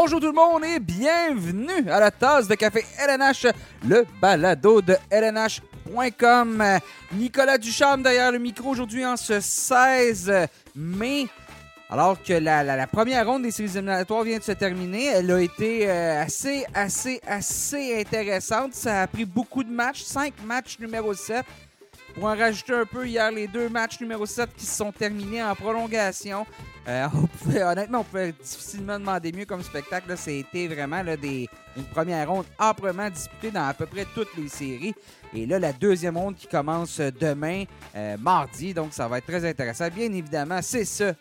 Bonjour 0.00 0.20
tout 0.20 0.26
le 0.26 0.32
monde 0.32 0.64
et 0.64 0.78
bienvenue 0.78 1.90
à 1.90 1.98
la 1.98 2.12
tasse 2.12 2.46
de 2.46 2.54
café 2.54 2.84
LNH, 3.04 3.48
le 3.84 4.06
balado 4.22 4.80
de 4.80 4.96
LNH.com. 5.10 6.62
Nicolas 7.14 7.58
Ducharme 7.58 8.04
derrière 8.04 8.30
le 8.30 8.38
micro 8.38 8.70
aujourd'hui 8.70 9.04
en 9.04 9.16
ce 9.16 9.40
16 9.40 10.32
mai. 10.76 11.26
Alors 11.90 12.22
que 12.22 12.32
la, 12.32 12.86
première 12.86 13.26
ronde 13.26 13.42
des 13.42 13.50
séries 13.50 13.72
éliminatoires 13.72 14.22
vient 14.22 14.38
de 14.38 14.44
se 14.44 14.52
terminer, 14.52 15.06
elle 15.06 15.32
a 15.32 15.40
été 15.40 15.90
euh, 15.90 16.22
assez, 16.22 16.64
assez, 16.74 17.20
assez 17.26 18.00
intéressante. 18.00 18.74
Ça 18.74 19.02
a 19.02 19.06
pris 19.08 19.24
beaucoup 19.24 19.64
de 19.64 19.72
matchs, 19.72 20.02
5 20.02 20.32
matchs 20.44 20.78
numéro 20.78 21.12
7. 21.12 21.44
Pour 22.18 22.28
en 22.28 22.36
rajouter 22.36 22.72
un 22.74 22.84
peu, 22.84 23.06
hier, 23.06 23.30
les 23.30 23.46
deux 23.46 23.68
matchs 23.68 24.00
numéro 24.00 24.26
7 24.26 24.50
qui 24.56 24.66
se 24.66 24.76
sont 24.76 24.90
terminés 24.90 25.40
en 25.40 25.54
prolongation. 25.54 26.44
Euh, 26.88 27.06
on 27.14 27.26
pouvait- 27.28 27.62
honnêtement, 27.62 28.00
on 28.00 28.04
pouvait 28.04 28.32
difficilement 28.32 28.98
demander 28.98 29.30
mieux 29.30 29.44
comme 29.44 29.62
spectacle. 29.62 30.12
C'était 30.16 30.66
vraiment 30.66 31.00
là, 31.02 31.16
des, 31.16 31.48
une 31.76 31.84
première 31.84 32.28
ronde 32.28 32.46
amplement 32.58 33.08
disputée 33.08 33.52
dans 33.52 33.68
à 33.68 33.72
peu 33.74 33.86
près 33.86 34.04
toutes 34.14 34.36
les 34.36 34.48
séries. 34.48 34.94
Et 35.32 35.46
là, 35.46 35.60
la 35.60 35.72
deuxième 35.72 36.16
ronde 36.16 36.34
qui 36.34 36.48
commence 36.48 36.98
demain, 36.98 37.64
euh, 37.94 38.16
mardi. 38.18 38.74
Donc, 38.74 38.92
ça 38.92 39.06
va 39.06 39.18
être 39.18 39.26
très 39.26 39.48
intéressant. 39.48 39.86
Bien 39.88 40.10
évidemment, 40.12 40.58
c'est 40.60 40.84
ça. 40.86 41.12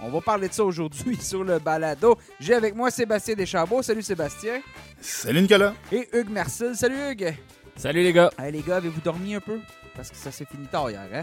On 0.00 0.08
va 0.10 0.20
parler 0.20 0.48
de 0.48 0.52
ça 0.54 0.62
aujourd'hui 0.64 1.16
sur 1.20 1.42
le 1.42 1.58
balado. 1.58 2.16
J'ai 2.38 2.54
avec 2.54 2.76
moi 2.76 2.92
Sébastien 2.92 3.34
Deschambault. 3.34 3.82
Salut 3.82 4.02
Sébastien. 4.02 4.60
Salut 5.00 5.40
Nicolas. 5.42 5.74
Et 5.90 6.08
Hugues 6.12 6.30
Mercil. 6.30 6.76
Salut 6.76 7.10
Hugues. 7.10 7.34
Salut 7.76 8.02
les 8.04 8.12
gars. 8.12 8.30
Hey, 8.38 8.52
les 8.52 8.60
gars, 8.62 8.76
avez-vous 8.76 9.00
dormi 9.00 9.34
un 9.34 9.40
peu? 9.40 9.58
Parce 9.96 10.10
que 10.10 10.16
ça 10.16 10.30
s'est 10.32 10.44
fini 10.44 10.66
tard 10.66 10.90
hier, 10.90 11.06
hein? 11.12 11.22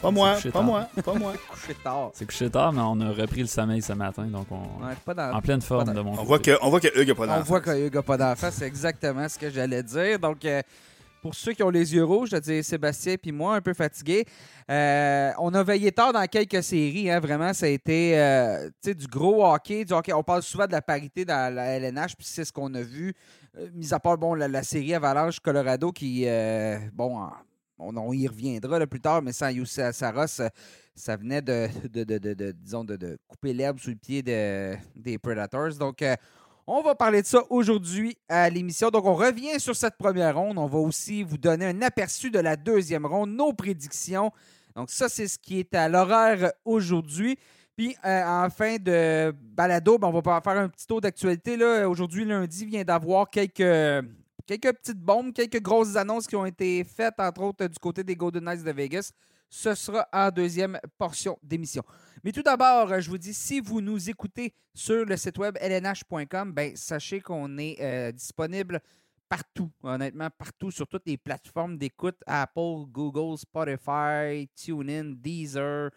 Pas 0.00 0.10
moi, 0.10 0.34
pas 0.42 0.50
tard. 0.50 0.62
moi, 0.62 0.88
pas 1.04 1.14
moi. 1.14 1.32
Couché 1.50 1.74
tard. 1.82 2.10
C'est 2.12 2.26
couché 2.26 2.50
tard, 2.50 2.70
mais 2.72 2.82
on 2.82 3.00
a 3.00 3.10
repris 3.12 3.40
le 3.40 3.46
sommeil 3.46 3.80
ce 3.80 3.94
matin, 3.94 4.24
donc 4.26 4.46
on 4.50 4.84
Ouais, 4.84 4.92
pas 5.04 5.14
dans... 5.14 5.32
en 5.32 5.40
pleine 5.40 5.62
forme 5.62 5.86
pas 5.86 5.92
de 5.94 6.00
mon 6.00 6.12
On 6.12 6.16
côté. 6.16 6.26
voit 6.26 6.38
que, 6.38 6.50
on 6.62 6.68
voit 6.70 6.80
que 6.80 7.00
Hugues 7.00 7.10
a 7.10 7.14
pas 7.14 7.22
On 7.24 7.26
d'enfant. 7.28 7.42
voit 7.42 7.60
que 7.62 7.86
Hugues 7.86 7.94
n'a 7.94 8.02
pas 8.02 8.16
d'enfant, 8.18 8.48
c'est 8.52 8.66
exactement 8.66 9.26
ce 9.28 9.38
que 9.38 9.48
j'allais 9.50 9.82
dire. 9.82 10.18
Donc, 10.18 10.44
euh, 10.44 10.60
pour 11.22 11.34
ceux 11.34 11.54
qui 11.54 11.62
ont 11.62 11.70
les 11.70 11.94
yeux 11.94 12.04
rouges, 12.04 12.28
je 12.30 12.36
dis 12.36 12.62
Sébastien 12.62 13.16
puis 13.16 13.32
moi, 13.32 13.56
un 13.56 13.60
peu 13.62 13.72
fatigués. 13.72 14.26
Euh, 14.70 15.32
on 15.38 15.52
a 15.54 15.62
veillé 15.62 15.90
tard 15.90 16.12
dans 16.12 16.26
quelques 16.26 16.62
séries. 16.62 17.10
hein, 17.10 17.18
vraiment, 17.18 17.54
ça 17.54 17.64
a 17.66 17.70
été 17.70 18.18
euh, 18.20 18.68
du 18.84 19.06
gros 19.06 19.46
hockey, 19.46 19.86
du 19.86 19.94
hockey. 19.94 20.12
On 20.12 20.22
parle 20.22 20.42
souvent 20.42 20.66
de 20.66 20.72
la 20.72 20.82
parité 20.82 21.24
dans 21.24 21.52
la 21.52 21.78
LNH, 21.78 22.16
puis 22.16 22.26
c'est 22.26 22.44
ce 22.44 22.52
qu'on 22.52 22.72
a 22.74 22.82
vu. 22.82 23.14
Euh, 23.58 23.68
mis 23.74 23.94
à 23.94 23.98
part 23.98 24.18
bon, 24.18 24.34
la, 24.34 24.46
la 24.46 24.62
série 24.62 24.94
Avalanche-Colorado 24.94 25.90
qui, 25.90 26.24
euh, 26.26 26.76
bon, 26.92 27.18
on, 27.78 28.12
y 28.12 28.26
reviendra 28.26 28.86
plus 28.86 29.00
tard, 29.00 29.22
mais 29.22 29.32
sans 29.32 29.48
Youssef 29.48 29.94
Saros, 29.94 30.40
euh, 30.40 30.48
ça 30.94 31.16
venait 31.16 31.42
de, 31.42 31.68
couper 33.28 33.52
l'herbe 33.52 33.78
sous 33.78 33.90
le 33.90 33.96
pied 33.96 34.22
de- 34.22 34.76
des 34.94 35.18
Predators. 35.18 35.74
Donc, 35.74 36.02
euh, 36.02 36.14
on 36.66 36.82
va 36.82 36.94
parler 36.94 37.22
de 37.22 37.26
ça 37.26 37.40
aujourd'hui 37.50 38.16
à 38.28 38.48
l'émission. 38.50 38.90
Donc, 38.90 39.04
on 39.04 39.14
revient 39.14 39.60
sur 39.60 39.76
cette 39.76 39.96
première 39.96 40.36
ronde. 40.36 40.58
On 40.58 40.66
va 40.66 40.78
aussi 40.78 41.22
vous 41.22 41.38
donner 41.38 41.66
un 41.66 41.82
aperçu 41.82 42.30
de 42.30 42.40
la 42.40 42.56
deuxième 42.56 43.06
ronde, 43.06 43.30
nos 43.30 43.52
prédictions. 43.52 44.32
Donc, 44.74 44.90
ça, 44.90 45.08
c'est 45.08 45.28
ce 45.28 45.38
qui 45.38 45.60
est 45.60 45.74
à 45.74 45.88
l'horaire 45.88 46.52
aujourd'hui. 46.64 47.38
Puis, 47.76 47.94
euh, 48.04 48.24
en 48.24 48.48
fin 48.48 48.76
de 48.76 49.32
balado, 49.32 49.98
ben, 49.98 50.08
on 50.08 50.20
va 50.20 50.40
faire 50.40 50.56
un 50.56 50.68
petit 50.68 50.86
tour 50.86 51.00
d'actualité. 51.00 51.56
Aujourd'hui, 51.84 52.24
lundi, 52.24 52.64
vient 52.64 52.84
d'avoir 52.84 53.28
quelques, 53.28 54.06
quelques 54.46 54.72
petites 54.72 55.00
bombes, 55.00 55.32
quelques 55.32 55.60
grosses 55.60 55.96
annonces 55.96 56.26
qui 56.26 56.36
ont 56.36 56.46
été 56.46 56.84
faites, 56.84 57.18
entre 57.18 57.42
autres 57.42 57.66
du 57.66 57.78
côté 57.78 58.04
des 58.04 58.16
Golden 58.16 58.44
Knights 58.44 58.64
de 58.64 58.72
Vegas. 58.72 59.12
Ce 59.48 59.74
sera 59.74 60.08
en 60.12 60.30
deuxième 60.30 60.78
portion 60.98 61.38
d'émission. 61.42 61.82
Mais 62.24 62.32
tout 62.32 62.42
d'abord, 62.42 63.00
je 63.00 63.08
vous 63.08 63.18
dis, 63.18 63.32
si 63.32 63.60
vous 63.60 63.80
nous 63.80 64.10
écoutez 64.10 64.52
sur 64.74 65.04
le 65.04 65.16
site 65.16 65.38
web 65.38 65.56
lnh.com, 65.60 66.52
ben, 66.52 66.74
sachez 66.74 67.20
qu'on 67.20 67.56
est 67.58 67.76
euh, 67.80 68.10
disponible 68.12 68.80
partout, 69.28 69.70
honnêtement, 69.82 70.28
partout, 70.30 70.70
sur 70.70 70.86
toutes 70.86 71.06
les 71.06 71.16
plateformes 71.16 71.78
d'écoute 71.78 72.16
Apple, 72.26 72.86
Google, 72.88 73.38
Spotify, 73.38 74.48
TuneIn, 74.54 75.14
Deezer, 75.16 75.90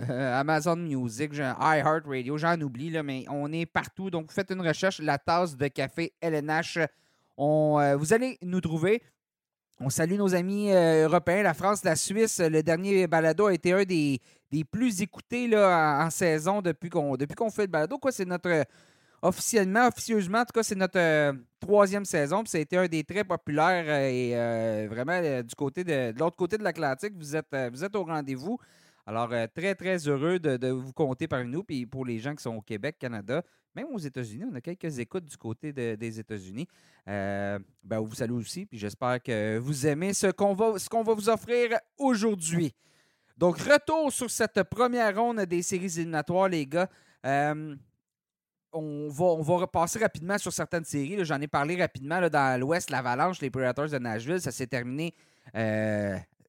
euh, 0.00 0.40
Amazon 0.40 0.76
Music, 0.76 1.32
iHeartRadio, 1.34 2.38
j'en 2.38 2.60
oublie, 2.60 2.90
là, 2.90 3.02
mais 3.02 3.24
on 3.28 3.52
est 3.52 3.66
partout. 3.66 4.10
Donc, 4.10 4.32
faites 4.32 4.50
une 4.50 4.66
recherche, 4.66 5.00
la 5.00 5.18
tasse 5.18 5.56
de 5.56 5.68
café 5.68 6.12
LNH. 6.20 6.78
Euh, 7.38 7.96
vous 7.96 8.12
allez 8.12 8.38
nous 8.42 8.60
trouver. 8.60 9.02
On 9.80 9.90
salue 9.90 10.16
nos 10.16 10.34
amis 10.34 10.72
euh, 10.72 11.04
européens, 11.04 11.42
la 11.42 11.54
France, 11.54 11.84
la 11.84 11.94
Suisse. 11.94 12.40
Le 12.40 12.62
dernier 12.62 13.06
balado 13.06 13.46
a 13.46 13.54
été 13.54 13.72
un 13.72 13.84
des, 13.84 14.20
plus 14.70 15.02
écoutés 15.02 15.46
là, 15.46 16.04
en, 16.04 16.10
saison 16.10 16.62
depuis 16.62 16.90
qu'on 16.90 17.16
fait 17.50 17.62
le 17.62 17.68
balado. 17.68 17.98
C'est 18.10 18.24
notre 18.24 18.48
euh, 18.48 18.64
officiellement, 19.22 19.86
officieusement, 19.86 20.38
en 20.38 20.44
tout 20.44 20.52
cas, 20.52 20.64
c'est 20.64 20.74
notre 20.74 21.36
troisième 21.60 22.04
saison. 22.04 22.42
Ça 22.44 22.58
a 22.58 22.60
été 22.60 22.76
un 22.76 22.88
des 22.88 23.04
très 23.04 23.22
populaires 23.22 23.88
et 24.02 24.86
vraiment 24.88 25.20
du 25.42 25.54
côté 25.54 25.84
de, 25.84 26.12
l'autre 26.18 26.36
côté 26.36 26.58
de 26.58 26.64
l'Atlantique, 26.64 27.14
vous 27.16 27.36
êtes 27.36 27.96
au 27.96 28.04
rendez-vous. 28.04 28.58
Alors, 29.08 29.32
euh, 29.32 29.46
très, 29.46 29.74
très 29.74 29.96
heureux 30.06 30.38
de, 30.38 30.68
vous 30.68 30.92
compter 30.92 31.26
parmi 31.26 31.50
nous. 31.50 31.64
Puis 31.64 31.86
pour 31.86 32.04
les 32.04 32.18
gens 32.18 32.34
qui 32.34 32.42
sont 32.42 32.56
au 32.56 32.60
Québec, 32.60 32.96
Canada, 32.98 33.42
même 33.74 33.86
aux 33.86 33.98
États-Unis, 33.98 34.44
on 34.52 34.54
a 34.54 34.60
quelques 34.60 34.98
écoutes 34.98 35.24
du 35.24 35.38
côté 35.38 35.72
de- 35.72 35.94
des 35.94 36.20
États-Unis. 36.20 36.68
Euh, 37.08 37.58
ben, 37.82 38.00
on 38.00 38.04
vous 38.04 38.16
salue 38.16 38.34
aussi, 38.34 38.66
puis 38.66 38.76
j'espère 38.76 39.22
que 39.22 39.56
vous 39.56 39.86
aimez 39.86 40.12
ce 40.12 40.26
qu'on 40.26 40.52
va, 40.52 40.72
va 40.74 41.14
vous 41.14 41.30
offrir 41.30 41.78
aujourd'hui. 41.96 42.74
Donc, 43.38 43.56
retour 43.60 44.12
sur 44.12 44.30
cette 44.30 44.62
première 44.64 45.16
ronde 45.16 45.40
des 45.40 45.62
séries 45.62 45.86
éliminatoires, 45.96 46.50
les 46.50 46.66
gars. 46.66 46.90
Euh, 47.24 47.74
on, 48.74 49.08
va, 49.08 49.24
on 49.24 49.40
va 49.40 49.54
repasser 49.56 50.00
rapidement 50.00 50.36
sur 50.36 50.52
certaines 50.52 50.84
séries. 50.84 51.24
J'en 51.24 51.40
ai 51.40 51.48
parlé 51.48 51.80
rapidement 51.80 52.28
dans 52.28 52.60
l'Ouest, 52.60 52.90
l'Avalanche, 52.90 53.40
les 53.40 53.48
Predators 53.48 53.88
de 53.88 53.96
Nashville. 53.96 54.42
Ça 54.42 54.50
s'est 54.52 54.66
terminé 54.66 55.14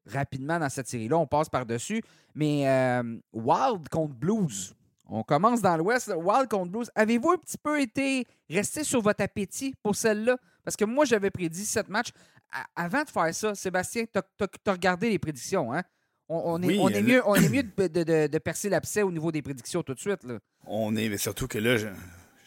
rapidement 0.05 0.59
dans 0.59 0.69
cette 0.69 0.87
série-là. 0.87 1.17
On 1.17 1.27
passe 1.27 1.49
par-dessus. 1.49 2.01
Mais 2.35 2.67
euh, 2.67 3.17
Wild 3.33 3.89
contre 3.89 4.13
Blues. 4.15 4.73
On 5.11 5.23
commence 5.23 5.61
dans 5.61 5.75
l'Ouest. 5.77 6.13
Wild 6.15 6.47
contre 6.49 6.71
Blues. 6.71 6.91
Avez-vous 6.95 7.31
un 7.31 7.37
petit 7.37 7.57
peu 7.57 7.81
été 7.81 8.25
resté 8.49 8.83
sur 8.83 9.01
votre 9.01 9.23
appétit 9.23 9.73
pour 9.81 9.95
celle-là? 9.95 10.37
Parce 10.63 10.75
que 10.75 10.85
moi, 10.85 11.05
j'avais 11.05 11.31
prédit 11.31 11.65
sept 11.65 11.89
matchs. 11.89 12.09
A- 12.51 12.65
avant 12.83 13.03
de 13.03 13.09
faire 13.09 13.33
ça, 13.33 13.55
Sébastien, 13.55 14.05
tu 14.05 14.19
as, 14.19 14.71
regardé 14.71 15.09
les 15.09 15.19
prédictions, 15.19 15.73
hein? 15.73 15.83
On, 16.31 16.41
on 16.53 16.61
est, 16.61 16.67
Oui, 16.67 16.77
on, 16.79 16.89
est 16.89 17.01
le- 17.01 17.07
mieux, 17.07 17.21
on 17.25 17.33
est 17.35 17.49
mieux 17.49 17.63
de, 17.63 17.87
de- 17.87 18.03
de- 18.03 18.27
de 18.27 18.37
percer 18.37 18.69
l'abcès 18.69 19.01
au 19.01 19.11
niveau 19.11 19.31
des 19.31 19.41
prédictions 19.41 19.81
tout 19.81 19.95
de 19.95 19.99
suite. 19.99 20.23
Là. 20.23 20.37
On 20.67 20.95
est, 20.95 21.09
mais 21.09 21.17
surtout 21.17 21.47
que 21.47 21.57
là, 21.57 21.77
je- 21.77 21.87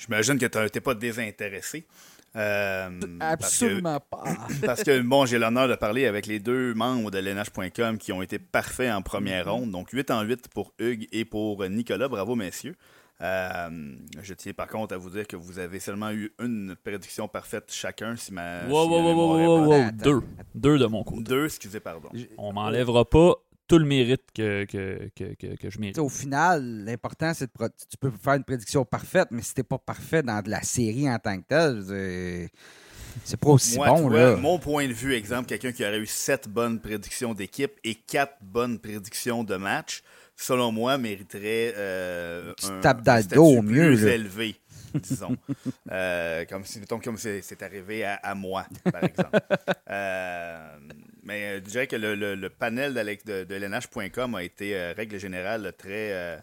j'imagine 0.04 0.38
que 0.38 0.46
tu 0.46 0.58
n'es 0.58 0.80
pas 0.80 0.94
désintéressé. 0.94 1.86
Euh, 2.34 2.88
Absolument 3.20 4.00
pas. 4.00 4.22
Parce 4.24 4.54
que, 4.60 4.66
parce 4.66 4.82
que, 4.84 5.00
bon, 5.00 5.26
j'ai 5.26 5.38
l'honneur 5.38 5.68
de 5.68 5.74
parler 5.74 6.06
avec 6.06 6.26
les 6.26 6.38
deux 6.38 6.74
membres 6.74 7.10
de 7.10 7.18
l'NH.com 7.18 7.98
qui 7.98 8.12
ont 8.12 8.22
été 8.22 8.38
parfaits 8.38 8.90
en 8.90 9.02
première 9.02 9.52
ronde. 9.52 9.70
Donc, 9.70 9.90
8 9.90 10.10
en 10.10 10.22
8 10.22 10.48
pour 10.48 10.72
Hugues 10.78 11.08
et 11.12 11.24
pour 11.24 11.68
Nicolas. 11.68 12.08
Bravo, 12.08 12.34
messieurs. 12.34 12.74
Euh, 13.20 13.94
je 14.20 14.34
tiens 14.34 14.52
par 14.52 14.66
contre 14.66 14.94
à 14.94 14.96
vous 14.96 15.10
dire 15.10 15.28
que 15.28 15.36
vous 15.36 15.60
avez 15.60 15.78
seulement 15.78 16.10
eu 16.10 16.32
une 16.40 16.74
prédiction 16.82 17.28
parfaite 17.28 17.70
chacun. 17.72 18.16
Si 18.16 18.32
ma, 18.32 18.64
Wow, 18.66 18.84
si 18.84 18.90
wow, 18.90 19.02
ma 19.02 19.12
wow, 19.12 19.36
wow, 19.36 19.66
wow, 19.66 19.90
deux. 19.92 20.20
Deux 20.54 20.78
de 20.78 20.86
mon 20.86 21.04
côté. 21.04 21.22
Deux, 21.22 21.44
excusez, 21.44 21.78
pardon. 21.78 22.08
On 22.36 22.52
m'enlèvera 22.52 23.04
pas 23.04 23.34
tout 23.72 23.78
le 23.78 23.86
mérite 23.86 24.22
que, 24.34 24.64
que, 24.66 25.08
que, 25.16 25.34
que, 25.34 25.56
que 25.56 25.70
je 25.70 25.78
mérite. 25.78 25.98
Au 25.98 26.10
final, 26.10 26.84
l'important, 26.84 27.32
c'est 27.32 27.46
de. 27.46 27.52
pro- 27.52 27.68
Tu 27.90 27.96
peux 27.98 28.10
faire 28.10 28.34
une 28.34 28.44
prédiction 28.44 28.84
parfaite, 28.84 29.28
mais 29.30 29.40
si 29.40 29.54
t'es 29.54 29.62
pas 29.62 29.78
parfait 29.78 30.22
dans 30.22 30.42
de 30.42 30.50
la 30.50 30.60
série 30.62 31.08
en 31.10 31.18
tant 31.18 31.38
que 31.40 31.46
telle, 31.48 32.50
c'est 33.24 33.40
pas 33.40 33.48
aussi 33.48 33.76
Moi, 33.76 33.88
bon. 33.88 34.08
là. 34.10 34.36
mon 34.36 34.58
point 34.58 34.86
de 34.86 34.92
vue, 34.92 35.14
exemple, 35.14 35.46
quelqu'un 35.48 35.72
qui 35.72 35.84
aurait 35.86 35.98
eu 35.98 36.06
sept 36.06 36.48
bonnes 36.48 36.80
prédictions 36.80 37.32
d'équipe 37.32 37.72
et 37.82 37.94
quatre 37.94 38.36
bonnes 38.42 38.78
prédictions 38.78 39.42
de 39.42 39.56
match, 39.56 40.02
selon 40.36 40.70
moi, 40.70 40.98
mériterait 40.98 41.72
euh, 41.76 42.52
Tu 42.58 42.66
un, 42.66 42.80
statut 42.80 43.26
plus 43.60 43.62
mieux, 43.62 43.94
là. 44.06 44.14
élevé, 44.14 44.56
disons. 44.94 45.34
Euh, 45.90 46.44
comme 46.44 46.66
si, 46.66 46.78
mettons, 46.78 46.98
comme 47.00 47.16
c'est 47.16 47.40
c'est 47.40 47.62
arrivé 47.62 48.04
à, 48.04 48.14
à 48.16 48.34
moi, 48.34 48.66
par 48.92 49.02
exemple. 49.04 49.38
Euh, 49.90 50.78
mais 51.22 51.44
euh, 51.44 51.56
je 51.64 51.70
dirais 51.70 51.86
que 51.86 51.96
le, 51.96 52.14
le- 52.14 52.34
le 52.34 52.50
panel 52.50 52.94
de, 52.94 53.44
de 53.44 53.54
LNH.com 53.54 54.34
a 54.34 54.42
été, 54.42 54.76
euh, 54.76 54.92
règle 54.96 55.18
générale, 55.18 55.72
très... 55.76 56.12
euh, 56.12 56.38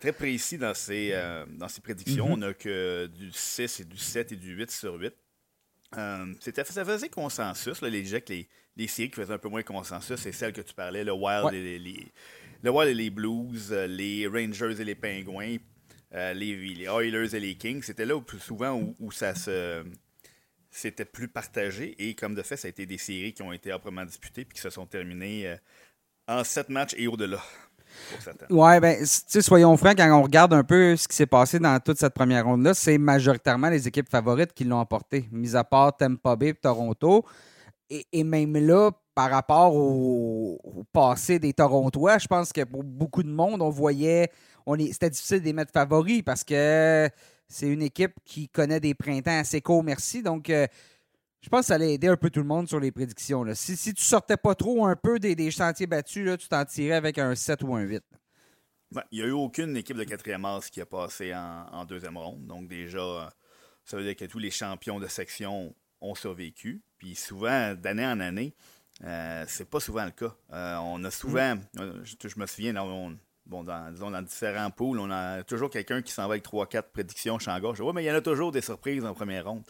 Très 0.00 0.12
précis 0.12 0.58
dans 0.58 0.74
ses, 0.74 1.12
dans 1.56 1.66
ses 1.66 1.80
prédictions. 1.80 2.26
Mhm. 2.28 2.32
On 2.32 2.36
n'a 2.36 2.54
que 2.54 3.06
du 3.08 3.32
6 3.32 3.80
et 3.80 3.84
du 3.84 3.96
7 3.98 4.30
et 4.30 4.36
du 4.36 4.54
8 4.54 4.70
sur 4.70 4.94
8. 4.94 5.12
Euh, 5.96 6.26
c'était, 6.38 6.62
ça 6.62 6.84
faisait 6.84 7.08
consensus. 7.08 7.80
Là, 7.80 7.88
les, 7.88 8.02
les, 8.04 8.48
les 8.76 8.86
séries 8.86 9.10
qui 9.10 9.16
faisaient 9.16 9.32
un 9.34 9.38
peu 9.38 9.48
moins 9.48 9.64
consensus, 9.64 10.14
c'est 10.20 10.30
celles 10.30 10.52
que 10.52 10.60
tu 10.60 10.72
parlais, 10.72 11.02
le 11.02 11.12
Wild, 11.12 11.46
Ouais. 11.46 11.56
et 11.58 11.62
les, 11.62 11.78
les- 11.80 12.06
le 12.62 12.70
Wild 12.70 12.92
et 12.92 12.94
les 12.94 13.10
Blues, 13.10 13.72
les 13.72 14.28
Rangers 14.28 14.80
et 14.80 14.84
les 14.84 14.94
Penguins, 14.94 15.56
euh, 16.14 16.32
les, 16.32 16.54
les 16.74 16.84
Oilers 16.84 17.34
et 17.34 17.40
les 17.40 17.56
Kings. 17.56 17.82
C'était 17.82 18.06
là 18.06 18.14
où, 18.16 18.20
plus 18.22 18.38
souvent 18.38 18.74
où, 18.74 18.94
où 19.00 19.10
ça 19.10 19.34
se 19.34 19.82
c'était 20.70 21.04
plus 21.04 21.28
partagé. 21.28 21.94
Et 21.98 22.14
comme 22.14 22.34
de 22.34 22.42
fait, 22.42 22.56
ça 22.56 22.66
a 22.66 22.70
été 22.70 22.86
des 22.86 22.98
séries 22.98 23.32
qui 23.32 23.42
ont 23.42 23.52
été 23.52 23.72
âprement 23.72 24.04
disputées 24.04 24.44
puis 24.44 24.56
qui 24.56 24.60
se 24.60 24.70
sont 24.70 24.86
terminées 24.86 25.48
euh, 25.48 25.56
en 26.26 26.44
sept 26.44 26.68
matchs 26.68 26.94
et 26.96 27.06
au-delà. 27.08 27.42
Ouais, 28.50 28.80
ben, 28.80 29.04
soyons 29.04 29.76
francs, 29.76 29.96
quand 29.96 30.18
on 30.18 30.22
regarde 30.22 30.52
un 30.52 30.64
peu 30.64 30.96
ce 30.96 31.08
qui 31.08 31.16
s'est 31.16 31.26
passé 31.26 31.58
dans 31.58 31.78
toute 31.80 31.98
cette 31.98 32.14
première 32.14 32.44
ronde-là, 32.44 32.74
c'est 32.74 32.98
majoritairement 32.98 33.70
les 33.70 33.88
équipes 33.88 34.08
favorites 34.08 34.52
qui 34.52 34.64
l'ont 34.64 34.78
emporté, 34.78 35.28
mis 35.32 35.56
à 35.56 35.64
part 35.64 35.96
Tampa 35.96 36.36
Bay 36.36 36.48
et 36.48 36.54
Toronto. 36.54 37.24
Et, 37.90 38.22
même 38.22 38.54
là, 38.54 38.90
par 39.14 39.30
rapport 39.30 39.74
au, 39.74 40.84
passé 40.92 41.38
des 41.38 41.54
Torontois, 41.54 42.18
je 42.18 42.26
pense 42.26 42.52
que 42.52 42.64
pour 42.64 42.84
beaucoup 42.84 43.22
de 43.22 43.30
monde, 43.30 43.62
on 43.62 43.70
voyait, 43.70 44.30
on 44.66 44.76
c'était 44.78 45.08
difficile 45.10 45.40
de 45.40 45.46
les 45.46 45.54
mettre 45.54 45.72
favoris 45.72 46.22
parce 46.22 46.44
que 46.44 47.08
c'est 47.48 47.68
une 47.68 47.82
équipe 47.82 48.12
qui 48.24 48.48
connaît 48.48 48.80
des 48.80 48.94
printemps 48.94 49.38
assez 49.38 49.60
courts, 49.60 49.82
merci. 49.82 50.22
Donc, 50.22 50.50
euh, 50.50 50.66
je 51.40 51.48
pense 51.48 51.60
que 51.60 51.66
ça 51.66 51.74
allait 51.74 51.94
aider 51.94 52.08
un 52.08 52.16
peu 52.16 52.30
tout 52.30 52.40
le 52.40 52.46
monde 52.46 52.68
sur 52.68 52.80
les 52.80 52.90
prédictions. 52.92 53.44
là. 53.44 53.54
Si, 53.54 53.76
si 53.76 53.94
tu 53.94 54.02
sortais 54.02 54.36
pas 54.36 54.54
trop 54.54 54.84
un 54.86 54.96
peu 54.96 55.18
des, 55.18 55.34
des 55.34 55.50
chantiers 55.50 55.86
battus, 55.86 56.24
là, 56.26 56.36
tu 56.36 56.48
t'en 56.48 56.64
tirais 56.64 56.96
avec 56.96 57.18
un 57.18 57.34
7 57.34 57.62
ou 57.62 57.74
un 57.74 57.82
8. 57.82 58.02
Ben, 58.90 59.02
Il 59.12 59.18
n'y 59.20 59.24
a 59.24 59.28
eu 59.28 59.32
aucune 59.32 59.76
équipe 59.76 59.96
de 59.96 60.04
quatrième 60.04 60.44
as 60.44 60.68
qui 60.70 60.80
a 60.80 60.86
passé 60.86 61.34
en, 61.34 61.66
en 61.72 61.84
deuxième 61.84 62.16
ronde. 62.16 62.46
Donc, 62.46 62.68
déjà, 62.68 63.30
ça 63.84 63.96
veut 63.96 64.02
dire 64.04 64.16
que 64.16 64.24
tous 64.24 64.38
les 64.38 64.50
champions 64.50 64.98
de 64.98 65.06
section 65.06 65.74
ont 66.00 66.14
survécu. 66.14 66.82
Puis, 66.98 67.14
souvent, 67.14 67.74
d'année 67.74 68.06
en 68.06 68.18
année, 68.20 68.54
euh, 69.04 69.44
c'est 69.46 69.68
pas 69.70 69.78
souvent 69.80 70.04
le 70.04 70.10
cas. 70.10 70.34
Euh, 70.52 70.76
on 70.82 71.04
a 71.04 71.10
souvent, 71.10 71.56
euh, 71.78 72.00
je, 72.04 72.28
je 72.28 72.38
me 72.38 72.46
souviens, 72.46 72.72
dans, 72.72 72.86
on- 72.88 73.18
bon, 73.48 73.64
dans, 73.64 73.90
disons, 73.90 74.10
dans 74.10 74.22
différents 74.22 74.70
pools, 74.70 74.98
on 75.00 75.10
a 75.10 75.42
toujours 75.42 75.70
quelqu'un 75.70 76.02
qui 76.02 76.12
s'en 76.12 76.22
va 76.28 76.34
avec 76.34 76.44
3-4 76.44 76.82
prédictions 76.92 77.38
champ 77.38 77.58
gauche. 77.58 77.80
Oui, 77.80 77.92
mais 77.94 78.04
il 78.04 78.06
y 78.06 78.10
en 78.10 78.14
a 78.14 78.20
toujours 78.20 78.52
des 78.52 78.60
surprises 78.60 79.04
en 79.04 79.14
première 79.14 79.46
ronde. 79.46 79.62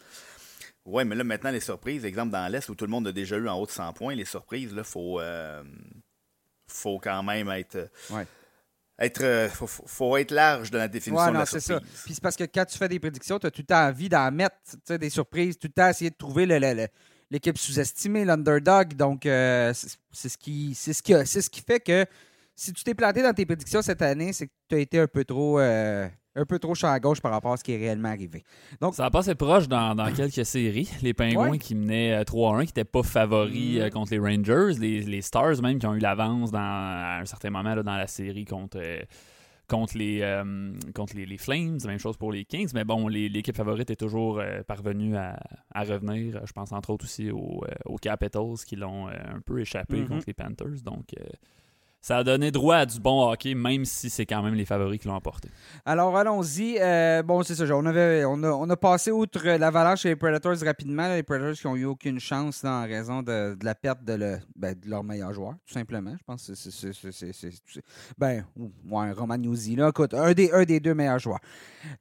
Oui, 0.85 1.03
mais 1.05 1.15
là, 1.15 1.23
maintenant, 1.23 1.51
les 1.51 1.59
surprises, 1.59 2.05
exemple 2.05 2.31
dans 2.31 2.47
l'Est, 2.51 2.67
où 2.69 2.75
tout 2.75 2.85
le 2.85 2.91
monde 2.91 3.07
a 3.07 3.11
déjà 3.11 3.37
eu 3.37 3.47
en 3.47 3.55
haut 3.59 3.65
de 3.65 3.71
100 3.71 3.93
points, 3.93 4.15
les 4.15 4.25
surprises, 4.25 4.73
là, 4.73 4.83
faut, 4.83 5.19
euh, 5.19 5.63
faut 6.67 6.99
quand 6.99 7.23
même 7.23 7.49
être. 7.49 7.75
euh, 7.75 7.87
Ouais. 8.11 8.25
Être, 9.01 9.23
euh, 9.23 9.47
faut, 9.49 9.65
faut- 9.67 10.17
être 10.17 10.31
large 10.31 10.71
dans 10.71 10.77
la 10.77 10.89
définition 10.89 11.25
Ouais, 11.25 11.31
de 11.31 11.37
la 11.37 11.45
surprise. 11.45 11.63
ça. 11.67 11.79
Puis 12.03 12.15
c'est 12.15 12.21
parce 12.21 12.35
que 12.35 12.43
quand 12.43 12.65
tu 12.65 12.77
fais 12.77 12.89
des 12.89 12.99
prédictions, 12.99 13.39
tu 13.39 13.47
as 13.47 13.51
tout 13.51 13.61
le 13.61 13.65
temps 13.65 13.87
envie 13.87 14.09
d'en 14.09 14.29
mettre 14.29 14.57
des 14.89 15.09
surprises, 15.09 15.57
tout 15.57 15.67
le 15.67 15.73
temps 15.73 15.87
essayer 15.87 16.09
de 16.09 16.17
trouver 16.17 16.45
le- 16.45 16.59
le- 16.59 16.73
le- 16.73 16.87
l'équipe 17.31 17.57
sous-estimée, 17.57 18.25
l'underdog. 18.25 18.95
Donc, 18.95 19.25
euh, 19.25 19.73
c'est 19.73 20.27
ce, 20.29 20.37
qui, 20.37 20.75
ce, 20.75 20.91
qui 21.01 21.13
ce 21.25 21.49
qui 21.49 21.61
fait 21.61 21.79
que 21.79 22.05
si 22.59 22.73
tu 22.73 22.83
t'es 22.83 22.93
planté 22.93 23.23
dans 23.23 23.33
tes 23.33 23.45
prédictions 23.45 23.81
cette 23.81 24.01
année, 24.01 24.33
c'est 24.33 24.47
que 24.47 24.51
tu 24.69 24.75
as 24.75 24.79
été 24.79 24.99
un 24.99 25.07
peu 25.07 25.23
trop. 25.25 25.59
euh, 25.59 26.07
un 26.35 26.45
peu 26.45 26.59
trop 26.59 26.73
champ 26.75 26.89
à 26.89 26.99
gauche 27.01 27.19
par 27.19 27.31
rapport 27.31 27.51
à 27.53 27.57
ce 27.57 27.63
qui 27.63 27.73
est 27.73 27.77
réellement 27.77 28.09
arrivé. 28.09 28.43
Ça 28.93 29.05
a 29.05 29.09
passé 29.09 29.35
proche 29.35 29.67
dans, 29.67 29.93
dans 29.95 30.13
quelques 30.13 30.45
séries. 30.45 30.89
Les 31.01 31.13
Pingouins 31.13 31.49
Ouais. 31.49 31.57
qui 31.57 31.75
menaient 31.75 32.13
euh, 32.13 32.23
3-1, 32.23 32.59
qui 32.61 32.67
n'étaient 32.67 32.83
pas 32.85 33.03
favoris 33.03 33.77
Mm. 33.77 33.81
euh, 33.81 33.89
contre 33.89 34.11
les 34.13 34.19
Rangers. 34.19 34.79
Les, 34.79 35.01
les 35.01 35.21
Stars 35.21 35.61
même 35.61 35.79
qui 35.79 35.85
ont 35.87 35.95
eu 35.95 35.99
l'avance 35.99 36.51
dans, 36.51 36.59
à 36.59 37.19
un 37.21 37.25
certain 37.25 37.49
moment 37.49 37.73
là, 37.75 37.83
dans 37.83 37.97
la 37.97 38.07
série 38.07 38.45
contre, 38.45 38.77
euh, 38.79 38.99
contre, 39.67 39.97
les, 39.97 40.19
euh, 40.21 40.71
contre 40.95 41.15
les, 41.17 41.25
les 41.25 41.37
Flames. 41.37 41.79
Même 41.85 41.99
chose 41.99 42.15
pour 42.15 42.31
les 42.31 42.45
Kings. 42.45 42.69
Mais 42.73 42.85
bon, 42.85 43.07
l'équipe 43.09 43.57
favorite 43.57 43.89
est 43.89 43.95
toujours 43.99 44.39
euh, 44.39 44.61
parvenue 44.63 45.17
à, 45.17 45.37
à 45.73 45.83
revenir. 45.83 46.39
Je 46.45 46.51
pense 46.53 46.71
entre 46.71 46.91
autres 46.91 47.05
aussi 47.05 47.31
aux, 47.31 47.63
euh, 47.65 47.73
aux 47.85 47.97
Capitals 47.97 48.55
qui 48.65 48.75
l'ont 48.77 49.09
euh, 49.09 49.13
un 49.35 49.41
peu 49.41 49.59
échappé 49.59 49.97
Mhm. 50.01 50.07
contre 50.07 50.23
les 50.27 50.33
Panthers. 50.35 50.83
Donc, 50.85 51.05
euh, 51.19 51.23
ça 52.01 52.17
a 52.17 52.23
donné 52.23 52.49
droit 52.51 52.77
à 52.77 52.85
du 52.85 52.99
bon 52.99 53.29
hockey, 53.29 53.53
même 53.55 53.83
si 53.85 54.09
c'est 54.09 54.25
quand 54.25 54.41
même 54.41 54.53
les 54.53 54.65
favoris 54.65 54.99
qui 54.99 55.07
l'ont 55.07 55.15
emporté. 55.15 55.49
Alors, 55.85 56.15
allons-y. 56.17 56.77
Euh, 56.79 57.21
bon, 57.23 57.43
c'est 57.43 57.55
ça. 57.55 57.65
On, 57.75 57.85
avait, 57.85 58.23
on, 58.25 58.41
a, 58.69 58.77
passé 58.77 59.11
outre 59.11 59.45
l'avalanche 59.45 60.05
et 60.05 60.09
les 60.09 60.15
Predators 60.15 60.55
rapidement. 60.63 61.13
les 61.13 61.23
Predators 61.23 61.55
qui 61.55 61.67
n'ont 61.67 61.75
eu 61.75 61.85
aucune 61.85 62.19
chance 62.19 62.63
là, 62.63 62.81
en 62.81 62.83
raison 62.83 63.21
de, 63.21 63.57
la 63.61 63.75
perte 63.75 64.03
de, 64.05 64.13
le- 64.13 64.39
ben, 64.55 64.73
de 64.81 64.89
leur 64.89 65.03
meilleur 65.03 65.33
joueur, 65.33 65.53
tout 65.67 65.73
simplement. 65.73 66.15
Je 66.17 66.23
pense 66.25 66.47
que 66.47 66.55
c'est- 66.55 67.81
Ben, 68.17 68.45
ouais, 68.89 69.11
Roman 69.11 69.37
Nuzzi, 69.37 69.75
là. 69.75 69.89
Écoute, 69.89 70.13
un 70.13 70.33
des, 70.33 70.51
un 70.51 70.63
des 70.63 70.79
deux 70.79 70.93
meilleurs 70.93 71.19
joueurs. 71.19 71.39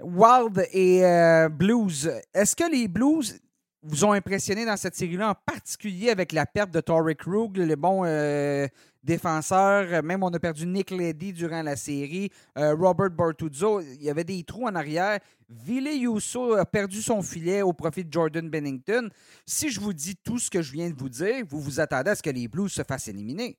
Wild 0.01 0.65
et 0.73 1.05
euh, 1.05 1.49
Blues. 1.49 2.11
Est-ce 2.33 2.55
que 2.55 2.71
les 2.71 2.87
Blues 2.89 3.41
vous 3.83 4.05
ont 4.05 4.13
impressionné 4.13 4.67
dans 4.67 4.77
cette 4.77 4.97
série-là, 4.97 5.31
en 5.31 5.35
particulier 5.47 6.11
avec 6.11 6.33
la 6.33 6.47
perte 6.47 6.71
de 6.73 6.81
Torrey 6.81 7.15
Krug, 7.15 7.57
le 7.57 7.77
bon 7.77 8.03
euh, 8.05 8.67
défenseur. 9.03 10.03
Même 10.03 10.23
on 10.23 10.29
a 10.29 10.39
perdu 10.39 10.67
Nick 10.67 10.91
Leddy 10.91 11.33
durant 11.33 11.63
la 11.63 11.77
série. 11.77 12.31
Euh, 12.57 12.75
Robert 12.75 13.11
Bortuzzo, 13.11 13.81
il 13.81 14.03
y 14.03 14.11
avait 14.11 14.25
des 14.25 14.43
trous 14.45 14.67
en 14.67 14.75
arrière. 14.75 15.19
Ville 15.49 15.89
Yusso 15.89 16.55
a 16.55 16.67
perdu 16.67 17.01
son 17.01 17.23
filet 17.23 17.63
au 17.63 17.73
profit 17.73 18.05
de 18.05 18.13
Jordan 18.13 18.49
Bennington. 18.49 19.09
Si 19.47 19.71
je 19.71 19.81
vous 19.81 19.93
dis 19.93 20.17
tout 20.17 20.39
ce 20.39 20.51
que 20.51 20.61
je 20.61 20.73
viens 20.73 20.91
de 20.91 20.97
vous 20.97 21.09
dire, 21.09 21.45
vous 21.49 21.61
vous 21.61 21.81
attendez 21.81 22.11
à 22.11 22.15
ce 22.15 22.23
que 22.23 22.31
les 22.31 22.49
Blues 22.49 22.71
se 22.71 22.83
fassent 22.83 23.09
éliminer. 23.09 23.57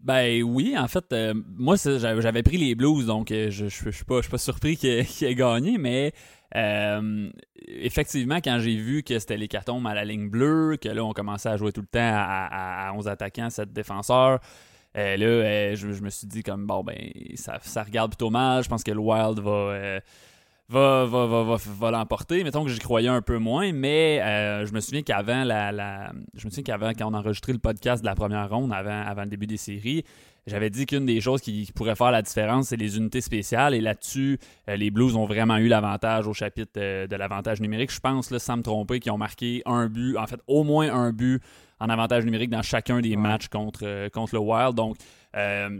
Ben 0.00 0.42
oui, 0.44 0.76
en 0.78 0.86
fait, 0.86 1.12
euh, 1.12 1.34
moi 1.56 1.74
j'avais 1.76 2.42
pris 2.42 2.56
les 2.56 2.74
Blues, 2.76 3.06
donc 3.06 3.32
euh, 3.32 3.50
je, 3.50 3.68
je, 3.68 3.90
suis 3.90 4.04
pas, 4.04 4.16
je 4.18 4.22
suis 4.22 4.30
pas 4.30 4.38
surpris 4.38 4.76
qu'il 4.76 5.04
qu'il 5.06 5.26
ait 5.26 5.34
gagné, 5.34 5.76
mais 5.76 6.12
euh, 6.54 7.28
effectivement, 7.66 8.36
quand 8.36 8.60
j'ai 8.60 8.76
vu 8.76 9.02
que 9.02 9.18
c'était 9.18 9.36
l'hécatombe 9.36 9.86
à 9.88 9.94
la 9.94 10.04
ligne 10.04 10.28
bleue, 10.28 10.76
que 10.80 10.88
là 10.88 11.04
on 11.04 11.12
commençait 11.12 11.48
à 11.48 11.56
jouer 11.56 11.72
tout 11.72 11.80
le 11.80 11.88
temps 11.88 11.98
à, 12.00 12.46
à, 12.50 12.88
à 12.88 12.92
11 12.92 13.08
attaquants, 13.08 13.50
7 13.50 13.72
défenseurs, 13.72 14.38
là 14.94 15.74
je, 15.74 15.92
je 15.92 16.02
me 16.02 16.10
suis 16.10 16.28
dit 16.28 16.42
comme 16.44 16.66
bon 16.66 16.84
ben 16.84 16.96
ça, 17.34 17.58
ça 17.62 17.82
regarde 17.82 18.12
plutôt 18.12 18.30
mal, 18.30 18.62
je 18.62 18.68
pense 18.68 18.84
que 18.84 18.92
le 18.92 19.00
Wild 19.00 19.40
va. 19.40 20.00
Va, 20.68 21.04
va, 21.06 21.26
va, 21.26 21.42
va, 21.44 21.56
va 21.78 21.90
l'emporter. 21.90 22.44
Mettons 22.44 22.64
que 22.64 22.70
j'y 22.70 22.78
croyais 22.78 23.08
un 23.08 23.22
peu 23.22 23.38
moins, 23.38 23.72
mais 23.72 24.20
euh, 24.22 24.66
je 24.66 24.72
me 24.72 24.80
souviens 24.80 25.02
qu'avant 25.02 25.44
la, 25.44 25.72
la- 25.72 26.12
je 26.34 26.44
me 26.44 26.50
souviens 26.50 26.64
qu'avant 26.64 26.90
quand 26.92 27.10
on 27.10 27.14
a 27.14 27.18
enregistré 27.18 27.52
le 27.52 27.58
podcast 27.58 28.02
de 28.02 28.06
la 28.06 28.14
première 28.14 28.48
ronde, 28.50 28.72
avant, 28.72 29.02
avant 29.02 29.22
le 29.22 29.28
début 29.28 29.46
des 29.46 29.56
séries, 29.56 30.04
j'avais 30.46 30.70
dit 30.70 30.86
qu'une 30.86 31.04
des 31.06 31.20
choses 31.20 31.40
qui, 31.42 31.66
qui 31.66 31.72
pourrait 31.72 31.94
faire 31.96 32.10
la 32.10 32.22
différence, 32.22 32.68
c'est 32.68 32.76
les 32.76 32.96
unités 32.96 33.20
spéciales. 33.20 33.74
Et 33.74 33.80
là-dessus, 33.80 34.38
euh, 34.68 34.76
les 34.76 34.90
Blues 34.90 35.14
ont 35.16 35.26
vraiment 35.26 35.56
eu 35.56 35.68
l'avantage 35.68 36.26
au 36.26 36.32
chapitre 36.32 36.72
euh, 36.78 37.06
de 37.06 37.16
l'avantage 37.16 37.60
numérique. 37.60 37.92
Je 37.92 38.00
pense, 38.00 38.30
là, 38.30 38.38
sans 38.38 38.56
me 38.58 38.62
tromper, 38.62 39.00
qu'ils 39.00 39.12
ont 39.12 39.18
marqué 39.18 39.62
un 39.66 39.88
but, 39.88 40.16
en 40.16 40.26
fait, 40.26 40.40
au 40.46 40.64
moins 40.64 40.92
un 40.92 41.12
but 41.12 41.42
en 41.80 41.88
avantage 41.90 42.24
numérique 42.24 42.50
dans 42.50 42.62
chacun 42.62 43.00
des 43.00 43.10
Ouais. 43.10 43.16
matchs 43.16 43.48
contre, 43.48 44.08
contre 44.08 44.34
le 44.34 44.40
Wild. 44.40 44.74
Donc, 44.74 44.96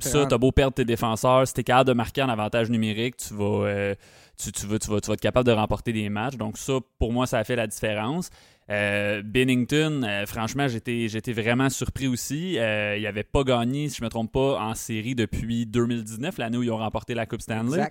ça, 0.01 0.27
t'as 0.27 0.39
beau 0.39 0.53
perdre 0.53 0.75
tes 0.75 0.85
défenseurs, 0.85 1.47
si 1.49 1.55
t'es 1.55 1.65
capable 1.65 1.89
de 1.89 1.95
marquer 1.95 2.23
en 2.23 2.29
avantage 2.29 2.71
numérique, 2.71 3.17
tu 3.17 3.35
vas, 3.35 3.95
tu, 4.39 4.53
tu 4.53 4.67
vas, 4.67 4.77
être 4.77 5.17
capable 5.17 5.47
de 5.47 5.53
remporter 5.53 5.93
des 5.93 6.09
matchs. 6.09 6.37
Donc 6.37 6.59
ça, 6.59 6.75
pour 6.99 7.13
moi, 7.13 7.27
ça 7.27 7.43
fait 7.45 7.57
la 7.57 7.67
différence. 7.67 8.31
Euh, 8.71 9.23
Bennington, 9.25 10.03
euh, 10.05 10.27
franchement, 10.27 10.69
j'étais, 10.69 11.09
j'étais 11.09 11.33
vraiment 11.33 11.71
surpris 11.71 12.07
aussi. 12.07 12.59
Euh, 12.59 12.97
il 12.99 13.05
n'avait 13.05 13.23
pas 13.23 13.43
gagné, 13.45 13.89
si 13.89 13.97
je 13.99 14.03
ne 14.03 14.07
me 14.07 14.11
trompe 14.11 14.31
pas, 14.33 14.61
en 14.61 14.75
série 14.75 15.15
depuis 15.15 15.65
2019, 15.65 16.37
l'année 16.39 16.59
où 16.59 16.63
ils 16.63 16.71
ont 16.71 16.77
remporté 16.77 17.15
la 17.15 17.25
Coupe 17.27 17.41
Stanley. 17.41 17.89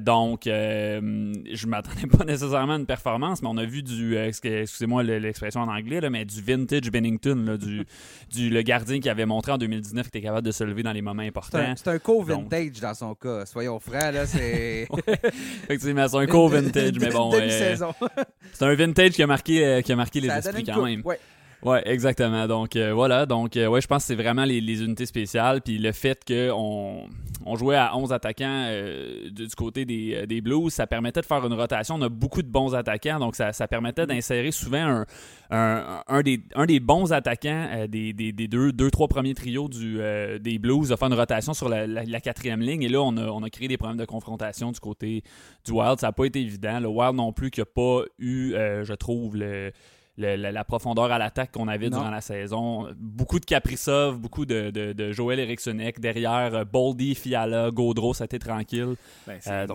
Donc, 0.00 0.42
je 0.44 1.66
m'attendais 1.66 2.06
pas 2.18 2.24
nécessairement 2.24 2.74
à 2.74 2.76
une 2.76 2.86
performance, 2.86 3.42
mais 3.42 3.48
on 3.50 3.56
a 3.56 3.64
vu 3.64 3.82
du, 3.82 4.14
excu- 4.16 4.62
excusez-moi 4.62 5.02
le- 5.02 5.18
l'expression 5.18 5.60
en 5.62 5.68
anglais, 5.68 6.00
là, 6.00 6.10
mais 6.10 6.24
du 6.24 6.40
vintage 6.42 6.90
Bennington, 6.90 7.42
là, 7.46 7.56
du, 7.56 7.84
du, 8.30 8.50
le 8.50 8.62
gardien 8.62 9.00
qui 9.00 9.08
avait 9.08 9.26
montré 9.26 9.52
en 9.52 9.58
2019 9.58 10.10
qu'il 10.10 10.18
était 10.18 10.26
capable 10.26 10.46
de 10.46 10.52
se 10.52 10.64
lever 10.64 10.82
dans 10.82 10.92
les 10.92 11.02
moments 11.02 11.22
importants. 11.22 11.58
c'est 11.76 11.88
un 11.88 11.98
co-vintage 11.98 12.80
dans 12.80 12.94
son 12.94 13.14
cas. 13.14 13.46
Soyons 13.46 13.78
francs, 13.80 14.12
là, 14.12 14.26
c'est. 14.26 14.86
Effectivement, 15.64 16.06
c'est 16.08 16.18
un 16.18 16.26
co-vintage, 16.26 16.92
mais 17.00 17.10
bon, 17.10 17.30
c'est 18.52 18.64
un 18.64 18.74
vintage 18.74 19.10
qui 19.12 19.22
a 19.22 19.26
marqué, 19.26 19.80
qui 19.84 19.92
a 19.92 19.93
marqué 19.96 20.20
les 20.20 20.28
Ça 20.28 20.34
a 20.34 20.38
esprits 20.38 20.64
quand 20.64 20.74
coupe, 20.74 20.84
même. 20.84 21.02
ouais. 21.04 21.18
Ouais, 21.64 21.82
exactement. 21.86 22.46
Donc 22.46 22.76
euh, 22.76 22.92
voilà, 22.92 23.24
donc 23.24 23.56
euh, 23.56 23.66
ouais, 23.68 23.80
je 23.80 23.86
pense 23.86 24.02
que 24.02 24.08
c'est 24.08 24.22
vraiment 24.22 24.44
les, 24.44 24.58
unités 24.84 25.06
spéciales, 25.06 25.62
puis 25.62 25.78
le 25.78 25.92
fait 25.92 26.22
qu'on 26.22 27.08
on 27.46 27.56
jouait 27.56 27.76
à 27.76 27.96
11 27.96 28.12
attaquants 28.12 28.66
euh, 28.68 29.30
du, 29.30 29.48
côté 29.56 29.86
des, 29.86 30.40
Blues, 30.42 30.70
ça 30.70 30.86
permettait 30.86 31.22
de 31.22 31.26
faire 31.26 31.44
une 31.46 31.54
rotation. 31.54 31.94
On 31.94 32.02
a 32.02 32.10
beaucoup 32.10 32.42
de 32.42 32.48
bons 32.48 32.74
attaquants, 32.74 33.18
donc 33.18 33.34
ça, 33.34 33.52
permettait 33.66 34.06
d'insérer 34.06 34.50
souvent 34.50 34.76
un, 34.76 35.06
un, 35.50 36.02
un 36.06 36.20
des, 36.20 36.42
un 36.54 36.66
des 36.66 36.80
bons 36.80 37.14
attaquants 37.14 37.86
des, 37.88 38.12
deux, 38.12 38.70
deux, 38.70 38.90
trois 38.90 39.08
premiers 39.08 39.34
trios 39.34 39.68
du, 39.68 39.98
des 40.40 40.58
Blues, 40.58 40.90
de 40.90 40.96
faire 40.96 41.08
une 41.08 41.14
rotation 41.14 41.54
sur 41.54 41.70
la, 41.70 41.86
la- 41.86 42.04
la 42.04 42.20
quatrième 42.20 42.60
ligne. 42.60 42.82
Et 42.82 42.88
là, 42.90 43.00
on 43.00 43.16
a, 43.16 43.26
on 43.28 43.42
a 43.42 43.48
créé 43.48 43.68
des 43.68 43.78
problèmes 43.78 43.96
de 43.98 44.04
confrontation 44.04 44.70
du 44.70 44.80
côté 44.80 45.22
du 45.64 45.72
Wild. 45.72 45.98
Ça 45.98 46.08
n'a 46.08 46.12
pas 46.12 46.26
été 46.26 46.42
évident. 46.42 46.78
Le 46.78 46.88
Wild 46.88 47.14
non 47.14 47.32
plus 47.32 47.50
qui 47.50 47.60
n'a 47.60 47.66
pas 47.66 48.02
eu, 48.18 48.50
je 48.52 48.92
trouve, 48.92 49.36
le 49.36 49.72
le- 50.16 50.36
la, 50.36 50.52
la 50.52 50.64
profondeur 50.64 51.10
à 51.10 51.18
l'attaque 51.18 51.52
qu'on 51.52 51.68
avait 51.68 51.88
Non. 51.90 51.98
durant 51.98 52.10
la 52.10 52.20
saison. 52.20 52.88
Beaucoup 52.96 53.40
de 53.40 53.44
Kaprizov, 53.44 54.18
beaucoup 54.18 54.46
de, 54.46 54.70
de, 54.70 54.92
de 54.92 55.12
Joel 55.12 55.40
Erikssonek. 55.40 56.00
Derrière, 56.00 56.54
euh, 56.54 56.64
Boldy, 56.64 57.14
Fiala, 57.14 57.70
Gaudreau, 57.70 58.14
ça 58.14 58.24
été 58.26 58.38
tranquille. 58.38 58.94
Ben, 59.26 59.38
c'est- 59.40 59.50
Euh, 59.50 59.66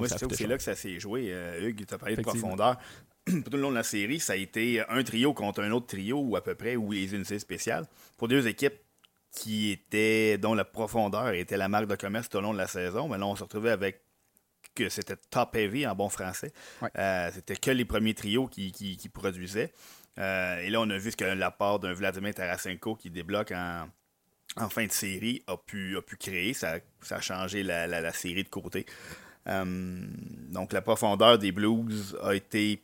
là 0.47 0.57
que 0.57 0.63
ça 0.63 0.75
s'est 0.75 0.99
joué. 0.99 1.27
Euh, 1.33 1.67
Hugues, 1.67 1.85
tu 1.85 1.93
as 1.93 1.97
parlé 1.97 2.15
de 2.15 2.21
profondeur. 2.21 2.77
Tout 3.25 3.43
le 3.51 3.59
long 3.59 3.69
de 3.69 3.75
la 3.75 3.83
série, 3.83 4.19
ça 4.19 4.33
a 4.33 4.35
été 4.37 4.81
un 4.89 5.03
trio 5.03 5.33
contre 5.33 5.61
un 5.61 5.71
autre 5.71 5.87
trio, 5.87 6.19
ou 6.19 6.35
à 6.35 6.43
peu 6.43 6.55
près, 6.55 6.75
ou 6.75 6.91
les 6.93 7.13
unités 7.13 7.37
spéciales, 7.37 7.85
pour 8.17 8.27
deux 8.27 8.47
équipes 8.47 8.73
qui 9.35 9.69
étaient, 9.71 10.37
dont 10.39 10.55
la 10.55 10.65
profondeur 10.65 11.29
était 11.33 11.57
la 11.57 11.67
marque 11.67 11.85
de 11.87 11.95
commerce 11.95 12.29
tout 12.29 12.37
au 12.37 12.41
long 12.41 12.53
de 12.53 12.57
la 12.57 12.65
saison. 12.67 13.07
Mais 13.07 13.17
là, 13.19 13.27
on 13.27 13.35
se 13.35 13.43
retrouvait 13.43 13.69
avec 13.69 14.01
que 14.73 14.89
c'était 14.89 15.15
top 15.29 15.55
heavy 15.55 15.85
en 15.85 15.93
bon 15.95 16.09
français. 16.09 16.51
Ouais. 16.81 16.89
Euh, 16.97 17.29
c'était 17.33 17.55
que 17.55 17.69
les 17.71 17.85
premiers 17.85 18.13
trios 18.15 18.47
qui, 18.47 18.71
qui- 18.71 18.97
qui 18.97 19.09
produisaient. 19.09 19.71
Euh, 20.19 20.59
et 20.59 20.69
là, 20.69 20.81
on 20.81 20.89
a 20.89 20.97
vu 20.97 21.11
ce 21.11 21.17
que 21.17 21.23
l'apport 21.23 21.79
d'un 21.79 21.93
Vladimir 21.93 22.33
Tarasenko 22.33 22.95
qui 22.95 23.09
débloque 23.09 23.51
en, 23.51 23.89
fin 24.69 24.85
de 24.85 24.91
série 24.91 25.43
a 25.47 25.55
pu, 25.57 25.97
créer. 26.19 26.53
Ça, 26.53 26.79
a 27.09 27.21
changé 27.21 27.63
la, 27.63 28.11
série 28.11 28.43
de 28.43 28.49
côté. 28.49 28.85
Euh, 29.47 29.65
donc 30.49 30.73
la 30.73 30.81
profondeur 30.81 31.39
des 31.39 31.51
Blues 31.51 32.17
a 32.21 32.35
été, 32.35 32.83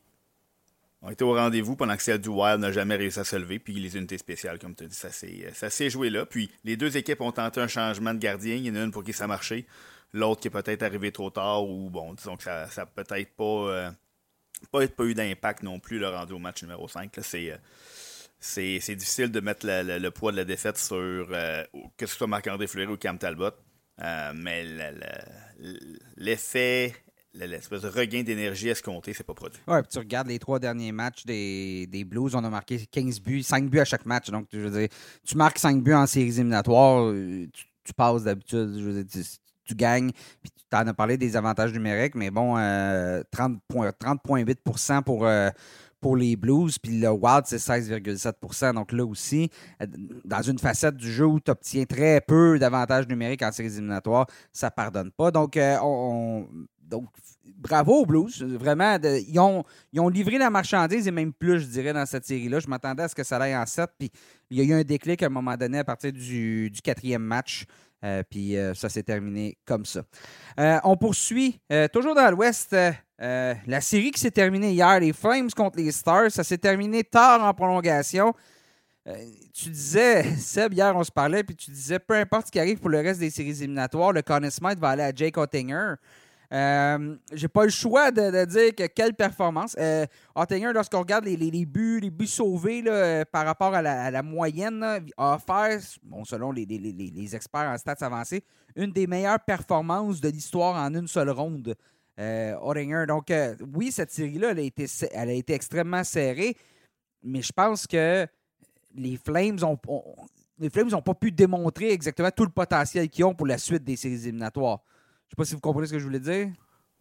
a 1.06 1.12
été 1.12 1.24
au 1.24 1.34
rendez-vous 1.34 1.76
pendant 1.76 1.98
que 1.98 2.04
celle 2.04 2.22
du 2.22 2.30
Wild 2.30 2.62
n'a 2.62 2.72
jamais 2.72 2.96
réussi 2.96 3.20
à 3.20 3.26
se 3.26 3.36
lever. 3.36 3.60
Puis 3.60 3.74
les 3.74 3.98
unités 3.98 4.18
spéciales, 4.18 4.58
comme 4.58 4.74
tu 4.74 4.86
as 4.86 4.88
dit, 4.88 4.96
ça 4.96 5.70
s'est 5.70 5.90
joué 5.90 6.10
là. 6.10 6.26
Puis 6.26 6.50
les 6.64 6.78
deux 6.78 6.96
équipes 6.96 7.22
ont 7.22 7.34
tenté 7.34 7.60
un 7.60 7.68
changement 7.68 8.14
de 8.14 8.20
gardien. 8.20 8.56
Il 8.56 8.66
y 8.66 8.72
en 8.72 8.76
a 8.76 8.84
une 8.84 8.92
pour 8.92 9.04
qui 9.04 9.12
ça 9.12 9.26
a 9.26 9.28
marché. 9.28 9.66
L'autre 10.14 10.40
qui 10.40 10.48
est 10.48 10.52
peut-être 10.52 10.84
arrivé 10.84 11.12
trop 11.12 11.30
tard 11.30 11.68
ou 11.68 11.90
bon, 11.90 12.14
disons 12.14 12.38
que 12.38 12.44
ça 12.44 12.68
n'a 12.78 12.86
peut-être 12.86 13.36
pas, 13.36 13.44
euh, 13.44 13.92
pas, 14.68 14.88
pas, 14.88 15.04
eu 15.04 15.14
d'impact 15.14 15.64
non 15.64 15.80
plus 15.80 16.00
le 16.00 16.10
rendu 16.10 16.34
au 16.34 16.40
match 16.40 16.62
numéro 16.64 16.88
5. 16.88 17.12
C'est 17.22 17.60
c'est, 18.40 18.96
difficile 18.96 19.32
de 19.32 19.40
mettre 19.40 19.66
le 19.66 20.10
poids 20.10 20.32
de 20.32 20.38
la 20.38 20.46
défaite 20.46 20.78
sur 20.78 20.96
euh, 20.96 21.64
que 21.98 22.06
ce 22.06 22.16
soit 22.16 22.28
Marc-André 22.28 22.68
Fleury 22.68 22.94
ou 22.94 22.98
Cam 22.98 23.18
Talbot. 23.18 23.52
Euh, 24.04 24.34
mais 24.36 24.66
l'effet, 26.18 26.94
l'espèce 27.34 27.82
de 27.82 27.88
regain 27.88 28.24
d'énergie 28.24 28.70
escompté, 28.70 29.14
c'est 29.14 29.24
pas 29.24 29.34
produit. 29.34 29.60
Ouais, 29.68 29.82
puis 29.82 29.90
tu 29.92 30.00
regardes 30.00 30.28
les 30.28 30.40
trois 30.40 30.60
derniers 30.60 30.92
matchs 30.92 31.26
des, 31.26 32.06
Blues, 32.06 32.36
on 32.36 32.44
a 32.44 32.50
marqué 32.50 32.86
15 32.86 33.22
buts, 33.22 33.44
5 33.44 33.70
buts 33.70 33.80
à 33.80 33.86
chaque 33.86 34.06
match. 34.06 34.30
Donc, 34.30 34.48
veux 34.52 34.70
dire, 34.70 34.90
tu 35.26 35.38
marques 35.38 35.60
5 35.60 35.82
buts 35.82 35.94
en 35.94 36.06
séries 36.06 36.28
éliminatoires, 36.28 37.06
euh, 37.06 37.48
tu, 37.84 37.94
passes 37.94 38.24
d'habitude, 38.24 39.08
tu, 39.66 39.76
gagnes. 39.76 40.12
Puis 40.42 40.52
tu 40.70 40.78
en 40.78 40.88
as 40.88 40.94
parlé 40.94 41.18
des 41.18 41.36
avantages 41.36 41.74
numériques, 41.74 42.16
mais 42.16 42.32
bon, 42.32 42.56
30,8 42.58 44.56
pour 45.04 45.26
pour 46.06 46.16
les 46.16 46.36
Blues, 46.36 46.78
puis 46.78 47.00
le 47.00 47.10
Wild, 47.10 47.46
c'est 47.46 47.58
16,7% 47.58 48.76
Donc 48.76 48.92
là 48.92 49.04
aussi, 49.04 49.50
euh, 49.82 49.88
dans 50.24 50.44
une 50.44 50.60
facette 50.60 50.96
du 50.96 51.12
jeu 51.12 51.26
où 51.26 51.40
tu 51.40 51.50
obtiens 51.50 51.86
très 51.86 52.22
peu 52.22 52.60
d'avantages 52.60 53.08
numériques 53.08 53.42
en 53.42 53.52
séries 53.52 53.70
éliminatoires, 53.70 54.28
ça 54.54 54.70
pardonne 54.70 55.10
pas. 55.10 55.32
Donc, 55.32 55.58
euh, 55.58 55.78
on, 55.82 56.48
donc 56.84 57.10
bravo 57.58 58.02
aux 58.02 58.06
Blues. 58.06 58.44
Vraiment, 58.44 59.00
ils, 59.04 59.40
ont, 59.40 59.64
ils, 59.92 60.00
ont, 60.00 60.10
livré 60.10 60.38
la 60.38 60.52
marchandise 60.52 61.08
et 61.08 61.12
même 61.12 61.34
plus, 61.34 61.62
je 61.62 61.66
dirais, 61.66 61.94
dans 61.94 62.06
cette 62.06 62.26
série-là. 62.26 62.60
Je 62.60 62.68
m'attendais 62.68 63.02
à 63.02 63.08
ce 63.08 63.16
que 63.16 63.24
ça 63.24 63.38
aille 63.38 63.58
en 63.58 63.66
7, 63.66 63.90
puis 63.98 64.12
il 64.52 64.60
y 64.60 64.62
a 64.62 64.64
eu 64.64 64.80
un 64.80 64.84
déclic 64.84 65.24
à 65.24 65.26
un 65.26 65.30
moment 65.30 65.58
donné 65.58 65.80
à 65.80 65.84
partir 65.84 66.14
du, 66.14 66.70
du 66.70 66.82
quatrième 66.84 67.24
match. 67.24 67.66
Euh, 68.06 68.24
puis 68.30 68.56
ça 68.76 68.88
s'est 68.88 69.04
terminé 69.04 69.58
comme 69.66 69.86
ça. 69.86 70.04
on 70.84 70.96
poursuit, 70.96 71.60
toujours 71.92 72.16
dans 72.16 72.32
l'Ouest, 72.32 72.74
euh, 73.22 73.54
la 73.66 73.80
série 73.80 74.12
qui 74.12 74.20
s'est 74.20 74.32
terminée 74.32 74.72
hier, 74.72 75.00
les 75.00 75.14
Flames 75.14 75.50
contre 75.52 75.78
les 75.78 75.92
Stars, 75.92 76.32
ça 76.32 76.44
s'est 76.44 76.58
terminé 76.58 77.04
tard 77.04 77.44
en 77.44 77.54
prolongation. 77.54 78.34
Euh, 79.08 79.16
tu 79.54 79.70
disais, 79.70 80.24
Seb, 80.38 80.74
hier 80.74 80.94
on 80.96 81.04
se 81.04 81.12
parlait, 81.12 81.44
puis 81.44 81.56
tu 81.56 81.72
disais, 81.72 82.00
peu 82.00 82.16
importe 82.16 82.48
ce 82.48 82.52
qui 82.52 82.60
arrive 82.60 82.80
pour 82.80 82.90
le 82.90 83.00
reste 83.00 83.20
des 83.20 83.30
séries 83.30 83.62
éliminatoires, 83.62 84.12
le 84.12 84.22
Conn 84.22 84.50
Smith 84.50 84.80
va 84.80 84.90
aller 84.90 85.04
à 85.04 85.12
Jake 85.16 85.38
Ottinger. 85.38 85.94
Euh, 86.52 87.16
J'ai 87.34 87.48
pas 87.48 87.64
le 87.64 87.72
choix 87.72 88.12
de, 88.12 88.46
dire 88.46 88.76
que 88.76 88.88
quelle 88.88 89.14
performance. 89.14 89.76
Euh, 89.80 90.06
Ottinger, 90.36 90.72
lorsqu'on 90.74 91.00
regarde 91.00 91.26
les, 91.26 91.66
buts, 91.66 92.00
les 92.00 92.12
buts 92.12 92.28
sauvés 92.28 92.84
par 93.32 93.46
rapport 93.46 93.74
à 93.74 93.82
la, 93.82 94.24
moyenne, 94.24 94.84
a 95.18 95.36
offert, 95.36 95.80
bon, 96.04 96.26
selon 96.26 96.52
les, 96.52 97.36
experts 97.36 97.70
en 97.70 97.78
stats 97.78 98.06
avancés, 98.06 98.44
une 98.76 98.92
des 98.92 99.08
meilleures 99.08 99.40
performances 99.40 100.22
de 100.22 100.30
l'histoire 100.30 100.76
en 100.76 100.94
une 100.94 101.08
seule 101.08 101.30
ronde 101.30 101.76
euh, 102.20 103.06
Donc, 103.06 103.32
euh, 103.32 103.56
oui, 103.74 103.92
cette 103.92 104.12
série-là, 104.12 104.52
elle 104.52 105.30
a 105.30 105.34
été 105.34 105.54
extrêmement 105.54 106.04
serrée, 106.04 106.56
mais 107.24 107.42
je 107.42 107.52
pense 107.52 107.88
que 107.88 108.28
les 108.94 109.18
Flames 109.18 109.60
ont, 109.64 109.78
les 110.58 110.70
Flames 110.70 110.90
n'ont 110.90 111.02
pas 111.02 111.14
pu 111.14 111.32
démontrer 111.32 111.92
exactement 111.92 112.32
tout 112.32 112.46
le 112.46 112.52
potentiel 112.52 113.10
qu'ils 113.10 113.26
ont 113.26 113.36
pour 113.36 113.48
la 113.48 113.58
suite 113.58 113.84
des 113.84 113.96
séries 113.96 114.24
éliminatoires. 114.24 114.82
Je 115.28 115.30
ne 115.30 115.32
sais 115.32 115.36
pas 115.38 115.46
si 115.46 115.54
vous 115.56 115.60
comprenez 115.60 115.88
ce 115.88 115.94
que 115.94 116.00
je 116.00 116.06
voulais 116.06 116.20
dire. 116.20 116.50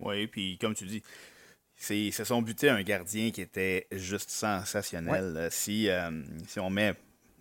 Oui, 0.01 0.27
puis 0.27 0.59
comme 0.59 0.75
tu 0.75 0.87
dis, 0.87 1.03
ils 1.91 2.13
se 2.13 2.25
sont 2.25 2.43
butés 2.43 2.69
un 2.69 2.83
gardien 2.83 3.31
qui 3.31 3.41
était 3.41 3.87
juste 3.93 4.31
sensationnel. 4.31 5.35
Euh, 5.37 5.49
si, 5.51 5.89
euh, 5.89 6.11
si 6.47 6.59
on 6.61 6.71
met, 6.71 6.95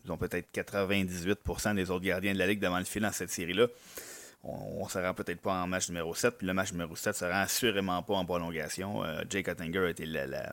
ils 0.06 0.18
peut-être 0.18 0.52
98% 0.54 1.76
des 1.76 1.90
autres 1.90 2.04
gardiens 2.04 2.34
de 2.34 2.40
la 2.40 2.48
Ligue 2.48 2.60
devant 2.60 2.80
le 2.80 2.86
fil 2.86 3.02
dans 3.02 3.12
cette 3.12 3.30
série-là, 3.30 3.68
on 4.44 4.84
ne 4.84 4.90
se 4.90 5.00
rend 5.00 5.14
peut-être 5.14 5.40
pas 5.40 5.64
en 5.64 5.68
match 5.68 5.88
numéro 5.88 6.14
7, 6.14 6.38
puis 6.38 6.48
le 6.48 6.54
match 6.54 6.74
numéro 6.74 6.96
7 6.96 7.16
se 7.16 7.26
rend 7.26 7.42
assurément 7.42 8.04
pas 8.04 8.16
en 8.16 8.26
prolongation. 8.26 9.04
Euh, 9.04 9.22
Jake 9.30 9.48
Ottinger 9.48 9.86
a 9.86 9.90
été 9.90 10.06
la, 10.06 10.52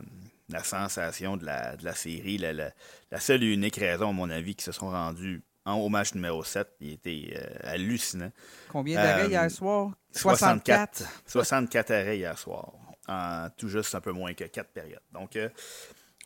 sensation 0.63 1.37
de 1.37 1.45
la, 1.45 1.95
série, 1.95 2.39
la, 2.39 2.73
seule 3.19 3.43
et 3.43 3.53
unique 3.53 3.77
raison, 3.77 4.11
à 4.11 4.13
mon 4.13 4.31
avis, 4.31 4.55
qui 4.55 4.65
se 4.65 4.73
sont 4.73 4.91
rendus 4.91 5.43
en, 5.65 5.75
au 5.75 5.89
match 5.89 6.15
numéro 6.15 6.43
7. 6.43 6.69
Il 6.81 6.93
était 6.93 7.35
euh, 7.37 7.73
hallucinant. 7.73 8.33
Combien 8.69 9.03
d'arrêts 9.03 9.29
hier 9.29 9.43
euh, 9.43 9.49
soir? 9.49 9.91
64. 10.13 11.05
64 11.27 11.91
arrêts 11.91 12.19
hier 12.19 12.39
soir, 12.39 12.73
en 13.09 13.49
tout 13.57 13.69
juste 13.69 13.95
un 13.95 14.01
peu 14.01 14.13
moins 14.13 14.35
que 14.35 14.45
4 14.45 14.71
périodes. 14.71 15.03
Donc, 15.13 15.37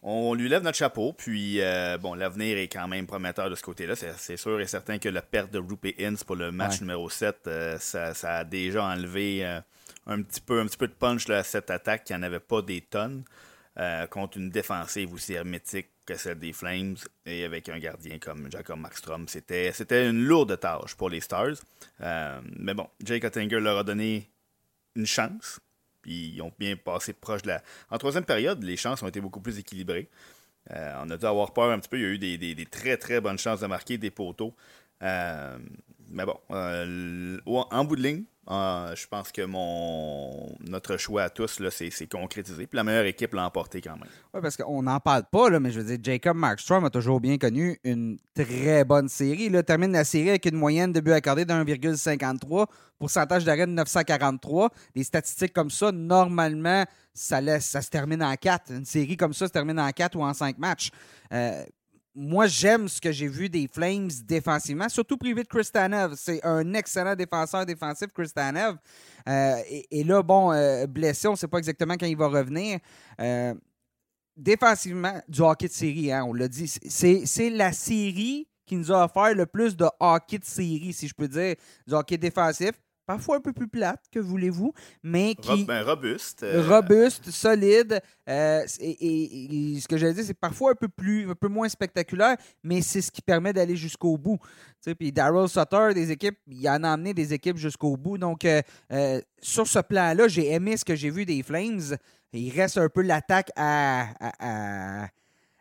on 0.07 0.35
lui 0.35 0.51
lève 0.51 0.63
notre 0.63 0.77
chapeau, 0.77 1.15
puis 1.15 1.63
euh, 1.63 1.97
bon, 1.97 2.13
l'avenir 2.13 2.59
est 2.59 2.69
quand 2.69 2.87
même 2.87 3.07
prometteur 3.07 3.49
de 3.49 3.55
ce 3.55 3.63
côté-là. 3.63 3.95
C'est 3.97 4.37
sûr 4.37 4.61
et 4.61 4.67
certain 4.67 4.99
que 4.99 5.09
la 5.09 5.23
perte 5.23 5.51
de 5.51 5.59
Rupert 5.59 5.95
Ince 5.99 6.25
pour 6.25 6.37
le 6.37 6.53
match 6.53 6.83
numéro 6.83 7.09
7, 7.09 7.47
euh, 7.47 7.79
ça, 7.79 8.13
a 8.23 8.45
déjà 8.45 8.85
enlevé 8.85 9.47
euh, 9.47 9.61
un, 10.07 10.21
petit 10.21 10.43
peu, 10.43 10.61
un 10.61 10.67
petit 10.67 10.77
peu 10.77 10.89
de 10.89 10.93
punch 10.93 11.31
à 11.31 11.43
cette 11.43 11.71
attaque 11.71 12.05
qui 12.05 12.13
n'en 12.13 12.23
avait 12.23 12.39
pas 12.39 12.61
des 12.61 12.83
tonnes 12.83 13.25
contre 14.11 14.37
une 14.37 14.51
défensive 14.51 15.13
aussi 15.13 15.33
hermétique 15.33 15.89
que 16.07 16.17
celle 16.17 16.39
des 16.39 16.53
Flames 16.53 16.97
et 17.25 17.45
avec 17.45 17.69
un 17.69 17.79
gardien 17.79 18.19
comme 18.19 18.51
Jacob 18.51 18.79
Markstrom. 18.79 19.27
C'était 19.29 20.09
une 20.09 20.25
lourde 20.25 20.59
tâche 20.59 20.95
pour 20.95 21.11
les 21.11 21.21
Stars. 21.21 21.57
mais 22.01 22.75
bon, 22.75 22.89
Jake 23.03 23.25
Ottinger 23.25 23.61
leur 23.61 23.79
a 23.79 23.85
donné 23.85 24.29
une 24.95 25.07
chance. 25.07 25.61
Puis 26.03 26.35
ils 26.35 26.43
ont 26.43 26.53
bien 26.59 26.77
passé 26.77 27.15
proche 27.15 27.43
de 27.43 27.49
la. 27.49 27.63
En 27.91 27.97
troisième 27.97 28.25
période, 28.25 28.63
les 28.63 28.77
chances 28.77 29.03
ont 29.03 29.09
été 29.09 29.21
beaucoup 29.21 29.41
plus 29.41 29.59
équilibrées. 29.59 30.09
Euh, 30.71 30.95
on 31.03 31.11
a 31.11 31.17
dû 31.17 31.25
avoir 31.25 31.53
peur 31.53 31.71
un 31.71 31.79
petit 31.79 31.89
peu. 31.89 31.99
Il 31.99 32.03
y 32.03 32.05
a 32.05 32.35
eu 32.51 32.55
des, 32.55 32.67
très 32.67 32.99
très 32.99 33.21
bonnes 33.21 33.39
chances 33.39 33.61
de 33.61 33.67
marquer 33.67 33.97
des 33.97 34.11
poteaux. 34.11 34.55
Euh, 35.03 35.59
mais 36.11 36.25
bon, 36.25 36.39
euh, 36.51 37.39
en 37.47 37.85
bout 37.85 37.97
de 37.97 38.03
ligne, 38.03 38.25
ah, 38.47 38.91
je 38.95 39.07
pense 39.07 39.33
que 39.33 39.43
mon 39.43 40.55
notre 40.69 40.99
choix 40.99 41.23
à 41.23 41.31
tous, 41.31 41.63
c'est 41.71 42.07
concrétisé. 42.07 42.67
Puis 42.67 42.77
la 42.77 42.85
meilleure 42.85 43.07
équipe 43.07 43.33
l'a 43.33 43.47
emporté 43.47 43.81
quand 43.81 43.95
même. 43.95 44.09
Oui, 44.35 44.41
parce 44.43 44.57
qu'on 44.57 44.83
n'en 44.83 45.01
parle 45.01 45.25
pas, 45.31 45.49
là, 45.49 45.61
mais 45.61 45.71
je 45.71 45.81
veux 45.81 45.97
dire, 45.97 45.99
Jacob 46.03 46.37
Markstrom 46.37 46.85
a 46.85 46.91
toujours 46.91 47.21
bien 47.21 47.39
connu 47.39 47.79
une 47.85 48.19
très 48.35 48.85
bonne 48.85 49.09
série. 49.09 49.45
Il 49.45 49.63
termine 49.63 49.93
la 49.93 50.05
série 50.05 50.29
avec 50.31 50.45
une 50.45 50.57
moyenne 50.57 50.93
de 50.93 51.01
buts 51.01 51.13
accordés 51.13 51.47
de 51.47 51.53
1,53, 51.53 52.67
pourcentage 52.99 53.45
d'arrêt 53.45 53.67
de 53.67 53.73
943. 53.73 54.71
Des 54.95 55.05
statistiques 55.05 55.55
comme 55.55 55.71
ça, 55.71 55.91
normalement, 55.91 56.85
ça, 57.15 57.41
laisse, 57.41 57.65
ça 57.65 57.81
se 57.81 57.89
termine 57.89 58.23
en 58.23 58.35
4. 58.35 58.73
Une 58.73 58.85
série 58.85 59.17
comme 59.17 59.33
ça 59.33 59.47
se 59.47 59.53
termine 59.53 59.81
en 59.81 59.91
4 59.91 60.17
ou 60.17 60.23
en 60.23 60.35
5 60.35 60.59
matchs. 60.59 60.91
Euh, 61.33 61.65
moi, 62.15 62.47
j'aime 62.47 62.89
ce 62.89 63.01
que 63.01 63.11
j'ai 63.11 63.27
vu 63.27 63.49
des 63.49 63.67
Flames 63.67 64.11
défensivement, 64.25 64.89
surtout 64.89 65.17
privé 65.17 65.43
de 65.43 65.49
Chris 65.49 65.69
C'est 66.17 66.45
un 66.45 66.75
excellent 66.75 67.17
défenseur 67.17 67.67
défensif, 67.67 68.09
Chris 68.15 68.31
euh, 69.27 69.57
et, 69.91 70.05
là, 70.05 70.23
bon, 70.23 70.53
euh, 70.53 70.87
blessé, 70.87 71.27
on 71.27 71.33
ne 71.33 71.37
sait 71.37 71.49
pas 71.49 71.59
exactement 71.59 71.95
quand 71.95 72.07
il 72.07 72.17
va 72.17 72.29
revenir. 72.29 72.79
Euh, 73.21 73.55
défensivement, 74.37 75.21
du 75.29 75.41
hockey 75.41 75.67
de 75.67 75.73
série, 75.73 76.13
hein, 76.13 76.25
on 76.25 76.35
l'a 76.35 76.47
dit. 76.47 76.69
C'est 76.69 77.51
la 77.51 77.73
série 77.73 78.47
qui 78.67 78.77
nous 78.77 78.93
a 78.93 79.05
offert 79.05 79.35
le 79.35 79.47
plus 79.47 79.77
de 79.77 79.87
hockey 79.99 80.39
de 80.39 80.45
série, 80.45 80.93
si 80.93 81.09
je 81.09 81.15
peux 81.15 81.29
dire, 81.29 81.57
du 81.87 81.95
hockey 81.95 82.17
défensif 82.17 82.73
parfois 83.07 83.37
un 83.37 83.41
peu 83.41 83.53
plus 83.53 83.69
plate, 83.69 84.03
que 84.11 84.19
voulez-vous, 84.19 84.73
mais 85.03 85.35
qui... 85.35 85.65
Ben, 85.65 85.83
robuste. 85.83 86.43
Euh, 86.43 86.67
robuste, 86.67 87.31
solide. 87.31 88.01
Euh, 88.29 88.65
et, 88.81 89.79
ce 89.81 89.89
que 89.89 89.97
j'allais 89.97 90.15
dire, 90.15 90.25
c'est 90.25 90.35
parfois 90.35 90.73
un 90.73 90.75
peu, 90.75 90.89
plus, 90.89 91.31
un 91.31 91.35
peu 91.35 91.49
moins 91.49 91.69
spectaculaire, 91.69 92.37
mais 92.63 92.81
c'est 92.81 93.01
ce 93.01 93.11
qui 93.11 93.23
permet 93.23 93.53
d'aller 93.53 93.77
jusqu'au 93.77 94.17
bout. 94.17 94.39
Puis 94.99 95.13
Daryl 95.13 95.49
Sutter, 95.49 95.95
des 95.95 96.11
équipes, 96.11 96.39
il 96.47 96.69
en 96.69 96.83
a 96.85 96.91
amené 96.91 97.15
des 97.15 97.33
équipes 97.33 97.57
jusqu'au 97.57 97.97
bout. 97.97 98.19
Donc, 98.19 98.45
euh, 98.45 99.21
sur 99.41 99.67
ce 99.67 99.79
plan-là, 99.79 100.29
j'ai 100.29 100.53
aimé 100.53 100.77
ce 100.77 100.85
que 100.85 100.95
j'ai 100.95 101.11
vu 101.11 101.25
des 101.25 101.43
Flames. 101.43 101.97
Il 102.33 102.51
reste 102.51 102.79
un 102.79 102.89
peu 102.89 103.03
l'attaque 103.03 103.51
à, 103.57 104.09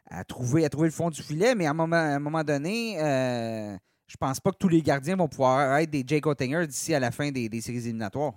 à, 0.10 0.24
trouver, 0.26 0.66
à 0.66 0.70
trouver 0.70 0.88
le 0.88 0.94
fond 0.94 1.10
du 1.10 1.22
filet, 1.22 1.56
mais 1.56 1.68
à 1.68 1.72
un 1.72 1.76
moment, 1.76 1.96
à 1.96 2.16
un 2.16 2.20
moment 2.20 2.44
donné 2.44 2.98
je 4.14 4.18
pense 4.18 4.40
pas 4.40 4.52
que 4.52 4.58
tous 4.58 4.70
les 4.70 4.84
gardiens 4.84 5.16
vont 5.16 5.28
pouvoir 5.28 5.80
être 5.80 5.90
des 5.90 6.04
Jake 6.06 6.28
Ottinger 6.28 6.68
d'ici 6.68 6.94
à 6.94 7.00
la 7.00 7.10
fin 7.10 7.32
des, 7.32 7.50
séries 7.62 7.80
éliminatoires. 7.80 8.34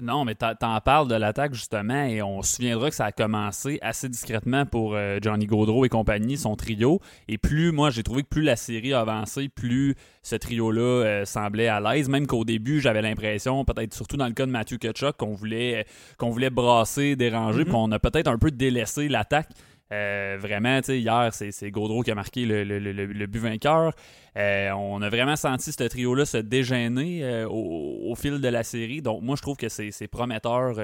Non, 0.00 0.24
mais 0.24 0.34
t'en 0.34 0.80
parles 0.80 1.08
de 1.08 1.14
l'attaque 1.14 1.52
justement, 1.52 2.04
et 2.04 2.22
on 2.22 2.40
se 2.40 2.54
souviendra 2.56 2.88
que 2.88 2.94
ça 2.94 3.06
a 3.06 3.12
commencé 3.12 3.78
assez 3.82 4.08
discrètement 4.08 4.64
pour 4.64 4.94
euh, 4.94 5.18
Johnny 5.20 5.44
Gaudreau 5.44 5.84
et 5.84 5.90
compagnie, 5.90 6.38
son 6.38 6.56
trio. 6.56 7.00
Et 7.28 7.36
plus, 7.36 7.70
moi, 7.70 7.90
j'ai 7.90 8.02
trouvé 8.02 8.22
que 8.22 8.28
plus 8.28 8.42
la 8.42 8.56
série 8.56 8.94
a 8.94 9.00
avancé, 9.00 9.50
plus 9.50 9.94
ce 10.22 10.36
trio-là 10.36 10.80
euh, 10.80 11.24
semblait 11.26 11.68
à 11.68 11.80
l'aise. 11.80 12.08
Même 12.08 12.26
qu'au 12.26 12.44
début, 12.44 12.80
j'avais 12.80 13.02
l'impression, 13.02 13.62
peut-être 13.66 13.92
surtout 13.92 14.16
dans 14.16 14.28
le 14.28 14.32
cas 14.32 14.46
de 14.46 14.52
Matthew 14.52 14.78
Ketchuk, 14.78 15.18
qu'on 15.18 15.34
voulait, 15.34 15.84
qu'on 16.16 16.30
voulait 16.30 16.50
brasser, 16.50 17.14
déranger, 17.14 17.62
mm-hmm. 17.62 17.64
puis 17.64 17.74
on 17.74 17.92
a 17.92 17.98
peut-être 17.98 18.28
un 18.28 18.38
peu 18.38 18.50
délaissé 18.50 19.08
l'attaque. 19.08 19.50
Euh, 19.92 20.36
vraiment, 20.40 20.80
hier, 20.88 21.30
c'est 21.32 21.70
Gaudreau 21.70 22.02
qui 22.02 22.10
a 22.10 22.14
marqué 22.14 22.44
le, 22.46 22.62
le, 22.62 23.26
but 23.26 23.40
vainqueur. 23.40 23.92
Euh, 24.36 24.70
on 24.70 25.02
a 25.02 25.08
vraiment 25.08 25.34
senti 25.36 25.72
ce 25.72 25.82
trio-là 25.82 26.24
se 26.24 26.36
dégêner 26.36 27.24
euh, 27.24 27.48
au, 27.48 28.14
fil 28.14 28.40
de 28.40 28.48
la 28.48 28.62
série. 28.62 29.02
Donc, 29.02 29.22
moi, 29.22 29.34
je 29.36 29.42
trouve 29.42 29.56
que 29.56 29.68
c'est 29.68 30.08
prometteur 30.08 30.76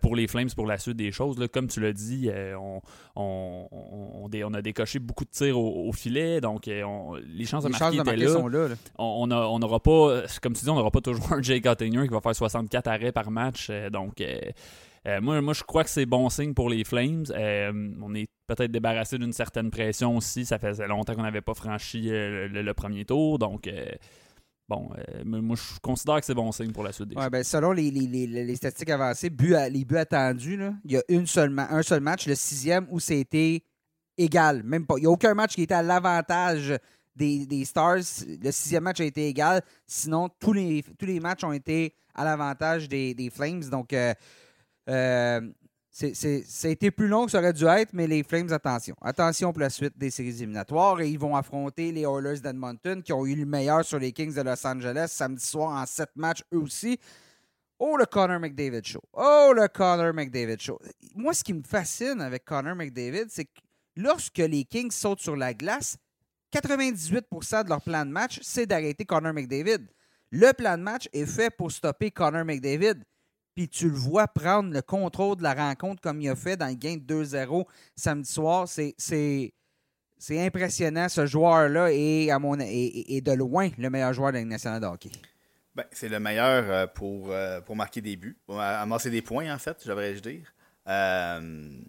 pour 0.00 0.16
les 0.16 0.26
Flames 0.26 0.48
pour 0.56 0.66
la 0.66 0.78
suite 0.78 0.96
des 0.96 1.12
choses. 1.12 1.36
Comme 1.52 1.66
tu 1.66 1.80
l'as 1.80 1.92
dit, 1.92 2.30
on, 2.56 2.80
on, 3.16 4.54
a 4.54 4.62
décoché 4.62 4.98
beaucoup 4.98 5.24
de 5.24 5.30
tirs 5.30 5.58
au, 5.58 5.92
filet. 5.92 6.40
Donc, 6.40 6.64
les 6.66 7.44
chances 7.44 7.64
de 7.64 7.68
marquer, 7.68 7.98
étaient 7.98 8.16
là. 8.16 8.28
Sont 8.28 8.48
là, 8.48 8.68
On 8.96 9.58
n'aura 9.58 9.80
pas, 9.80 10.22
comme 10.40 10.54
tu 10.54 10.64
dis, 10.64 10.70
on 10.70 10.76
n'aura 10.76 10.90
pas 10.90 11.02
toujours 11.02 11.34
un 11.34 11.42
Jake 11.42 11.66
Ottinger 11.66 12.04
qui 12.04 12.14
va 12.14 12.22
faire 12.22 12.34
64 12.34 12.86
arrêts 12.88 13.12
par 13.12 13.30
match. 13.30 13.70
donc, 13.90 14.22
euh, 15.06 15.20
moi, 15.20 15.40
moi, 15.40 15.54
je 15.54 15.64
crois 15.64 15.82
que 15.82 15.90
c'est 15.90 16.06
bon 16.06 16.30
signe 16.30 16.54
pour 16.54 16.70
les 16.70 16.84
Flames. 16.84 17.24
Euh, 17.30 17.90
on 18.00 18.14
est 18.14 18.28
peut-être 18.46 18.70
débarrassé 18.70 19.18
d'une 19.18 19.32
certaine 19.32 19.70
pression 19.70 20.16
aussi. 20.16 20.44
Ça 20.44 20.58
faisait 20.58 20.86
longtemps 20.86 21.14
qu'on 21.14 21.22
n'avait 21.22 21.40
pas 21.40 21.54
franchi 21.54 22.08
euh, 22.10 22.48
le, 22.48 22.74
premier 22.74 23.04
tour. 23.04 23.38
Donc, 23.38 23.68
bon, 24.68 24.90
moi, 25.24 25.56
je 25.56 25.80
considère 25.80 26.20
que 26.20 26.26
c'est 26.26 26.34
bon 26.34 26.52
signe 26.52 26.72
pour 26.72 26.84
la 26.84 26.92
suite 26.92 27.08
des 27.08 27.16
ouais, 27.16 27.30
ben, 27.30 27.42
Selon 27.42 27.72
les, 27.72 28.54
statistiques 28.54 28.90
avancées, 28.90 29.30
les 29.70 29.84
buts 29.84 29.96
attendus, 29.96 30.58
il 30.84 30.92
y 30.92 30.96
a 30.96 31.02
une 31.08 31.26
seule 31.26 31.52
un 31.58 31.82
seul 31.82 32.00
match, 32.00 32.26
le 32.28 32.36
sixième, 32.36 32.86
où 32.90 33.00
c'était 33.00 33.64
égal. 34.16 34.62
Même 34.62 34.86
pas. 34.86 34.94
Il 34.98 35.00
n'y 35.00 35.06
a 35.06 35.10
aucun 35.10 35.34
match 35.34 35.56
qui 35.56 35.62
était 35.62 35.74
à 35.74 35.82
l'avantage 35.82 36.78
des, 37.16 37.64
Stars. 37.64 38.24
Le 38.40 38.52
sixième 38.52 38.84
match 38.84 39.00
a 39.00 39.04
été 39.04 39.26
égal. 39.26 39.62
Sinon, 39.84 40.28
tous 40.38 40.52
les, 40.52 40.84
tous 40.96 41.06
les 41.06 41.18
matchs 41.18 41.42
ont 41.42 41.52
été 41.52 41.92
à 42.14 42.24
l'avantage 42.24 42.88
des, 42.88 43.30
Flames. 43.34 43.64
Donc, 43.64 43.92
euh, 44.88 45.40
ça 45.92 46.68
a 46.68 46.70
été 46.70 46.90
plus 46.90 47.06
long 47.06 47.26
que 47.26 47.32
ça 47.32 47.38
aurait 47.38 47.52
dû 47.52 47.66
être, 47.66 47.92
mais 47.92 48.06
les 48.06 48.22
Flames, 48.22 48.50
attention. 48.50 48.96
Attention 49.02 49.52
pour 49.52 49.60
la 49.60 49.68
suite 49.68 49.96
des 49.98 50.10
séries 50.10 50.30
éliminatoires. 50.30 51.00
Et 51.02 51.10
ils 51.10 51.18
vont 51.18 51.36
affronter 51.36 51.92
les 51.92 52.02
Oilers 52.02 52.40
d'Edmonton, 52.40 53.02
qui 53.02 53.12
ont 53.12 53.26
eu 53.26 53.34
le 53.34 53.44
meilleur 53.44 53.84
sur 53.84 53.98
les 53.98 54.12
Kings 54.12 54.34
de 54.34 54.40
Los 54.40 54.66
Angeles 54.66 55.08
samedi 55.10 55.44
soir 55.44 55.82
en 55.82 55.84
sept 55.84 56.10
matchs, 56.16 56.42
eux 56.54 56.58
aussi. 56.58 56.98
Oh, 57.78 57.96
le 57.96 58.06
Connor 58.06 58.40
McDavid 58.40 58.86
Show. 58.86 59.02
Oh, 59.12 59.52
le 59.54 59.68
Connor 59.68 60.14
McDavid 60.14 60.60
Show. 60.60 60.78
Moi, 61.14 61.34
ce 61.34 61.44
qui 61.44 61.52
me 61.52 61.62
fascine 61.62 62.20
avec 62.22 62.44
Connor 62.44 62.74
McDavid, 62.74 63.26
c'est 63.28 63.44
que 63.44 63.60
lorsque 63.96 64.38
les 64.38 64.64
Kings 64.64 64.92
sautent 64.92 65.20
sur 65.20 65.36
la 65.36 65.52
glace, 65.52 65.98
98% 66.54 67.64
de 67.64 67.68
leur 67.68 67.82
plan 67.82 68.06
de 68.06 68.10
match, 68.10 68.38
c'est 68.42 68.66
d'arrêter 68.66 69.04
Connor 69.04 69.34
McDavid. 69.34 69.86
Le 70.30 70.52
plan 70.52 70.78
de 70.78 70.82
match 70.82 71.08
est 71.12 71.26
fait 71.26 71.50
pour 71.50 71.70
stopper 71.70 72.10
Connor 72.10 72.44
McDavid 72.44 73.02
puis 73.54 73.68
tu 73.68 73.88
le 73.88 73.96
vois 73.96 74.28
prendre 74.28 74.72
le 74.72 74.82
contrôle 74.82 75.36
de 75.36 75.42
la 75.42 75.54
rencontre 75.54 76.00
comme 76.00 76.20
il 76.20 76.28
a 76.28 76.36
fait 76.36 76.56
dans 76.56 76.68
le 76.68 76.74
gain 76.74 76.96
de 76.96 77.24
2-0 77.24 77.64
samedi 77.94 78.30
soir. 78.30 78.66
C'est 78.68 79.52
impressionnant. 80.30 81.08
Ce 81.08 81.26
joueur-là 81.26 81.88
mon, 82.38 82.56
de 82.56 83.32
loin 83.32 83.68
le 83.78 83.90
meilleur 83.90 84.12
joueur 84.12 84.32
de 84.32 84.38
la 84.38 84.44
nationale 84.44 84.80
de 84.80 84.86
hockey. 84.86 85.10
Ben, 85.74 85.84
c'est 85.90 86.08
le 86.08 86.20
meilleur 86.20 86.64
euh, 86.70 86.86
pour, 86.86 87.30
euh, 87.30 87.60
pour 87.62 87.76
marquer 87.76 88.02
des 88.02 88.16
buts, 88.16 88.36
pour 88.46 88.60
amasser 88.60 89.08
des 89.10 89.22
points, 89.22 89.52
en 89.52 89.58
fait, 89.58 89.82
j'aimerais 89.84 90.12
dire. 90.14 90.52
Euh, 90.86 91.80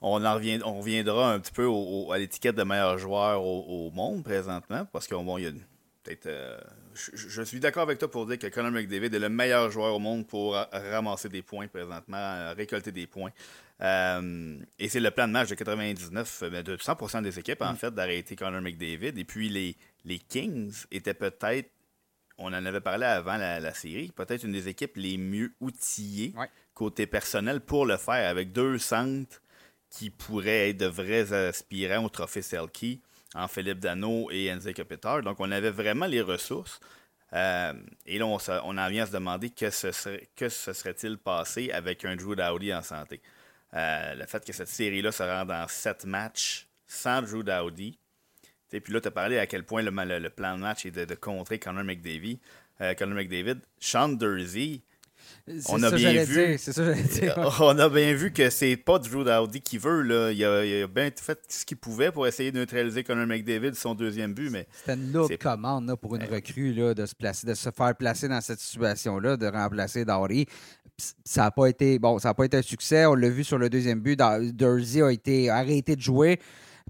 on, 0.00 0.24
en 0.24 0.34
revient, 0.34 0.60
on 0.64 0.78
reviendra 0.78 1.32
un 1.32 1.38
petit 1.38 1.52
peu 1.52 1.68
à 2.12 2.18
l'étiquette 2.18 2.56
de 2.56 2.64
meilleur 2.64 2.98
joueur 2.98 3.44
au, 3.44 3.92
monde 3.92 4.24
présentement, 4.24 4.84
parce 4.86 5.06
qu'il 5.06 5.16
y 5.16 5.46
a 5.46 5.52
peut-être 6.02 6.28
je, 6.94 7.42
suis 7.42 7.60
d'accord 7.60 7.82
avec 7.82 7.98
toi 7.98 8.10
pour 8.10 8.26
dire 8.26 8.38
que 8.38 8.46
Conor 8.46 8.70
McDavid 8.70 9.14
est 9.14 9.18
le 9.18 9.28
meilleur 9.28 9.70
joueur 9.70 9.94
au 9.94 9.98
monde 9.98 10.26
pour 10.26 10.54
ramasser 10.54 11.28
des 11.28 11.42
points 11.42 11.68
présentement, 11.68 12.52
récolter 12.54 12.92
des 12.92 13.06
points. 13.06 13.30
Euh, 13.82 14.58
et 14.78 14.88
c'est 14.88 15.00
le 15.00 15.10
plan 15.10 15.26
de 15.26 15.32
match 15.32 15.48
de 15.48 15.54
99, 15.54 16.42
euh, 16.44 16.62
de 16.62 16.76
100% 16.76 17.22
des 17.22 17.38
équipes, 17.38 17.62
en 17.62 17.72
mm. 17.72 17.76
fait, 17.76 17.94
d'arrêter 17.94 18.36
Conor 18.36 18.60
McDavid. 18.60 19.18
Et 19.18 19.24
puis 19.24 19.48
les, 19.48 19.76
les 20.04 20.18
Kings 20.18 20.72
étaient 20.90 21.14
peut-être, 21.14 21.70
on 22.38 22.48
en 22.48 22.64
avait 22.64 22.80
parlé 22.80 23.06
avant 23.06 23.36
la, 23.36 23.74
série, 23.74 24.12
peut-être 24.14 24.44
une 24.44 24.52
des 24.52 24.68
équipes 24.68 24.96
les 24.96 25.18
mieux 25.18 25.52
outillées 25.60 26.34
côté 26.74 27.06
personnel 27.06 27.60
pour 27.60 27.86
le 27.86 27.96
faire, 27.96 28.28
avec 28.28 28.52
deux 28.52 28.78
centres 28.78 29.42
qui 29.90 30.10
pourraient 30.10 30.70
être 30.70 30.78
de 30.78 30.86
vrais 30.86 31.32
aspirants 31.32 32.04
au 32.04 32.08
trophée 32.08 32.40
Selkie 32.40 33.02
en 33.34 33.48
Philippe 33.48 33.80
Dano 33.80 34.30
et 34.30 34.46
Enzo 34.46 34.72
Kopitar. 34.72 35.22
Donc, 35.22 35.40
on 35.40 35.50
avait 35.50 35.70
vraiment 35.70 36.06
les 36.06 36.20
ressources. 36.20 36.80
Euh, 37.32 37.72
et 38.04 38.18
là, 38.18 38.26
on, 38.26 38.38
en 38.78 38.88
vient 38.88 39.04
à 39.04 39.06
se 39.06 39.12
demander 39.12 39.50
que 39.50 39.70
ce 39.70 39.90
serait, 39.90 40.28
que 40.36 40.48
se 40.48 40.72
serait-il 40.72 41.16
passé 41.16 41.70
avec 41.72 42.04
un 42.04 42.16
Drew 42.16 42.36
Dowdy 42.36 42.74
en 42.74 42.82
santé. 42.82 43.22
Euh, 43.74 44.14
le 44.14 44.26
fait 44.26 44.44
que 44.44 44.52
cette 44.52 44.68
série-là 44.68 45.12
se 45.12 45.22
rende 45.22 45.50
en 45.50 45.66
sept 45.66 46.04
matchs 46.04 46.66
sans 46.86 47.22
Drew 47.22 47.42
Dowdy. 47.42 47.98
Et 48.72 48.80
puis 48.80 48.92
là, 48.92 49.00
tu 49.00 49.08
as 49.08 49.12
parlé 49.12 49.38
à 49.38 49.46
quel 49.46 49.64
point 49.64 49.82
le, 49.82 50.30
plan 50.30 50.56
de 50.56 50.60
match 50.60 50.86
est 50.86 50.90
de, 50.90 51.14
contrer 51.14 51.58
Connor 51.58 51.84
McDavid. 51.84 52.38
Euh, 52.80 52.94
McDavid, 53.06 53.60
Sean 53.78 54.08
Dursey, 54.08 54.80
on 55.68 55.82
a 55.82 55.90
bien 55.90 56.24
vu. 56.24 56.56
On 57.60 57.78
a 57.78 57.88
bien 57.88 58.14
vu 58.14 58.32
que 58.32 58.48
c'est 58.50 58.76
pas 58.76 58.98
Drew 58.98 59.24
Dowdy 59.24 59.60
qui 59.60 59.78
veut. 59.78 60.02
Là. 60.02 60.30
Il, 60.30 60.44
a, 60.44 60.86
bien 60.86 61.10
fait 61.14 61.38
ce 61.48 61.64
qu'il 61.64 61.76
pouvait 61.76 62.12
pour 62.12 62.26
essayer 62.26 62.52
de 62.52 62.58
neutraliser 62.58 63.02
Conor 63.02 63.26
McDavid, 63.26 63.74
son 63.74 63.94
deuxième 63.94 64.34
but. 64.34 64.50
mais 64.50 64.66
C'était 64.72 64.94
une 64.94 65.12
lourde 65.12 65.36
commande 65.38 65.94
pour 65.96 66.14
une 66.14 66.24
recrue 66.24 66.72
là, 66.72 66.94
de, 66.94 67.06
se 67.06 67.14
placer, 67.14 67.46
de 67.46 67.54
se 67.54 67.70
faire 67.70 67.94
placer 67.96 68.28
dans 68.28 68.40
cette 68.40 68.60
situation-là, 68.60 69.36
de 69.36 69.46
remplacer 69.46 70.04
Dowdy. 70.04 70.46
Ça 71.24 71.42
n'a 71.42 71.50
pas 71.50 71.66
été 71.66 71.98
bon, 71.98 72.18
ça 72.18 72.30
a 72.30 72.34
pas 72.34 72.44
été 72.44 72.58
un 72.58 72.62
succès. 72.62 73.06
On 73.06 73.14
l'a 73.14 73.28
vu 73.28 73.42
sur 73.42 73.58
le 73.58 73.68
deuxième 73.68 74.00
but. 74.00 74.20
Dursey 74.54 75.02
a 75.02 75.10
été 75.10 75.50
arrêté 75.50 75.96
de 75.96 76.00
jouer. 76.00 76.38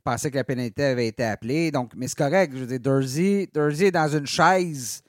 Pensait 0.04 0.30
que 0.30 0.36
la 0.36 0.44
pénalité 0.44 0.84
avait 0.84 1.06
été 1.06 1.24
appelée. 1.24 1.70
Donc, 1.70 1.92
mais 1.96 2.08
c'est 2.08 2.18
correct. 2.18 2.52
Je 2.54 2.64
veux 2.64 2.66
dire, 2.66 2.80
Dursey, 2.80 3.48
Dursey 3.54 3.86
est 3.86 3.92
dans 3.92 4.08
une 4.08 4.26
chaise 4.26 5.02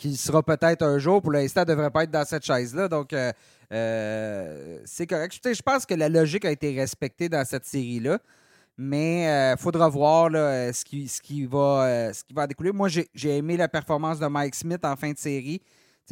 qui 0.00 0.16
sera 0.16 0.42
peut-être 0.42 0.82
un 0.82 0.98
jour. 0.98 1.20
Pour 1.20 1.32
l'instant, 1.32 1.60
ne 1.60 1.66
devrait 1.66 1.90
pas 1.90 2.04
être 2.04 2.10
dans 2.10 2.24
cette 2.24 2.44
chaise-là. 2.44 2.88
Donc, 2.88 3.12
euh, 3.12 3.30
euh, 3.70 4.78
c'est 4.86 5.06
correct. 5.06 5.38
Je 5.44 5.62
pense 5.62 5.84
que 5.84 5.92
la 5.94 6.08
logique 6.08 6.46
a 6.46 6.50
été 6.50 6.74
respectée 6.74 7.28
dans 7.28 7.44
cette 7.44 7.66
série-là. 7.66 8.18
Mais 8.78 9.24
il 9.24 9.26
euh, 9.26 9.56
faudra 9.58 9.90
voir 9.90 10.30
ce, 10.30 10.82
qui, 11.20 11.44
va, 11.44 12.46
découler. 12.46 12.72
Moi, 12.72 12.88
j'ai 12.88 13.36
aimé 13.36 13.58
la 13.58 13.68
performance 13.68 14.18
de 14.18 14.26
Mike 14.26 14.54
Smith 14.54 14.82
en 14.84 14.96
fin 14.96 15.12
de 15.12 15.18
série. 15.18 15.60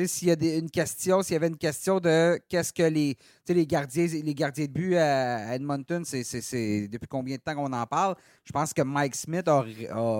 S'il 0.04 0.28
y 0.28 0.30
a 0.30 0.58
une 0.58 0.70
question, 0.70 1.22
s'il 1.22 1.32
y 1.32 1.36
avait 1.36 1.48
une 1.48 1.56
question 1.56 1.98
de 1.98 2.38
qu'est-ce 2.46 2.72
que 2.72 2.84
les, 2.84 3.16
les, 3.48 3.66
gardiens, 3.66 4.06
les 4.06 4.34
gardiens 4.34 4.66
de 4.66 4.70
but 4.70 4.96
à, 4.96 5.54
Edmonton, 5.54 6.04
c'est 6.04 6.88
depuis 6.88 7.08
combien 7.08 7.36
de 7.36 7.40
temps 7.40 7.54
qu'on 7.54 7.72
en 7.72 7.86
parle, 7.86 8.14
je 8.44 8.52
pense 8.52 8.72
que 8.72 8.82
Mike 8.82 9.16
Smith 9.16 9.48
a 9.48 9.64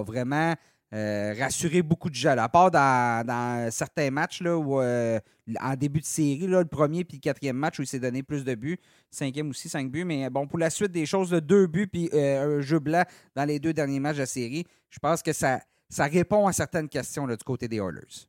vraiment 0.03 0.55
euh, 0.95 1.35
rassurer 1.39 1.83
beaucoup 1.83 2.09
de 2.09 2.15
gens. 2.15 2.37
À 2.39 2.49
part 2.49 2.71
dans, 2.71 3.69
certains 3.71 4.11
matchs, 4.11 4.41
là, 4.41 4.59
euh, 4.59 5.21
en 5.61 5.75
début 5.77 6.01
de 6.01 6.07
série, 6.07 6.47
le 6.47 6.65
premier 6.65 7.05
puis 7.05 7.19
le 7.19 7.21
quatrième 7.21 7.57
match 7.57 7.79
où 7.79 7.83
il 7.83 7.87
s'est 7.87 7.99
donné 7.99 8.23
plus 8.23 8.43
de 8.43 8.55
buts, 8.55 8.79
cinquième 9.11 9.51
aussi, 9.51 9.69
cinq 9.69 9.91
buts. 9.91 10.05
Mais 10.05 10.31
bon, 10.31 10.47
pour 10.47 10.59
la 10.59 10.71
suite 10.71 10.91
des 10.91 11.05
choses, 11.05 11.29
de 11.31 11.41
deux 11.41 11.67
buts 11.67 11.89
puis 11.89 12.09
euh, 12.15 12.59
un 12.59 12.61
jeu 12.63 12.79
blanc 12.79 13.05
dans 13.35 13.45
les 13.45 13.59
deux 13.59 13.75
derniers 13.75 14.01
matchs 14.01 14.17
de 14.17 14.25
série, 14.25 14.65
je 14.89 14.99
pense 14.99 15.23
que 15.23 15.35
ça, 15.35 15.61
répond 15.99 16.47
à 16.47 16.53
certaines 16.53 16.89
questions 16.89 17.27
du 17.27 17.37
côté 17.37 17.69
des 17.69 17.77
Oilers. 17.77 18.27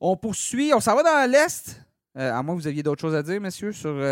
On 0.00 0.16
poursuit, 0.16 0.72
on 0.74 0.80
s'en 0.80 0.96
va 0.96 1.04
dans 1.04 1.30
l'Est. 1.30 1.80
à 2.16 2.42
moins 2.42 2.56
que 2.56 2.60
vous 2.60 2.66
aviez 2.66 2.82
d'autres 2.82 3.00
choses 3.00 3.14
à 3.14 3.22
dire, 3.22 3.40
messieurs, 3.40 3.70
sur 3.70 4.02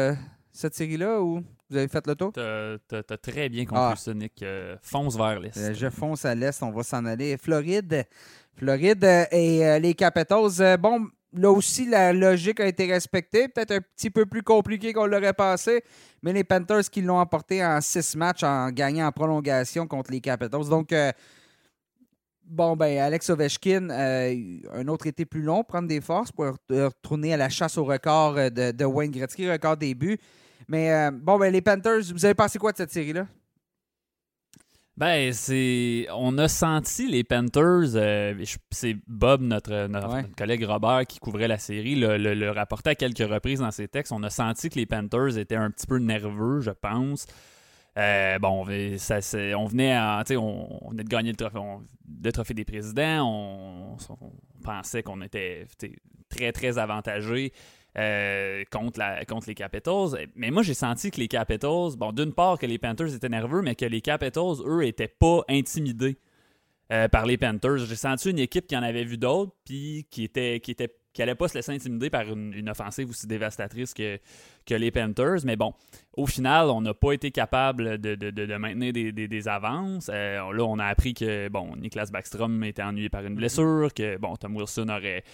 cette 0.53 0.75
série-là 0.77 1.21
ou? 1.21 1.43
Vous 1.71 1.77
avez 1.77 1.89
fait 1.89 2.05
le 2.07 2.17
tour? 2.17 2.33
T'as 2.33 2.79
as, 2.93 3.17
très 3.17 3.49
bien 3.49 3.65
compris, 3.65 3.93
ah. 3.93 3.97
Sonic. 3.97 4.43
Euh, 4.43 4.77
fonce 4.83 5.17
vers 5.17 5.39
l'est. 5.39 5.57
Euh, 5.57 5.73
je 5.73 5.89
fonce 5.89 6.25
à 6.25 6.35
l'est, 6.35 6.61
on 6.63 6.73
va 6.73 6.83
s'en 6.83 7.05
aller. 7.05 7.37
Floride. 7.37 8.05
Floride 8.57 9.05
euh, 9.05 9.25
et 9.31 9.79
les 9.79 9.95
Capitals. 9.95 10.77
bon, 10.79 11.07
là 11.33 11.51
aussi, 11.53 11.89
la 11.89 12.13
logique 12.13 12.59
a 12.59 12.67
été 12.67 12.93
respectée. 12.93 13.47
Peut-être 13.47 13.71
un 13.71 13.81
petit 13.81 14.11
peu 14.11 14.27
plus 14.27 14.43
compliqué 14.43 14.93
qu'on 14.93 15.07
l'aurait 15.07 15.33
pensé, 15.33 15.85
mais 16.23 16.33
les 16.33 16.43
Panthers 16.43 16.91
qui 16.91 17.03
l'ont 17.03 17.19
emporté 17.19 17.65
en 17.65 17.81
six 17.81 18.17
matchs 18.17 18.43
en 18.43 18.71
gagnant 18.71 19.07
en 19.07 19.13
prolongation 19.13 19.87
contre 19.87 20.11
les 20.11 20.21
Capitals. 20.21 20.69
Donc, 20.69 20.93
bon, 22.45 22.75
ben, 22.75 22.99
Alex 22.99 23.31
Ovechkin, 23.31 23.91
un 23.91 24.89
autre 24.89 25.07
été 25.07 25.25
plus 25.25 25.43
long, 25.43 25.63
prendre 25.63 25.87
des 25.87 26.01
forces 26.01 26.33
pour 26.33 26.47
retourner 26.69 27.35
à 27.35 27.37
la 27.37 27.49
chasse 27.49 27.79
au 27.79 27.85
record 27.85 28.35
de, 28.35 28.73
de 28.73 28.85
Wayne 28.85 29.13
Gretzky, 29.13 29.49
record 29.49 29.77
des 29.77 29.95
buts. 29.95 30.19
Mais 30.71 30.93
euh, 30.93 31.11
bon, 31.11 31.37
ben, 31.37 31.53
les 31.53 31.63
Panthers, 31.63 32.13
vous 32.13 32.25
avez 32.25 32.35
pensé 32.35 32.57
quoi 32.61 32.71
de 32.71 32.77
cette 32.77 32.93
série-là? 32.93 33.27
Ben, 34.97 35.33
c'est. 35.33 36.07
On 36.15 36.39
a 36.39 36.47
senti 36.47 37.09
les 37.09 37.25
Panthers. 37.25 37.97
Euh, 37.97 38.45
c'est 38.71 38.97
Bob, 39.09 39.41
notre, 39.41 39.89
collègue 40.37 40.63
Robert, 40.63 41.07
qui 41.09 41.19
couvrait 41.19 41.49
la 41.49 41.59
série, 41.59 41.97
le, 41.97 42.17
le, 42.17 42.51
rapportait 42.53 42.91
à 42.91 42.95
quelques 42.95 43.19
reprises 43.19 43.59
dans 43.59 43.73
ses 43.73 43.89
textes. 43.89 44.13
On 44.13 44.23
a 44.23 44.31
senti 44.31 44.71
que 44.71 44.77
les 44.77 44.87
Panthers 44.87 45.39
étaient 45.39 45.57
un 45.57 45.73
petit 45.73 45.89
peu 45.89 45.99
nerveux, 45.99 46.61
je 46.61 46.71
pense. 46.71 47.27
Euh, 47.99 48.39
bon, 48.39 48.65
ça, 48.99 49.19
on, 49.57 49.67
venait 49.67 49.99
on, 50.37 50.91
venait 50.91 51.03
de 51.03 51.09
gagner 51.09 51.33
le 51.33 51.37
trophée, 51.37 51.59
le 52.23 52.33
trophée 52.33 52.55
des 52.55 52.65
présidents. 52.65 53.27
On, 53.27 53.97
pensait 54.63 55.03
qu'on 55.03 55.21
était 55.23 55.67
très, 56.29 56.53
très 56.53 56.79
avantagé. 56.79 57.53
Euh, 57.99 58.65
contre, 58.71 58.99
la, 58.99 59.25
contre 59.25 59.49
les 59.49 59.55
Capitals. 59.55 60.29
Mais 60.37 60.51
moi, 60.51 60.63
j'ai 60.63 60.75
senti 60.75 61.11
que 61.11 61.19
les 61.19 61.29
Capitals, 61.29 61.97
bon, 61.97 62.13
d'une 62.13 62.33
part 62.33 62.59
que 62.59 62.67
les 62.67 62.79
Panthers 62.79 63.15
étaient 63.15 63.29
nerveux, 63.29 63.63
mais 63.63 63.75
que 63.75 63.85
les 63.85 64.01
Capitals, 64.01 64.57
eux, 64.65 64.85
étaient 64.85 65.09
pas 65.09 65.43
intimidés 65.49 66.19
euh, 66.93 67.09
par 67.09 67.27
les 67.27 67.37
Panthers. 67.37 67.79
J'ai 67.79 67.97
senti 67.97 68.31
une 68.31 68.39
équipe 68.39 68.67
qui 68.67 68.77
en 68.77 68.83
avait 68.83 69.05
vu 69.05 69.17
d'autres, 69.17 69.53
puis 69.65 70.07
qui 70.11 70.25
était, 70.25 70.61
qui 70.61 70.71
était 70.71 70.95
qui 71.13 71.23
n'allait 71.23 71.35
pas 71.35 71.49
se 71.49 71.55
laisser 71.55 71.73
intimider 71.73 72.09
par 72.09 72.23
une, 72.23 72.69
offensive 72.69 73.11
aussi 73.11 73.27
dévastatrice 73.27 73.95
que, 73.95 74.19
que, 74.65 74.75
les 74.75 74.91
Panthers. 74.91 75.45
Mais 75.45 75.57
bon, 75.57 75.75
au 76.17 76.27
final, 76.27 76.67
on 76.71 76.81
n'a 76.81 76.95
pas 76.95 77.13
été 77.13 77.31
capable 77.31 77.99
de, 77.99 78.15
de, 78.15 78.31
de 78.31 78.57
maintenir 78.57 78.93
des, 78.93 79.13
des, 79.13 79.49
avances. 79.49 80.09
Euh, 80.13 80.53
là, 80.53 80.65
on 80.65 80.79
a 80.79 80.87
appris 80.87 81.15
que 81.15 81.49
bon, 81.49 81.75
Niklas 81.77 82.11
Backstrom 82.13 82.63
était 82.65 82.83
ennuyé 82.83 83.09
par 83.09 83.25
une 83.25 83.35
blessure, 83.35 83.93
que 83.95 84.19
bon, 84.19 84.37
Tom 84.37 84.57
Wilson 84.57 84.89
aurait 84.89 85.25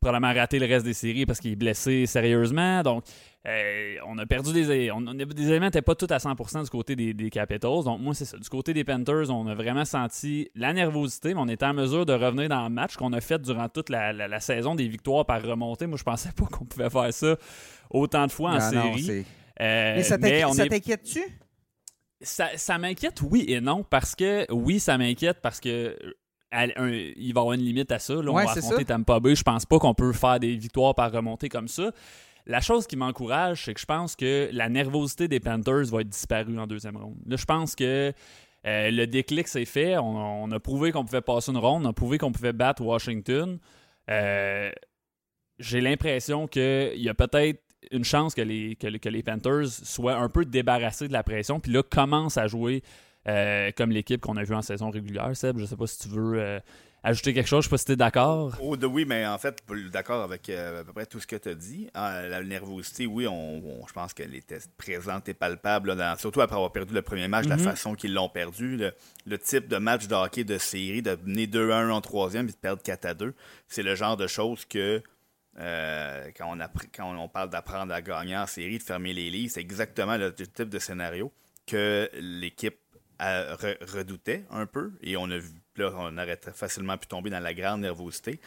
probablement 0.00 0.32
raté 0.32 0.58
le 0.58 0.66
reste 0.66 0.84
des 0.84 0.94
séries 0.94 1.26
parce 1.26 1.40
qu'il 1.40 1.52
est 1.52 1.56
blessé 1.56 2.06
sérieusement. 2.06 2.82
Donc, 2.82 3.04
euh, 3.46 3.96
on 4.06 4.18
a 4.18 4.26
perdu 4.26 4.52
des, 4.52 4.90
on, 4.90 5.00
des 5.00 5.48
éléments 5.48 5.66
n'étaient 5.66 5.82
pas 5.82 5.94
tout 5.94 6.06
à 6.10 6.18
100% 6.18 6.64
du 6.64 6.70
côté 6.70 6.96
des, 6.96 7.30
Capitals. 7.30 7.84
Donc, 7.84 8.00
moi, 8.00 8.14
c'est 8.14 8.24
ça. 8.24 8.38
Du 8.38 8.48
côté 8.48 8.74
des 8.74 8.84
Panthers, 8.84 9.30
on 9.30 9.46
a 9.46 9.54
vraiment 9.54 9.84
senti 9.84 10.50
la 10.54 10.72
nervosité, 10.72 11.34
mais 11.34 11.40
on 11.40 11.48
était 11.48 11.66
en 11.66 11.74
mesure 11.74 12.06
de 12.06 12.12
revenir 12.12 12.48
dans 12.48 12.64
le 12.64 12.70
match 12.70 12.96
qu'on 12.96 13.12
a 13.12 13.20
fait 13.20 13.40
durant 13.40 13.68
toute 13.68 13.88
la, 13.88 14.40
saison 14.40 14.74
des 14.74 14.88
victoires 14.88 15.24
par 15.24 15.42
remontée. 15.42 15.86
Moi, 15.86 15.98
je 15.98 16.04
pensais 16.04 16.30
pas 16.32 16.46
qu'on 16.46 16.64
pouvait 16.64 16.90
faire 16.90 17.12
ça 17.12 17.36
autant 17.90 18.26
de 18.26 18.32
fois 18.32 18.52
en 18.52 18.60
série. 18.60 19.24
Euh, 19.60 19.94
mais 19.96 20.02
ça 20.02 20.18
t'inquiète-tu? 20.18 21.22
Ça, 22.20 22.78
m'inquiète, 22.78 23.20
oui 23.22 23.44
et 23.48 23.60
non, 23.60 23.84
parce 23.84 24.14
que 24.14 24.50
oui, 24.50 24.80
ça 24.80 24.96
m'inquiète 24.96 25.38
parce 25.42 25.60
que 25.60 25.96
il 26.52 26.58
va 26.58 27.14
y 27.16 27.30
avoir 27.30 27.52
une 27.52 27.62
limite 27.62 27.92
à 27.92 27.98
ça. 27.98 28.14
Là, 28.14 28.30
on 28.30 28.34
va 28.34 28.50
affronter 28.50 28.84
Tampa 28.84 29.20
Bay. 29.20 29.34
Je 29.34 29.42
pense 29.42 29.66
pas 29.66 29.78
qu'on 29.78 29.94
peut 29.94 30.12
faire 30.12 30.40
des 30.40 30.56
victoires 30.56 30.94
par 30.94 31.12
remontée 31.12 31.48
comme 31.48 31.68
ça. 31.68 31.90
La 32.46 32.60
chose 32.60 32.86
qui 32.86 32.96
m'encourage, 32.96 33.64
c'est 33.64 33.74
que 33.74 33.80
je 33.80 33.86
pense 33.86 34.14
que 34.14 34.48
la 34.52 34.68
nervosité 34.68 35.26
des 35.26 35.40
Panthers 35.40 35.86
va 35.86 36.02
être 36.02 36.08
disparue 36.08 36.58
en 36.58 36.66
deuxième 36.66 36.96
ronde. 36.96 37.16
Là, 37.26 37.36
je 37.36 37.44
pense 37.44 37.74
que 37.74 38.12
euh, 38.66 38.90
le 38.90 39.06
déclic 39.06 39.48
s'est 39.48 39.64
fait. 39.64 39.96
On, 39.98 40.50
a 40.52 40.60
prouvé 40.60 40.92
qu'on 40.92 41.04
pouvait 41.04 41.20
passer 41.20 41.50
une 41.50 41.58
ronde. 41.58 41.84
On 41.84 41.88
a 41.90 41.92
prouvé 41.92 42.18
qu'on 42.18 42.30
pouvait 42.30 42.52
battre 42.52 42.82
Washington. 42.82 43.58
Euh, 44.08 44.70
j'ai 45.58 45.80
l'impression 45.80 46.46
qu'il 46.46 47.00
y 47.00 47.08
a 47.08 47.14
peut-être 47.14 47.60
une 47.90 48.04
chance 48.04 48.34
que 48.34 48.42
les, 48.42 48.76
que, 48.76 49.08
les 49.08 49.22
Panthers 49.22 49.68
soient 49.68 50.16
un 50.16 50.28
peu 50.28 50.44
débarrassés 50.44 51.08
de 51.08 51.12
la 51.12 51.22
pression, 51.22 51.60
puis 51.60 51.72
là, 51.72 51.82
commencent 51.82 52.36
à 52.36 52.46
jouer 52.46 52.82
euh, 53.28 53.70
comme 53.76 53.90
l'équipe 53.90 54.20
qu'on 54.20 54.36
a 54.36 54.44
vu 54.44 54.54
en 54.54 54.62
saison 54.62 54.90
régulière. 54.90 55.36
Seb, 55.36 55.58
je 55.58 55.64
sais 55.64 55.76
pas 55.76 55.86
si 55.88 55.98
tu 55.98 56.08
veux 56.08 56.38
euh, 56.38 56.60
ajouter 57.02 57.34
quelque 57.34 57.48
chose, 57.48 57.64
je 57.64 57.68
sais 57.68 57.70
pas 57.70 57.78
si 57.78 57.84
tu 57.86 57.92
es 57.92 57.96
d'accord. 57.96 58.56
Oh, 58.62 58.76
oui, 58.76 59.04
mais 59.04 59.26
en 59.26 59.36
fait, 59.38 59.60
d'accord 59.92 60.22
avec 60.22 60.48
euh, 60.48 60.82
à 60.82 60.84
peu 60.84 60.92
près 60.92 61.06
tout 61.06 61.18
ce 61.18 61.26
que 61.26 61.34
tu 61.34 61.48
as 61.48 61.54
dit. 61.54 61.90
Ah, 61.94 62.22
la 62.28 62.42
nervosité, 62.44 63.04
oui, 63.04 63.26
on, 63.26 63.84
je 63.86 63.92
pense 63.92 64.14
qu'elle 64.14 64.34
était 64.36 64.60
présente 64.76 65.28
et 65.28 65.34
palpable, 65.34 65.96
surtout 66.18 66.40
après 66.40 66.54
avoir 66.54 66.70
perdu 66.70 66.94
le 66.94 67.02
premier 67.02 67.26
match, 67.26 67.46
la 67.46 67.56
mhm. 67.56 67.64
façon 67.64 67.94
qu'ils 67.96 68.14
l'ont 68.14 68.28
perdu. 68.28 68.78
Le, 69.26 69.38
type 69.38 69.66
de 69.66 69.78
match 69.78 70.06
de 70.06 70.14
hockey 70.14 70.44
de 70.44 70.58
série, 70.58 71.02
de 71.02 71.18
mener 71.24 71.48
2-1 71.48 71.90
en 71.90 72.00
troisième 72.00 72.48
et 72.48 72.52
de 72.52 72.56
perdre 72.56 72.82
4 72.82 73.16
2, 73.16 73.34
c'est 73.66 73.82
le 73.82 73.96
genre 73.96 74.16
de 74.16 74.28
choses 74.28 74.64
que. 74.66 75.02
quand, 75.56 76.54
on 76.54 76.58
quand 76.96 77.16
on 77.18 77.28
parle 77.28 77.50
d'apprendre 77.50 77.92
à 77.92 78.00
gagner 78.02 78.36
en 78.36 78.46
série, 78.46 78.78
de 78.78 78.84
fermer 78.84 79.12
les 79.12 79.30
lits, 79.30 79.48
c'est 79.48 79.60
exactement 79.60 80.16
le 80.16 80.32
type 80.32 80.68
de 80.68 80.78
scénario 80.78 81.32
que 81.66 82.08
l'équipe 82.14 82.78
redoutait 83.18 84.44
un 84.50 84.66
peu 84.66 84.92
et 85.02 85.16
on 85.16 85.30
a 85.30 85.38
vu, 85.38 85.50
là, 85.76 85.92
on 85.96 86.16
aurait 86.18 86.38
facilement 86.54 86.96
pu 86.98 87.06
tomber 87.06 87.30
dans 87.30 87.40
la 87.40 87.54
grande 87.54 87.80
nervosité. 87.80 88.40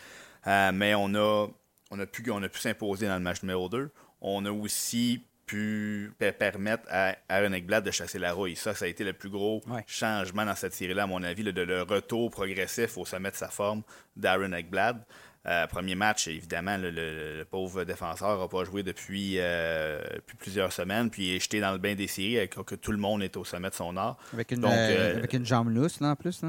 Euh, 0.47 0.71
mais 0.73 0.95
on 0.95 1.13
a, 1.15 1.47
on 1.91 1.99
a 1.99 2.05
pu, 2.05 2.29
on 2.32 2.41
a 2.41 2.49
pu 2.49 2.60
s'imposer 2.60 3.08
dans 3.08 3.15
le 3.17 3.23
match 3.23 3.41
numéro 3.43 3.69
2. 3.69 3.91
On 4.21 4.45
a 4.45 4.51
aussi 4.51 5.25
pu 5.45 6.13
permettre 6.38 6.84
à 6.89 7.15
Aaron 7.27 7.53
Ekblad 7.53 7.84
de 7.84 7.89
chasser 7.89 8.19
la 8.19 8.34
rouille. 8.34 8.55
Ça, 8.55 8.75
ça 8.75 8.86
a 8.86 8.88
été 8.88 9.03
le 9.03 9.13
plus 9.13 9.29
gros 9.29 9.63
changement 9.88 10.45
dans 10.45 10.55
cette 10.55 10.73
série-là, 10.73 11.03
à 11.03 11.08
mon 11.08 11.23
avis, 11.23 11.41
le, 11.41 11.51
le, 11.51 11.82
retour 11.82 12.29
progressif 12.29 12.97
au 12.97 13.05
sommet 13.05 13.32
de 13.32 13.36
sa 13.36 13.49
forme 13.49 13.82
d'Aaron 14.15 14.53
Ekblad. 14.53 15.03
Euh, 15.47 15.67
premier 15.67 15.95
match, 15.95 16.28
évidemment, 16.28 16.78
le, 16.78 17.43
pauvre 17.49 17.86
défenseur 17.86 18.39
n'a 18.39 18.47
pas 18.47 18.63
joué 18.65 18.84
depuis, 18.84 19.36
euh, 19.38 20.02
plusieurs 20.38 20.73
semaines, 20.73 21.10
puis 21.10 21.30
il 21.30 21.36
est 21.36 21.39
jeté 21.39 21.62
dans 21.62 21.71
le 21.71 21.78
bain 21.78 21.95
des 21.95 22.08
séries, 22.08 22.39
alors 22.39 22.65
que 22.65 22.75
tout 22.75 22.91
le 22.91 22.97
monde 22.97 23.23
est 23.23 23.38
au 23.38 23.45
sommet 23.45 23.69
de 23.69 23.75
son 23.75 23.95
art. 23.95 24.17
Avec 24.34 24.52
une, 24.52 24.65
euh, 24.65 25.17
avec 25.17 25.34
une 25.34 25.45
jambe 25.45 25.69
lousse, 25.69 26.02
là, 26.02 26.10
en 26.10 26.15
plus. 26.15 26.41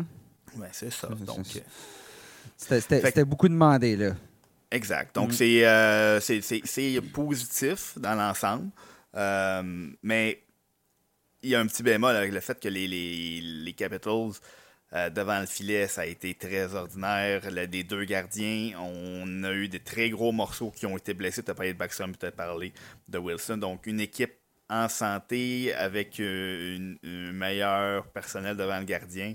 Oui, 0.57 0.67
c'est 0.73 0.91
ça. 0.91 1.09
C'était 2.57 3.25
beaucoup 3.25 3.49
demandé, 3.49 3.97
là. 3.97 4.15
Exact. 4.73 5.15
Donc, 5.15 5.31
mm. 5.31 6.21
c'est 6.21 7.01
positif 7.13 7.97
dans 7.97 8.15
l'ensemble, 8.15 8.71
mais 10.03 10.43
il 11.43 11.51
y 11.51 11.55
a 11.55 11.61
un 11.61 11.67
petit 11.67 11.83
bémol 11.83 12.15
avec 12.17 12.33
le 12.33 12.41
fait 12.41 12.59
que 12.61 12.69
les, 12.69 12.87
les, 12.87 13.41
les 13.41 13.73
Capitals 13.73 14.33
euh, 14.93 15.09
devant 15.09 15.39
le 15.39 15.47
filet, 15.47 15.87
ça 15.87 16.01
a 16.03 16.07
été 16.07 16.35
très 16.35 16.75
ordinaire. 16.75 17.43
des 17.69 17.85
deux 17.85 18.05
gardiens, 18.05 18.73
on 18.81 19.45
a 19.45 19.53
eu 19.53 19.69
des 19.69 19.79
très 19.79 20.11
gros 20.11 20.33
morceaux 20.33 20.73
qui 20.75 20.85
ont 20.87 20.97
été 20.97 21.15
blessés. 21.15 21.43
Tu 21.43 21.51
as 21.51 21.55
parlé 21.55 21.73
de 21.73 21.79
Backstrom, 21.79 22.17
tu 22.17 22.27
as 22.27 22.33
parlé 22.33 22.73
de 23.09 23.19
Wilson. 23.19 23.57
Donc, 23.57 23.87
une 23.87 24.01
équipe 24.01 24.33
en 24.69 24.89
santé 24.89 25.73
avec 25.75 26.19
euh, 26.19 26.97
un 27.05 27.33
meilleur 27.33 28.07
personnel 28.09 28.57
devant 28.57 28.79
le 28.79 28.85
gardien. 28.85 29.35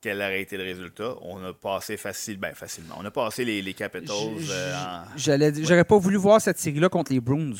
Quel 0.00 0.18
aurait 0.18 0.42
été 0.42 0.56
le 0.56 0.62
résultat? 0.62 1.14
On 1.22 1.42
a 1.44 1.52
passé 1.52 1.96
facile, 1.96 2.36
ben, 2.36 2.54
facilement. 2.54 2.96
On 2.98 3.04
a 3.04 3.10
passé 3.10 3.44
les, 3.44 3.62
les 3.62 3.74
Capitals. 3.74 4.14
Euh, 4.50 5.04
j'aurais 5.16 5.84
pas 5.84 5.98
voulu 5.98 6.16
voir 6.16 6.40
cette 6.40 6.58
série-là 6.58 6.88
contre 6.88 7.12
les 7.12 7.20
Bruins. 7.20 7.54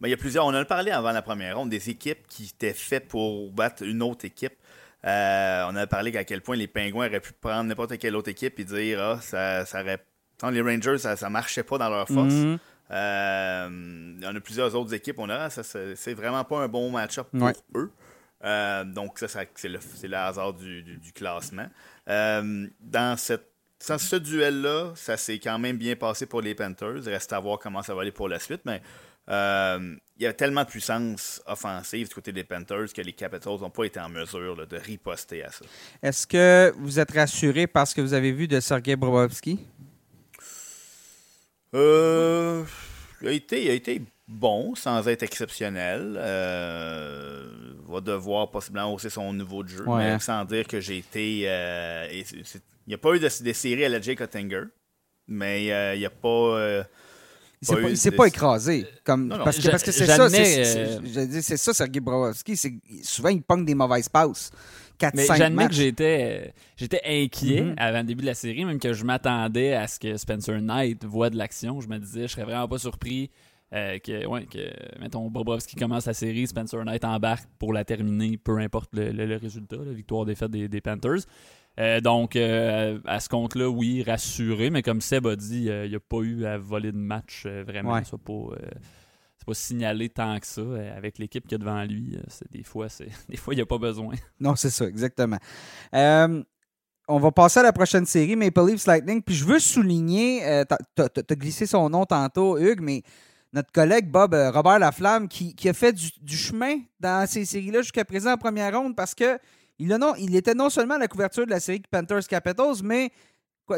Ben, 0.00 0.08
il 0.08 0.12
y 0.12 0.14
a 0.14 0.16
plusieurs. 0.16 0.46
On 0.46 0.50
en 0.50 0.54
a 0.54 0.64
parlé 0.64 0.90
avant 0.90 1.12
la 1.12 1.22
première 1.22 1.58
ronde, 1.58 1.70
des 1.70 1.90
équipes 1.90 2.26
qui 2.28 2.44
étaient 2.44 2.72
faites 2.72 3.08
pour 3.08 3.50
battre 3.50 3.82
une 3.82 4.02
autre 4.02 4.24
équipe. 4.24 4.54
Euh, 5.04 5.64
on 5.68 5.76
a 5.76 5.86
parlé 5.86 6.16
à 6.16 6.24
quel 6.24 6.40
point 6.40 6.56
les 6.56 6.66
Pingouins 6.66 7.06
auraient 7.06 7.20
pu 7.20 7.32
prendre 7.32 7.64
n'importe 7.64 7.98
quelle 7.98 8.16
autre 8.16 8.30
équipe 8.30 8.58
et 8.58 8.64
dire 8.64 9.00
ah, 9.00 9.20
ça, 9.20 9.64
ça 9.64 9.82
aurait... 9.82 10.04
les 10.50 10.60
Rangers, 10.60 10.98
ça, 10.98 11.14
ne 11.14 11.32
marchait 11.32 11.62
pas 11.62 11.78
dans 11.78 11.88
leur 11.88 12.08
force. 12.08 12.34
Mhm. 12.34 12.58
Euh, 12.90 14.14
il 14.16 14.24
y 14.24 14.26
en 14.26 14.34
a 14.34 14.40
plusieurs 14.40 14.74
autres 14.74 14.94
équipes. 14.94 15.18
On 15.18 15.28
a, 15.28 15.50
ça, 15.50 15.62
c'est 15.62 16.14
vraiment 16.14 16.44
pas 16.44 16.60
un 16.60 16.68
bon 16.68 16.90
match-up 16.90 17.28
pour 17.30 17.52
eux. 17.74 17.92
Euh, 18.44 18.84
donc, 18.84 19.18
ça, 19.18 19.26
c'est 19.54 19.68
le, 19.68 19.78
le, 20.02 20.16
hasard 20.16 20.54
du, 20.54 21.12
classement. 21.14 21.68
dans 22.06 23.16
cette 23.18 23.48
ce 23.80 24.16
duel-là, 24.16 24.92
ça 24.96 25.16
s'est 25.16 25.38
quand 25.38 25.58
même 25.58 25.76
bien 25.76 25.96
passé 25.96 26.26
pour 26.26 26.40
les 26.40 26.54
Panthers. 26.54 26.96
Il 26.96 27.08
reste 27.10 27.32
à 27.32 27.38
voir 27.38 27.58
comment 27.58 27.82
ça 27.82 27.94
va 27.94 28.02
aller 28.02 28.12
pour 28.12 28.28
la 28.28 28.38
suite. 28.38 28.62
Mais 28.64 28.82
euh, 29.28 29.96
il 30.16 30.24
y 30.24 30.26
a 30.26 30.32
tellement 30.32 30.64
de 30.64 30.68
puissance 30.68 31.40
offensive 31.46 32.08
du 32.08 32.14
côté 32.14 32.32
des 32.32 32.44
Panthers 32.44 32.92
que 32.92 33.02
les 33.02 33.12
Capitals 33.12 33.60
n'ont 33.60 33.70
pas 33.70 33.84
été 33.84 34.00
en 34.00 34.08
mesure 34.08 34.66
de 34.66 34.76
riposter 34.76 35.44
à 35.44 35.50
ça. 35.52 35.64
Est-ce 36.02 36.26
que 36.26 36.72
vous 36.76 36.98
êtes 36.98 37.12
rassuré 37.12 37.66
parce 37.66 37.94
que 37.94 38.00
vous 38.00 38.14
avez 38.14 38.32
vu 38.32 38.48
de 38.48 38.58
Sergei 38.58 38.96
Bobrovski? 38.96 39.60
Euh, 41.74 42.64
il, 43.20 43.28
a 43.28 43.32
été, 43.32 43.70
a 43.70 43.74
été 43.74 44.02
bon, 44.26 44.74
sans 44.74 45.06
être 45.06 45.22
exceptionnel. 45.22 46.16
Euh, 46.18 47.46
va 47.86 48.00
devoir 48.00 48.50
possiblement 48.50 48.92
hausser 48.92 49.10
son 49.10 49.32
niveau 49.32 49.62
de 49.62 49.68
jeu, 49.68 49.84
mais 49.86 50.18
sans 50.18 50.44
dire 50.44 50.66
que 50.66 50.80
j'ai 50.80 50.98
été. 50.98 51.42
Euh, 51.46 52.08
il 52.10 52.24
n'y 52.88 52.94
a 52.94 52.98
pas 52.98 53.14
eu 53.14 53.20
de, 53.20 53.28
séries 53.28 53.84
à 53.84 53.88
la 53.88 54.00
Jake 54.00 54.20
Ottinger, 54.20 54.64
mais 55.26 55.64
il 55.94 55.98
n'y 55.98 56.06
a 56.06 56.10
pas 56.10 56.84
il 57.62 57.96
s'est 57.96 58.10
pas, 58.10 58.26
écrasé. 58.26 58.86
Comme, 59.04 59.28
parce, 59.28 59.58
que, 59.58 59.68
parce 59.70 59.82
que 59.82 59.92
c'est 59.92 60.06
ça, 60.06 60.28
c'est 60.28 61.56
ça, 61.56 61.74
Sergei 61.74 62.00
Brovski. 62.00 62.56
Souvent, 63.02 63.30
il 63.30 63.42
pogne 63.42 63.64
des 63.64 63.74
mauvaises 63.74 64.08
passes. 64.08 64.50
4, 64.98 65.14
Mais 65.14 65.26
j'admets 65.26 65.68
que 65.68 65.74
j'étais, 65.74 66.52
j'étais 66.76 67.00
inquiet 67.04 67.62
mm-hmm. 67.62 67.74
avant 67.78 67.98
le 67.98 68.04
début 68.04 68.22
de 68.22 68.26
la 68.26 68.34
série, 68.34 68.64
même 68.64 68.80
que 68.80 68.92
je 68.92 69.04
m'attendais 69.04 69.72
à 69.74 69.86
ce 69.86 70.00
que 70.00 70.16
Spencer 70.16 70.60
Knight 70.60 71.04
voit 71.04 71.30
de 71.30 71.36
l'action. 71.36 71.80
Je 71.80 71.88
me 71.88 71.98
disais, 71.98 72.22
je 72.22 72.32
serais 72.32 72.42
vraiment 72.42 72.66
pas 72.66 72.78
surpris 72.78 73.30
euh, 73.72 73.98
que, 73.98 74.26
ouais, 74.26 74.46
que, 74.46 74.58
mettons, 74.98 75.28
Bobrovski 75.30 75.76
commence 75.76 76.06
la 76.06 76.14
série, 76.14 76.46
Spencer 76.46 76.84
Knight 76.84 77.04
embarque 77.04 77.46
pour 77.58 77.72
la 77.72 77.84
terminer, 77.84 78.38
peu 78.38 78.58
importe 78.58 78.90
le, 78.94 79.36
résultat, 79.36 79.76
la 79.76 79.92
victoire-défaite 79.92 80.50
des, 80.50 80.68
des 80.68 80.80
Panthers. 80.80 81.20
Euh, 81.78 82.00
donc, 82.00 82.34
euh, 82.34 82.98
à 83.04 83.20
ce 83.20 83.28
compte-là, 83.28 83.68
oui, 83.68 84.02
rassuré, 84.02 84.70
mais 84.70 84.82
comme 84.82 85.00
Seb 85.00 85.26
a 85.26 85.36
dit, 85.36 85.70
euh, 85.70 85.86
il 85.86 85.90
n'y 85.90 85.96
a 85.96 86.00
pas 86.00 86.18
eu 86.18 86.44
à 86.44 86.58
voler 86.58 86.90
de 86.90 86.96
match 86.96 87.46
vraiment. 87.46 88.00
C'est 88.04 88.18
pas, 88.18 88.56
pas 89.46 89.54
signalé 89.54 90.08
tant 90.08 90.38
que 90.38 90.46
ça 90.46 90.62
avec 90.96 91.18
l'équipe 91.18 91.46
qui 91.46 91.54
est 91.54 91.58
devant 91.58 91.82
lui. 91.84 92.18
des 92.50 92.64
fois, 92.64 92.88
des 93.28 93.36
fois, 93.36 93.54
il 93.54 93.58
n'y 93.58 93.62
a 93.62 93.66
pas 93.66 93.78
besoin. 93.78 94.14
Non, 94.40 94.56
c'est 94.56 94.70
ça, 94.70 94.86
exactement. 94.86 95.38
on 95.92 97.18
va 97.18 97.30
passer 97.30 97.60
à 97.60 97.62
la 97.62 97.72
prochaine 97.72 98.06
série, 98.06 98.34
Maple 98.34 98.66
Leafs 98.66 98.86
Lightning. 98.86 99.22
Puis 99.22 99.36
je 99.36 99.44
veux 99.44 99.60
souligner, 99.60 100.64
tu 100.96 101.02
as, 101.02 101.36
glissé 101.36 101.66
son 101.66 101.88
nom 101.90 102.04
tantôt, 102.06 102.58
Hugues, 102.58 102.82
mais 102.82 103.02
notre 103.52 103.72
collègue 103.72 104.10
Bob 104.10 104.34
Robert 104.34 104.78
Laflamme 104.80 105.26
qui, 105.26 105.54
qui 105.54 105.70
a 105.70 105.72
fait 105.72 105.94
du, 105.94 106.10
du 106.20 106.36
chemin 106.36 106.80
dans 107.00 107.26
ces 107.26 107.46
séries-là 107.46 107.80
jusqu'à 107.80 108.04
présent 108.04 108.32
en 108.32 108.36
première 108.36 108.78
ronde 108.78 108.94
parce 108.94 109.14
que 109.14 109.38
il, 109.78 110.36
était 110.36 110.54
non 110.54 110.70
seulement 110.70 110.94
à 110.94 110.98
la 110.98 111.08
couverture 111.08 111.46
de 111.46 111.50
la 111.50 111.60
série 111.60 111.82
Panthers 111.90 112.26
Capitals, 112.26 112.82
mais 112.82 113.10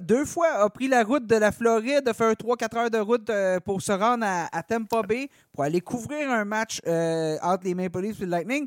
deux 0.03 0.25
fois 0.25 0.49
a 0.63 0.71
pris 0.71 0.89
la 0.89 1.03
route 1.03 1.27
de 1.27 1.37
la 1.37 1.53
Floride, 1.53 2.07
a 2.07 2.15
fait 2.15 2.25
un 2.25 2.33
3-4 2.33 2.79
heures 2.79 2.91
de 2.91 2.99
route 2.99 3.29
euh, 3.29 3.59
pour 3.61 3.83
se 3.83 3.93
rendre 3.93 4.25
à, 4.25 4.49
à 4.57 4.63
Tampa 4.63 5.03
Bay 5.03 5.29
pour 5.53 5.65
aller 5.65 5.81
couvrir 5.81 6.31
un 6.31 6.45
match 6.45 6.81
euh, 6.87 7.37
entre 7.43 7.65
les 7.65 7.75
Maple 7.75 8.01
Leafs 8.01 8.21
et 8.21 8.25
le 8.25 8.31
Lightning 8.31 8.67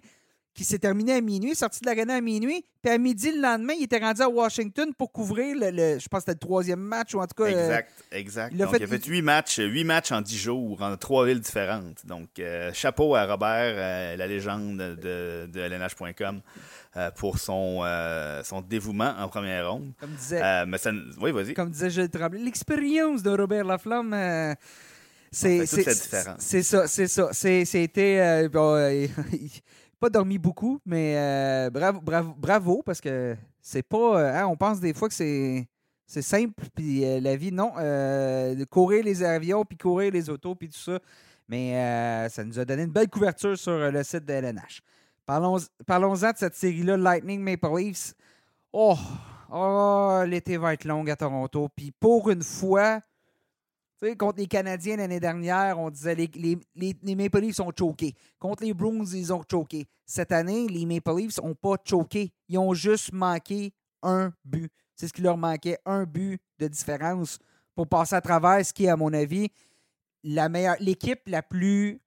qui 0.53 0.63
s'est 0.63 0.77
terminé 0.79 1.13
à 1.13 1.21
minuit, 1.21 1.55
sorti 1.55 1.79
de 1.81 1.87
l'aréna 1.87 2.15
à 2.15 2.21
minuit. 2.21 2.63
Puis 2.83 2.91
à 2.91 2.97
midi 2.99 3.31
le 3.31 3.41
lendemain, 3.41 3.73
il 3.77 3.83
était 3.85 3.97
rendu 3.97 4.21
à 4.21 4.29
Washington 4.29 4.93
pour 4.97 5.11
couvrir 5.11 5.55
le, 5.57 5.71
le- 5.71 5.99
je 5.99 6.07
pense 6.07 6.19
que 6.19 6.31
c'était 6.31 6.33
le 6.33 6.39
troisième 6.47 6.79
match 6.81 7.15
ou 7.15 7.19
en 7.21 7.25
tout 7.25 7.43
cas. 7.43 7.49
euh, 7.49 7.63
Exact, 7.65 7.91
exact. 8.11 8.51
il 8.53 8.61
a 8.61 8.65
Donc, 8.65 8.73
fait- 8.75 8.79
il 8.81 8.83
a 8.83 8.87
fait 8.87 9.05
huit 9.05 9.21
matchs, 9.23 9.57
huit 9.59 9.83
matchs 9.83 10.11
en 10.11 10.21
dix 10.21 10.37
jours 10.37 10.81
en 10.81 10.95
trois 10.97 11.25
villes 11.25 11.39
différentes. 11.39 12.05
Donc, 12.05 12.27
euh, 12.39 12.71
chapeau 12.73 13.15
à 13.15 13.25
Robert, 13.25 13.73
euh, 13.75 14.15
la 14.15 14.27
légende 14.27 14.77
de, 14.77 15.47
de 15.51 15.59
LNH.com, 15.59 16.41
euh, 16.97 17.09
pour 17.11 17.39
son, 17.39 17.81
son 18.43 18.61
dévouement 18.61 19.15
en 19.17 19.27
première 19.29 19.71
ronde. 19.71 19.91
comme 19.99 20.11
disait, 20.11 20.65
mais 20.67 20.77
ça, 20.77 20.91
oui, 21.19 21.31
vas-y. 21.31 21.53
comme 21.55 21.71
disait 21.71 21.89
Gilles 21.89 22.09
Tremblay, 22.09 22.41
l'expérience 22.43 23.23
de 23.23 23.31
Robert 23.31 23.63
Laflamme. 23.65 24.55
c'est 25.31 25.65
Ça 25.65 25.77
c'est- 26.37 26.61
ça, 26.63 26.87
c'est 26.87 27.07
ça. 27.07 27.29
C'est- 27.33 27.65
C'était. 27.65 28.47
pas 30.03 30.09
dormi 30.09 30.37
beaucoup, 30.37 30.81
mais 30.85 31.15
euh, 31.17 31.69
bravo, 31.69 32.01
bravo, 32.01 32.33
bravo, 32.37 32.83
parce 32.85 32.99
que 32.99 33.37
c'est 33.61 33.83
pas. 33.83 34.19
euh, 34.19 34.35
hein, 34.35 34.47
on 34.47 34.57
pense 34.57 34.81
des 34.81 34.93
fois 34.93 35.07
que 35.07 35.13
c'est. 35.13 35.65
C'est 36.05 36.21
simple, 36.21 36.65
puis 36.75 37.05
euh, 37.05 37.21
la 37.21 37.37
vie, 37.37 37.53
non. 37.53 37.71
de 37.77 38.65
courir 38.65 39.05
les 39.05 39.23
avions, 39.23 39.63
puis 39.63 39.77
courir 39.77 40.11
les 40.11 40.29
autos, 40.29 40.53
puis 40.55 40.67
tout 40.67 40.77
ça. 40.77 40.99
Mais 41.47 42.27
ça 42.29 42.43
nous 42.43 42.59
a 42.59 42.65
donné 42.65 42.83
une 42.83 42.91
belle 42.91 43.07
couverture 43.09 43.57
sur 43.57 43.71
le 43.91 44.03
site 44.03 44.25
de 44.25 44.33
LNH. 44.33 44.81
Parlons- 45.25 45.65
Parlons-en 45.87 46.31
de 46.31 46.37
cette 46.37 46.55
série-là, 46.55 46.97
Lightning 46.97 47.39
Maple 47.39 47.77
Leafs. 47.77 48.13
Oh, 48.73 48.97
oh 49.49 50.23
l'été 50.27 50.57
va 50.57 50.73
être 50.73 50.83
long 50.83 51.05
à 51.07 51.15
Toronto. 51.15 51.69
Puis 51.73 51.91
pour 51.97 52.29
une 52.29 52.43
fois, 52.43 52.99
contre 54.11 54.39
les 54.39 54.47
Canadiens 54.47 54.97
l'année 54.97 55.19
dernière, 55.19 55.79
on 55.79 55.89
disait 55.89 56.15
les, 56.15 56.29
les, 56.35 56.95
les, 57.01 57.15
Maple 57.15 57.39
Leafs 57.39 57.55
sont 57.55 57.71
choqués. 57.77 58.15
Contre 58.39 58.63
les 58.63 58.73
Bruins, 58.73 59.05
ils 59.05 59.31
ont 59.33 59.43
choqué. 59.49 59.87
Cette 60.05 60.31
année, 60.31 60.67
les 60.67 60.85
Maple 60.85 61.15
Leafs 61.17 61.41
n'ont 61.41 61.55
pas 61.55 61.75
choqué. 61.83 62.31
Ils 62.49 62.57
ont 62.57 62.73
juste 62.73 63.13
manqué 63.13 63.73
un 64.01 64.33
but. 64.43 64.71
C'est 64.95 65.07
ce 65.07 65.13
qui 65.13 65.21
leur 65.21 65.37
manquait, 65.37 65.79
un 65.85 66.03
but 66.03 66.39
de 66.59 66.67
différence 66.67 67.39
pour 67.75 67.87
passer 67.87 68.15
à 68.15 68.21
travers, 68.21 68.63
ce 68.65 68.73
qui 68.73 68.85
est, 68.85 68.89
à 68.89 68.97
mon 68.97 69.11
avis, 69.13 69.49
la 70.23 70.49
meilleure, 70.49 70.75
l'équipe 70.79 71.21
la 71.25 71.41
plus, 71.41 71.99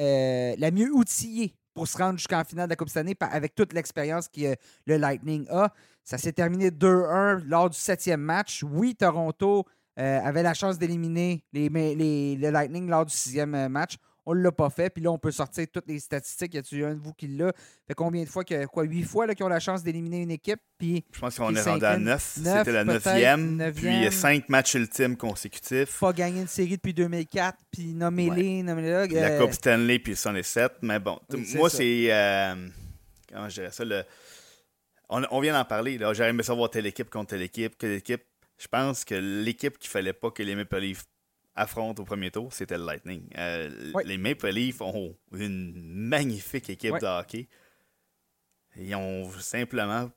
euh, 0.00 0.54
la 0.58 0.70
mieux 0.70 0.92
outillée 0.92 1.54
pour 1.72 1.88
se 1.88 1.96
rendre 1.96 2.18
jusqu'en 2.18 2.44
finale 2.44 2.66
de 2.66 2.70
la 2.70 2.76
Coupe 2.76 2.88
cette 2.88 2.98
année 2.98 3.16
avec 3.20 3.54
toute 3.54 3.72
l'expérience 3.72 4.28
que 4.28 4.54
le 4.86 4.96
Lightning 4.96 5.46
a. 5.48 5.72
Ça 6.04 6.18
s'est 6.18 6.32
terminé 6.32 6.70
2-1 6.70 7.42
lors 7.46 7.70
du 7.70 7.78
septième 7.78 8.20
match. 8.20 8.62
Oui, 8.62 8.94
Toronto 8.94 9.64
euh, 9.98 10.20
avait 10.20 10.42
la 10.42 10.54
chance 10.54 10.78
d'éliminer 10.78 11.44
les, 11.52 11.68
les- 11.68 11.94
les- 11.94 12.36
le 12.36 12.50
Lightning 12.50 12.88
lors 12.88 13.04
du 13.06 13.14
sixième 13.14 13.54
euh, 13.54 13.68
match. 13.68 13.94
On 14.26 14.34
ne 14.34 14.40
l'a 14.40 14.52
pas 14.52 14.70
fait. 14.70 14.88
Puis 14.88 15.04
là, 15.04 15.10
on 15.10 15.18
peut 15.18 15.30
sortir 15.30 15.66
toutes 15.70 15.86
les 15.86 15.98
statistiques. 15.98 16.54
Y 16.54 16.58
a-t-il 16.58 16.82
un 16.84 16.94
de 16.94 16.98
vous 16.98 17.12
qui 17.12 17.26
l'a? 17.26 17.52
Fait 17.86 17.92
combien 17.92 18.22
de 18.24 18.28
fois, 18.28 18.42
que, 18.42 18.64
quoi, 18.64 18.84
huit 18.84 19.02
fois 19.02 19.26
là, 19.26 19.34
qu'ils 19.34 19.44
ont 19.44 19.50
la 19.50 19.60
chance 19.60 19.82
d'éliminer 19.82 20.22
une 20.22 20.30
équipe? 20.30 20.60
Puis 20.78 21.04
Je 21.12 21.20
pense 21.20 21.36
qu'on 21.36 21.54
est 21.54 21.60
rendu 21.60 21.84
à 21.84 21.98
neuf. 21.98 22.38
C'était 22.42 22.72
la 22.72 22.84
neuvième. 22.84 23.56
neuvième. 23.56 24.08
Puis 24.08 24.16
cinq 24.16 24.48
matchs 24.48 24.74
ultimes 24.76 25.18
consécutifs. 25.18 26.00
pas 26.00 26.14
gagné 26.14 26.40
une 26.40 26.48
série 26.48 26.70
depuis 26.76 26.94
2004. 26.94 27.58
Puis 27.70 27.92
nommez-les, 27.92 28.62
nommez-les. 28.62 29.08
Puis 29.08 29.16
la 29.16 29.28
euh, 29.32 29.40
Coupe 29.40 29.52
Stanley, 29.52 29.98
puis 29.98 30.16
ça, 30.16 30.30
on 30.30 30.34
est 30.36 30.42
sept. 30.42 30.72
Mais 30.80 30.98
bon, 30.98 31.18
Oui, 31.30 31.46
moi, 31.56 31.68
c'est. 31.68 32.06
euh, 32.10 32.54
comment 33.30 33.48
je 33.50 33.54
dirais 33.56 33.72
ça? 33.72 33.84
Le, 33.84 34.04
on, 35.10 35.22
on 35.30 35.40
vient 35.40 35.52
d'en 35.52 35.66
parler. 35.66 35.98
J'aurais 36.00 36.30
aimé 36.30 36.42
savoir 36.42 36.70
telle 36.70 36.86
équipe 36.86 37.10
contre 37.10 37.30
telle 37.32 37.42
équipe. 37.42 37.74
Quelle 37.78 37.92
équipe. 37.92 38.22
Je 38.58 38.68
pense 38.68 39.04
que 39.04 39.14
l'équipe 39.14 39.78
qu'il 39.78 39.90
fallait 39.90 40.12
pas 40.12 40.30
que 40.30 40.42
les 40.42 40.54
Maple 40.54 40.78
Leafs 40.78 41.04
affrontent 41.56 42.02
au 42.02 42.06
premier 42.06 42.30
tour, 42.30 42.52
c'était 42.52 42.78
le 42.78 42.84
Lightning. 42.84 43.28
Euh, 43.36 43.92
Oui. 43.94 44.02
Les 44.06 44.18
Maple 44.18 44.48
Leafs 44.48 44.80
ont 44.80 45.16
une 45.32 45.72
magnifique 45.74 46.70
équipe 46.70 46.92
Oui. 46.94 47.00
de 47.00 47.06
hockey. 47.06 47.48
Ils 48.76 48.94
ont 48.94 49.30
simplement 49.38 50.10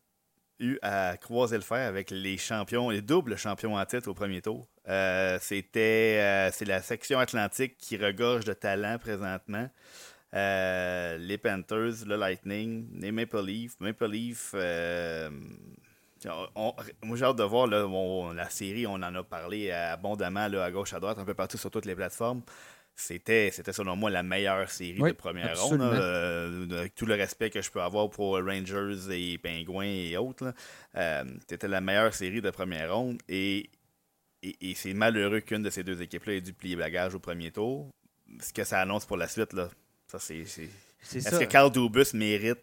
eu 0.60 0.80
à 0.82 1.16
croiser 1.18 1.56
le 1.58 1.62
fer 1.62 1.88
avec 1.88 2.10
les 2.10 2.38
champions, 2.38 2.90
les 2.90 3.02
doubles 3.04 3.38
champions 3.38 3.76
en 3.76 3.86
titre 3.86 4.10
au 4.10 4.16
premier 4.16 4.42
tour. 4.42 4.68
Euh, 4.88 5.38
c'était 5.42 6.20
euh, 6.20 6.50
c'est 6.52 6.66
la 6.66 6.82
section 6.82 7.20
atlantique 7.20 7.78
qui 7.78 7.98
regorge 7.98 8.46
de 8.46 8.54
talent 8.54 8.98
présentement. 8.98 9.70
Euh, 10.34 11.18
les 11.18 11.38
Panthers, 11.38 12.06
le 12.08 12.16
Lightning, 12.16 12.88
les 13.00 13.12
Maple 13.12 13.46
Leafs. 13.46 13.80
Maple 13.80 14.08
Leafs, 14.10 14.56
on- 16.26 16.48
on- 16.56 16.74
moi 17.08 17.18
j'ai 17.18 17.26
hâte 17.26 17.38
de 17.38 17.44
voir 17.44 17.68
là, 17.68 17.86
on- 17.88 18.32
la 18.34 18.50
série, 18.50 18.88
on 18.88 18.94
en 18.96 19.16
a 19.16 19.24
parlé 19.24 19.72
abondamment 19.72 20.48
là, 20.48 20.64
à 20.66 20.72
gauche, 20.72 20.94
à 20.94 21.00
droite, 21.00 21.18
un 21.20 21.26
peu 21.26 21.34
partout 21.34 21.58
sur 21.58 21.70
toutes 21.72 21.86
les 21.86 21.96
plateformes. 21.96 22.42
C'était, 23.00 23.52
c'était 23.52 23.74
selon 23.74 23.96
moi 23.96 24.10
la 24.10 24.24
meilleure 24.24 24.72
série 24.72 25.00
Oui, 25.00 25.12
de 25.12 25.16
première 25.16 25.62
ronde. 25.62 25.80
euh, 25.82 26.68
avec 26.80 26.96
tout 26.96 27.06
le 27.06 27.14
respect 27.14 27.52
que 27.52 27.62
je 27.62 27.70
peux 27.70 27.82
avoir 27.82 28.10
pour 28.10 28.40
Rangers 28.44 28.96
et 29.12 29.38
Penguins 29.38 29.84
et 29.84 30.18
autres. 30.18 30.52
Euh, 30.96 31.24
c'était 31.48 31.68
la 31.68 31.80
meilleure 31.80 32.16
série 32.16 32.42
de 32.42 32.50
première 32.50 32.96
ronde. 32.96 33.22
Et, 33.30 33.70
et, 34.42 34.56
et 34.72 34.74
c'est 34.74 34.96
malheureux 34.96 35.42
qu'une 35.42 35.62
de 35.62 35.70
ces 35.70 35.84
deux 35.84 36.02
équipes-là 36.02 36.34
ait 36.34 36.42
dû 36.42 36.54
plier 36.54 36.76
bagage 36.76 37.14
au 37.14 37.20
premier 37.20 37.52
tour. 37.52 37.88
Ce 38.42 38.52
que 38.52 38.64
ça 38.64 38.82
annonce 38.82 39.06
pour 39.06 39.18
la 39.18 39.28
suite, 39.28 39.54
là, 39.54 39.70
ça 40.08 40.18
c'est. 40.18 40.46
c'est- 40.46 40.70
c'est 41.00 41.20
Est-ce 41.20 41.30
ça. 41.30 41.38
que 41.38 41.46
Carl 41.46 41.72
Dubus 41.72 42.16
mérite 42.16 42.58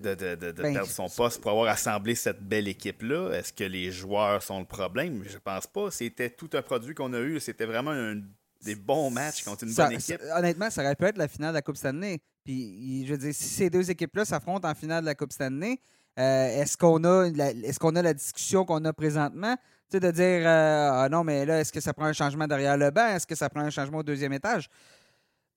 de, 0.00 0.14
de, 0.14 0.34
de, 0.34 0.50
de 0.52 0.62
Ben, 0.62 0.72
perdre 0.74 0.90
son 0.90 1.08
poste 1.08 1.40
pour 1.40 1.50
avoir 1.50 1.68
assemblé 1.68 2.14
cette 2.14 2.40
belle 2.42 2.68
équipe-là? 2.68 3.30
Est-ce 3.32 3.52
que 3.52 3.64
les 3.64 3.90
joueurs 3.92 4.42
sont 4.42 4.58
le 4.60 4.64
problème? 4.66 5.22
Je 5.28 5.38
pense 5.38 5.66
pas. 5.66 5.90
C'était 5.90 6.30
tout 6.30 6.50
un 6.54 6.62
produit 6.62 6.94
qu'on 6.94 7.12
a 7.12 7.20
eu. 7.20 7.38
C'était 7.40 7.66
vraiment 7.66 7.90
un- 7.92 8.20
des 8.62 8.74
bons 8.74 9.10
matchs 9.10 9.42
contre 9.44 9.64
une 9.64 9.70
Ça- 9.70 9.84
bonne 9.86 9.94
équipe. 9.94 10.20
ça- 10.20 10.38
honnêtement, 10.38 10.68
ça 10.70 10.82
aurait 10.82 10.94
pu 10.96 11.04
être 11.06 11.16
la 11.18 11.28
finale 11.28 11.50
de 11.50 11.54
la 11.58 11.62
Coupe 11.62 11.76
Stanley. 11.76 12.18
Puis, 12.44 13.06
je 13.06 13.12
veux 13.12 13.18
dire, 13.18 13.34
si 13.34 13.44
ces 13.44 13.70
deux 13.70 13.90
équipes-là 13.90 14.24
s'affrontent 14.24 14.68
en 14.68 14.74
finale 14.74 15.00
de 15.02 15.06
la 15.06 15.14
Coupe 15.14 15.32
Stanley, 15.32 15.78
euh, 16.18 16.60
est-ce 16.62 16.76
qu'on 16.76 17.02
a, 17.04 17.30
qu'on 17.80 17.96
a 17.96 18.02
la 18.02 18.12
discussion 18.14 18.64
qu'on 18.64 18.84
a 18.84 18.92
présentement? 18.92 19.56
Tu 19.90 19.96
sais, 19.96 20.00
de 20.00 20.10
dire, 20.10 20.42
euh, 20.46 20.90
ah 20.92 21.08
non, 21.10 21.24
mais 21.24 21.44
là, 21.46 21.60
est-ce 21.60 21.72
que 21.72 21.80
ça 21.80 21.92
prend 21.92 22.04
un 22.04 22.12
changement 22.12 22.46
derrière 22.46 22.76
le 22.76 22.90
banc? 22.90 23.06
Est-ce 23.08 23.26
que 23.26 23.34
ça 23.34 23.48
prend 23.48 23.60
un 23.62 23.70
changement 23.70 23.98
au 23.98 24.02
deuxième 24.02 24.32
étage? 24.32 24.68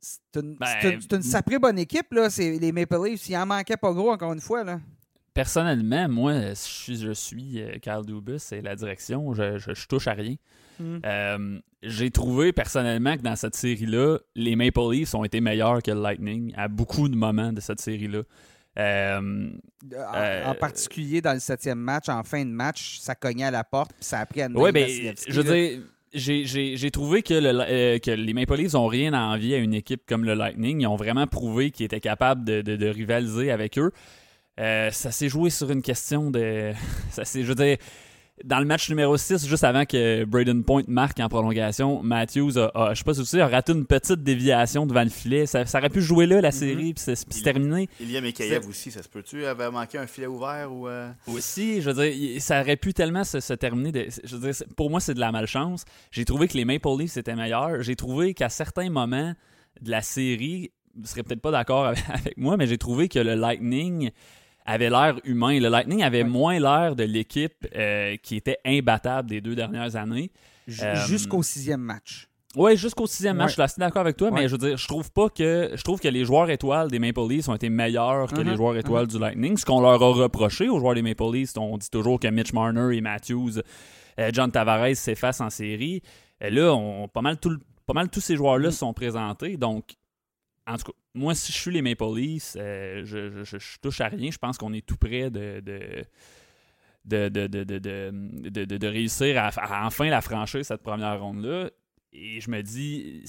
C'est 0.06 0.42
une, 0.42 0.56
Ben, 0.58 0.68
une- 0.84 1.16
une 1.16 1.22
sacrée 1.24 1.60
bonne 1.60 1.80
équipe, 1.80 2.12
là. 2.12 2.28
Les 2.38 2.72
Maple 2.74 2.98
Leafs. 3.06 3.30
Il 3.30 3.38
en 3.38 3.46
manquait 3.46 3.78
pas 3.78 3.94
gros, 3.94 4.12
encore 4.12 4.34
une 4.34 4.42
fois, 4.42 4.64
là. 4.66 4.80
Personnellement, 5.34 6.08
moi, 6.10 6.34
je 6.54 7.12
suis 7.14 7.64
Carl 7.82 8.06
Dubus 8.06 8.52
et 8.52 8.62
la 8.62 8.76
direction, 8.76 9.34
je, 9.34 9.58
je, 9.58 9.74
je 9.74 9.88
touche 9.88 10.08
à 10.08 10.14
rien. 10.14 10.36
Mm. 10.80 10.98
Euh, 11.06 11.60
J'ai 11.82 12.12
trouvé 12.12 12.52
personnellement 12.54 13.16
que 13.18 13.22
dans 13.24 13.36
cette 13.36 13.56
série-là, 13.56 14.20
les 14.36 14.56
Maple 14.56 14.92
Leafs 14.92 15.16
ont 15.16 15.24
été 15.24 15.42
meilleurs 15.42 15.82
que 15.82 15.90
le 15.92 16.02
Lightning 16.02 16.54
à 16.56 16.68
beaucoup 16.68 17.10
de 17.10 17.16
moments 17.16 17.52
de 17.54 17.62
cette 17.62 17.80
série-là. 17.82 18.22
Euh, 18.80 19.50
En, 19.84 20.16
Euh, 20.16 20.46
en 20.46 20.56
particulier 20.56 21.22
dans 21.22 21.34
le 21.34 21.40
septième 21.40 21.78
match, 21.80 22.10
en 22.10 22.24
fin 22.24 22.44
de 22.46 22.50
match, 22.52 23.00
ça 23.00 23.14
cognait 23.16 23.46
à 23.46 23.52
la 23.52 23.64
porte, 23.64 23.92
puis 23.94 24.04
ça 24.06 24.20
a 24.20 24.26
pris 24.26 24.42
à 24.42 24.48
Oui, 24.54 24.72
ben, 24.72 24.88
je 25.28 25.42
veux 25.42 25.44
dire, 25.44 25.82
j'ai- 26.14 26.92
trouvé 26.92 27.24
que, 27.24 27.34
le, 27.34 27.62
euh, 27.62 28.00
que 28.00 28.12
les 28.12 28.34
Maple 28.34 28.56
Leafs 28.56 28.76
ont 28.76 28.88
rien 28.88 29.14
à 29.14 29.22
envier 29.22 29.56
à 29.56 29.58
une 29.58 29.74
équipe 29.74 30.04
comme 30.08 30.26
le 30.26 30.34
Lightning. 30.34 30.82
Ils 30.82 30.88
ont 30.88 30.96
vraiment 30.96 31.28
prouvé 31.28 31.72
qu'ils 31.72 31.86
étaient 31.86 32.00
capables 32.00 32.44
de, 32.44 32.88
rivaliser 32.88 33.52
avec 33.52 33.78
eux. 33.78 33.92
Euh, 34.60 34.92
ça 34.92 35.12
s'est 35.12 35.30
joué 35.30 35.50
sur 35.50 35.72
une 35.72 35.82
question 35.82 36.30
de. 36.30 36.74
ça 37.10 37.24
je 37.24 37.42
veux 37.42 37.56
dire, 37.56 37.78
dans 38.44 38.60
le 38.60 38.66
match 38.66 38.90
numéro 38.90 39.16
6, 39.16 39.48
juste 39.48 39.64
avant 39.64 39.86
que 39.86 40.26
Braden 40.26 40.64
Point 40.66 40.84
marque 40.88 41.20
en 41.22 41.30
prolongation, 41.30 42.04
Matthews 42.04 42.58
a, 42.58 42.72
a- 42.76 42.94
je 42.94 42.98
sais 43.00 43.04
pas 43.06 43.14
si 43.14 43.22
vous 43.22 43.26
savez, 43.26 43.42
a 43.44 43.48
raté 43.48 43.72
une 43.72 43.86
petite 43.86 44.22
déviation 44.22 44.86
devant 44.86 45.04
le 45.04 45.10
filet. 45.10 45.46
Ça, 45.46 45.66
ça 45.66 45.80
aurait 45.80 45.90
pu 45.90 46.02
jouer 46.02 46.26
là, 46.26 46.42
la 46.42 46.52
série, 46.52 46.94
puis 46.94 47.04
c'est 47.04 47.14
puis 47.14 47.26
c'est 47.30 47.40
Il- 47.40 47.44
terminé. 47.44 47.88
Ilya 48.02 48.20
Mikheyev 48.22 48.68
aussi, 48.68 48.92
ça 48.92 49.02
se 49.02 49.08
peut-tu? 49.08 49.46
avait 49.46 49.72
manqué 49.72 49.98
un 49.98 50.08
filet 50.08 50.28
ouvert 50.28 50.72
ou. 50.74 50.88
euh, 50.90 51.10
Aussi, 51.28 51.82
je 51.82 51.90
veux 51.90 52.10
dire, 52.10 52.42
ça 52.42 52.60
aurait 52.62 52.76
pu 52.76 52.94
tellement 52.94 53.24
se, 53.24 53.40
se 53.40 53.54
terminer. 53.54 53.92
De, 53.94 54.08
je 54.24 54.36
veux 54.36 54.52
dire, 54.52 54.64
pour 54.76 54.90
moi, 54.90 55.00
c'est 55.00 55.14
de 55.14 55.20
la 55.22 55.32
malchance. 55.32 55.86
J'ai 56.12 56.26
trouvé 56.26 56.48
que 56.50 56.58
les 56.58 56.66
Maple 56.66 56.90
Leafs 57.00 57.16
étaient 57.18 57.36
meilleurs. 57.36 57.82
J'ai 57.82 57.96
trouvé 57.96 58.34
qu'à 58.34 58.50
certains 58.50 58.90
moments 58.90 59.34
de 59.82 59.90
la 59.90 60.02
série, 60.02 60.72
vous 60.96 61.08
serez 61.08 61.24
peut-être 61.24 61.42
pas 61.42 61.52
d'accord 61.52 61.86
avec 62.14 62.38
moi, 62.38 62.58
mais 62.58 62.68
j'ai 62.68 62.78
trouvé 62.78 63.08
que 63.08 63.20
le 63.20 63.36
Lightning 63.36 64.12
avait 64.66 64.90
l'air 64.90 65.16
humain. 65.26 65.60
Le 65.60 65.70
Lightning 65.70 66.04
avait 66.04 66.24
Ouais. 66.24 66.30
moins 66.30 66.60
l'air 66.60 66.96
de 66.96 67.04
l'équipe 67.04 67.68
euh, 67.76 68.16
qui 68.24 68.36
était 68.38 68.58
imbattable 68.66 69.30
des 69.30 69.42
deux 69.42 69.56
dernières 69.56 69.96
années. 69.96 70.32
Euh, 70.82 70.96
Jusqu'au 71.08 71.44
sixième 71.44 71.82
match. 71.82 72.28
Oui, 72.56 72.78
jusqu'au 72.78 73.08
sixième 73.08 73.36
match, 73.38 73.46
Ouais. 73.46 73.50
je 73.50 73.54
suis 73.54 73.62
assez 73.64 73.80
d'accord 73.82 74.02
avec 74.02 74.16
toi, 74.16 74.30
Ouais. 74.30 74.42
mais 74.42 74.48
je 74.48 74.54
veux 74.56 74.60
dire, 74.60 74.78
je 74.78 74.88
trouve 74.88 75.12
pas 75.12 75.28
que 75.30 75.72
je 75.74 75.82
trouve 75.84 76.00
que 76.00 76.08
les 76.08 76.24
joueurs 76.24 76.50
étoiles 76.52 76.90
des 76.92 77.00
Maple 77.00 77.28
Leafs 77.28 77.50
ont 77.50 77.56
été 77.56 77.68
meilleurs 77.70 78.32
que 78.32 78.42
les 78.42 78.52
Mhm, 78.52 78.56
joueurs 78.58 78.78
étoiles 78.78 79.08
du 79.08 79.18
Lightning. 79.18 79.58
Ce 79.58 79.66
qu'on 79.66 79.82
leur 79.82 80.02
a 80.02 80.08
reproché 80.08 80.70
aux 80.70 80.80
joueurs 80.80 80.94
des 80.94 81.02
Maple 81.02 81.32
Leafs, 81.34 81.58
on 81.58 81.78
dit 81.80 81.90
toujours 81.90 82.20
que 82.20 82.28
Mitch 82.28 82.54
Marner 82.54 82.96
et 82.96 83.02
Matthews, 83.02 83.54
euh, 84.20 84.30
John 84.32 84.52
Tavares 84.52 84.96
s'effacent 84.96 85.42
en 85.42 85.50
série. 85.50 86.04
Euh, 86.44 86.50
là, 86.52 86.74
on, 86.76 87.08
pas 87.08 87.22
mal 87.22 87.38
tout 87.40 87.58
pas 87.88 87.94
mal 87.94 88.08
tous 88.10 88.22
ces 88.22 88.36
joueurs-là 88.38 88.68
Mhm. 88.68 88.72
sont 88.72 88.94
présentés, 88.94 89.58
donc 89.58 89.96
en 90.68 90.78
tout 90.78 90.86
cas, 90.86 90.98
moi, 91.14 91.36
si 91.36 91.52
je 91.52 91.58
suis 91.58 91.72
les 91.72 91.82
Maple 91.82 92.06
Leafs, 92.16 92.56
euh, 92.58 93.04
je, 93.06 93.30
je- 93.30 93.44
je- 93.44 93.58
je 93.58 93.78
touche 93.82 94.02
à 94.02 94.08
rien. 94.08 94.32
Je 94.32 94.38
pense 94.38 94.58
qu'on 94.58 94.74
est 94.74 94.86
tout 94.86 94.98
près 94.98 95.30
de, 95.30 95.60
de, 95.60 96.04
de, 97.06 97.30
de, 97.30 97.48
de, 97.64 98.78
de, 98.78 98.88
réussir 98.88 99.38
à, 99.38 99.48
à 99.50 99.86
enfin 99.86 100.10
la 100.10 100.22
franchir, 100.22 100.64
cette 100.66 100.82
première 100.84 101.20
ronde-là. 101.22 101.70
Et 102.14 102.40
je 102.40 102.50
me 102.50 102.62
dis, 102.62 103.24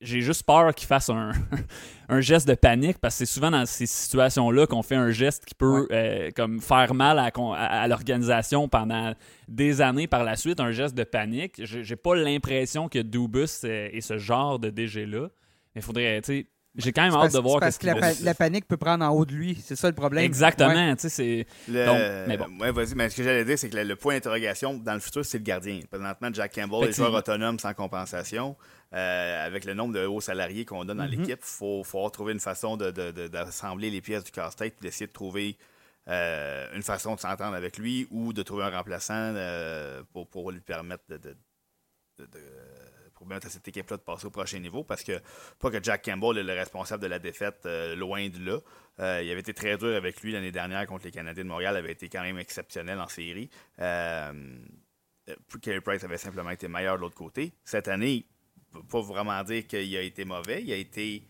j'ai 0.00 0.20
juste 0.20 0.44
peur 0.44 0.74
qu'il 0.74 0.86
fasse 0.86 1.10
un, 1.10 1.32
un 2.08 2.20
geste 2.20 2.46
de 2.48 2.54
panique 2.54 2.98
parce 2.98 3.18
que 3.18 3.24
c'est 3.24 3.32
souvent 3.32 3.50
dans 3.50 3.66
ces 3.66 3.86
situations-là 3.86 4.66
qu'on 4.66 4.82
fait 4.82 4.94
un 4.96 5.10
geste 5.10 5.44
qui 5.44 5.54
peut 5.54 5.86
euh, 5.90 6.30
comme 6.34 6.60
faire 6.60 6.94
mal 6.94 7.18
à, 7.18 7.26
à- 7.34 7.82
à 7.82 7.88
l'organisation 7.88 8.68
pendant 8.68 9.14
des 9.48 9.80
années 9.80 10.06
par 10.06 10.24
la 10.24 10.36
suite, 10.36 10.60
un 10.60 10.72
geste 10.72 10.94
de 10.94 11.04
panique. 11.04 11.60
J'ai 11.64 11.96
pas 11.96 12.14
l'impression 12.16 12.88
que 12.88 13.00
Dubus 13.00 13.64
euh, 13.64 13.88
est 13.92 14.00
ce 14.00 14.16
genre 14.18 14.58
de 14.58 14.70
DG-là. 14.70 15.28
Mais 15.74 15.80
il 15.80 15.82
faudrait, 15.82 16.20
tu 16.22 16.26
sais, 16.32 16.46
j'ai 16.76 16.92
quand 16.92 17.02
même 17.02 17.12
hâte 17.12 17.20
parce, 17.20 17.34
de 17.34 17.38
voir 17.38 17.60
parce 17.60 17.78
que 17.78 17.86
la, 17.86 17.94
pa- 17.94 18.34
panique 18.34 18.66
peut 18.66 18.76
prendre 18.76 19.04
en 19.04 19.10
haut 19.10 19.24
de 19.24 19.32
lui. 19.32 19.56
C'est 19.64 19.76
ça 19.76 19.88
le 19.88 19.94
problème. 19.94 20.24
Exactement, 20.24 20.70
Ouais. 20.74 20.96
tu 20.96 21.02
sais, 21.02 21.08
c'est... 21.08 21.46
Le- 21.68 22.26
mais 22.26 22.36
bon. 22.36 22.46
ouais, 22.58 22.72
vas-y, 22.72 22.94
mais 22.96 23.08
ce 23.10 23.16
que 23.16 23.22
j'allais 23.22 23.44
dire, 23.44 23.56
c'est 23.56 23.70
que 23.70 23.76
le, 23.76 23.84
le 23.84 23.94
point 23.96 24.14
d'interrogation 24.14 24.74
dans 24.74 24.94
le 24.94 24.98
futur, 25.00 25.24
c'est 25.24 25.38
le 25.38 25.44
gardien. 25.44 25.80
Présentement, 25.88 26.30
Jack 26.32 26.52
Campbell 26.54 26.74
est 26.78 26.82
Effectivement. 26.82 27.06
joueur 27.10 27.18
autonome 27.20 27.58
sans 27.60 27.74
compensation. 27.74 28.56
Euh, 28.92 29.46
avec 29.46 29.64
le 29.64 29.74
nombre 29.74 29.94
de 29.94 30.04
hauts 30.06 30.20
salariés 30.20 30.64
qu'on 30.64 30.84
donne 30.84 30.98
dans 30.98 31.04
Mm-hmm. 31.04 31.10
l'équipe, 31.10 31.38
il 31.40 31.44
faut, 31.44 31.82
faut 31.84 32.08
trouver 32.10 32.32
une 32.32 32.40
façon 32.40 32.76
de- 32.76 32.90
de- 32.92 33.10
de- 33.12 33.26
d'assembler 33.28 33.90
les 33.90 34.00
pièces 34.00 34.22
du 34.24 34.30
casse-tête 34.30 34.74
et 34.80 34.82
d'essayer 34.82 35.06
de 35.08 35.12
trouver 35.12 35.56
euh, 36.08 36.66
une 36.76 36.82
façon 36.82 37.14
de 37.14 37.20
s'entendre 37.20 37.54
avec 37.56 37.78
lui 37.78 38.06
ou 38.10 38.32
de 38.32 38.42
trouver 38.42 38.64
un 38.64 38.70
remplaçant 38.76 39.14
euh, 39.16 40.02
pour, 40.12 40.28
pour 40.28 40.50
lui 40.52 40.60
permettre 40.60 41.02
de, 41.08 41.16
de- 41.16 41.36
de- 42.18 42.26
de- 42.26 42.28
pour 42.28 42.83
permettre 43.24 43.46
à 43.46 43.50
cette 43.50 43.66
équipe-là 43.66 43.96
de 43.96 44.02
passer 44.02 44.26
au 44.26 44.30
prochain 44.30 44.58
niveau 44.58 44.84
parce 44.84 45.02
que 45.02 45.20
pas 45.58 45.70
que 45.70 45.82
Jack 45.82 46.04
Campbell 46.04 46.38
est 46.38 46.42
le 46.42 46.52
responsable 46.52 47.02
de 47.02 47.08
la 47.08 47.18
défaite 47.18 47.62
euh, 47.66 47.94
loin 47.96 48.28
de 48.28 48.44
là. 48.44 48.58
Euh, 49.00 49.22
il 49.22 49.30
avait 49.30 49.40
été 49.40 49.54
très 49.54 49.76
dur 49.76 49.94
avec 49.94 50.20
lui 50.22 50.32
l'année 50.32 50.52
dernière 50.52 50.86
contre 50.86 51.04
les 51.04 51.10
Canadiens 51.10 51.44
de 51.44 51.48
Montréal, 51.48 51.76
avait 51.76 51.92
été 51.92 52.08
quand 52.08 52.22
même 52.22 52.38
exceptionnel 52.38 53.00
en 53.00 53.08
série. 53.08 53.50
Euh, 53.80 54.32
Carey 55.62 55.80
Price 55.80 56.04
avait 56.04 56.18
simplement 56.18 56.50
été 56.50 56.68
meilleur 56.68 56.96
de 56.96 57.00
l'autre 57.00 57.16
côté. 57.16 57.54
Cette 57.64 57.88
année, 57.88 58.26
pas 58.90 59.00
vraiment 59.00 59.42
dire 59.42 59.66
qu'il 59.66 59.96
a 59.96 60.02
été 60.02 60.24
mauvais. 60.24 60.62
Il 60.62 60.72
a 60.72 60.76
été 60.76 61.26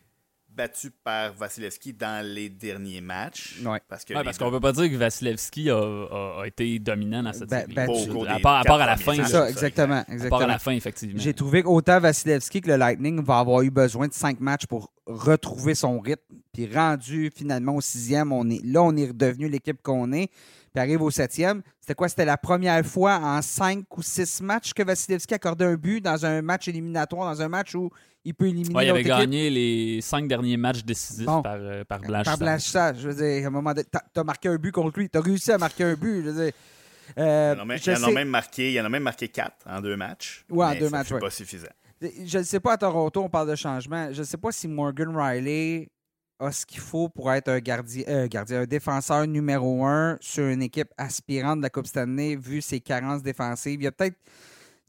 battu 0.56 0.90
par 0.90 1.32
Vasilevski 1.34 1.92
dans 1.92 2.24
les 2.24 2.48
derniers 2.48 3.00
matchs. 3.00 3.56
Ouais. 3.64 3.80
Parce 3.88 4.04
Ouais, 4.08 4.22
qu'on 4.38 4.50
peut 4.50 4.60
pas 4.60 4.72
dire 4.72 4.90
que 4.90 4.96
Vasilevski 4.96 5.70
a, 5.70 5.76
a- 5.76 6.42
a 6.42 6.46
été 6.46 6.78
dominant 6.78 7.22
dans 7.22 7.32
cette 7.32 7.48
Ben- 7.50 7.60
série. 7.62 7.74
ben, 7.74 8.26
à 8.28 8.38
part, 8.40 8.60
à 8.60 8.64
part 8.64 8.80
à 8.80 8.86
la 8.86 8.96
fin. 8.96 9.14
C'est 9.16 9.22
ça, 9.24 9.28
ça, 9.28 9.50
exactement. 9.50 9.94
À 9.96 10.04
part 10.04 10.10
à 10.10 10.14
exactement. 10.14 10.46
la 10.46 10.58
fin, 10.58 10.72
effectivement. 10.72 11.20
J'ai 11.20 11.34
trouvé 11.34 11.62
qu'autant 11.62 11.98
Vasilevski 12.00 12.60
que 12.60 12.68
le 12.68 12.76
Lightning 12.76 13.22
va 13.24 13.38
avoir 13.38 13.62
eu 13.62 13.70
besoin 13.70 14.06
de 14.08 14.12
cinq 14.14 14.40
matchs 14.40 14.66
pour 14.66 14.92
retrouver 15.06 15.74
son 15.74 15.98
rythme. 16.00 16.22
Puis 16.52 16.72
rendu 16.72 17.32
finalement 17.34 17.74
au 17.76 17.80
sixième, 17.80 18.30
on 18.32 18.48
est, 18.48 18.64
là, 18.64 18.82
on 18.82 18.96
est 18.96 19.06
redevenu 19.08 19.48
l'équipe 19.48 19.80
qu'on 19.82 20.12
est. 20.12 20.30
Puis 20.74 20.80
arrive 20.82 21.02
au 21.02 21.10
septième. 21.10 21.62
C'était 21.80 21.94
quoi? 21.94 22.08
C'était 22.08 22.24
la 22.24 22.37
première 22.37 22.84
fois 22.84 23.14
en 23.22 23.40
cinq 23.42 23.84
ou 23.96 24.02
six 24.02 24.40
matchs 24.42 24.72
que 24.74 24.82
Vasilevski 24.82 25.32
accordait 25.34 25.66
un 25.66 25.76
but 25.76 26.00
dans 26.00 26.26
un 26.26 26.42
match 26.42 26.66
éliminatoire, 26.66 27.32
dans 27.32 27.40
un 27.42 27.48
match 27.48 27.76
où 27.76 27.88
il 28.24 28.34
peut 28.34 28.48
éliminer 28.48 28.74
Ouais, 28.74 28.87
il 28.87 28.90
avait 28.90 29.00
équipe. 29.02 29.12
gagné 29.12 29.50
les 29.50 30.00
cinq 30.00 30.26
derniers 30.26 30.56
matchs 30.56 30.82
décisifs 30.84 31.26
Bon. 31.26 31.42
par, 31.42 31.54
euh, 31.58 31.84
par 31.84 32.00
Par 32.00 32.08
blanchissage. 32.08 32.38
blanchissage. 32.40 32.96
Je 32.98 33.08
veux 33.08 33.14
dire, 33.14 33.44
à 33.44 33.46
un 33.46 33.50
moment 33.50 33.72
donné, 33.72 33.87
t'as 33.88 34.00
as 34.20 34.24
marqué 34.24 34.48
un 34.48 34.56
but 34.56 34.72
contre 34.72 34.98
lui. 34.98 35.08
T'as 35.08 35.20
réussi 35.20 35.52
à 35.52 35.58
marquer 35.58 35.84
un 35.84 35.94
but. 35.94 36.24
Je 36.24 36.30
veux 36.30 36.44
dire. 36.46 36.52
Euh, 37.18 37.52
Il 37.54 37.58
y 37.58 37.60
en 37.60 37.62
a 37.62 37.64
même, 37.66 37.78
je 37.78 37.82
il 37.84 37.94
y 37.94 37.96
en 37.96 38.02
a 38.02 38.06
sais- 38.06 38.12
même 38.14 38.28
marqué, 38.28 38.68
il 38.70 38.74
y 38.74 38.80
en 38.80 38.84
a 38.84 38.88
même 38.88 39.02
marqué 39.04 39.28
quatre 39.28 39.58
en 39.66 39.80
deux 39.80 39.96
matchs. 39.96 40.44
Ouais, 40.50 40.66
en 40.66 40.74
deux 40.74 40.87
ça 40.87 40.90
matchs, 40.90 41.06
fut 41.08 41.14
ouais. 41.14 41.20
pas 41.20 41.30
suffisant. 41.30 41.68
Je 42.02 42.38
ne 42.38 42.42
sais 42.42 42.58
pas, 42.60 42.72
à 42.72 42.78
Toronto, 42.78 43.22
on 43.22 43.28
parle 43.28 43.48
de 43.50 43.54
changement. 43.54 44.12
Je 44.12 44.18
ne 44.20 44.24
sais 44.24 44.37
pas 44.38 44.50
si 44.50 44.66
Morgan 44.66 45.16
Riley 45.16 45.88
a 46.44 46.52
ce 46.52 46.64
qu'il 46.66 46.80
faut 46.80 47.09
pour 47.09 47.33
être 47.33 47.48
un 47.48 47.59
gardien, 47.61 48.04
euh, 48.09 48.26
gardien, 48.28 48.61
un 48.62 48.66
défenseur 48.66 49.26
numéro 49.26 49.85
un 49.85 50.16
sur 50.20 50.44
une 50.46 50.62
équipe 50.62 50.90
aspirante 50.98 51.59
de 51.59 51.62
la 51.62 51.70
Coupe 51.70 51.87
Stanley, 51.87 52.37
vu 52.37 52.61
ses 52.61 52.80
carences 52.80 53.22
défensives. 53.22 53.80
Il 53.80 53.85
y 53.85 53.88
a 53.88 53.92
peut-être. 53.92 54.16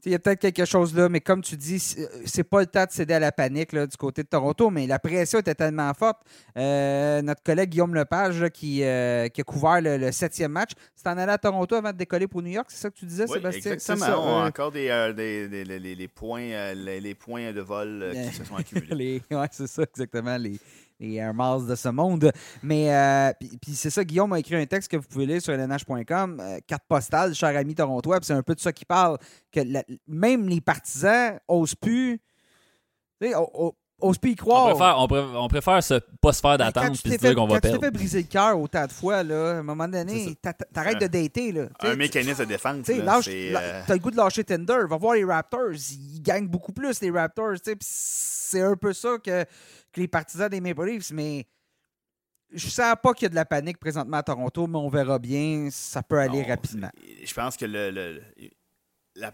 Il 0.04 0.12
y 0.12 0.14
a 0.14 0.20
peut-être 0.20 0.38
quelque 0.38 0.64
chose 0.66 0.94
là, 0.94 1.08
mais 1.08 1.20
comme 1.20 1.42
tu 1.42 1.56
dis, 1.56 1.80
c'est 1.80 2.08
c'est 2.26 2.44
pas 2.44 2.60
le 2.60 2.66
temps 2.66 2.84
de 2.84 2.92
céder 2.92 3.14
à 3.14 3.18
la 3.18 3.32
panique 3.32 3.72
là, 3.72 3.88
du 3.88 3.96
côté 3.96 4.22
de 4.22 4.28
Toronto, 4.28 4.70
mais 4.70 4.86
la 4.86 5.00
pression 5.00 5.40
était 5.40 5.54
tellement 5.56 5.92
forte. 5.94 6.18
Euh, 6.56 7.20
notre 7.22 7.42
collègue 7.42 7.70
Guillaume 7.70 7.92
Lepage, 7.92 8.40
là, 8.40 8.48
qui, 8.48 8.84
euh, 8.84 9.26
qui 9.28 9.40
a 9.40 9.44
couvert 9.44 9.80
le, 9.80 9.96
le 9.96 10.12
septième 10.12 10.52
match, 10.52 10.72
c'est 10.94 11.08
en 11.08 11.18
allé 11.18 11.32
à 11.32 11.38
Toronto 11.38 11.74
avant 11.74 11.90
de 11.90 11.96
décoller 11.96 12.28
pour 12.28 12.40
New 12.40 12.50
York, 12.52 12.66
c'est 12.70 12.76
ça 12.82 12.90
que 12.90 12.94
tu 12.96 13.04
disais, 13.04 13.24
Oui, 13.26 13.32
Sébastien? 13.38 13.72
exactement. 13.72 14.06
C'est 14.06 14.12
ça, 14.12 14.20
On 14.20 14.38
a 14.38 14.44
euh, 14.44 14.48
encore 14.48 14.70
des, 14.70 14.88
euh, 14.90 15.12
des- 15.12 15.48
des- 15.48 15.64
les, 15.96 16.08
points, 16.08 16.42
euh, 16.52 16.74
les, 16.74 17.00
les 17.00 17.14
points 17.16 17.52
de 17.52 17.60
vol 17.60 18.00
euh, 18.04 18.12
Euh, 18.14 18.28
qui 18.28 18.36
se 18.36 18.44
sont 18.44 18.54
accumulés. 18.58 19.22
ouais, 19.32 19.48
c'est 19.50 19.66
ça, 19.66 19.82
exactement. 19.82 20.36
Les, 20.36 20.60
les 21.00 21.14
Air 21.14 21.32
Miles 21.34 21.66
de 21.66 21.74
ce 21.74 21.88
monde. 21.88 22.32
Mais, 22.62 22.94
euh, 22.94 23.32
puis, 23.60 23.74
c'est 23.74 23.90
ça, 23.90 24.04
Guillaume 24.04 24.32
a 24.32 24.38
écrit 24.38 24.56
un 24.56 24.66
texte 24.66 24.90
que 24.90 24.96
vous 24.96 25.06
pouvez 25.08 25.26
lire 25.26 25.42
sur 25.42 25.52
lnh.com, 25.52 26.40
euh, 26.40 26.58
carte 26.66 26.84
postale, 26.88 27.34
cher 27.34 27.56
ami 27.56 27.74
torontois, 27.74 28.18
c'est 28.22 28.32
un 28.32 28.42
peu 28.42 28.54
de 28.54 28.60
ça 28.60 28.72
qu'il 28.72 28.86
parle, 28.86 29.18
que 29.52 29.60
même 30.06 30.48
les 30.48 30.60
partisans 30.60 31.38
osent 31.48 31.74
plus, 31.74 32.20
o- 34.00 34.06
o- 34.06 34.08
osent 34.10 34.18
plus 34.18 34.30
y 34.30 34.34
On 34.34 34.36
croire. 34.44 34.68
préfère, 34.74 34.98
on, 34.98 35.06
pré- 35.08 35.24
on 35.36 35.48
préfère 35.48 35.82
se, 35.82 35.94
pas 36.20 36.32
se 36.32 36.40
faire 36.40 36.58
d'attente 36.58 36.92
tu 36.96 37.02
puis 37.02 37.12
se 37.12 37.16
dire 37.18 37.28
fait- 37.30 37.34
qu'on 37.34 37.46
va 37.46 37.54
quand 37.54 37.54
tu 37.56 37.60
t'es 37.62 37.68
perdre. 37.70 37.84
fait 37.84 37.90
briser 37.90 38.18
le 38.22 38.28
cœur 38.28 38.60
autant 38.60 38.86
de 38.86 38.92
fois, 38.92 39.22
là, 39.22 39.50
à 39.50 39.54
un 39.58 39.62
moment 39.62 39.88
donné, 39.88 40.36
t'arrêtes 40.72 41.00
de 41.00 41.06
dater. 41.06 41.52
Là. 41.52 41.68
Un 41.80 41.96
mécanisme 41.96 42.40
de 42.44 42.48
défense. 42.48 42.86
euh, 42.88 43.82
t'as 43.86 43.94
le 43.94 43.98
goût 44.00 44.10
de 44.10 44.16
lâcher 44.16 44.44
Tinder, 44.44 44.78
va 44.88 44.96
voir 44.96 45.14
les 45.14 45.24
Raptors, 45.24 45.72
ils 45.72 46.20
gagnent 46.22 46.48
beaucoup 46.48 46.72
plus 46.72 47.00
les 47.00 47.10
Raptors, 47.10 47.54
c'est 47.80 48.60
un 48.62 48.76
peu 48.76 48.92
ça 48.92 49.16
que, 49.22 49.44
que 49.92 50.00
les 50.00 50.08
partisans 50.08 50.48
des 50.48 50.60
Maple 50.60 50.84
Leafs, 50.86 51.10
mais 51.12 51.46
je 52.52 52.68
sens 52.68 52.94
pas 53.02 53.12
qu'il 53.12 53.24
y 53.24 53.26
a 53.26 53.30
de 53.30 53.34
la 53.34 53.44
panique 53.44 53.78
présentement 53.78 54.18
à 54.18 54.22
Toronto, 54.22 54.66
mais 54.68 54.78
on 54.78 54.88
verra 54.88 55.18
bien, 55.18 55.68
ça 55.72 56.02
peut 56.02 56.18
aller 56.18 56.42
non, 56.42 56.48
rapidement. 56.48 56.90
Je 57.24 57.34
pense 57.34 57.56
que 57.56 57.64
le- 57.66 58.20
la, 59.16 59.32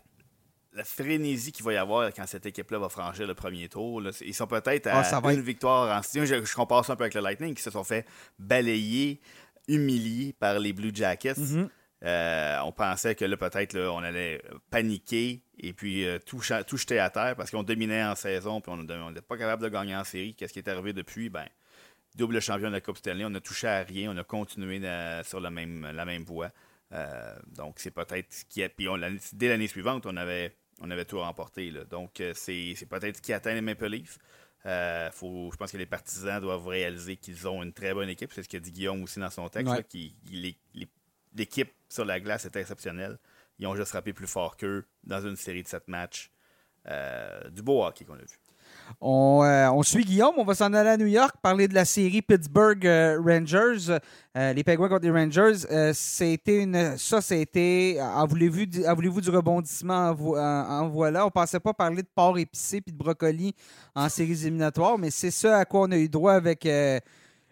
la 0.74 0.84
frénésie 0.84 1.52
qu'il 1.52 1.64
va 1.64 1.72
y 1.72 1.76
avoir 1.76 2.12
quand 2.14 2.26
cette 2.26 2.46
équipe-là 2.46 2.78
va 2.78 2.88
franchir 2.88 3.26
le 3.26 3.34
premier 3.34 3.68
tour, 3.68 4.00
là, 4.00 4.10
ils 4.24 4.34
sont 4.34 4.46
peut-être 4.46 4.86
à 4.86 5.00
Ah, 5.00 5.20
va 5.20 5.32
une 5.32 5.38
être- 5.40 5.44
victoire 5.44 5.96
en 5.98 6.02
série. 6.02 6.26
Je, 6.26 6.44
je 6.44 6.54
compare 6.54 6.84
ça 6.84 6.94
un 6.94 6.96
peu 6.96 7.04
avec 7.04 7.14
le 7.14 7.20
Lightning 7.20 7.54
qui 7.54 7.62
se 7.62 7.70
sont 7.70 7.84
fait 7.84 8.06
balayer, 8.38 9.20
humilier 9.68 10.32
par 10.38 10.58
les 10.58 10.72
Blue 10.72 10.90
Jackets. 10.94 11.34
Mhm. 11.38 11.68
Euh, 12.04 12.58
on 12.64 12.72
pensait 12.72 13.14
que 13.14 13.24
là, 13.24 13.36
peut-être, 13.36 13.78
on 13.78 13.98
allait 14.02 14.42
paniquer 14.70 15.40
et 15.58 15.72
puis 15.72 16.04
euh, 16.04 16.18
tout, 16.18 16.40
jeter 16.40 16.98
à 16.98 17.10
terre 17.10 17.36
parce 17.36 17.50
qu'on 17.52 17.62
dominait 17.62 18.02
en 18.02 18.16
saison 18.16 18.60
puis 18.60 18.72
on 18.72 18.78
n'était 19.10 19.22
pas 19.22 19.36
capable 19.38 19.62
de 19.62 19.68
gagner 19.68 19.94
en 19.94 20.02
série. 20.02 20.34
Qu'est-ce 20.34 20.52
qui 20.52 20.58
est 20.58 20.68
arrivé 20.68 20.92
depuis? 20.92 21.28
Ben, 21.28 21.46
double 22.16 22.40
champion 22.40 22.68
de 22.68 22.72
la 22.72 22.80
Coupe 22.80 22.96
Stanley, 22.98 23.24
on 23.24 23.34
a 23.34 23.40
touché 23.40 23.68
à 23.68 23.82
rien, 23.84 24.10
on 24.12 24.16
a 24.16 24.24
continué 24.24 24.80
sur 25.22 25.38
la 25.38 25.50
même, 25.50 25.88
la 25.94 26.04
même 26.04 26.24
voie. 26.24 26.50
Euh, 26.92 27.36
donc, 27.46 27.76
c'est 27.78 27.90
peut-être 27.92 28.32
ce 28.32 28.44
qui 28.46 28.62
a. 28.64 28.68
Puis, 28.68 28.88
on, 28.88 28.98
dès 29.32 29.48
l'année 29.48 29.68
suivante, 29.68 30.04
on 30.04 30.16
avait, 30.16 30.56
on 30.80 30.90
avait 30.90 31.04
tout 31.04 31.18
remporté. 31.18 31.70
là. 31.70 31.84
Donc, 31.84 32.20
euh, 32.20 32.32
c'est 32.34 32.74
peut-être 32.88 33.16
ce 33.16 33.22
qui 33.22 33.32
atteint 33.32 33.54
les 33.54 33.60
Maple 33.60 33.86
Leafs. 33.86 34.18
Euh, 34.64 35.10
faut, 35.10 35.50
je 35.52 35.56
pense 35.56 35.72
que 35.72 35.76
les 35.76 35.86
partisans 35.86 36.40
doivent 36.40 36.66
réaliser 36.68 37.16
qu'ils 37.16 37.48
ont 37.48 37.62
une 37.62 37.72
très 37.72 37.92
bonne 37.94 38.08
équipe. 38.08 38.32
C'est 38.32 38.42
ce 38.42 38.48
que 38.48 38.56
dit 38.56 38.72
Guillaume 38.72 39.02
aussi 39.02 39.18
dans 39.18 39.30
son 39.30 39.48
texte. 39.48 39.72
Ouais. 39.72 40.54
L'équipe 41.34 41.72
sur 41.88 42.04
la 42.04 42.20
glace 42.20 42.44
est 42.44 42.56
exceptionnelle. 42.56 43.18
Ils 43.58 43.66
ont 43.66 43.74
juste 43.74 43.90
frappé 43.90 44.12
plus 44.12 44.26
fort 44.26 44.56
qu'eux 44.56 44.84
dans 45.04 45.20
une 45.20 45.36
série 45.36 45.62
de 45.62 45.68
sept 45.68 45.88
matchs. 45.88 46.30
Euh, 46.88 47.48
du 47.50 47.62
beau 47.62 47.84
hockey 47.84 48.04
qu'on 48.04 48.14
a 48.14 48.22
vu. 48.22 48.38
On, 49.00 49.42
euh, 49.44 49.68
on 49.70 49.82
suit 49.82 50.04
Guillaume, 50.04 50.34
on 50.36 50.44
va 50.44 50.54
s'en 50.54 50.72
aller 50.72 50.90
à 50.90 50.96
New 50.96 51.06
York, 51.06 51.34
parler 51.42 51.66
de 51.68 51.74
la 51.74 51.84
série 51.84 52.22
Pittsburgh 52.22 52.86
euh, 52.86 53.20
Rangers, 53.24 53.98
euh, 54.36 54.52
les 54.52 54.62
Penguins 54.64 54.88
contre 54.88 55.02
les 55.04 55.10
Rangers. 55.10 55.92
C'était 55.94 56.62
une, 56.62 56.96
ça, 56.98 57.20
c'était. 57.20 57.98
En 58.00 58.26
voulez-vous, 58.26 58.64
voulez-vous 58.94 59.20
du 59.20 59.30
rebondissement 59.30 60.08
en, 60.10 60.14
vo- 60.14 60.36
en- 60.36 60.40
en 60.68 60.88
voilà? 60.88 61.26
On 61.26 61.30
pensait 61.30 61.60
pas 61.60 61.72
parler 61.74 62.02
de 62.02 62.08
porc 62.14 62.38
épicé 62.38 62.80
puis 62.80 62.92
de 62.92 62.98
brocoli 62.98 63.54
en 63.94 64.08
séries 64.08 64.42
éliminatoires, 64.42 64.98
mais 64.98 65.10
c'est 65.10 65.30
ça 65.30 65.58
à 65.58 65.64
quoi 65.64 65.82
on 65.82 65.90
a 65.92 65.96
eu 65.96 66.08
droit 66.08 66.32
avec 66.34 66.68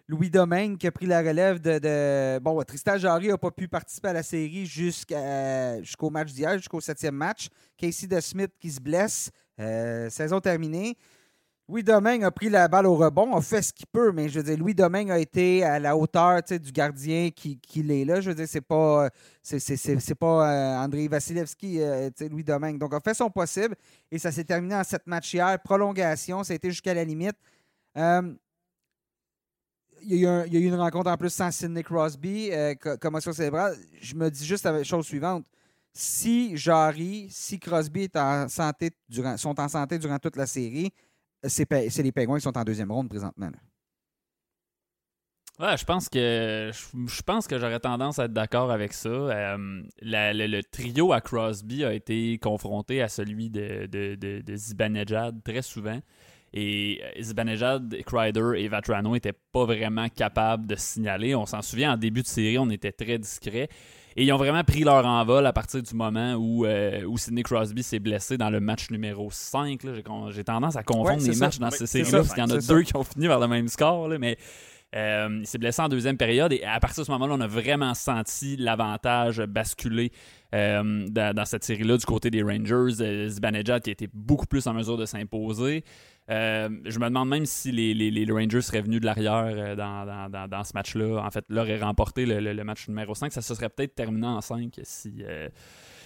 Louis 0.07 0.29
Domingue 0.29 0.77
qui 0.77 0.87
a 0.87 0.91
pris 0.91 1.05
la 1.05 1.19
relève 1.21 1.59
de. 1.61 2.39
bon, 2.39 2.61
Tristan 2.63 2.97
Jarry 2.97 3.27
n'a 3.29 3.37
pas 3.37 3.51
pu 3.51 3.67
participer 3.67 4.09
à 4.09 4.13
la 4.13 4.23
série 4.23 4.65
jusqu'au 4.65 6.09
match 6.09 6.31
d'hier, 6.33 6.57
jusqu'au 6.57 6.81
septième 6.81 7.15
match. 7.15 7.47
Casey 7.77 8.07
DeSmith 8.07 8.51
qui 8.59 8.71
se 8.71 8.79
blesse. 8.79 9.29
Saison 10.09 10.39
terminée. 10.39 10.97
Louis 11.71 11.83
Domingue 11.83 12.25
a 12.25 12.31
pris 12.31 12.49
la 12.49 12.67
balle 12.67 12.85
au 12.85 12.97
rebond, 12.97 13.33
a 13.33 13.41
fait 13.41 13.61
ce 13.61 13.71
qu'il 13.71 13.85
peut, 13.85 14.11
mais 14.11 14.27
je 14.27 14.41
veux 14.41 14.43
dire, 14.43 14.57
Louis 14.57 14.75
Domingue 14.75 15.09
a 15.09 15.17
été 15.17 15.63
à 15.63 15.79
la 15.79 15.95
hauteur 15.95 16.41
du 16.43 16.69
gardien 16.69 17.29
qui, 17.29 17.61
est 17.77 18.03
là. 18.03 18.19
Je 18.19 18.29
veux 18.29 18.35
dire, 18.35 18.45
c'est 18.45 18.59
pas, 18.59 19.07
c'est, 19.41 20.15
pas 20.15 20.51
euh, 20.51 20.83
Andrei 20.83 21.07
Vasilevski, 21.07 21.81
euh, 21.81 22.09
Louis 22.29 22.43
Domingue. 22.43 22.77
Donc, 22.77 22.93
a 22.93 22.99
fait 22.99 23.13
son 23.13 23.29
possible 23.29 23.75
et 24.11 24.19
ça 24.19 24.33
s'est 24.33 24.43
terminé 24.43 24.75
en 24.75 24.83
sept 24.83 25.07
matchs 25.07 25.33
hier. 25.33 25.57
Prolongation, 25.63 26.43
ça 26.43 26.51
a 26.51 26.57
été 26.57 26.69
jusqu'à 26.69 26.93
la 26.93 27.05
limite. 27.05 27.37
Euh, 27.95 28.33
il 30.01 30.17
y, 30.17 30.27
a 30.27 30.45
eu 30.45 30.65
une 30.65 30.75
rencontre 30.75 31.09
en 31.09 31.15
plus 31.15 31.29
sans 31.29 31.51
Sidney 31.51 31.83
Crosby, 31.83 32.51
co- 32.81 32.97
commotion 32.97 33.31
cérébrale. 33.31 33.77
Je 34.01 34.13
me 34.15 34.29
dis 34.29 34.45
juste 34.45 34.65
la 34.65 34.83
chose 34.83 35.05
suivante. 35.05 35.45
Si 35.93 36.57
Jarry, 36.57 37.29
si 37.31 37.57
Crosby 37.61 38.03
est 38.03 38.17
en 38.17 38.49
santé 38.49 38.91
durant, 39.07 39.37
sont 39.37 39.57
en 39.57 39.69
santé 39.69 39.97
durant 39.99 40.19
toute 40.19 40.35
la 40.35 40.47
série, 40.47 40.91
c'est, 41.43 42.03
les 42.03 42.11
Penguins 42.11 42.37
qui 42.37 42.41
sont 42.41 42.57
en 42.57 42.63
deuxième 42.63 42.91
ronde 42.91 43.09
présentement. 43.09 43.51
Ouais, 45.59 45.77
je 45.77 45.85
pense 45.85 46.09
que 46.09 46.71
je, 46.73 47.21
pense 47.21 47.47
que 47.47 47.59
j'aurais 47.59 47.79
tendance 47.79 48.17
à 48.17 48.25
être 48.25 48.33
d'accord 48.33 48.71
avec 48.71 48.93
ça. 48.93 49.09
Euh, 49.09 49.83
le, 50.01 50.61
trio 50.61 51.13
à 51.13 51.21
Crosby 51.21 51.85
a 51.85 51.93
été 51.93 52.39
confronté 52.39 53.01
à 53.01 53.07
celui 53.07 53.51
de, 53.51 53.85
de, 53.85 54.15
de, 54.15 54.55
Zibanejad 54.55 55.43
très 55.43 55.61
souvent. 55.61 55.99
Et 56.53 57.01
euh, 57.03 57.21
Zibanejad, 57.21 57.95
Kreider 58.05 58.53
et 58.57 58.67
Vatrano 58.69 59.13
n'étaient 59.13 59.37
pas 59.51 59.65
vraiment 59.65 60.09
capables 60.09 60.65
de 60.65 60.75
signaler. 60.75 61.35
On 61.35 61.45
s'en 61.45 61.61
souvient, 61.61 61.93
en 61.93 61.97
début 61.97 62.23
de 62.23 62.27
série, 62.27 62.57
on 62.57 62.69
était 62.71 62.91
très 62.91 63.19
discret. 63.19 63.69
Et 64.17 64.23
ils 64.25 64.31
ont 64.33 64.37
vraiment 64.37 64.63
pris 64.63 64.83
leur 64.83 65.05
envol 65.05 65.45
à 65.45 65.53
partir 65.53 65.81
du 65.81 65.93
moment 65.95 66.33
où, 66.35 66.65
euh, 66.65 67.03
où 67.05 67.17
Sidney 67.17 67.43
Crosby 67.43 67.81
s'est 67.83 67.99
blessé 67.99 68.37
dans 68.37 68.49
le 68.49 68.59
match 68.59 68.89
numéro 68.91 69.29
5. 69.31 69.83
là. 69.83 69.91
J'ai 70.31 70.43
tendance 70.43 70.75
à 70.75 70.83
confondre 70.83 71.21
Ouais, 71.21 71.27
les 71.27 71.33
ça. 71.33 71.45
matchs 71.45 71.59
dans 71.59 71.71
ces 71.71 71.87
séries-là 71.87 72.19
parce 72.19 72.33
qu'il 72.33 72.43
y 72.43 72.45
en 72.45 72.49
a 72.49 72.55
deux 72.55 72.59
ça. 72.61 72.83
qui 72.83 72.95
ont 72.95 73.03
fini 73.03 73.27
vers 73.27 73.39
le 73.39 73.47
même 73.47 73.67
score. 73.67 74.07
là, 74.09 74.17
mais 74.19 74.37
euh, 74.93 75.37
il 75.39 75.47
s'est 75.47 75.57
blessé 75.57 75.81
en 75.81 75.87
deuxième 75.87 76.17
période 76.17 76.51
et 76.51 76.63
à 76.65 76.77
partir 76.81 77.03
de 77.03 77.05
ce 77.05 77.11
moment-là, 77.13 77.35
on 77.37 77.41
a 77.41 77.47
vraiment 77.47 77.93
senti 77.93 78.57
l'avantage 78.57 79.39
basculer 79.41 80.11
euh, 80.53 81.07
dans, 81.07 81.33
dans 81.33 81.45
cette 81.45 81.63
série-là 81.63 81.95
du 81.95 82.05
côté 82.05 82.29
des 82.29 82.43
Rangers. 82.43 83.29
Zibanejad 83.29 83.81
qui 83.81 83.91
été 83.91 84.09
beaucoup 84.13 84.45
plus 84.47 84.67
en 84.67 84.73
mesure 84.73 84.97
de 84.97 85.05
s'imposer. 85.05 85.85
Euh, 86.31 86.69
je 86.85 86.97
me 86.99 87.05
demande 87.09 87.27
même 87.29 87.45
si 87.45 87.71
les, 87.71 87.93
les- 87.93 88.09
les 88.09 88.31
Rangers 88.31 88.61
seraient 88.61 88.81
venus 88.81 89.01
de 89.01 89.05
l'arrière 89.05 89.33
euh, 89.53 89.75
dans, 89.75 90.05
dans- 90.05 90.29
dans- 90.29 90.47
dans 90.47 90.63
ce 90.63 90.71
match-là. 90.73 91.21
En 91.25 91.29
fait, 91.29 91.43
là, 91.49 91.61
auraient 91.61 91.79
remporté 91.81 92.25
le, 92.25 92.39
le- 92.39 92.53
le 92.53 92.63
match 92.63 92.87
numéro 92.87 93.13
5. 93.13 93.31
Ça 93.33 93.41
se 93.41 93.53
serait 93.53 93.69
peut-être 93.69 93.95
terminé 93.95 94.27
en 94.27 94.39
5 94.41 94.79
si, 94.83 95.13
euh, 95.21 95.49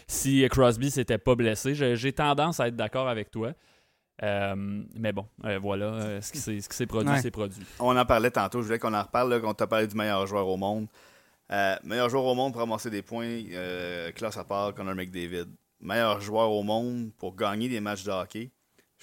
si 0.07 0.47
Crosby 0.49 0.89
s'était 0.89 1.17
pas 1.19 1.35
blessé. 1.35 1.75
J'ai 1.75 2.11
tendance 2.13 2.59
à 2.59 2.67
être 2.69 2.75
d'accord 2.75 3.07
avec 3.07 3.29
toi. 3.29 3.51
Euh, 4.23 4.55
mais 4.97 5.11
bon, 5.11 5.25
euh, 5.43 5.59
voilà, 5.59 5.85
euh, 5.87 6.21
ce 6.21 6.31
qui 6.31 6.37
s'est 6.37 6.61
ce 6.61 6.69
qui 6.69 6.75
s'est 6.77 6.85
produit, 6.87 7.11
Ouais. 7.11 7.19
c'est 7.21 7.31
produit. 7.31 7.61
On 7.79 7.95
en 7.97 8.05
parlait 8.05 8.31
tantôt, 8.31 8.61
je 8.61 8.67
voulais 8.67 8.79
qu'on 8.79 8.93
en 8.93 9.03
reparle, 9.03 9.29
là, 9.29 9.39
qu'on 9.41 9.53
t'a 9.53 9.67
parlé 9.67 9.87
du 9.87 9.95
meilleur 9.95 10.25
joueur 10.25 10.47
au 10.47 10.55
monde. 10.55 10.87
Euh, 11.51 11.75
meilleur 11.83 12.09
joueur 12.09 12.23
au 12.23 12.33
monde 12.33 12.53
pour 12.53 12.61
ramasser 12.61 12.89
des 12.89 13.01
points, 13.01 13.43
euh, 13.51 14.11
classe 14.13 14.37
à 14.37 14.45
part, 14.45 14.73
Connor 14.73 14.95
McDavid. 14.95 15.47
Meilleur 15.81 16.21
joueur 16.21 16.49
au 16.49 16.63
monde 16.63 17.11
pour 17.17 17.35
gagner 17.35 17.67
des 17.67 17.81
matchs 17.81 18.05
de 18.05 18.11
hockey. 18.11 18.51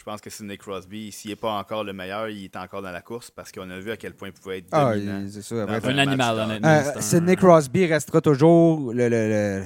Je 0.02 0.10
pense 0.10 0.20
que 0.20 0.30
Sidney 0.30 0.58
Crosby, 0.58 1.12
s'il 1.12 1.30
n'est 1.30 1.36
pas 1.36 1.52
encore 1.52 1.84
le 1.84 1.92
meilleur, 1.92 2.28
il 2.28 2.42
est 2.46 2.56
encore 2.56 2.82
dans 2.82 2.90
la 2.90 3.02
course 3.02 3.30
parce 3.30 3.52
qu'on 3.52 3.70
a 3.70 3.78
vu 3.78 3.92
à 3.92 3.96
quel 3.96 4.14
point 4.14 4.30
il 4.30 4.32
pouvait 4.32 4.58
être 4.58 4.66
Ah, 4.72 4.94
dominant. 4.94 5.20
il- 5.22 5.30
c'est 5.30 5.42
ça. 5.42 5.64
Bref. 5.64 5.84
un 5.84 5.96
animal, 5.98 6.38
honnêtement. 6.40 6.68
Euh, 6.68 7.00
Sidney 7.00 7.36
Crosby 7.36 7.86
restera 7.86 8.20
toujours 8.20 8.92
le. 8.92 9.08
le- 9.08 9.28
le- 9.28 9.62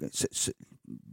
le- 0.00 0.08
ce- 0.10 0.24
ce- 0.30 0.50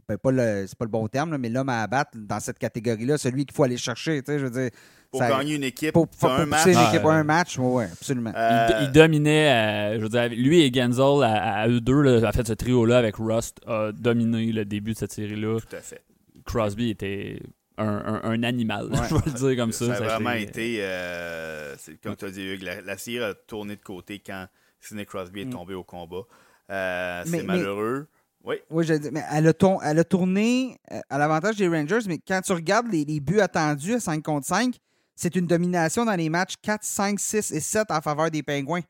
ben, 0.08 0.16
pas 0.16 0.30
le- 0.30 0.64
c'est 0.66 0.78
pas 0.78 0.86
le 0.86 0.90
bon 0.90 1.06
terme, 1.08 1.32
là, 1.32 1.36
mais 1.36 1.50
l'homme 1.50 1.68
à 1.68 1.82
abattre 1.82 2.12
dans 2.14 2.40
cette 2.40 2.58
catégorie-là, 2.58 3.18
celui 3.18 3.44
qu'il 3.44 3.54
faut 3.54 3.64
aller 3.64 3.76
chercher. 3.76 4.22
tu 4.22 4.32
sais, 4.32 4.38
Je 4.38 4.44
veux 4.46 4.50
dire, 4.62 4.70
Pour 5.10 5.20
ça- 5.20 5.28
gagner 5.28 5.56
une 5.56 5.64
équipe, 5.64 5.92
pour, 5.92 6.08
pour, 6.08 6.18
pour 6.18 6.30
un 6.30 6.46
pousser 6.46 6.72
match. 6.72 6.84
une 6.84 6.88
équipe 6.94 7.02
Ah, 7.06 7.10
à 7.12 7.16
un 7.16 7.24
match, 7.24 7.58
oui, 7.58 7.84
absolument. 7.84 8.32
euh, 8.34 8.68
Il, 8.80 8.84
il 8.86 8.92
dominait, 8.92 9.50
euh, 9.50 9.98
je 9.98 10.02
veux 10.04 10.08
dire, 10.08 10.26
lui 10.30 10.62
et 10.62 10.72
Genzel, 10.72 11.22
à, 11.22 11.60
à 11.60 11.68
eux 11.68 11.82
deux, 11.82 12.00
là, 12.00 12.26
en 12.26 12.32
fait, 12.32 12.46
ce 12.46 12.54
trio-là 12.54 12.96
avec 12.96 13.16
Rust 13.16 13.60
a 13.66 13.92
dominé 13.92 14.52
le 14.52 14.64
début 14.64 14.94
de 14.94 14.98
cette 14.98 15.12
série-là. 15.12 15.58
Tout 15.60 15.76
à 15.76 15.80
fait. 15.80 16.02
Crosby 16.46 16.88
était 16.88 17.40
un, 17.76 17.86
un- 17.86 18.22
un 18.30 18.42
animal, 18.42 18.86
Ouais. 18.86 18.98
je 19.08 19.14
vais 19.14 19.20
le 19.26 19.32
dire 19.32 19.56
comme 19.62 19.72
ça. 19.72 19.86
Ça 19.86 19.96
a 19.96 20.00
vraiment 20.00 20.30
été- 20.32 20.78
euh, 20.80 21.74
c'est 21.78 22.00
comme 22.00 22.16
tu 22.16 22.24
as 22.24 22.30
dit, 22.30 22.42
Hugues, 22.42 22.62
la, 22.62 22.80
la 22.82 22.96
série 22.98 23.22
a 23.24 23.34
tourné 23.34 23.76
de 23.76 23.82
côté 23.82 24.20
quand 24.24 24.46
Sidney 24.80 25.06
Crosby 25.06 25.42
est 25.42 25.44
Mm. 25.46 25.50
tombé 25.50 25.74
au 25.74 25.84
combat. 25.84 26.22
Euh, 26.70 27.22
c'est 27.24 27.30
mais- 27.30 27.42
malheureux. 27.42 28.06
Oui, 28.44 28.56
Oui, 28.68 28.84
je 28.84 28.92
dis, 28.94 29.08
mais 29.10 29.22
elle 29.32 29.48
a, 29.48 29.52
elle 29.84 29.98
a 29.98 30.04
tourné 30.04 30.78
euh, 30.92 31.00
à 31.08 31.16
l'avantage 31.16 31.56
des 31.56 31.66
Rangers, 31.66 32.00
mais 32.06 32.18
quand 32.18 32.42
tu 32.42 32.52
regardes 32.52 32.92
les, 32.92 33.04
les 33.06 33.18
buts 33.18 33.40
attendus 33.40 33.94
à 33.94 34.00
5 34.00 34.22
contre 34.22 34.46
5, 34.46 34.74
c'est 35.16 35.34
une 35.36 35.46
domination 35.46 36.04
dans 36.04 36.14
les 36.14 36.28
matchs 36.28 36.54
4, 36.60 36.84
5, 36.84 37.18
6 37.18 37.52
et 37.52 37.60
7 37.60 37.90
en 37.90 38.02
faveur 38.02 38.30
des 38.30 38.42
Pingouins. 38.42 38.82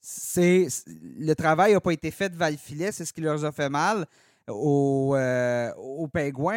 C'est, 0.00 0.66
c'est- 0.68 0.84
le 1.18 1.32
travail 1.34 1.72
n'a 1.72 1.80
pas 1.80 1.92
été 1.92 2.10
fait 2.10 2.28
de 2.28 2.36
Val-Filet, 2.36 2.92
c'est 2.92 3.04
ce 3.04 3.12
qui 3.12 3.20
leur 3.20 3.42
a 3.44 3.52
fait 3.52 3.68
mal 3.70 4.04
aux, 4.48 5.14
euh, 5.16 5.72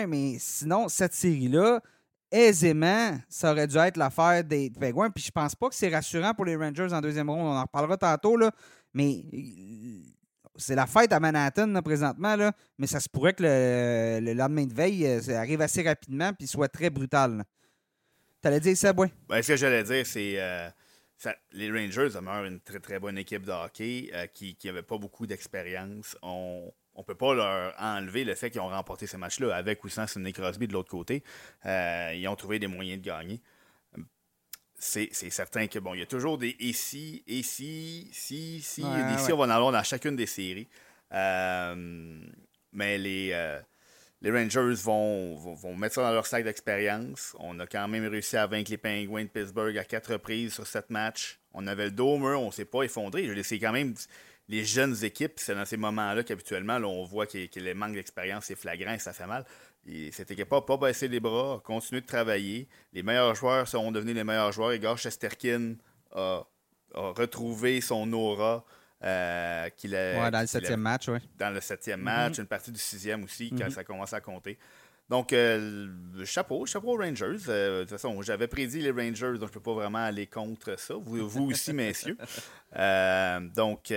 mais 0.08 0.38
sinon, 0.40 0.88
cette 0.88 1.14
série-là, 1.14 1.82
aisément, 2.32 3.18
ça 3.30 3.52
aurait 3.52 3.68
dû 3.68 3.78
être 3.78 3.98
l'affaire 3.98 4.44
des 4.44 4.70
Pingouins. 4.70 5.10
Puis 5.10 5.24
je 5.24 5.32
pense 5.32 5.56
pas 5.56 5.70
que 5.70 5.76
c'est 5.76 5.94
rassurant 5.94 6.34
pour 6.34 6.46
les 6.46 6.56
Rangers 6.56 6.92
en 6.92 7.02
deuxième 7.02 7.30
ronde. 7.30 7.48
On 7.48 7.58
en 7.58 7.62
reparlera 7.62 7.98
tantôt, 7.98 8.38
là, 8.38 8.52
mais 8.94 9.24
euh, 9.34 10.04
c'est 10.58 10.76
la 10.76 10.88
fête 10.88 11.12
à 11.12 11.20
Manhattan 11.20 11.68
là, 11.68 11.82
présentement, 11.82 12.36
là, 12.36 12.52
mais 12.78 12.88
ça 12.88 13.00
se 13.00 13.10
pourrait 13.10 13.34
que 13.34 13.44
le, 13.44 14.26
le 14.26 14.34
lendemain 14.34 14.66
de 14.66 14.74
veille, 14.74 15.06
euh, 15.06 15.22
ça 15.22 15.40
arrive 15.40 15.62
assez 15.62 15.84
rapidement 15.84 16.34
puis 16.34 16.48
soit 16.48 16.70
très 16.70 16.90
brutal. 16.90 17.44
Tu 18.42 18.48
allais 18.48 18.60
dire 18.60 18.78
ça, 18.78 18.94
ouais. 18.94 19.12
Ben, 19.28 19.42
ce 19.42 19.50
que 19.50 19.58
j'allais 19.58 19.84
dire, 19.84 20.06
c'est 20.06 20.36
euh, 20.40 20.70
les 21.52 21.72
Rangers 21.72 22.10
demeurent 22.14 22.46
une 22.46 22.60
très 22.60 22.80
très 22.80 23.00
bonne 23.00 23.18
équipe 23.18 23.44
de 23.44 23.52
hockey 23.52 24.12
euh, 24.14 24.28
qui 24.28 24.58
n'avait 24.66 24.84
pas 24.84 24.98
beaucoup 24.98 25.26
d'expérience. 25.26 26.18
On 26.22 26.72
ne 27.02 27.04
peut 27.06 27.16
pas 27.16 27.34
leur 27.34 27.74
enlever 27.80 28.24
le 28.24 28.36
fait 28.36 28.50
qu'ils 28.50 28.62
ont 28.62 28.70
remporté 28.70 29.08
ces 29.08 29.18
matchs-là 29.18 29.56
avec 29.56 29.84
ou 29.84 29.90
sans 29.90 30.08
Sidney 30.08 30.32
Crosby 30.34 30.68
de 30.68 30.74
l'autre 30.74 30.90
côté. 30.90 31.24
Euh, 31.66 32.14
ils 32.16 32.28
ont 32.28 32.36
trouvé 32.36 32.60
des 32.60 32.68
moyens 32.68 33.02
de 33.02 33.06
gagner. 33.06 33.42
C'est 34.78 35.10
certain 35.14 35.68
que 35.68 35.80
bon, 35.80 35.94
il 35.94 36.00
y 36.02 36.04
a 36.04 36.06
toujours 36.06 36.38
des 36.38 36.56
ici, 36.60 37.24
ici, 37.28 38.10
si, 38.12 38.62
si, 38.62 38.84
Ouais, 38.84 38.90
et 39.00 39.12
des 39.14 39.18
si, 39.18 39.28
ouais. 39.28 39.34
on 39.34 39.38
va 39.38 39.46
en 39.46 39.50
avoir 39.50 39.72
dans 39.72 39.84
chacune 39.84 40.16
des 40.16 40.26
séries. 40.26 40.68
Euh, 41.14 42.20
mais 42.74 42.98
les, 42.98 43.30
euh, 43.34 43.60
les 44.22 44.32
Rangers 44.32 44.74
vont, 44.84 45.36
vont, 45.36 45.54
vont 45.54 45.76
mettre 45.76 45.96
ça 45.96 46.02
dans 46.04 46.12
leur 46.12 46.26
sac 46.26 46.44
d'expérience. 46.44 47.36
On 47.40 47.60
a 47.60 47.68
quand 47.68 47.88
même 47.88 48.06
réussi 48.08 48.38
à 48.38 48.48
vaincre 48.48 48.70
les 48.72 48.78
Penguins 48.78 49.24
de 49.24 49.30
Pittsburgh 49.30 49.78
à 49.78 49.86
quatre 49.86 50.12
reprises 50.14 50.54
sur 50.54 50.68
sept 50.68 50.90
matchs. 50.90 51.40
On 51.54 51.68
avait 51.68 51.90
le 51.90 51.92
mur, 51.92 52.42
on 52.42 52.48
ne 52.48 52.52
s'est 52.52 52.66
pas 52.66 52.84
effondré. 52.84 53.26
Je 53.26 53.42
C'est 53.44 53.60
quand 53.60 53.72
même 53.72 53.94
les 54.48 54.64
jeunes 54.64 54.96
équipes, 55.04 55.34
c'est 55.38 55.56
dans 55.56 55.66
ces 55.66 55.78
moments-là 55.78 56.24
qu'habituellement, 56.24 56.76
on 56.78 57.04
voit 57.04 57.26
que, 57.28 57.46
que 57.48 57.60
le 57.60 57.74
manque 57.74 57.94
d'expérience 57.96 58.50
est 58.52 58.56
flagrant 58.56 58.94
et 58.94 59.00
ça 59.00 59.12
fait 59.14 59.26
mal. 59.28 59.46
Et 59.88 60.12
cette 60.12 60.32
équipe 60.32 60.52
n'a 60.52 60.62
pas 60.62 60.78
baissé 60.78 61.08
les 61.08 61.20
bras, 61.20 61.56
a 61.56 61.60
continué 61.60 62.02
de 62.02 62.06
travailler. 62.08 62.68
Les 62.94 63.04
meilleurs 63.04 63.36
joueurs 63.36 63.68
sont 63.68 63.92
devenus 63.92 64.16
les 64.16 64.24
meilleurs 64.24 64.52
joueurs. 64.52 64.74
Igor 64.74 64.98
Shesterkin 64.98 65.76
a, 66.14 66.44
a 66.96 67.10
retrouvé 67.12 67.82
son 67.82 68.12
aura. 68.14 68.64
euh, 69.04 69.70
qu'il 69.78 69.94
a- 69.96 70.24
Ouais, 70.24 70.32
dans 70.32 70.40
le 70.42 70.48
septième 70.48 70.80
match, 70.80 71.10
oui. 71.10 71.20
dans 71.38 71.54
le 71.54 71.60
septième 71.62 72.00
match, 72.02 72.40
une 72.40 72.48
partie 72.48 72.72
du 72.72 72.80
sixième 72.80 73.24
aussi, 73.26 73.50
quand 73.52 73.66
Mhm. 73.66 73.70
ça 73.70 73.84
commence 73.84 74.14
à 74.14 74.22
compter. 74.22 74.58
Donc, 75.10 75.34
euh, 75.34 75.88
chapeau, 76.24 76.66
chapeau 76.66 76.94
aux 76.94 76.98
Rangers. 76.98 77.38
Euh, 77.50 77.80
de 77.80 77.84
toute 77.84 77.92
façon, 77.92 78.20
j'avais 78.24 78.48
prédit 78.48 78.82
les 78.82 78.90
Rangers, 78.90 79.34
donc 79.34 79.42
je 79.42 79.46
ne 79.46 79.50
peux 79.50 79.60
pas 79.60 79.74
vraiment 79.74 80.00
aller 80.04 80.26
contre 80.26 80.80
ça. 80.80 80.96
Vous, 80.96 81.28
vous 81.30 81.52
aussi, 81.52 81.74
messieurs. 81.74 82.18
Euh, 82.78 83.40
donc, 83.56 83.92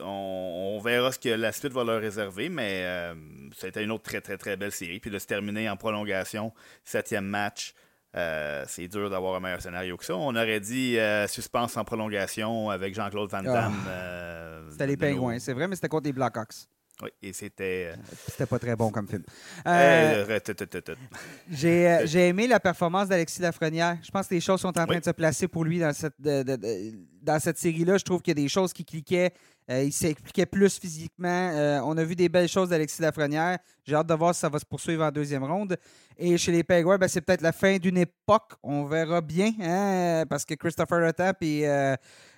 on, 0.00 0.74
on 0.76 0.80
verra 0.80 1.12
ce 1.12 1.18
que 1.18 1.28
la 1.28 1.52
suite 1.52 1.72
va 1.72 1.84
leur 1.84 2.00
réserver, 2.00 2.48
mais 2.48 2.82
euh, 2.84 3.14
été 3.62 3.82
une 3.82 3.90
autre 3.92 4.02
très, 4.04 4.20
très, 4.20 4.36
très 4.36 4.56
belle 4.56 4.72
série. 4.72 5.00
Puis 5.00 5.10
de 5.10 5.18
se 5.18 5.26
terminer 5.26 5.68
en 5.70 5.76
prolongation, 5.76 6.52
septième 6.84 7.26
match. 7.26 7.74
euh, 8.16 8.64
c'est 8.68 8.86
dur 8.88 9.10
d'avoir 9.10 9.36
un 9.36 9.40
meilleur 9.40 9.60
scénario 9.62 9.96
que 9.96 10.04
ça. 10.04 10.14
On 10.16 10.34
aurait 10.36 10.60
dit 10.60 10.98
euh, 10.98 11.26
suspense 11.26 11.76
en 11.76 11.84
prolongation 11.84 12.70
avec 12.70 12.94
Jean-Claude 12.94 13.30
Van 13.30 13.42
Damme. 13.42 13.74
Ah. 13.88 14.60
C'était 14.70 14.86
les 14.86 14.96
nos- 14.96 15.00
Pingouins, 15.00 15.38
c'est 15.38 15.52
vrai, 15.52 15.66
mais 15.68 15.74
c'était 15.76 15.88
contre 15.88 16.04
les 16.06 16.12
Blackhawks. 16.12 16.66
Oui, 17.02 17.10
et 17.22 17.32
c'était. 17.32 17.92
C'était 18.28 18.46
pas 18.46 18.60
très 18.60 18.76
bon 18.76 18.90
comme 18.92 19.08
film. 19.08 19.24
Euh. 19.66 20.38
J'ai 21.50 22.28
aimé 22.28 22.46
la 22.46 22.60
performance 22.60 23.08
d'Alexis 23.08 23.42
Lafrenière. 23.42 23.98
Je 24.02 24.10
pense 24.12 24.28
que 24.28 24.34
les 24.34 24.40
choses 24.40 24.60
sont 24.60 24.68
en 24.68 24.72
train 24.72 24.86
Oui. 24.88 25.00
de 25.00 25.04
se 25.04 25.10
placer 25.10 25.48
pour 25.48 25.64
lui 25.64 25.80
dans 25.80 25.92
cette, 25.92 26.14
de- 26.20 26.42
de- 26.42 26.56
de- 26.56 26.92
dans 27.22 27.40
cette 27.40 27.58
série-là. 27.58 27.98
Je 27.98 28.04
trouve 28.04 28.22
qu'il 28.22 28.38
y 28.38 28.40
a 28.40 28.42
des 28.42 28.48
choses 28.48 28.72
qui 28.72 28.84
cliquaient. 28.84 29.32
Euh, 29.70 29.84
il 29.84 29.92
s'expliquait 29.92 30.44
plus 30.44 30.78
physiquement. 30.78 31.50
Euh, 31.54 31.80
on 31.84 31.96
a 31.96 32.04
vu 32.04 32.14
des 32.14 32.28
belles 32.28 32.48
choses 32.48 32.68
d'Alexis 32.68 33.00
Lafrenière. 33.00 33.58
J'ai 33.82 33.94
hâte 33.94 34.06
de 34.06 34.14
voir 34.14 34.34
si 34.34 34.40
ça 34.40 34.50
va 34.50 34.58
se 34.58 34.64
poursuivre 34.66 35.02
en 35.02 35.10
deuxième 35.10 35.44
ronde. 35.44 35.76
Et 36.18 36.36
chez 36.36 36.52
les 36.52 36.62
Penguins, 36.62 36.98
ben, 36.98 37.08
c'est 37.08 37.22
peut-être 37.22 37.40
la 37.40 37.52
fin 37.52 37.78
d'une 37.78 37.96
époque. 37.96 38.52
On 38.62 38.84
verra 38.84 39.22
bien, 39.22 39.52
hein, 39.60 40.24
parce 40.28 40.44
que 40.44 40.54
Christopher 40.54 41.06
Ruttap 41.06 41.42
et 41.42 41.66
euh, 41.66 41.96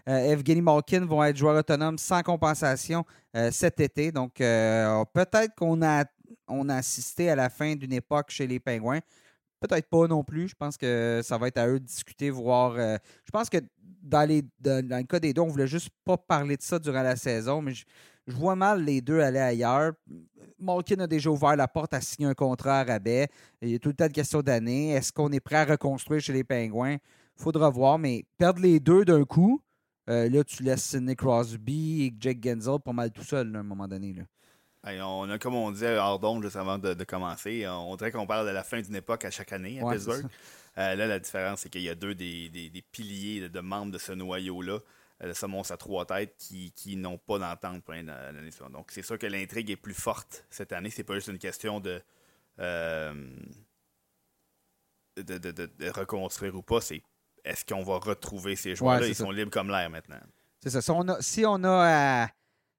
euh, 0.08 0.32
Evgeny 0.32 0.62
Malkin 0.62 1.04
vont 1.04 1.24
être 1.24 1.36
joueurs 1.36 1.56
autonomes 1.56 1.98
sans 1.98 2.22
compensation 2.22 3.04
cet 3.50 3.80
été. 3.80 4.12
Donc, 4.12 4.36
peut-être 4.36 5.54
qu'on 5.56 5.82
a, 5.82 6.04
on 6.48 6.70
a 6.70 6.76
assisté 6.76 7.28
à 7.28 7.36
la 7.36 7.50
fin 7.50 7.74
d'une 7.74 7.92
époque 7.92 8.30
chez 8.30 8.46
les 8.46 8.58
Penguins. 8.58 9.00
Peut-être 9.60 9.88
pas 9.88 10.06
non 10.06 10.22
plus. 10.22 10.48
Je 10.48 10.54
pense 10.54 10.76
que 10.76 11.20
ça 11.24 11.38
va 11.38 11.48
être 11.48 11.58
à 11.58 11.68
eux 11.68 11.80
de 11.80 11.84
discuter, 11.84 12.30
voir. 12.30 12.74
euh, 12.76 12.98
je 13.24 13.30
pense 13.30 13.48
que 13.48 13.58
dans, 14.02 14.42
dans, 14.60 14.98
le 14.98 15.02
cas 15.04 15.18
des 15.18 15.32
deux, 15.32 15.42
on 15.42 15.48
voulait 15.48 15.66
juste 15.66 15.90
pas 16.04 16.16
parler 16.16 16.56
de 16.56 16.62
ça 16.62 16.78
durant 16.78 17.02
la 17.02 17.16
saison, 17.16 17.60
mais 17.62 17.74
je, 17.74 17.84
vois 18.28 18.56
mal 18.56 18.84
les 18.84 19.00
deux 19.00 19.20
aller 19.20 19.38
ailleurs. 19.38 19.92
Malkin 20.58 21.00
a 21.00 21.06
déjà 21.06 21.30
ouvert 21.30 21.56
la 21.56 21.68
porte 21.68 21.94
à 21.94 22.00
signer 22.00 22.28
un 22.28 22.34
contrat 22.34 22.80
à 22.80 22.84
rabais. 22.84 23.28
Il 23.62 23.70
y 23.70 23.74
a 23.74 23.78
tout 23.78 23.90
le 23.90 23.94
temps 23.94 24.08
de 24.08 24.12
question 24.12 24.42
d'année. 24.42 24.90
Est-ce 24.90 25.12
qu'on 25.12 25.30
est 25.32 25.40
prêt 25.40 25.56
à 25.56 25.64
reconstruire 25.64 26.20
chez 26.20 26.32
les 26.32 26.44
Pingouins? 26.44 26.96
Faudra 27.36 27.70
voir, 27.70 27.98
mais 27.98 28.24
perdre 28.38 28.60
les 28.62 28.80
deux 28.80 29.04
d'un 29.04 29.24
coup, 29.24 29.60
euh, 30.08 30.28
là, 30.28 30.44
tu 30.44 30.62
laisses 30.62 30.84
Sidney 30.84 31.14
Crosby 31.16 32.04
et 32.04 32.16
Jake 32.18 32.42
Genzel 32.42 32.80
pas 32.80 32.92
mal 32.92 33.10
tout 33.10 33.24
seul 33.24 33.54
à 33.54 33.58
un 33.58 33.62
moment 33.62 33.88
donné. 33.88 34.14
Hey, 34.86 35.00
on 35.02 35.28
a, 35.30 35.38
comme 35.38 35.54
on 35.56 35.72
disait 35.72 35.98
hors 35.98 36.18
d'onde 36.20 36.44
juste 36.44 36.54
avant 36.56 36.78
de, 36.78 36.94
de 36.94 37.04
commencer, 37.04 37.66
on 37.68 37.96
dirait 37.96 38.12
qu'on 38.12 38.26
parle 38.26 38.46
de 38.46 38.52
la 38.52 38.62
fin 38.62 38.80
d'une 38.80 38.94
époque 38.94 39.24
à 39.24 39.30
chaque 39.32 39.52
année 39.52 39.80
à 39.80 39.84
Ouais, 39.84 39.94
Pittsburgh. 39.96 40.24
Euh, 40.78 40.94
là, 40.94 41.06
la 41.08 41.18
différence, 41.18 41.60
c'est 41.60 41.68
qu'il 41.70 41.82
y 41.82 41.88
a 41.88 41.94
deux 41.96 42.14
des, 42.14 42.48
des- 42.50 42.70
des 42.70 42.82
piliers 42.82 43.40
de, 43.40 43.48
de 43.48 43.60
membres 43.60 43.90
de 43.92 43.98
ce 43.98 44.12
noyau-là. 44.12 44.78
euh, 45.24 45.32
ce 45.34 45.46
monstre 45.46 45.72
à 45.72 45.76
trois 45.78 46.04
têtes 46.04 46.34
qui, 46.38 46.70
qui 46.72 46.96
n'ont 46.96 47.16
pas 47.18 47.38
d'entente 47.38 47.82
pour 47.82 47.94
l'année 47.94 48.50
suivante. 48.50 48.72
Donc, 48.72 48.90
c'est 48.92 49.02
sûr 49.02 49.18
que 49.18 49.26
l'intrigue 49.26 49.70
est 49.70 49.76
plus 49.76 49.94
forte 49.94 50.44
cette 50.50 50.72
année. 50.72 50.90
C'est 50.90 51.04
pas 51.04 51.14
juste 51.14 51.28
une 51.28 51.38
question 51.38 51.80
de, 51.80 52.00
euh, 52.60 53.12
de, 55.16 55.38
de, 55.38 55.90
reconstruire 55.90 56.54
ou 56.54 56.62
pas. 56.62 56.80
C'est 56.82 57.02
est-ce 57.44 57.64
qu'on 57.64 57.82
va 57.82 57.96
retrouver 57.98 58.54
ces 58.56 58.76
joueurs-là? 58.76 59.00
Ouais, 59.00 59.08
Ils 59.10 59.14
ça. 59.14 59.24
sont 59.24 59.30
libres 59.30 59.50
comme 59.50 59.68
l'air 59.70 59.88
maintenant. 59.88 60.20
C'est 60.62 60.70
ça. 60.70 60.82
Si 60.82 60.90
on 60.90 61.08
a, 61.08 61.20
si 61.22 61.44
on 61.46 61.64
a 61.64 62.24
à, 62.24 62.28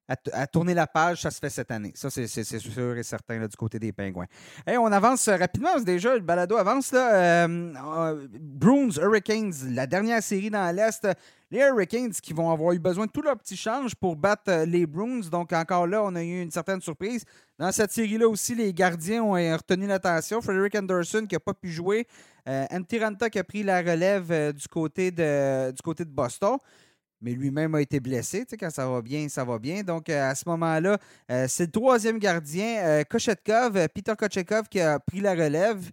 à 0.07 0.47
tourner 0.47 0.73
la 0.73 0.87
page, 0.87 1.21
ça 1.21 1.31
se 1.31 1.39
fait 1.39 1.49
cette 1.49 1.69
année. 1.69 1.91
Ça, 1.95 2.09
c'est 2.09 2.27
sûr 2.27 2.97
et 2.97 3.03
certain 3.03 3.45
du 3.45 3.55
côté 3.57 3.77
des 3.77 3.91
Pingouins. 3.91 4.27
Hey, 4.65 4.77
on 4.77 4.85
avance 4.85 5.27
euh, 5.27 5.35
rapidement, 5.35 5.79
déjà, 5.81 6.15
le 6.15 6.21
balado 6.21 6.55
avance. 6.55 6.91
Là. 6.93 7.13
Euh, 7.13 7.73
euh, 7.75 8.27
Bruins, 8.39 8.89
Hurricanes, 9.01 9.53
la 9.71 9.85
dernière 9.85 10.23
série 10.23 10.49
dans 10.49 10.73
l'Est. 10.73 11.07
Les 11.51 11.59
Hurricanes 11.59 12.11
qui 12.11 12.33
vont 12.33 12.51
avoir 12.51 12.73
eu 12.73 12.79
besoin 12.79 13.05
de 13.05 13.11
tout 13.11 13.21
leur 13.21 13.37
petit 13.37 13.57
change 13.57 13.95
pour 13.95 14.15
battre 14.15 14.65
les 14.65 14.85
Bruins. 14.85 15.21
Donc, 15.29 15.51
encore 15.53 15.87
là, 15.87 16.01
on 16.03 16.15
a 16.15 16.23
eu 16.23 16.41
une 16.41 16.51
certaine 16.51 16.81
surprise. 16.81 17.23
Dans 17.57 17.71
cette 17.71 17.91
série-là 17.91 18.27
aussi, 18.27 18.55
les 18.55 18.73
gardiens 18.73 19.23
ont 19.23 19.33
retenu 19.33 19.87
l'attention. 19.87 20.41
Frederick 20.41 20.75
Anderson 20.75 21.25
qui 21.27 21.35
n'a 21.35 21.39
pas 21.39 21.53
pu 21.53 21.69
jouer. 21.69 22.07
Euh, 22.47 22.65
Antti 22.71 22.99
Ranta 22.99 23.29
qui 23.29 23.39
a 23.39 23.43
pris 23.43 23.63
la 23.63 23.79
relève 23.79 24.53
du, 24.53 24.67
côté 24.69 25.11
de, 25.11 25.71
du 25.71 25.81
côté 25.81 26.05
de 26.05 26.09
Boston. 26.09 26.57
Mais 27.21 27.33
lui-même 27.33 27.73
a 27.75 27.81
été 27.81 27.99
blessé. 27.99 28.45
Quand 28.59 28.69
ça 28.69 28.87
va 28.87 29.01
bien, 29.01 29.27
ça 29.29 29.43
va 29.43 29.57
bien. 29.57 29.81
Donc, 29.83 30.09
euh, 30.09 30.29
à 30.29 30.35
ce 30.35 30.47
moment-là, 30.47 30.97
euh, 31.31 31.45
c'est 31.47 31.65
le 31.65 31.71
troisième 31.71 32.19
gardien, 32.19 32.85
euh, 32.85 33.03
euh, 33.03 33.87
Peter 33.93 34.13
Kochetkov, 34.17 34.67
qui 34.69 34.79
a 34.79 34.99
pris 34.99 35.19
la 35.19 35.31
relève. 35.33 35.89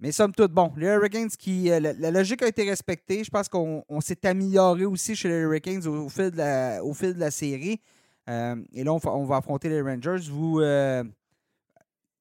Mais 0.00 0.10
somme 0.10 0.32
toute, 0.32 0.52
bon, 0.52 0.72
les 0.76 0.86
Hurricanes, 0.86 1.28
qui, 1.28 1.64
la, 1.68 2.10
logique 2.10 2.42
a 2.42 2.48
été 2.48 2.68
respectée. 2.68 3.24
Je 3.24 3.30
pense 3.30 3.48
qu'on 3.48 3.84
on 3.88 4.00
s'est 4.00 4.26
amélioré 4.26 4.84
aussi 4.84 5.14
chez 5.14 5.28
les 5.28 5.36
Hurricanes 5.40 5.86
au, 5.86 6.08
fil, 6.08 6.30
de 6.30 6.36
la, 6.38 6.84
au 6.84 6.92
fil 6.94 7.14
de 7.14 7.20
la 7.20 7.30
série. 7.30 7.80
Et 8.26 8.84
là, 8.84 8.92
on, 8.92 9.00
on 9.04 9.24
va 9.24 9.36
affronter 9.36 9.68
les 9.68 9.80
Rangers. 9.80 10.28
Vous, 10.30 10.60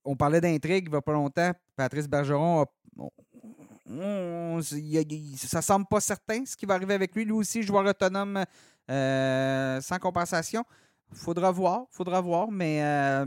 on 0.06 0.16
parlait 0.16 0.42
d'intrigue 0.42 0.86
il 0.88 0.92
n'y 0.92 0.98
a 0.98 1.02
pas 1.02 1.14
longtemps. 1.14 1.52
Patrice 1.76 2.08
Bergeron 2.08 2.62
a- 2.62 3.10
on- 4.02 4.60
il 4.62 5.38
ça 5.38 5.62
semble 5.62 5.86
pas 5.88 6.00
certain 6.00 6.46
ce 6.46 6.56
qui 6.56 6.66
va 6.66 6.76
arriver 6.76 6.94
avec 6.94 7.16
lui. 7.16 7.26
Lui 7.26 7.32
aussi, 7.34 7.64
joueur 7.64 7.86
autonome 7.86 8.44
euh, 8.90 9.82
sans 9.82 9.98
compensation. 10.00 10.64
Faudra 11.14 11.52
voir, 11.52 11.86
faudra 11.92 12.20
voir, 12.22 12.50
mais 12.52 12.84
euh, 12.84 13.26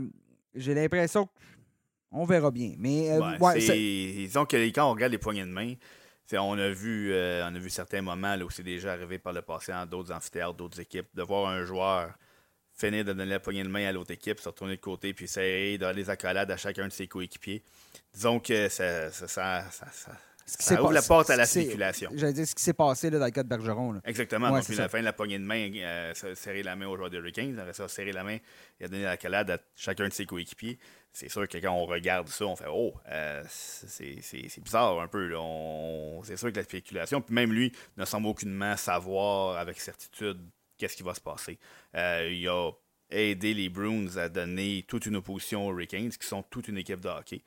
j'ai 0.53 0.73
l'impression 0.73 1.29
qu'on 2.11 2.25
verra 2.25 2.51
bien. 2.51 2.73
Mais 2.77 3.11
euh, 3.11 3.19
Ouais, 3.19 3.39
ouais, 3.39 3.59
disons 4.27 4.45
que 4.45 4.57
les- 4.57 4.71
quand 4.71 4.89
on 4.89 4.93
regarde 4.93 5.11
les 5.13 5.17
poignées 5.17 5.45
de 5.45 5.49
main, 5.51 5.73
on 6.33 6.57
a 6.57 6.69
vu 6.69 7.13
on 7.13 7.55
a 7.55 7.59
vu 7.59 7.69
certains 7.69 8.01
moments 8.01 8.35
là, 8.35 8.43
où 8.45 8.49
c'est 8.49 8.63
déjà 8.63 8.91
arrivé 8.93 9.17
par 9.19 9.31
le 9.33 9.41
passé 9.41 9.71
dans 9.71 9.85
d'autres 9.85 10.11
amphithéâtres, 10.13 10.55
d'autres 10.55 10.79
équipes, 10.81 11.07
de 11.13 11.23
voir 11.23 11.49
un 11.49 11.63
joueur 11.65 12.11
finir 12.73 13.03
de 13.05 13.13
donner 13.13 13.31
la 13.31 13.39
poignée 13.39 13.63
de 13.63 13.69
main 13.69 13.87
à 13.87 13.91
l'autre 13.91 14.11
équipe, 14.11 14.39
se 14.39 14.49
retourner 14.49 14.75
de 14.75 14.81
côté, 14.81 15.11
puis 15.13 15.25
essayer 15.25 15.77
de 15.79 15.91
des 15.93 16.09
accolades 16.11 16.51
à 16.51 16.57
chacun 16.57 16.87
de 16.87 16.93
ses 16.93 17.07
coéquipiers. 17.07 17.63
Disons 18.13 18.39
que 18.39 18.69
ça, 18.69 19.11
ça, 19.11 19.27
ça, 19.27 19.65
ça- 19.71 19.91
ça- 19.91 20.17
ce 20.49 20.57
qui 20.57 20.63
ça 20.63 20.81
ouvre 20.81 20.93
la 20.93 21.01
porte 21.01 21.29
à 21.29 21.35
la 21.35 21.45
spéculation. 21.45 22.09
J'allais 22.15 22.33
dire 22.33 22.47
ce 22.47 22.55
qui 22.55 22.63
s'est 22.63 22.73
passé 22.73 23.09
là, 23.09 23.19
dans 23.19 23.25
le 23.25 23.31
cas 23.31 23.43
de 23.43 23.49
Bergeron. 23.49 23.91
là. 23.91 24.01
Exactement. 24.05 24.47
Ouais, 24.49 24.59
donc, 24.59 24.65
puis 24.65 24.75
ça. 24.75 24.83
la 24.83 24.89
fin 24.89 24.99
de 24.99 25.03
la 25.03 25.13
poignée 25.13 25.37
de 25.39 25.43
main, 25.43 25.69
euh, 25.75 26.13
se- 26.13 26.35
serrer 26.35 26.63
la 26.63 26.75
main 26.75 26.87
au 26.87 26.95
joueur 26.95 27.09
des 27.09 27.17
Hurricanes, 27.17 27.59
après 27.59 27.73
ça, 27.73 27.87
serrer 27.87 28.13
la 28.13 28.23
main 28.23 28.37
et 28.79 28.85
a 28.85 28.87
donné 28.87 29.03
la 29.03 29.17
calade 29.17 29.51
à 29.51 29.57
chacun 29.75 30.07
de 30.07 30.13
ses 30.13 30.25
coéquipiers. 30.25 30.79
C'est 31.11 31.29
sûr 31.29 31.47
que 31.47 31.57
quand 31.57 31.73
on 31.73 31.85
regarde 31.85 32.27
ça, 32.29 32.45
on 32.45 32.55
fait 32.55 32.65
Oh, 32.69 32.93
euh, 33.09 33.43
c'est 33.49 34.59
bizarre 34.63 34.99
un 35.01 35.07
peu. 35.07 35.29
C'est 36.23 36.37
sûr 36.37 36.51
que 36.51 36.57
la 36.57 36.63
spéculation, 36.63 37.21
puis 37.21 37.33
même 37.35 37.51
lui 37.51 37.71
ne 37.97 38.05
semble 38.05 38.27
aucunement 38.27 38.75
savoir 38.77 39.57
avec 39.57 39.79
certitude 39.79 40.39
qu'est-ce 40.77 40.95
qui 40.95 41.03
va 41.03 41.13
se 41.13 41.21
passer. 41.21 41.57
Euh, 41.95 42.29
il 42.31 42.47
a 42.47 42.71
aidé 43.09 43.53
les 43.53 43.69
Bruins 43.69 44.15
à 44.17 44.29
donner 44.29 44.85
toute 44.87 45.05
une 45.05 45.15
opposition 45.15 45.65
aux 45.67 45.71
Hurricanes, 45.71 46.09
qui 46.09 46.27
sont 46.27 46.43
toute 46.43 46.67
une 46.67 46.77
équipe 46.77 46.99
de 46.99 47.07
hockey. 47.09 47.41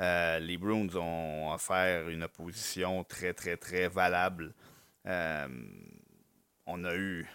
Euh, 0.00 0.38
les 0.38 0.56
Bruins 0.56 0.88
ont 0.96 1.52
offert 1.52 2.08
une 2.08 2.22
opposition 2.24 3.04
très, 3.04 3.34
très, 3.34 3.56
très 3.56 3.88
valable. 3.88 4.54
Euh, 5.06 5.48
on 6.66 6.84
a 6.84 6.94
eu, 6.94 7.26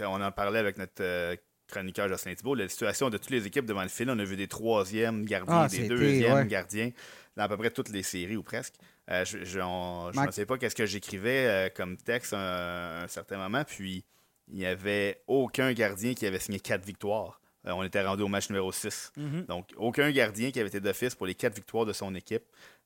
on 0.00 0.22
en 0.22 0.32
parlait 0.32 0.58
avec 0.58 0.78
notre 0.78 1.02
euh, 1.02 1.36
chroniqueur 1.68 2.08
Jocelyn 2.08 2.34
Thibault, 2.34 2.54
la 2.54 2.68
situation 2.68 3.10
de 3.10 3.18
toutes 3.18 3.30
les 3.30 3.46
équipes 3.46 3.66
devant 3.66 3.82
le 3.82 3.88
fil. 3.88 4.08
On 4.10 4.18
a 4.18 4.24
vu 4.24 4.36
des 4.36 4.48
troisièmes 4.48 5.24
gardiens, 5.24 5.62
Ah, 5.62 5.68
des 5.68 5.88
deuxièmes 5.88 6.32
ouais. 6.34 6.46
gardiens 6.46 6.90
dans 7.36 7.44
à 7.44 7.48
peu 7.48 7.56
près 7.56 7.70
toutes 7.70 7.90
les 7.90 8.02
séries 8.02 8.36
ou 8.36 8.42
presque. 8.42 8.74
Euh, 9.10 9.24
je 9.24 9.38
ne 9.60 10.30
sais 10.32 10.46
pas 10.46 10.56
qu'est-ce 10.58 10.74
que 10.74 10.86
j'écrivais 10.86 11.72
comme 11.76 11.96
texte 11.96 12.32
à 12.32 12.38
un, 12.38 13.04
un 13.04 13.08
certain 13.08 13.36
moment, 13.36 13.62
puis 13.64 14.04
il 14.48 14.56
n'y 14.56 14.66
avait 14.66 15.22
aucun 15.26 15.72
gardien 15.72 16.14
qui 16.14 16.26
avait 16.26 16.38
signé 16.38 16.60
quatre 16.60 16.84
victoires. 16.84 17.40
Euh, 17.66 17.72
on 17.72 17.82
était 17.82 18.02
rendu 18.04 18.22
au 18.22 18.28
match 18.28 18.48
numéro 18.50 18.70
6. 18.72 19.12
Donc, 19.48 19.70
aucun 19.76 20.10
gardien 20.10 20.50
qui 20.50 20.60
avait 20.60 20.68
été 20.68 20.80
d'office 20.80 21.14
pour 21.14 21.26
les 21.26 21.34
quatre 21.34 21.54
victoires 21.54 21.84
de 21.86 21.92
son 21.92 22.14
équipe. 22.14 22.44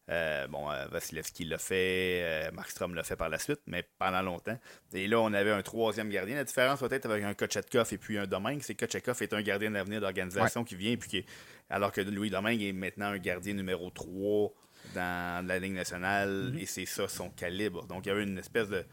Euh, 0.09 0.49
bon, 0.49 0.68
euh, 0.70 0.87
Vasilevski 0.87 1.45
l'a 1.45 1.59
fait, 1.59 2.51
Markstrom 2.53 2.95
l'a 2.95 3.05
fait 3.05 3.14
par 3.14 3.28
la 3.28 3.39
suite, 3.39 3.61
mais 3.66 3.85
pendant 3.99 4.22
longtemps. 4.22 4.59
Et 4.93 5.07
là, 5.07 5.20
on 5.20 5.33
avait 5.33 5.53
un 5.53 5.62
troisième 5.62 6.09
gardien. 6.09 6.35
La 6.35 6.45
différence 6.45 6.81
peut-être 6.81 7.07
avec 7.07 7.22
un 7.22 7.35
Kochetkov 7.35 7.89
et 7.93 7.99
puis 7.99 8.18
un 8.18 8.26
Domingue, 8.26 8.61
c'est 8.62 8.74
que 8.74 8.87
Kochetkov 8.87 9.22
est 9.22 9.33
un 9.35 9.43
gardien 9.43 9.70
d'avenir 9.70 10.01
d'organisation 10.01 10.64
qui 10.64 10.74
vient, 10.74 10.97
puis 10.97 11.09
qui 11.09 11.16
est- 11.18 11.26
alors 11.68 11.93
que 11.93 12.01
Louis 12.01 12.31
Domingue 12.31 12.62
est 12.62 12.72
maintenant 12.72 13.07
un 13.07 13.18
gardien 13.18 13.55
numéro 13.55 13.89
3 13.91 14.53
dans 14.95 15.47
la 15.47 15.59
Ligue 15.61 15.74
nationale, 15.74 16.55
et 16.59 16.66
c'est 16.66 16.87
ça 16.87 17.07
son 17.07 17.28
calibre. 17.31 17.87
Donc, 17.87 18.07
il 18.07 18.09
y 18.09 18.12
avait 18.12 18.24
une 18.24 18.39
espèce 18.39 18.68
de. 18.68 18.85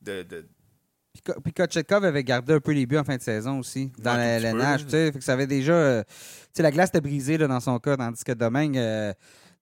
de, 0.00 0.22
de- 0.22 0.46
Puis 1.14 1.22
Ko- 1.22 1.40
Puis 1.40 1.52
Kochetkov 1.52 2.04
avait 2.04 2.24
gardé 2.24 2.52
un 2.54 2.60
peu 2.60 2.72
les 2.72 2.84
buts 2.86 2.98
en 2.98 3.04
fin 3.04 3.16
de 3.16 3.22
saison 3.22 3.60
aussi, 3.60 3.90
dans 4.02 4.16
Ouais, 4.16 4.36
un 4.36 4.40
la 4.40 4.52
là. 4.52 4.78
tu 4.78 4.84
sais, 4.90 5.12
fait 5.12 5.18
que 5.20 5.24
ça 5.24 5.32
avait 5.34 5.46
déjà. 5.46 5.72
euh, 5.72 6.02
tu 6.02 6.10
sais, 6.54 6.62
la 6.62 6.70
glace 6.72 6.88
était 6.90 7.00
brisée 7.00 7.38
là, 7.38 7.46
dans 7.46 7.60
son 7.60 7.78
cas, 7.78 7.96
tandis 7.96 8.24
que 8.24 8.32
Domingue, 8.32 8.76
euh, 8.76 9.12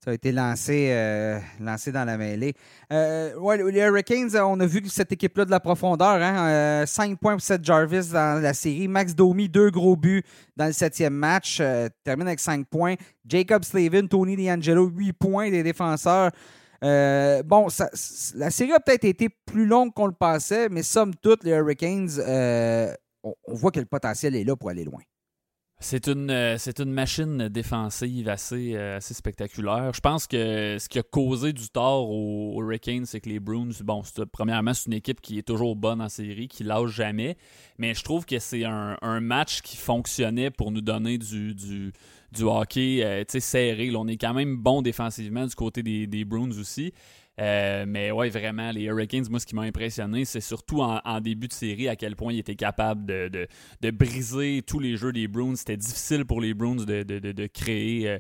ça 0.03 0.11
a 0.11 0.15
été 0.15 0.33
lancé, 0.33 0.89
euh, 0.93 1.39
lancé 1.61 1.93
dans 1.93 2.05
la 2.07 2.17
mêlée. 2.17 2.55
Ouais, 2.91 3.59
les 3.71 3.81
Hurricanes, 3.81 4.31
on 4.37 4.59
a 4.61 4.67
vu 4.67 4.81
que 4.83 4.89
cette 4.89 5.13
équipe-là 5.13 5.45
de 5.45 5.51
la 5.51 5.61
profondeur. 5.61 6.21
Hein, 6.23 6.85
5 6.87 7.19
points 7.21 7.35
pour 7.35 7.43
Seth 7.43 7.63
Jarvis 7.65 8.09
dans 8.13 8.43
la 8.43 8.55
série. 8.55 8.89
Max 8.89 9.15
Domi, 9.15 9.49
deux 9.49 9.71
gros 9.71 9.95
buts 9.95 10.25
dans 10.57 10.67
le 10.67 10.73
septième 10.73 11.15
match. 11.15 11.63
termine 12.03 12.27
avec 12.27 12.41
5 12.41 12.67
points. 12.67 12.95
Jacob 13.29 13.63
Slavin, 13.63 14.07
Tony 14.07 14.37
DeAngelo, 14.37 14.87
8 14.89 15.13
points 15.13 15.51
des 15.51 15.63
défenseurs. 15.63 16.31
Euh, 16.83 17.43
bon, 17.45 17.69
la 18.35 18.51
série 18.51 18.73
a 18.73 18.81
peut-être 18.81 19.05
été 19.05 19.29
plus 19.29 19.67
longue 19.67 19.93
qu'on 19.93 20.07
le 20.07 20.13
pensait, 20.13 20.69
mais 20.69 20.83
somme 20.83 21.15
toute, 21.15 21.45
les 21.45 21.53
Hurricanes, 21.53 22.11
euh, 22.19 22.93
on, 23.23 23.35
voit 23.49 23.71
que 23.71 23.81
le 23.81 23.87
potentiel 23.87 24.35
est 24.35 24.45
là 24.45 24.57
pour 24.57 24.71
aller 24.71 24.85
loin. 24.85 25.01
C'est 25.79 26.07
une, 26.07 26.31
euh, 26.31 26.59
c'est 26.59 26.79
une 26.79 26.93
machine 26.93 27.49
défensive 27.49 28.29
assez, 28.29 28.77
assez 28.77 29.15
spectaculaire. 29.15 29.93
Je 29.93 30.01
pense 30.01 30.29
que 30.29 30.77
ce 30.79 30.89
qui 30.89 31.01
a 31.01 31.03
causé 31.03 31.53
du 31.53 31.69
tort 31.69 32.09
aux, 32.09 32.63
Hurricanes, 32.63 33.05
c'est 33.05 33.21
que 33.21 33.29
les 33.29 33.41
Bruins, 33.41 33.71
bon, 33.83 34.03
premièrement, 34.33 34.75
c'est 34.75 34.87
une 34.87 34.93
équipe 34.93 35.21
qui 35.21 35.39
est 35.39 35.43
toujours 35.43 35.75
bonne 35.75 36.01
en 36.01 36.09
série, 36.09 36.47
qui 36.47 36.63
lâche 36.63 36.91
jamais. 36.91 37.37
Mais 37.79 37.95
je 37.95 38.05
trouve 38.05 38.27
que 38.27 38.39
c'est 38.39 38.65
un, 38.65 38.97
un 39.03 39.21
match 39.21 39.61
qui 39.63 39.77
fonctionnait 39.77 40.51
pour 40.51 40.71
nous 40.71 40.83
donner 40.83 41.19
du, 41.19 41.55
du, 41.55 41.93
du 42.33 42.45
hockey 42.45 43.05
euh, 43.05 43.25
serré. 43.27 43.91
On 43.95 44.07
est 44.07 44.17
quand 44.17 44.35
même 44.35 44.57
bon 44.57 44.83
défensivement 44.83 45.47
du 45.47 45.55
côté 45.55 45.83
des, 45.83 46.07
des 46.07 46.25
Bruins 46.25 46.59
aussi. 46.59 46.93
Euh, 47.41 47.85
mais 47.87 48.11
ouais, 48.11 48.29
vraiment, 48.29 48.71
les 48.73 48.83
Hurricanes, 48.83 49.25
moi, 49.31 49.41
ce 49.41 49.47
qui 49.47 49.55
m'a 49.55 49.63
impressionné, 49.63 50.25
c'est 50.25 50.41
surtout 50.41 50.83
en, 50.83 51.21
début 51.21 51.49
de 51.49 51.53
série 51.53 51.89
à 51.89 51.97
quel 51.97 52.15
point 52.15 52.33
ils 52.33 52.39
étaient 52.39 52.57
capables 52.57 53.07
de, 53.07 53.49
de, 53.81 53.91
briser 53.91 54.63
tous 54.67 54.79
les 54.79 54.97
jeux 54.97 55.13
des 55.13 55.29
Bruins. 55.29 55.57
C'était 55.57 55.77
difficile 55.77 56.25
pour 56.27 56.41
les 56.41 56.53
Bruins 56.53 56.85
de, 56.85 57.03
de, 57.03 57.47
créer 57.47 58.09
euh, 58.09 58.19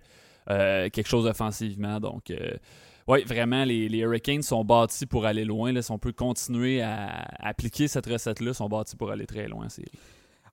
euh, 0.50 0.88
quelque 0.88 1.08
chose 1.08 1.26
offensivement. 1.26 2.00
Donc, 2.00 2.30
euh, 2.30 2.52
ouais, 3.06 3.22
vraiment, 3.24 3.64
les, 3.64 3.98
Hurricanes 3.98 4.42
sont 4.42 4.64
bâtis 4.64 5.06
pour 5.06 5.26
aller 5.26 5.44
loin. 5.44 5.72
Là, 5.72 5.82
si 5.82 5.90
on 5.90 5.98
peut 5.98 6.12
continuer 6.12 6.80
à 6.80 7.28
appliquer 7.38 7.88
cette 7.88 8.06
recette-là, 8.06 8.54
sont 8.54 8.68
bâtis 8.68 8.96
pour 8.96 9.10
aller 9.10 9.26
très 9.26 9.46
loin. 9.46 9.68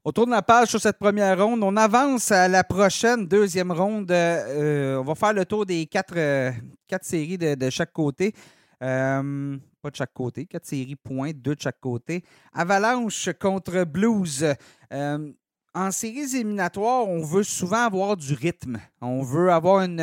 On 0.10 0.12
tourne 0.12 0.32
la 0.32 0.42
page 0.42 0.70
sur 0.70 0.82
cette 0.82 0.98
première 0.98 1.40
ronde. 1.40 1.62
On 1.62 1.78
avance 1.78 2.32
à 2.32 2.48
la 2.48 2.64
prochaine 2.64 3.28
deuxième 3.28 3.72
ronde. 3.72 4.10
Euh, 4.10 4.98
on 4.98 5.04
va 5.04 5.14
faire 5.14 5.34
le 5.34 5.46
tour 5.46 5.68
des 5.68 5.86
quatre, 5.86 6.16
euh, 6.18 6.52
quatre 6.88 7.06
séries 7.06 7.38
de, 7.38 7.54
de 7.54 7.70
chaque 7.70 7.94
côté. 7.94 8.34
Euh, 8.82 9.56
pas 9.84 9.92
de 9.92 9.96
chaque 9.96 10.12
côté, 10.12 10.48
quatre 10.48 10.66
séries 10.66 10.96
points, 10.96 11.30
deux 11.32 11.54
de 11.54 11.62
chaque 11.62 11.80
côté. 11.80 12.24
Avalanche 12.54 13.30
contre 13.40 13.84
Blues. 13.84 14.48
En 14.92 15.92
séries 15.92 16.36
éliminatoires, 16.36 17.08
on 17.08 17.22
veut 17.22 17.44
souvent 17.44 17.86
avoir 17.86 18.18
du 18.18 18.34
rythme. 18.34 18.80
On 19.02 19.22
veut 19.22 19.52
avoir 19.52 19.84
une. 19.84 20.02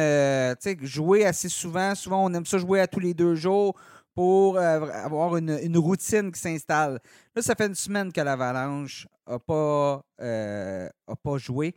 jouer 0.83 1.27
assez 1.27 1.49
souvent. 1.49 1.97
Souvent, 1.97 2.25
on 2.25 2.33
aime 2.33 2.47
ça 2.47 2.59
jouer 2.59 2.79
à 2.79 2.87
tous 2.87 3.01
les 3.01 3.13
deux 3.13 3.35
jours 3.35 3.75
pour 4.17 4.57
euh, 4.57 4.89
avoir 5.05 5.37
une, 5.37 5.59
une 5.63 5.77
routine 5.77 6.33
qui 6.33 6.41
s'installe. 6.41 6.99
Là, 7.35 7.43
ça 7.43 7.55
fait 7.55 7.67
une 7.67 7.75
semaine 7.75 8.11
que 8.11 8.21
l'Avalanche 8.23 9.07
n'a 9.29 9.39
pas, 9.39 10.03
euh, 10.23 10.89
pas 11.23 11.37
joué. 11.37 11.75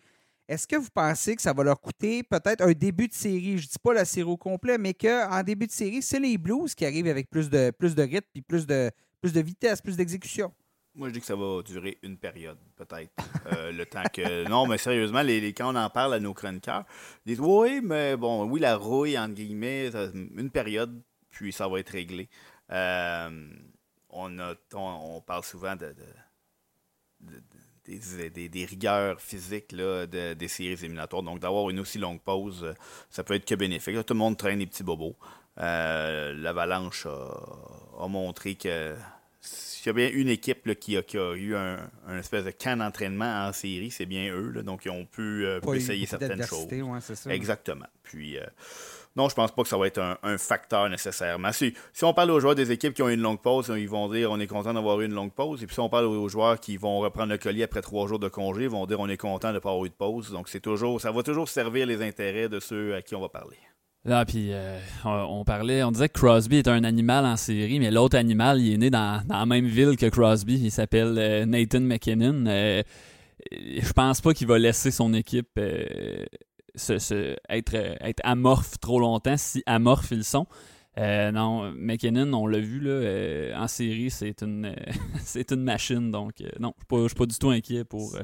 Est-ce 0.47 0.65
que 0.65 0.77
vous 0.77 0.87
pensez 0.91 1.35
que 1.35 1.41
ça 1.41 1.51
va 1.51 1.63
leur 1.63 1.81
coûter 1.81 2.23
peut-être 2.23 2.61
un 2.61 2.71
début 2.71 3.09
de 3.09 3.13
série? 3.13 3.57
Je 3.57 3.65
ne 3.65 3.71
dis 3.71 3.79
pas 3.83 3.93
la 3.93 4.05
série 4.05 4.29
au 4.29 4.37
complet, 4.37 4.77
mais 4.77 4.93
qu'en 4.93 5.43
début 5.43 5.67
de 5.67 5.71
série, 5.71 6.01
c'est 6.01 6.19
les 6.19 6.37
Blues 6.37 6.73
qui 6.73 6.85
arrivent 6.85 7.07
avec 7.07 7.29
plus 7.29 7.49
de, 7.49 7.71
plus 7.77 7.93
de 7.93 8.03
rythme 8.03 8.27
puis 8.31 8.41
plus 8.41 8.65
de, 8.65 8.89
plus 9.21 9.33
de 9.33 9.41
vitesse, 9.41 9.81
plus 9.81 9.97
d'exécution. 9.97 10.53
Moi, 10.95 11.09
je 11.09 11.13
dis 11.13 11.19
que 11.19 11.25
ça 11.25 11.35
va 11.35 11.61
durer 11.61 11.99
une 12.03 12.17
période, 12.17 12.57
peut-être. 12.77 13.11
Euh, 13.53 13.71
le 13.77 13.85
temps 13.85 14.03
que. 14.11 14.47
Non, 14.47 14.65
mais 14.65 14.77
sérieusement, 14.77 15.21
les, 15.21 15.53
quand 15.53 15.73
on 15.73 15.77
en 15.77 15.89
parle 15.89 16.13
à 16.13 16.19
nos 16.19 16.33
chroniqueurs, 16.33 16.85
ils 17.25 17.33
disent 17.33 17.41
Oui, 17.41 17.81
mais 17.83 18.15
bon, 18.15 18.49
oui, 18.49 18.59
la 18.59 18.75
rouille, 18.77 19.19
entre 19.19 19.35
guillemets, 19.35 19.91
une 20.13 20.49
période, 20.49 21.01
puis 21.30 21.51
ça 21.51 21.67
va 21.67 21.80
être 21.80 21.89
réglé. 21.89 22.30
Euh, 22.71 23.49
on, 24.09 24.39
a, 24.39 24.55
on, 24.73 25.21
parle 25.21 25.43
souvent 25.43 25.75
de, 25.75 25.93
des, 27.86 28.65
rigueurs 28.65 29.19
physiques 29.21 29.71
là, 29.71 30.05
des 30.05 30.47
séries 30.47 30.73
éliminatoires. 30.73 31.23
Donc, 31.23 31.39
d'avoir 31.39 31.69
une 31.69 31.80
aussi 31.80 31.97
longue 31.97 32.21
pause, 32.21 32.73
ça 33.09 33.23
peut 33.23 33.36
être 33.36 33.45
que 33.45 33.55
bénéfique. 33.55 34.05
tout 34.05 34.13
le 34.13 34.19
monde 34.19 34.38
traîne 34.38 34.59
des 34.59 34.67
petits 34.67 34.84
bobos. 34.84 35.15
Euh, 35.59 36.34
L'Avalanche 36.34 37.05
a, 37.05 38.07
montré 38.07 38.55
que 38.55 38.95
s'il 39.41 39.88
y 39.88 39.89
a 39.89 39.93
bien 39.93 40.09
une 40.11 40.30
équipe 40.30 40.73
qui, 40.80 40.97
a, 40.97 41.03
eu 41.36 41.55
un, 41.55 41.89
espèce 42.17 42.45
de 42.45 42.51
camp 42.51 42.77
d'entraînement 42.77 43.47
en 43.47 43.53
série, 43.53 43.91
c'est 43.91 44.05
bien 44.05 44.34
eux. 44.34 44.61
donc, 44.63 44.86
ils 44.86 44.91
ont 44.91 45.05
pu, 45.05 45.45
euh, 45.45 45.59
essayer 45.73 46.05
certaines 46.05 46.43
choses. 46.45 46.67
Exactement. 47.27 47.88
Puis, 48.03 48.38
euh, 48.38 48.45
non, 49.16 49.28
je 49.28 49.36
pense 49.36 49.51
pas 49.51 49.64
que 49.64 49.68
ça 49.68 49.78
va 49.78 49.88
être 49.88 50.18
un, 50.24 50.38
facteur 50.38 50.88
nécessairement. 50.89 51.51
Si, 51.51 51.74
si, 51.93 52.05
on 52.05 52.14
parle 52.14 52.32
aux 52.32 52.39
joueurs 52.39 52.55
des 52.55 52.72
équipes 52.72 52.93
qui 52.93 53.01
ont 53.01 53.10
une 53.10 53.22
longue 53.22 53.41
pause, 53.41 53.72
ils 53.76 53.89
vont 53.89 54.07
dire 54.10 54.32
on 54.32 54.39
est 54.39 54.47
content 54.47 54.74
d'avoir 54.74 55.01
eu 55.01 55.05
une 55.05 55.14
longue 55.14 55.34
pause. 55.34 55.64
Et 55.64 55.66
puis 55.66 55.74
si 55.74 55.80
on 55.80 55.89
parle 55.89 56.05
aux 56.05 56.30
joueurs 56.30 56.60
qui 56.60 56.78
vont 56.78 56.99
reprendre 56.99 57.30
le 57.30 57.38
collier 57.38 57.64
après 57.64 57.82
trois 57.82 58.07
jours 58.07 58.20
de 58.20 58.30
congé, 58.30 58.64
ils 58.64 58.70
vont 58.70 58.86
dire 58.86 58.99
on 58.99 59.10
est 59.10 59.18
content 59.18 59.49
de 59.49 59.55
ne 59.55 59.60
pas 59.60 59.72
avoir 59.72 59.86
eu 59.86 59.89
de 59.89 59.95
pause. 59.95 60.32
Donc, 60.32 60.47
c'est 60.47 60.60
toujours, 60.60 61.01
ça 61.01 61.12
va 61.12 61.24
toujours 61.24 61.49
servir 61.49 61.86
les 61.86 62.01
intérêts 62.01 62.49
de 62.49 62.60
ceux 62.60 62.95
à 62.95 63.01
qui 63.01 63.16
on 63.16 63.22
va 63.22 63.30
parler. 63.30 63.57
Là, 64.05 64.26
puis 64.26 64.49
euh, 64.51 64.80
on, 65.03 65.43
parlait, 65.43 65.84
on 65.84 65.91
disait 65.91 66.07
que 66.07 66.18
Crosby 66.18 66.57
est 66.57 66.70
un 66.70 66.86
animal 66.86 67.26
en 67.26 67.36
série, 67.36 67.80
mais 67.80 67.91
l'autre 67.91 68.18
animal, 68.18 68.62
il 68.62 68.74
est 68.74 68.78
né 68.78 68.89
dans, 68.89 69.22
la 69.28 69.45
même 69.45 69.66
ville 69.66 69.97
que 69.97 70.05
Crosby. 70.05 70.57
Il 70.64 70.72
s'appelle 70.72 71.16
euh, 71.18 71.45
Nathan 71.45 71.82
McKinnon. 71.82 72.45
Euh, 72.47 72.82
je 73.51 73.91
pense 73.91 74.22
pas 74.22 74.34
qu'il 74.34 74.47
va 74.47 74.57
laisser 74.57 74.91
son 74.91 75.14
équipe 75.14 75.60
se, 76.80 77.36
être, 77.49 77.75
être 77.75 78.21
amorphe 78.23 78.80
trop 78.80 78.99
longtemps, 78.99 79.38
si 79.38 79.63
amorphes 79.65 80.11
ils 80.11 80.23
sont. 80.23 80.47
non, 80.97 81.71
McKinnon, 81.75 82.34
on 82.34 82.47
l'a 82.47 82.59
vu 82.59 82.80
là, 82.80 83.61
en 83.61 83.67
série, 83.67 84.09
c'est 84.09 84.41
une, 84.41 84.75
c'est 85.23 85.51
une 85.51 85.63
machine. 85.63 86.11
Donc, 86.11 86.34
non, 86.59 86.73
je 86.91 86.95
ne 86.95 87.07
suis 87.07 87.15
pas 87.15 87.25
du 87.25 87.38
tout 87.38 87.49
inquiet 87.49 87.84
pour, 87.84 88.17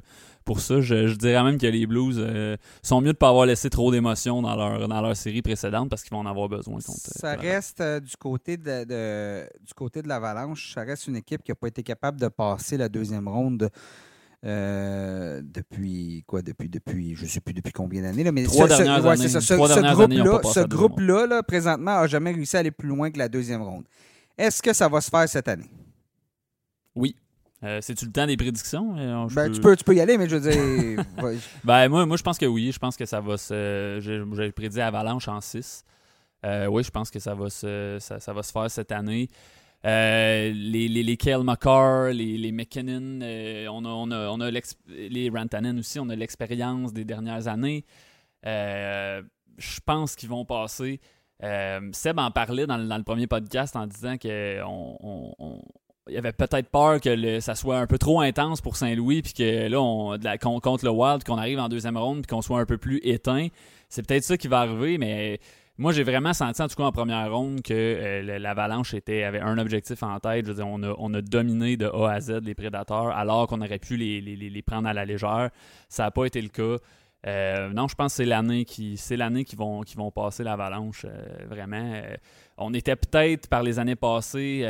pour 0.46 0.60
ça. 0.60 0.80
Je, 0.80 1.14
dirais 1.16 1.44
même 1.44 1.58
que 1.58 1.66
les 1.66 1.86
Blues 1.86 2.18
euh, 2.20 2.56
sont 2.84 3.02
mieux 3.02 3.08
de 3.08 3.10
ne 3.10 3.14
pas 3.14 3.30
avoir 3.30 3.48
laissé 3.48 3.70
trop 3.70 3.92
d'émotions 3.92 4.42
dans 4.42 4.56
leur, 4.56 4.88
dans 4.88 5.02
leur 5.02 5.18
série 5.18 5.42
précédente 5.42 5.90
parce 5.90 6.04
qu'ils 6.04 6.12
vont 6.12 6.20
en 6.20 6.26
avoir 6.26 6.48
besoin. 6.48 6.76
Contre, 6.76 7.00
ça 7.00 7.36
reste 7.36 7.82
euh, 7.82 8.00
du 8.00 8.16
côté 8.16 8.56
de, 8.56 9.44
du 9.66 9.74
côté 9.74 10.02
de 10.02 10.08
l'Avalanche, 10.08 10.74
ça 10.74 10.82
reste 10.84 11.08
une 11.08 11.18
équipe 11.18 11.44
qui 11.44 11.52
n'a 11.52 11.56
pas 11.56 11.68
été 11.68 11.84
capable 11.84 12.22
de 12.22 12.28
passer 12.28 12.78
la 12.78 12.88
deuxième 12.88 13.28
ronde. 13.28 13.70
Euh, 14.44 15.42
depuis 15.44 16.24
quoi? 16.28 16.42
Depuis 16.42 16.70
depuis 16.70 17.16
je 17.16 17.26
sais 17.26 17.40
plus 17.40 17.54
depuis 17.54 17.72
combien 17.72 18.02
d'années 18.02 18.30
mais 18.32 18.44
Trois 18.44 18.68
dernières 18.68 19.06
années. 19.06 19.28
ce, 19.28 20.68
groupe 20.68 21.00
là, 21.00 21.26
là, 21.26 21.42
présentement 21.42 21.98
a 21.98 22.08
jamais 22.08 22.32
réussi 22.32 22.56
à 22.56 22.60
aller 22.60 22.72
plus 22.72 22.90
loin 22.90 23.10
que 23.10 23.18
la 23.18 23.30
deuxième 23.30 23.62
ronde 23.62 23.86
est-ce 24.38 24.62
que 24.62 24.74
ça 24.74 24.88
va 24.88 25.02
se 25.02 25.10
faire 25.10 25.28
cette 25.30 25.48
année? 25.48 25.70
Oui 26.96 27.16
euh, 27.64 27.80
c'est-tu 27.82 28.06
le 28.06 28.12
temps 28.12 28.28
des 28.28 28.38
prédictions? 28.38 28.96
Euh, 28.98 29.28
ben, 29.32 29.52
tu, 29.52 29.60
peux, 29.60 29.76
tu 29.76 29.84
peux 29.84 29.96
y 29.96 30.00
aller, 30.00 30.20
mais 30.20 30.30
je 30.30 30.36
veux 30.36 30.52
dire. 30.52 31.04
ben, 31.64 31.90
moi, 31.90 32.06
moi, 32.06 32.16
je 32.16 32.22
pense 32.22 32.38
que 32.38 32.46
oui. 32.46 32.72
Je 32.72 32.78
pense 32.78 32.96
que 32.96 33.06
ça 33.06 33.22
va 33.22 33.38
se. 33.38 34.00
J'ai 34.02 34.52
prédit 34.52 34.82
Avalanche 34.82 35.28
en 35.28 35.42
6. 35.42 35.84
Euh, 36.46 36.68
oui, 36.68 36.84
je 36.84 36.92
pense 36.92 37.10
que 37.10 37.18
ça 37.18 37.34
va 37.34 37.50
se, 37.50 37.98
ça, 38.00 38.34
va 38.34 38.44
se 38.44 38.52
faire 38.52 38.70
cette 38.70 38.92
année. 38.92 39.30
Les, 39.86 40.88
les, 40.88 41.04
les 41.04 41.18
Kale 41.18 41.44
McCarr, 41.44 42.12
les, 42.12 42.38
les 42.38 42.52
McKinnon, 42.52 43.20
on 43.72 43.86
a, 43.86 43.90
on 43.90 44.12
a, 44.12 44.30
on 44.30 44.42
a 44.42 44.50
les 44.88 45.30
Rantanen 45.30 45.80
aussi, 45.80 46.00
on 46.00 46.10
a 46.10 46.16
l'expérience 46.16 46.94
des 46.94 47.06
dernières 47.06 47.48
années. 47.48 47.86
je 48.44 49.80
pense 49.86 50.16
qu'ils 50.16 50.30
vont 50.30 50.46
passer. 50.46 51.00
Seb 51.92 52.20
en 52.20 52.32
parlait 52.32 52.66
dans, 52.66 52.78
dans, 52.78 52.98
le 52.98 53.04
premier 53.04 53.28
podcast 53.28 53.76
en 53.76 53.88
disant 53.88 54.18
qu'on 54.18 54.98
on, 55.38 55.62
avait 56.16 56.34
peut-être 56.34 56.70
peur 56.70 57.00
que 57.00 57.40
ça 57.40 57.56
soit 57.56 57.78
un 57.78 57.88
peu 57.88 57.98
trop 57.98 58.22
intense 58.22 58.62
pour 58.62 58.76
Saint-Louis, 58.76 59.22
puis 59.22 59.34
que 59.34 59.68
là, 59.68 59.82
on, 59.82 60.18
contre 60.60 60.86
le 60.86 60.92
Wild, 60.92 61.24
qu'on 61.24 61.38
arrive 61.38 61.60
en 61.60 61.70
deuxième 61.70 61.98
ronde, 61.98 62.22
puis 62.22 62.28
qu'on 62.28 62.42
soit 62.42 62.60
un 62.60 62.66
peu 62.66 62.78
plus 62.78 63.00
éteint. 63.04 63.48
C'est 63.90 64.06
peut-être 64.06 64.24
ça 64.24 64.38
qui 64.38 64.48
va 64.48 64.60
arriver, 64.60 64.98
mais 64.98 65.40
moi, 65.78 65.92
j'ai 65.92 66.04
vraiment 66.04 66.34
senti, 66.34 66.62
en 66.62 66.68
tout 66.68 66.76
cas 66.76 66.84
en 66.84 66.92
première 66.92 67.32
ronde, 67.32 67.62
que 67.62 67.74
euh, 67.74 68.40
l'Avalanche 68.40 68.94
avait 68.94 69.40
un 69.42 69.58
objectif 69.58 70.02
en 70.04 70.20
tête. 70.20 70.46
Je 70.46 70.52
veux 70.52 70.56
dire, 70.56 70.68
on 70.68 70.82
a, 70.84 70.96
on 70.98 71.14
a 71.14 71.22
dominé 71.22 71.76
de 71.76 71.88
A 71.88 72.12
à 72.12 72.22
Z 72.22 72.42
les 72.44 72.56
prédateurs, 72.56 73.10
alors 73.10 73.48
qu'on 73.48 73.62
aurait 73.62 73.80
pu 73.80 73.98
les, 73.98 74.22
les, 74.22 74.62
prendre 74.62 74.88
à 74.88 74.94
la 74.94 75.04
légère. 75.04 75.50
Ça 75.90 76.04
n'a 76.04 76.12
pas 76.12 76.26
été 76.26 76.42
le 76.42 76.48
cas. 76.48 76.78
Euh, 77.28 77.70
non, 77.70 77.88
je 77.88 77.96
pense 77.96 78.14
que 78.14 78.18
c'est 78.18 78.26
l'année 78.26 78.66
qui 78.66 78.98
c'est 78.98 79.18
l'année 79.18 79.44
qui 79.44 79.56
vont 79.56 79.82
qui 79.82 79.96
vont 79.96 80.12
passer 80.12 80.44
l'avalanche 80.44 81.06
euh, 81.06 81.26
vraiment. 81.50 82.00
on 82.60 82.72
était 82.76 82.96
peut-être 82.96 83.50
par 83.50 83.64
les 83.64 83.80
années 83.80 83.96
passées 83.96 84.64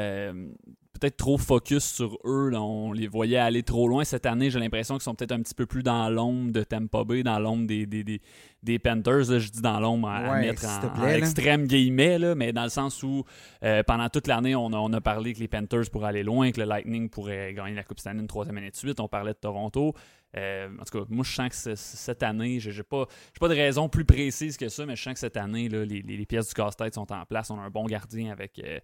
peut-être 0.99 1.17
trop 1.17 1.37
focus 1.37 1.83
sur 1.83 2.17
eux. 2.25 2.51
On 2.55 2.91
les 2.91 3.07
voyait 3.07 3.37
aller 3.37 3.63
trop 3.63 3.87
loin. 3.87 4.03
Cette 4.03 4.25
année, 4.25 4.49
j'ai 4.49 4.59
l'impression 4.59 4.95
qu'ils 4.95 5.03
sont 5.03 5.15
peut-être 5.15 5.31
un 5.31 5.41
petit 5.41 5.53
peu 5.53 5.65
plus 5.65 5.83
dans 5.83 6.09
l'ombre 6.09 6.51
de 6.51 6.63
Tampa 6.63 7.03
Bay, 7.03 7.23
dans 7.23 7.39
l'ombre 7.39 7.67
des, 7.67 7.85
des, 7.85 8.21
des, 8.63 8.79
Panthers. 8.79 9.39
je 9.39 9.51
dis 9.51 9.61
dans 9.61 9.79
l'ombre 9.79 10.09
à, 10.09 10.39
mettre 10.39 10.65
en, 10.65 11.07
extrême 11.07 11.67
guillemets, 11.67 12.17
là, 12.17 12.35
mais 12.35 12.53
dans 12.53 12.63
le 12.63 12.69
sens 12.69 13.03
où 13.03 13.23
euh, 13.63 13.83
pendant 13.83 14.09
toute 14.09 14.27
l'année, 14.27 14.55
on 14.55 14.71
a, 14.73 14.77
on 14.77 14.91
a, 14.93 15.01
parlé 15.01 15.33
que 15.33 15.39
les 15.39 15.47
Panthers 15.47 15.89
pourraient 15.91 16.09
aller 16.09 16.23
loin, 16.23 16.51
que 16.51 16.61
le 16.61 16.67
Lightning 16.67 17.09
pourrait 17.09 17.53
gagner 17.53 17.75
la 17.75 17.83
Coupe 17.83 17.99
Stanley 17.99 18.21
une 18.21 18.27
troisième 18.27 18.57
année 18.57 18.71
de 18.71 18.75
suite. 18.75 18.99
On 18.99 19.07
parlait 19.07 19.33
de 19.33 19.39
Toronto. 19.39 19.93
Euh, 20.37 20.67
en 20.79 20.83
tout 20.83 20.99
cas, 20.99 21.05
moi, 21.09 21.23
je 21.23 21.33
sens 21.33 21.49
que 21.49 21.75
cette 21.75 22.23
année, 22.23 22.59
je 22.59 22.69
n'ai 22.69 22.83
pas, 22.83 23.05
pas 23.39 23.47
de 23.47 23.53
raison 23.53 23.87
plus 23.87 24.05
précise 24.05 24.57
que 24.57 24.67
ça, 24.69 24.85
mais 24.85 24.95
je 24.95 25.03
sens 25.03 25.13
que 25.13 25.19
cette 25.19 25.37
année, 25.37 25.69
là, 25.69 25.85
les, 25.85 26.01
les, 26.01 26.25
pièces 26.25 26.49
du 26.49 26.53
casse-tête 26.53 26.95
sont 26.95 27.11
en 27.11 27.25
place. 27.25 27.49
On 27.51 27.59
a 27.59 27.63
un 27.63 27.69
bon 27.69 27.85
gardien 27.85 28.31
avec. 28.31 28.59
Euh, 28.59 28.79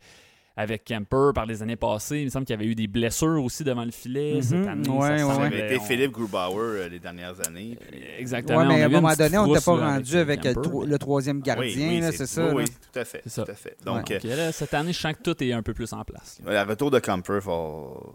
avec 0.57 0.83
Kemper 0.83 1.31
par 1.33 1.45
les 1.45 1.61
années 1.61 1.75
passées. 1.75 2.19
Il 2.19 2.25
me 2.25 2.29
semble 2.29 2.45
qu'il 2.45 2.53
y 2.55 2.59
avait 2.59 2.69
eu 2.69 2.75
des 2.75 2.87
blessures 2.87 3.43
aussi 3.43 3.63
devant 3.63 3.85
le 3.85 3.91
filet 3.91 4.35
mhm. 4.35 4.41
cette 4.41 4.67
année. 4.67 4.89
Ouais, 4.89 5.17
ça 5.17 5.43
avait 5.43 5.73
été 5.73 5.79
Philippe 5.79 6.11
Grubauer 6.11 6.57
euh, 6.59 6.89
les 6.89 6.99
dernières 6.99 7.39
années. 7.47 7.77
Euh, 7.81 8.19
exactement. 8.19 8.65
mais 8.65 8.81
à 8.81 8.85
un 8.85 8.89
moment 8.89 9.13
donné, 9.13 9.37
on 9.37 9.47
n'était 9.47 9.63
pas 9.63 9.75
rendu 9.75 10.17
avec, 10.17 10.43
le, 10.43 10.97
troisième 10.97 11.41
gardien, 11.41 12.11
c'est 12.11 12.27
ça. 12.27 12.53
Oui, 12.53 12.65
tout 12.65 12.99
à 12.99 13.05
fait. 13.05 13.21
Tout 13.21 13.41
à 13.47 13.53
fait. 13.53 13.77
Donc, 13.85 14.11
euh, 14.11 14.51
cette 14.51 14.73
année, 14.73 14.93
je 14.93 14.99
sens 14.99 15.13
que 15.13 15.23
tout 15.23 15.43
est 15.43 15.53
un 15.53 15.63
peu 15.63 15.73
plus 15.73 15.91
en 15.93 16.03
place. 16.03 16.39
Le 16.45 16.61
retour 16.63 16.91
de 16.91 16.99
Kemper, 16.99 17.35
il 17.35 17.41
faut 17.41 18.13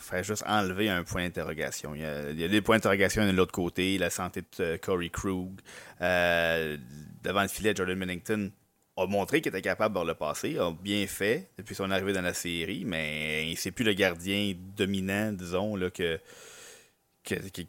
faire 0.00 0.22
juste 0.22 0.44
enlever 0.46 0.88
un 0.88 1.02
point 1.02 1.24
d'interrogation. 1.24 1.94
Il, 1.94 2.40
y 2.40 2.44
a 2.44 2.48
des 2.48 2.60
points 2.60 2.76
d'interrogation 2.76 3.26
de 3.26 3.32
l'autre 3.32 3.52
côté, 3.52 3.98
la 3.98 4.10
santé 4.10 4.42
de 4.58 4.76
Corey 4.76 5.08
Krug, 5.08 5.60
devant 6.00 7.42
le 7.42 7.48
filet, 7.48 7.74
Jordan 7.74 7.98
Minnington 7.98 8.50
a 8.96 9.06
montré 9.06 9.40
qu'il 9.40 9.50
était 9.50 9.62
capable 9.62 9.98
de 9.98 10.06
le 10.06 10.14
passer, 10.14 10.58
a 10.58 10.72
bien 10.72 11.06
fait 11.06 11.50
depuis 11.58 11.74
son 11.74 11.90
arrivée 11.90 12.12
dans 12.12 12.22
la 12.22 12.34
série, 12.34 12.84
mais 12.84 13.54
c'est 13.56 13.70
plus 13.70 13.84
le 13.84 13.92
gardien 13.92 14.54
dominant, 14.76 15.32
disons, 15.32 15.76
là, 15.76 15.90
qui, 15.90 16.06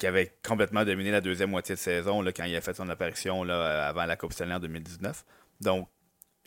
avait 0.05 0.33
complètement 0.45 0.85
dominé 0.85 1.11
la 1.11 1.21
deuxième 1.21 1.49
moitié 1.49 1.75
de 1.75 1.79
saison 1.79 2.21
là, 2.21 2.31
quand 2.31 2.45
il 2.45 2.55
a 2.55 2.61
fait 2.61 2.75
son 2.75 2.87
apparition 2.89 3.43
avant 3.43 4.05
la 4.05 4.15
Coupe 4.15 4.33
Stanley 4.33 4.55
en 4.55 4.59
2019. 4.59 5.25
Donc, 5.59 5.89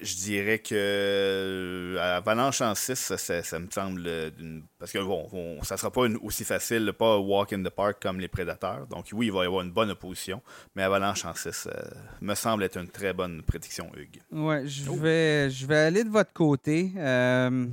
je 0.00 0.14
dirais 0.16 0.58
que 0.58 0.74
euh, 0.74 2.16
Avalanche 2.16 2.60
en 2.60 2.74
6, 2.74 3.14
ça, 3.16 3.58
me 3.58 3.70
semble 3.70 4.32
parce 4.78 4.92
que 4.92 4.98
bon, 4.98 5.28
ça 5.62 5.76
sera 5.76 5.90
pas 5.90 6.02
aussi 6.22 6.44
facile, 6.44 6.92
pas 6.96 7.18
walk 7.18 7.52
in 7.52 7.62
the 7.62 7.70
park 7.70 7.98
comme 8.00 8.20
les 8.20 8.28
prédateurs. 8.28 8.86
Donc 8.86 9.06
oui, 9.12 9.26
il 9.26 9.32
va 9.32 9.42
y 9.42 9.46
avoir 9.46 9.62
une 9.62 9.72
bonne 9.72 9.90
opposition, 9.90 10.42
mais 10.74 10.82
Avalanche 10.82 11.24
en 11.24 11.34
6 11.34 11.68
euh, 11.68 11.80
me 12.20 12.34
semble 12.34 12.64
être 12.64 12.78
une 12.78 12.88
très 12.88 13.12
bonne 13.12 13.42
prédiction, 13.42 13.90
Hugues. 13.96 14.20
Ouais, 14.32 14.66
je 14.66 14.88
oh. 14.88 14.94
vais 14.94 15.50
je 15.50 15.66
vais 15.66 15.78
aller 15.78 16.04
de 16.04 16.10
votre 16.10 16.32
côté. 16.32 16.92
Euh, 16.96 17.66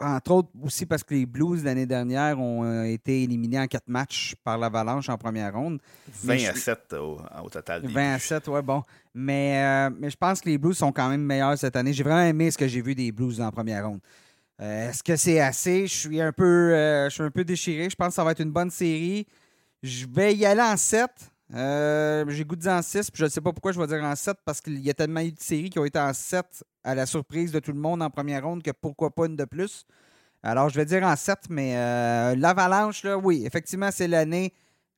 entre 0.00 0.30
autres 0.32 0.48
aussi 0.62 0.86
parce 0.86 1.02
que 1.02 1.14
les 1.14 1.26
Blues 1.26 1.64
l'année 1.64 1.86
dernière 1.86 2.38
ont 2.38 2.64
euh, 2.64 2.84
été 2.84 3.22
éliminés 3.22 3.58
en 3.58 3.66
quatre 3.66 3.88
matchs 3.88 4.34
par 4.44 4.58
l'Avalanche 4.58 5.08
en 5.08 5.16
première 5.16 5.52
ronde. 5.52 5.80
20 6.22 6.48
à 6.48 6.54
7 6.54 6.94
au, 6.94 7.18
total. 7.50 7.86
20 7.86 8.14
à 8.14 8.18
7, 8.18 8.48
ouais, 8.48 8.62
bon. 8.62 8.82
Mais, 9.14 9.62
euh, 9.64 9.90
mais 9.98 10.10
je 10.10 10.16
pense 10.16 10.40
que 10.40 10.48
les 10.48 10.58
Blues 10.58 10.76
sont 10.76 10.92
quand 10.92 11.08
même 11.08 11.22
meilleurs 11.22 11.58
cette 11.58 11.76
année. 11.76 11.92
J'ai 11.92 12.04
vraiment 12.04 12.28
aimé 12.28 12.50
ce 12.50 12.58
que 12.58 12.68
j'ai 12.68 12.80
vu 12.80 12.94
des 12.94 13.12
Blues 13.12 13.40
en 13.40 13.50
première 13.50 13.86
ronde. 13.86 14.00
Euh, 14.60 14.90
est-ce 14.90 15.02
que 15.02 15.16
c'est 15.16 15.40
assez? 15.40 15.86
Je 15.86 15.94
suis 15.94 16.20
un 16.20 16.32
peu 16.32 16.72
je 17.08 17.10
suis 17.10 17.22
un 17.22 17.30
peu 17.30 17.44
déchiré. 17.44 17.88
Je 17.90 17.96
pense 17.96 18.08
que 18.08 18.14
ça 18.14 18.24
va 18.24 18.32
être 18.32 18.42
une 18.42 18.52
bonne 18.52 18.70
série. 18.70 19.26
Je 19.82 20.06
vais 20.06 20.34
y 20.34 20.44
aller 20.44 20.62
en 20.62 20.76
7. 20.76 21.08
J'ai 21.50 22.44
goût 22.44 22.56
de 22.56 22.68
en 22.68 22.82
6, 22.82 23.10
puis 23.10 23.20
je 23.20 23.24
ne 23.24 23.30
sais 23.30 23.40
pas 23.40 23.52
pourquoi 23.52 23.72
je 23.72 23.80
vais 23.80 23.86
dire 23.86 24.02
en 24.02 24.14
7 24.14 24.36
parce 24.44 24.60
qu'il 24.60 24.80
y 24.80 24.90
a 24.90 24.94
tellement 24.94 25.20
eu 25.20 25.32
de 25.32 25.40
séries 25.40 25.70
qui 25.70 25.78
ont 25.78 25.84
été 25.84 25.98
en 25.98 26.12
7 26.12 26.64
à 26.84 26.94
la 26.94 27.06
surprise 27.06 27.52
de 27.52 27.60
tout 27.60 27.72
le 27.72 27.78
monde 27.78 28.02
en 28.02 28.10
première 28.10 28.44
ronde 28.44 28.62
que 28.62 28.70
pourquoi 28.70 29.10
pas 29.10 29.26
une 29.26 29.36
de 29.36 29.44
plus. 29.44 29.86
Alors, 30.42 30.68
je 30.68 30.76
vais 30.76 30.84
dire 30.84 31.02
en 31.02 31.16
7, 31.16 31.38
mais 31.50 31.76
euh, 31.76 32.36
l'Avalanche, 32.36 33.02
là, 33.02 33.18
oui, 33.18 33.44
effectivement, 33.44 33.90
c'est 33.90 34.08
l'année 34.08 34.54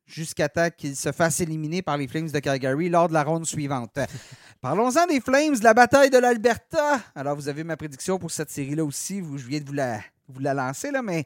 jusqu'à 0.07 0.48
temps 0.48 0.68
qu'il 0.76 0.96
se 0.96 1.12
fasse 1.12 1.40
éliminer 1.40 1.82
par 1.82 1.96
les 1.96 2.09
Flames 2.09 2.30
de 2.30 2.38
Calgary 2.40 2.88
lors 2.88 3.09
de 3.09 3.14
la 3.14 3.22
ronde 3.22 3.46
suivante. 3.46 3.98
Parlons-en 4.61 5.07
des 5.07 5.20
Flames, 5.20 5.55
la 5.62 5.72
bataille 5.72 6.11
de 6.11 6.18
l'Alberta. 6.18 7.01
Alors, 7.14 7.36
vous 7.36 7.48
avez 7.48 7.64
ma 7.64 7.76
prédiction 7.76 8.18
pour 8.18 8.30
cette 8.30 8.51
série-là 8.51 8.84
aussi. 8.84 9.22
je 9.36 9.46
viens 9.46 9.61
de 9.61 9.66
vous 9.66 9.72
la, 9.72 10.01
vous 10.33 10.41
la 10.41 10.55
lancez, 10.55 10.91
là, 10.91 11.03
mais 11.03 11.24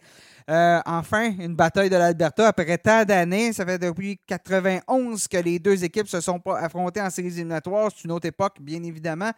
euh, 0.50 0.80
enfin, 0.86 1.30
une 1.38 1.54
bataille 1.54 1.90
de 1.90 1.96
l'Alberta 1.96 2.48
après 2.48 2.78
tant 2.78 3.04
d'années. 3.04 3.52
Ça 3.52 3.64
fait 3.64 3.78
depuis 3.78 4.18
91 4.26 5.28
que 5.28 5.36
les 5.38 5.58
deux 5.58 5.82
équipes 5.84 6.08
se 6.08 6.20
sont 6.20 6.40
affrontées 6.46 7.00
en 7.00 7.10
séries 7.10 7.28
éliminatoires. 7.28 7.90
C'est 7.94 8.04
une 8.04 8.12
autre 8.12 8.26
époque, 8.26 8.56
bien 8.60 8.82
évidemment. 8.82 9.30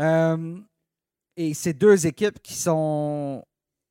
Euh, 0.00 0.58
et 1.36 1.54
c'est 1.54 1.72
deux 1.74 2.06
équipes 2.06 2.40
qui 2.42 2.54
sont. 2.54 3.44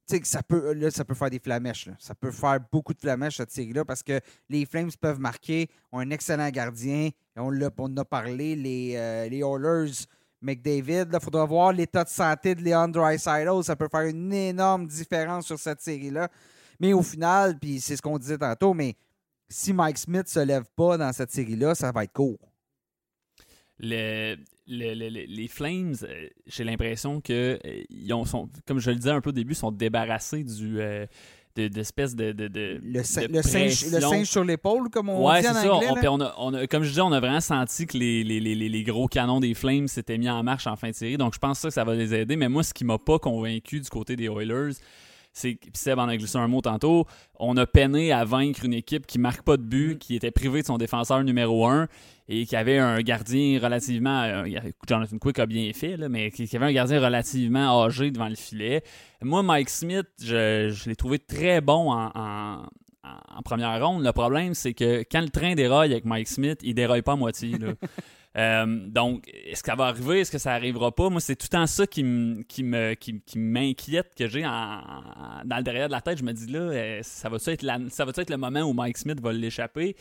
Tu 0.10 0.16
sais, 0.18 0.22
ça 0.24 0.42
peut, 0.42 0.72
là, 0.74 0.90
ça 0.90 1.04
peut 1.04 1.14
faire 1.16 1.30
des 1.30 1.40
flamèches. 1.40 1.88
là. 1.88 1.94
Ça 2.00 2.16
peut 2.16 2.32
faire 2.32 2.60
beaucoup 2.72 2.94
de 2.94 3.00
flamèches, 3.00 3.38
cette 3.38 3.52
série-là, 3.52 3.84
parce 3.84 4.02
que 4.04 4.22
les 4.50 4.66
Flames 4.66 4.90
peuvent 5.02 5.20
marquer, 5.20 5.70
ont 5.92 6.00
un 6.00 6.10
excellent 6.12 6.50
gardien. 6.50 7.10
On, 7.36 7.50
l'a- 7.50 7.70
on 7.78 7.86
en 7.86 7.98
a 7.98 8.06
parlé, 8.06 8.56
les, 8.56 8.94
euh, 8.96 9.28
les 9.28 9.40
Oilers, 9.40 9.92
McDavid. 10.42 11.08
Il 11.14 11.20
faudra 11.22 11.46
voir 11.46 11.74
l'état 11.74 12.04
de 12.04 12.10
santé 12.10 12.56
de 12.56 12.64
Leon 12.64 12.88
Draisaitl. 12.88 13.64
Ça 13.64 13.76
peut 13.76 13.88
faire 13.90 14.02
une 14.02 14.32
énorme 14.34 14.88
différence 14.88 15.46
sur 15.46 15.60
cette 15.60 15.82
série-là. 15.82 16.30
Mais 16.80 16.94
au 16.94 17.02
final, 17.02 17.58
puis 17.58 17.80
c'est 17.80 17.96
ce 17.96 18.02
qu'on 18.02 18.18
disait 18.18 18.38
tantôt, 18.38 18.74
mais 18.74 18.96
si 19.50 19.74
Mike 19.74 19.98
Smith 19.98 20.24
ne 20.26 20.30
se 20.30 20.40
lève 20.40 20.66
pas 20.76 20.98
dans 20.98 21.12
cette 21.14 21.32
série-là, 21.32 21.74
ça 21.76 21.92
va 21.92 22.04
être 22.04 22.14
court. 22.14 22.40
Le- 23.80 24.36
le- 24.68 24.94
le- 24.96 25.10
le- 25.10 25.26
les 25.28 25.48
Flames, 25.48 25.96
euh, 26.04 26.28
j'ai 26.46 26.64
l'impression 26.64 27.22
que 27.22 27.60
euh, 27.64 27.84
ils 27.90 28.12
comme 28.66 28.80
je 28.80 28.90
le 28.90 28.96
disais 28.96 29.12
un 29.12 29.22
peu 29.22 29.30
au 29.30 29.34
début, 29.34 29.54
sont 29.54 29.72
débarrassés 29.72 30.44
du 30.44 30.82
euh, 30.82 31.06
de- 31.58 31.68
d'espèce 31.68 32.16
de, 32.16 32.32
de, 32.32 32.48
de- 32.48 32.80
Le, 32.84 33.04
sin- 33.04 33.24
de 33.28 33.34
le 33.34 33.42
singe, 33.42 33.86
le 33.92 34.00
singe 34.00 34.28
sur 34.28 34.44
l'épaule, 34.44 34.90
comme 34.90 35.10
on 35.10 35.28
ouais, 35.28 35.42
dit 35.42 35.48
c'est 35.48 35.52
en 35.52 35.54
ça. 35.54 35.74
anglais. 35.74 35.88
On- 35.90 35.96
là. 35.96 36.00
puis 36.00 36.08
on 36.08 36.22
a- 36.22 36.36
on 36.38 36.54
a- 36.54 36.68
comme 36.68 36.84
je 36.84 36.90
disais, 36.90 37.02
on 37.02 37.12
a 37.12 37.20
vraiment 37.20 37.42
senti 37.42 37.86
que 37.88 37.98
les, 37.98 38.24
les, 38.24 38.40
les, 38.40 38.84
gros 38.84 39.08
canons 39.08 39.40
des 39.40 39.54
Flames 39.54 39.88
s'étaient 39.88 40.18
mis 40.18 40.30
en 40.30 40.44
marche 40.44 40.68
en 40.68 40.76
fin 40.76 40.90
de 40.90 40.96
série. 40.96 41.18
Donc, 41.18 41.34
je 41.34 41.40
pense 41.40 41.60
ça 41.60 41.68
que 41.70 41.74
ça 41.74 41.84
va 41.84 41.96
les 41.96 42.14
aider. 42.14 42.36
Mais 42.36 42.48
moi, 42.50 42.64
ce 42.64 42.74
qui 42.74 42.86
m'a 42.86 42.98
pas 42.98 43.20
convaincu 43.20 43.80
du 43.80 43.90
côté 43.90 44.16
des 44.16 44.26
Oilers, 44.26 44.74
c'est 45.34 45.58
Seb 45.74 46.00
en 46.00 46.08
a 46.08 46.18
glissé 46.18 46.38
un 46.38 46.48
mot 46.48 46.62
tantôt. 46.62 47.06
On 47.40 47.56
a 47.58 47.66
peiné 47.68 48.12
à 48.12 48.24
vaincre 48.26 48.66
une 48.66 48.74
équipe 48.74 49.06
qui 49.06 49.20
marque 49.20 49.44
pas 49.44 49.58
de 49.58 49.62
but, 49.64 49.96
Mm. 49.96 49.98
qui 50.00 50.16
était 50.16 50.32
privée 50.32 50.62
de 50.62 50.68
son 50.68 50.78
défenseur 50.78 51.24
numéro 51.24 51.68
un 51.68 51.88
et 52.30 52.46
qui 52.46 52.56
avait 52.56 52.78
un 52.78 53.02
gardien 53.02 53.60
relativement. 53.62 54.24
euh, 54.24 54.46
Jonathan 54.88 55.18
Quick 55.18 55.40
a 55.40 55.46
bien 55.46 55.72
fait, 55.74 55.98
là, 55.98 56.10
mais 56.10 56.30
qui, 56.32 56.48
qui 56.48 56.56
avait 56.58 56.66
un 56.66 56.74
gardien 56.74 57.00
relativement 57.00 57.84
âgé 57.84 58.12
devant 58.12 58.28
le 58.30 58.36
filet. 58.36 58.84
Moi, 59.22 59.44
Mike 59.44 59.70
Smith, 59.70 60.08
je, 60.22 60.70
je 60.70 60.90
l'ai 60.90 60.96
trouvé 60.96 61.20
très 61.20 61.62
bon 61.62 61.92
en, 61.92 62.12
en- 62.16 62.66
en 63.04 63.42
première 63.42 63.82
ronde. 63.86 64.04
Le 64.04 64.12
problème, 64.12 64.54
c'est 64.54 64.74
que 64.74 65.04
quand 65.10 65.22
le 65.22 65.30
train 65.30 65.56
déraille 65.56 65.92
avec 65.94 66.04
Mike 66.04 66.28
Smith, 66.28 66.60
il 66.62 66.74
déraille 66.76 67.02
pas 67.04 67.14
à 67.14 67.16
moitié. 67.16 67.58
là. 67.58 67.74
Euh, 68.36 68.66
donc, 68.68 69.24
est-ce 69.34 69.64
que 69.64 69.72
ça 69.72 69.76
va 69.76 69.86
arriver? 69.86 70.20
Est-ce 70.20 70.32
que 70.32 70.38
ça 70.38 70.54
arrivera 70.54 70.92
pas? 70.92 71.10
Moi, 71.10 71.20
c'est 71.22 71.36
tout 71.36 71.48
le 71.52 71.58
temps 71.58 71.66
ça 71.66 71.88
qui, 71.88 72.04
qui 72.48 72.62
me, 72.62 72.94
qui, 72.94 73.20
m'inquiète, 73.36 74.14
que 74.16 74.28
j'ai 74.28 74.44
dans 74.44 75.58
le 75.58 75.64
derrière 75.64 75.88
de 75.88 75.94
la 75.94 76.02
tête. 76.02 76.20
Je 76.20 76.24
me 76.24 76.34
dis 76.34 76.46
là, 76.46 76.60
euh, 76.60 77.00
ça 77.02 77.30
va 77.30 77.38
être 77.48 77.64
la- 77.64 77.80
ça 77.90 78.06
va 78.06 78.12
être 78.16 78.30
le 78.30 78.38
moment 78.38 78.62
où 78.62 78.74
Mike 78.74 78.98
Smith 79.00 79.20
va 79.22 79.34
l'échapper? 79.34 79.96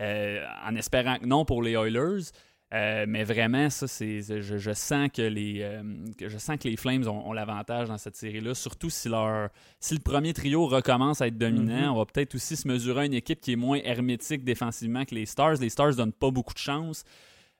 Euh, 0.00 0.44
en 0.66 0.74
espérant 0.76 1.18
que 1.18 1.26
non 1.26 1.44
pour 1.44 1.62
les 1.62 1.72
Oilers. 1.72 2.30
Euh, 2.74 3.06
mais 3.08 3.24
vraiment, 3.24 3.70
ça, 3.70 3.88
c'est, 3.88 4.20
je, 4.20 4.58
je 4.58 4.72
sens 4.72 5.08
que 5.10 5.22
les, 5.22 5.60
euh, 5.62 5.82
que 6.18 6.28
je 6.28 6.36
sens 6.36 6.58
que 6.58 6.68
les 6.68 6.76
Flames 6.76 7.08
ont, 7.08 7.26
ont 7.28 7.32
l'avantage 7.32 7.88
dans 7.88 7.96
cette 7.96 8.14
série-là. 8.14 8.54
Surtout 8.54 8.90
si 8.90 9.08
leur, 9.08 9.48
si 9.80 9.94
le 9.94 10.00
premier 10.00 10.34
trio 10.34 10.66
recommence 10.66 11.22
à 11.22 11.28
être 11.28 11.38
dominant, 11.38 11.80
Mhm. 11.86 11.90
on 11.92 11.96
va 11.96 12.04
peut-être 12.04 12.34
aussi 12.34 12.56
se 12.56 12.68
mesurer 12.68 13.00
à 13.00 13.04
une 13.06 13.14
équipe 13.14 13.40
qui 13.40 13.52
est 13.52 13.56
moins 13.56 13.78
hermétique 13.82 14.44
défensivement 14.44 15.04
que 15.06 15.14
les 15.14 15.24
Stars. 15.24 15.54
Les 15.60 15.70
Stars 15.70 15.94
donnent 15.96 16.12
pas 16.12 16.30
beaucoup 16.30 16.52
de 16.52 16.58
chance. 16.58 17.04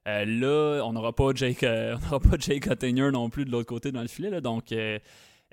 Euh, 0.07 0.27
là, 0.27 0.83
on 0.85 0.93
n'aura 0.93 1.15
pas 1.15 1.31
Jake, 1.35 1.61
on 1.65 1.99
n'aura 1.99 2.21
pas 2.21 2.37
Jake 2.39 2.67
Ottinger 2.67 3.11
non 3.11 3.31
plus 3.31 3.47
de 3.47 3.51
l'autre 3.51 3.67
côté 3.69 3.91
dans 3.93 4.03
le 4.03 4.09
filet. 4.09 4.29
là. 4.31 4.43
donc, 4.43 4.75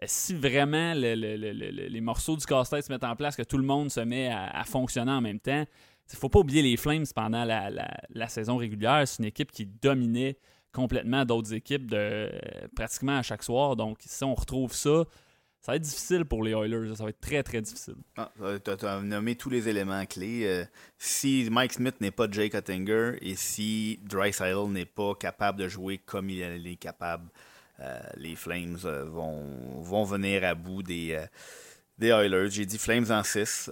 si 0.05 0.33
vraiment 0.35 0.93
le- 0.93 1.15
le- 1.15 1.37
le- 1.37 1.53
le- 1.53 1.87
les 1.87 2.01
morceaux 2.01 2.35
du 2.35 2.45
casse-tête 2.45 2.83
se 2.83 2.91
mettent 2.91 3.05
en 3.05 3.15
place, 3.15 3.37
que 3.37 3.43
tout 3.43 3.57
le 3.57 3.63
monde 3.63 3.89
se 3.89 4.01
met 4.01 4.27
à, 4.27 4.47
à 4.49 4.63
fonctionner 4.65 5.11
en 5.13 5.21
même 5.21 5.39
temps, 5.39 5.63
il 6.11 6.17
faut 6.17 6.29
pas 6.29 6.39
oublier 6.39 6.61
les 6.61 6.77
Flames 6.77 7.05
pendant 7.13 7.43
la, 7.43 8.29
saison 8.29 8.57
régulière. 8.57 9.07
C'est 9.07 9.19
une 9.19 9.29
équipe 9.29 9.51
qui 9.51 9.65
dominait 9.65 10.37
complètement 10.71 11.25
d'autres 11.25 11.53
équipes 11.53 11.95
pratiquement 12.75 13.17
à 13.17 13.21
chaque 13.21 13.43
soir. 13.43 13.75
Donc, 13.75 13.97
si 14.05 14.23
on 14.23 14.35
retrouve 14.35 14.73
ça, 14.73 15.05
ça 15.65 15.71
va 15.71 15.77
être 15.77 15.81
difficile 15.81 16.25
pour 16.25 16.43
les 16.43 16.51
Oilers. 16.51 16.93
Ça 16.95 17.05
va 17.05 17.09
être 17.09 17.19
très, 17.19 17.41
très 17.41 17.59
difficile. 17.59 17.95
Ah, 18.17 18.31
tu 18.63 18.85
as 18.85 19.01
nommé 19.01 19.35
tous 19.35 19.49
les 19.49 19.67
éléments 19.67 20.05
clés. 20.05 20.43
Euh, 20.45 20.63
si 20.99 21.47
Mike 21.49 21.73
Smith 21.73 21.95
n'est 22.01 22.11
pas 22.11 22.27
Jake 22.29 22.53
Ottinger 22.53 23.13
et 23.21 23.35
si 23.35 23.99
Dreisaitl 24.03 24.67
n'est 24.67 24.85
pas 24.85 25.15
capable 25.15 25.59
de 25.59 25.67
jouer 25.67 25.97
comme 25.97 26.29
il 26.29 26.67
est 26.67 26.75
capable, 26.75 27.31
euh, 27.79 27.99
les 28.15 28.35
Flames 28.35 28.77
euh, 28.85 29.05
vont, 29.05 30.03
venir 30.03 30.43
à 30.43 30.53
bout 30.53 30.83
des, 30.83 31.19
des 31.97 32.07
Oilers. 32.09 32.49
J'ai 32.49 32.65
dit 32.65 32.77
Flames 32.77 33.05
en 33.09 33.23
6 33.23 33.69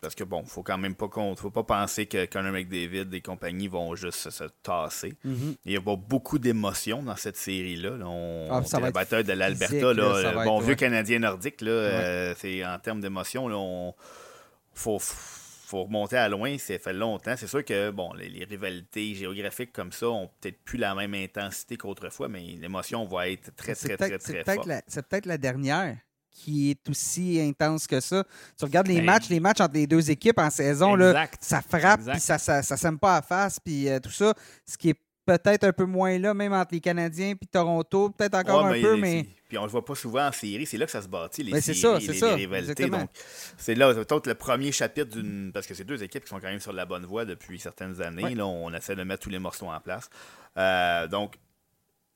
parce 0.00 0.14
que 0.14 0.24
bon, 0.24 0.44
faut 0.44 0.62
quand 0.62 0.78
même 0.78 0.94
pas 0.94 1.08
qu'on- 1.08 1.34
faut 1.36 1.50
pas 1.50 1.62
penser 1.64 2.06
que 2.06 2.26
Connor 2.26 2.52
McDavid 2.52 3.08
et 3.12 3.20
compagnie 3.20 3.68
vont 3.68 3.94
juste 3.94 4.18
se, 4.18 4.30
se 4.30 4.44
tasser. 4.62 5.14
Mhm. 5.24 5.54
Il 5.64 5.72
y 5.72 5.76
a 5.76 5.80
beaucoup 5.80 6.38
d'émotions 6.38 7.02
dans 7.02 7.16
cette 7.16 7.36
série-là. 7.36 7.96
là. 7.96 8.06
On, 8.06 8.48
Ah, 8.50 8.80
la 8.80 8.90
bataille 8.90 9.24
de 9.24 9.32
l'Alberta. 9.32 9.74
euh, 9.74 10.44
bon 10.44 10.58
être, 10.58 10.60
vieux 10.64 10.70
ouais. 10.72 10.76
Canadien 10.76 11.18
nordique, 11.20 11.60
là, 11.62 11.70
euh, 11.70 12.34
c'est 12.38 12.64
en 12.64 12.78
termes 12.78 13.00
d'émotions, 13.00 13.46
on 13.46 13.94
faut, 14.74 14.98
faut 15.00 15.84
remonter 15.84 16.16
à 16.16 16.28
loin. 16.28 16.58
Ça 16.58 16.78
fait 16.78 16.92
longtemps. 16.92 17.34
C'est 17.36 17.46
sûr 17.46 17.64
que 17.64 17.90
bon, 17.90 18.12
les, 18.14 18.28
les 18.28 18.44
rivalités 18.44 19.14
géographiques 19.14 19.72
comme 19.72 19.92
ça 19.92 20.08
ont 20.08 20.28
peut-être 20.40 20.58
plus 20.64 20.78
la 20.78 20.94
même 20.94 21.14
intensité 21.14 21.76
qu'autrefois, 21.76 22.28
mais 22.28 22.40
l'émotion 22.60 23.04
va 23.06 23.28
être 23.28 23.54
très, 23.56 23.74
très, 23.74 23.96
très, 23.96 24.08
c'est 24.08 24.18
très, 24.18 24.32
peut-être 24.32 24.52
forte. 24.54 24.66
la- 24.66 24.82
C'est 24.86 25.06
peut-être 25.06 25.26
la 25.26 25.38
dernière 25.38 25.96
qui 26.42 26.70
est 26.70 26.88
aussi 26.88 27.40
intense 27.40 27.86
que 27.86 28.00
ça. 28.00 28.24
Tu 28.58 28.64
regardes 28.64 28.88
les 28.88 28.96
Ben, 28.98 29.04
matchs, 29.06 29.28
les 29.28 29.40
matchs 29.40 29.60
entre 29.60 29.74
les 29.74 29.86
deux 29.86 30.10
équipes 30.10 30.38
en 30.38 30.50
saison, 30.50 30.94
là, 30.94 31.26
ça 31.40 31.60
frappe, 31.62 32.00
puis 32.10 32.20
ça, 32.20 32.38
ça, 32.38 32.62
ça 32.62 32.76
s'aime 32.76 32.98
pas 32.98 33.16
à 33.16 33.22
face, 33.22 33.58
puis 33.60 33.88
euh, 33.88 33.98
tout 34.00 34.10
ça. 34.10 34.34
Ce 34.66 34.76
qui 34.78 34.90
est 34.90 35.00
peut-être 35.26 35.64
un 35.64 35.72
peu 35.72 35.84
moins 35.84 36.18
là, 36.18 36.34
même 36.34 36.52
entre 36.52 36.74
les 36.74 36.80
Canadiens 36.80 37.34
puis 37.36 37.46
Toronto, 37.46 38.10
peut-être 38.10 38.34
encore 38.34 38.64
Ouais, 38.64 38.78
un 38.78 38.82
peu, 38.82 38.96
mais 38.96 39.26
Puis 39.48 39.58
on 39.58 39.64
le 39.64 39.70
voit 39.70 39.84
pas 39.84 39.94
souvent 39.94 40.26
en 40.26 40.32
série. 40.32 40.66
C'est 40.66 40.78
là 40.78 40.86
que 40.86 40.90
ça 40.92 41.02
se 41.02 41.08
bâtit, 41.08 41.42
les 41.44 41.52
Mais 41.52 41.60
c'est 41.60 41.74
séries, 41.74 42.00
ça, 42.00 42.06
c'est 42.06 42.12
les, 42.12 42.18
ça, 42.18 42.28
les 42.30 42.34
rivalités. 42.34 42.70
exactement. 42.72 42.98
Donc, 43.00 43.10
c'est 43.56 43.74
là, 43.74 43.92
c'est 43.94 44.04
peut-être 44.04 44.26
le 44.26 44.34
premier 44.34 44.72
chapitre 44.72 45.16
d'une. 45.16 45.52
Parce 45.52 45.66
que 45.66 45.74
c'est 45.74 45.84
deux 45.84 46.02
équipes 46.02 46.24
qui 46.24 46.30
sont 46.30 46.40
quand 46.40 46.48
même 46.48 46.58
sur 46.60 46.72
la 46.72 46.84
bonne 46.86 47.04
voie 47.04 47.24
depuis 47.24 47.60
certaines 47.60 48.00
années. 48.02 48.24
Ouais. 48.24 48.34
Là, 48.34 48.46
on 48.46 48.72
essaie 48.74 48.96
de 48.96 49.04
mettre 49.04 49.22
tous 49.22 49.30
les 49.30 49.38
morceaux 49.38 49.68
en 49.68 49.78
place. 49.80 50.08
Euh, 50.56 51.06
donc, 51.06 51.34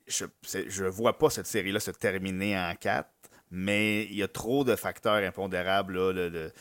je 0.09 0.25
je 0.69 0.85
vois 0.85 1.17
pas 1.17 1.31
cette 1.31 1.47
série-là 1.47 1.79
se 1.81 1.91
terminer 1.93 2.59
en 2.59 2.75
quatre. 2.75 3.11
Mais 3.55 4.05
il 4.05 4.15
y 4.17 4.23
a 4.23 4.29
trop 4.29 4.65
de 4.65 4.75
facteurs 4.77 5.15
impondérables 5.23 5.95
là, 5.97 6.13
de- 6.13 6.29
de- 6.29 6.53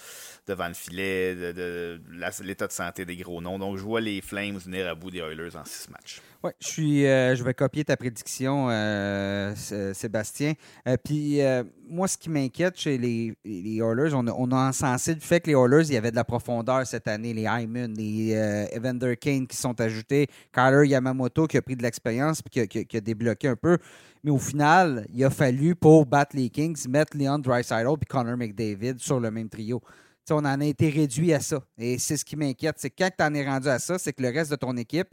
devant 0.48 0.68
le 0.68 0.74
filet, 0.74 1.36
de, 1.36 1.52
de- 1.52 2.02
l'état 2.44 2.68
de 2.68 2.72
santé 2.72 3.04
des 3.06 3.16
gros 3.18 3.42
noms. 3.42 3.58
Donc, 3.58 3.78
je 3.78 3.84
vois 3.84 4.02
les 4.02 4.22
Flames 4.22 4.58
venir 4.58 4.88
à 4.88 4.96
bout 4.96 5.10
des 5.12 5.20
Oilers 5.20 5.56
en 5.56 5.66
six 5.66 5.90
matchs. 5.90 6.22
Ouais, 6.44 6.52
je 6.60 6.82
euh, 7.06 7.36
je 7.38 7.44
vais 7.46 7.54
copier 7.54 7.86
ta 7.86 7.96
prédiction, 7.96 8.68
euh, 8.70 9.56
Sébastien. 9.94 10.56
Euh, 10.90 10.98
Puis 11.02 11.40
moi, 11.88 12.06
ce 12.10 12.18
qui 12.18 12.30
m'inquiète 12.30 12.78
chez 12.78 12.98
les, 12.98 13.34
les 13.46 13.78
Oilers, 13.78 14.14
on 14.14 14.28
a, 14.28 14.34
on 14.34 14.52
a 14.52 14.68
encensé 14.68 15.16
fait 15.16 15.40
que 15.40 15.48
les 15.48 15.54
Oilers, 15.54 15.88
il 15.88 15.94
y 15.94 15.98
avait 15.98 16.12
de 16.12 16.18
la 16.18 16.26
profondeur 16.26 16.86
cette 16.86 17.08
année, 17.08 17.34
les 17.34 17.44
Hyman, 17.44 17.94
les 17.94 18.34
Evander 18.76 19.16
Kane 19.16 19.48
qui 19.48 19.56
sont 19.56 19.80
ajoutés, 19.80 20.28
Kyler 20.52 20.90
Yamamoto 20.90 21.48
qui 21.48 21.56
a 21.56 21.62
pris 21.62 21.78
de 21.78 21.82
l'expérience 21.82 22.42
puis 22.42 22.68
qui 22.68 22.98
a, 22.98 23.02
débloqué 23.02 23.48
un 23.48 23.56
peu. 23.56 23.78
Mais 24.22 24.32
au 24.32 24.38
final, 24.38 25.08
il 25.14 25.24
a 25.24 25.30
fallu 25.30 25.76
pour 25.76 26.06
battre 26.06 26.36
les 26.36 26.50
Kings 26.50 26.90
mettre 26.90 27.16
Leon 27.16 27.40
Draisaitl 27.40 27.98
puis 27.98 28.08
Connor 28.10 28.36
McDavid 28.36 28.96
sur 28.98 29.22
le 29.22 29.32
même 29.32 29.48
trio. 29.48 29.80
Tu 29.80 29.90
sais, 30.26 30.34
on 30.34 30.40
en 30.40 30.60
a 30.60 30.66
été 30.66 30.90
réduit 30.90 31.34
à 31.34 31.40
ça. 31.40 31.64
Et 31.78 31.98
c'est 32.00 32.18
ce 32.18 32.26
qui 32.26 32.36
m'inquiète. 32.36 32.76
C'est 32.80 32.90
quand 32.90 33.10
tu 33.18 33.24
en 33.24 33.34
es 33.34 33.46
rendu 33.46 33.70
à 33.70 33.80
ça, 33.80 33.98
c'est 33.98 34.12
que 34.12 34.22
le 34.22 34.30
reste 34.30 34.52
de 34.52 34.58
ton 34.58 34.76
équipe, 34.76 35.08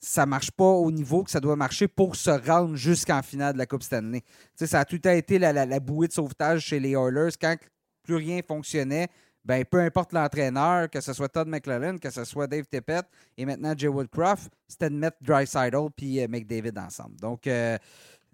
ça 0.00 0.26
marche 0.26 0.50
pas 0.50 0.64
au 0.64 0.90
niveau 0.90 1.22
que 1.24 1.30
ça 1.30 1.40
doit 1.40 1.56
marcher 1.56 1.88
pour 1.88 2.16
se 2.16 2.30
rendre 2.30 2.76
jusqu'en 2.76 3.22
finale 3.22 3.52
de 3.54 3.58
la 3.58 3.66
Coupe 3.66 3.82
Stanley. 3.82 4.20
Tu 4.20 4.28
sais, 4.56 4.66
ça 4.66 4.80
a 4.80 4.84
tout 4.84 5.00
a 5.04 5.14
été 5.14 5.38
la, 5.38 5.52
la- 5.52 5.66
la 5.66 5.80
bouée 5.80 6.08
de 6.08 6.12
sauvetage 6.12 6.62
chez 6.62 6.80
les 6.80 6.90
Oilers. 6.92 7.30
Quand 7.40 7.56
plus 8.02 8.16
rien 8.16 8.40
fonctionnait, 8.46 9.08
ben, 9.44 9.64
peu 9.64 9.80
importe 9.80 10.12
l'entraîneur, 10.12 10.90
que 10.90 11.00
ce 11.00 11.12
soit 11.12 11.28
Todd 11.28 11.48
McClellan, 11.48 11.98
que 11.98 12.10
ce 12.10 12.24
soit 12.24 12.46
Dave 12.46 12.64
Tippett 12.70 13.06
et 13.36 13.44
maintenant 13.46 13.72
Jay 13.76 13.88
Woodcroft, 13.88 14.50
c'était 14.66 14.90
de 14.90 14.94
mettre 14.96 15.16
Dreisaitl 15.22 15.88
puis 15.96 16.20
euh, 16.20 16.28
McDavid 16.28 16.78
ensemble. 16.78 17.16
Donc, 17.16 17.46
euh, 17.46 17.78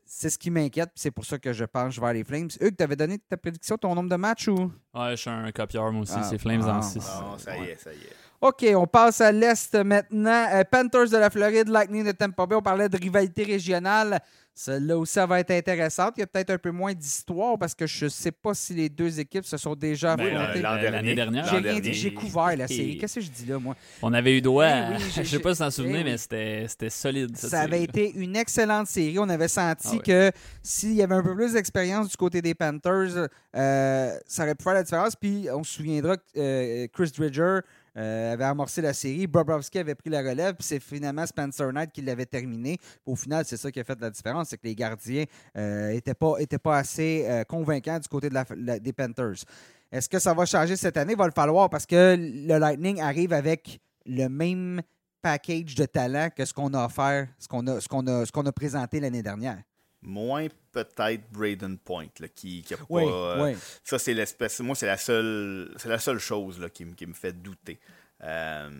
c'est 0.06 0.28
ce 0.30 0.38
qui 0.38 0.50
m'inquiète. 0.50 0.90
puis 0.90 1.00
C'est 1.00 1.10
pour 1.10 1.24
ça 1.24 1.38
que 1.38 1.52
je 1.52 1.64
penche 1.64 1.98
vers 1.98 2.12
les 2.12 2.24
Flames. 2.24 2.48
Hugues, 2.60 2.76
tu 2.76 2.82
avais 2.84 2.96
donné 2.96 3.18
ta 3.18 3.36
prédiction, 3.36 3.76
ton 3.78 3.94
nombre 3.94 4.10
de 4.10 4.16
matchs 4.16 4.48
ou? 4.48 4.70
Ouais, 4.94 5.10
je 5.12 5.16
suis 5.16 5.30
un 5.30 5.50
copieur, 5.52 5.90
moi 5.92 6.02
aussi. 6.02 6.14
Ah, 6.16 6.22
c'est 6.24 6.38
Flames 6.38 6.62
ah, 6.66 6.78
en 6.78 6.82
6. 6.82 6.96
Non, 6.96 7.38
ça 7.38 7.56
y 7.58 7.64
est, 7.64 7.76
ça 7.80 7.92
y 7.92 7.96
est. 7.96 8.12
OK, 8.46 8.66
on 8.76 8.86
passe 8.86 9.22
à 9.22 9.32
l'Est 9.32 9.74
maintenant. 9.74 10.46
Euh, 10.52 10.64
Panthers 10.70 11.08
de 11.08 11.16
la 11.16 11.30
Floride, 11.30 11.68
Lightning 11.70 12.04
de 12.04 12.12
Tampa 12.12 12.44
Bay. 12.44 12.54
On 12.56 12.60
parlait 12.60 12.90
de 12.90 12.98
rivalité 12.98 13.42
régionale. 13.42 14.20
Celle-là 14.52 14.98
aussi, 14.98 15.14
ça 15.14 15.24
va 15.24 15.40
être 15.40 15.50
intéressante. 15.50 16.12
Il 16.18 16.20
y 16.20 16.22
a 16.24 16.26
peut-être 16.26 16.50
un 16.50 16.58
peu 16.58 16.70
moins 16.70 16.92
d'histoire 16.92 17.58
parce 17.58 17.74
que 17.74 17.86
je 17.86 18.04
ne 18.04 18.10
sais 18.10 18.32
pas 18.32 18.52
si 18.52 18.74
les 18.74 18.90
deux 18.90 19.18
équipes 19.18 19.46
se 19.46 19.56
sont 19.56 19.74
déjà 19.74 20.14
Ben, 20.14 20.36
affrontées. 20.36 20.60
l'an 20.60 20.74
L'année 20.74 21.14
dernière. 21.14 21.44
J'ai 21.46 21.50
l'an 21.56 21.62
rien 21.62 21.62
dernier. 21.62 21.80
dit, 21.80 21.94
j'ai 21.94 22.12
couvert 22.12 22.54
la 22.54 22.68
série. 22.68 22.92
Et- 22.92 22.98
Qu'est-ce 22.98 23.14
que 23.14 23.20
je 23.22 23.30
dis 23.30 23.46
là, 23.46 23.58
moi? 23.58 23.74
On 24.02 24.12
avait 24.12 24.36
eu 24.36 24.42
droit 24.42 24.66
à- 24.66 24.90
oui, 24.90 24.96
j'ai- 25.14 25.24
je 25.24 25.28
sais 25.30 25.38
pas 25.38 25.54
si 25.54 25.60
t'en 25.60 25.70
j'ai- 25.70 25.76
souvenais, 25.76 26.02
eh 26.02 26.04
mais 26.04 26.18
c'était 26.18 26.90
solide. 26.90 27.34
Ça 27.38 27.62
avait 27.62 27.82
été 27.82 28.12
une 28.14 28.36
excellente 28.36 28.88
série. 28.88 29.18
On 29.18 29.28
avait 29.30 29.48
senti 29.48 29.96
Ah 30.00 30.02
que 30.04 30.30
s'il 30.62 30.92
y 30.92 31.02
avait 31.02 31.14
un 31.14 31.22
peu 31.22 31.34
plus 31.34 31.54
d'expérience 31.54 32.10
du 32.10 32.16
côté 32.18 32.42
des 32.42 32.54
Panthers, 32.54 33.28
euh, 33.56 34.18
ça 34.26 34.42
aurait 34.42 34.54
pu 34.54 34.62
faire 34.64 34.74
la 34.74 34.82
différence. 34.82 35.16
Puis 35.16 35.48
on 35.50 35.64
se 35.64 35.72
souviendra 35.76 36.18
que 36.18 36.22
euh, 36.36 36.86
Chris 36.92 37.10
Dridger 37.16 37.60
euh, 37.96 38.32
avait 38.32 38.44
amorcé 38.44 38.82
la 38.82 38.92
série, 38.92 39.26
Bobrovski 39.26 39.78
avait 39.78 39.94
pris 39.94 40.10
la 40.10 40.20
relève, 40.20 40.54
puis 40.54 40.66
c'est 40.66 40.80
finalement 40.80 41.26
Spencer 41.26 41.72
Knight 41.72 41.92
qui 41.92 42.02
l'avait 42.02 42.26
terminé. 42.26 42.78
Au 43.06 43.14
final, 43.16 43.44
c'est 43.44 43.56
ça 43.56 43.70
qui 43.70 43.80
a 43.80 43.84
fait 43.84 44.00
la 44.00 44.10
différence, 44.10 44.48
c'est 44.48 44.58
que 44.58 44.66
les 44.66 44.74
gardiens 44.74 45.24
n'étaient 45.54 46.14
pas, 46.14 46.36
étaient 46.38 46.58
pas 46.58 46.78
assez 46.78 47.24
euh, 47.28 47.44
convaincants 47.44 47.98
du 47.98 48.08
côté 48.08 48.28
des 48.28 48.92
Panthers. 48.92 49.44
Est-ce 49.92 50.08
que 50.08 50.18
ça 50.18 50.34
va 50.34 50.44
changer 50.44 50.76
cette 50.76 50.96
année? 50.96 51.12
Il 51.12 51.18
va 51.18 51.26
le 51.26 51.32
falloir 51.32 51.70
parce 51.70 51.86
que 51.86 52.16
le 52.18 52.58
Lightning 52.58 53.00
arrive 53.00 53.32
avec 53.32 53.80
le 54.06 54.28
même 54.28 54.82
package 55.22 55.74
de 55.74 55.86
talent 55.86 56.28
que 56.34 56.44
ce 56.44 56.52
qu'on 56.52 56.74
a 56.74 56.84
offert, 56.84 57.28
ce 57.38 57.48
qu'on 57.48 58.46
a 58.46 58.52
présenté 58.52 59.00
l'année 59.00 59.22
dernière. 59.22 59.62
Moins 60.06 60.48
peut-être 60.72 61.22
Braden 61.32 61.78
Point, 61.78 62.08
là, 62.20 62.28
qui, 62.28 62.62
qui 62.62 62.74
a 62.74 62.76
pas. 62.76 62.84
Oui, 62.90 63.04
euh, 63.06 63.42
oui. 63.44 63.56
Ça, 63.82 63.98
c'est 63.98 64.12
l'espèce. 64.14 64.60
Moi, 64.60 64.74
c'est 64.76 64.86
la 64.86 64.98
seule, 64.98 65.72
c'est 65.76 65.88
la 65.88 65.98
seule 65.98 66.18
chose 66.18 66.60
là, 66.60 66.68
qui, 66.68 66.84
me- 66.84 66.94
qui 66.94 67.06
me 67.06 67.14
fait 67.14 67.32
douter. 67.32 67.78
Euh, 68.22 68.70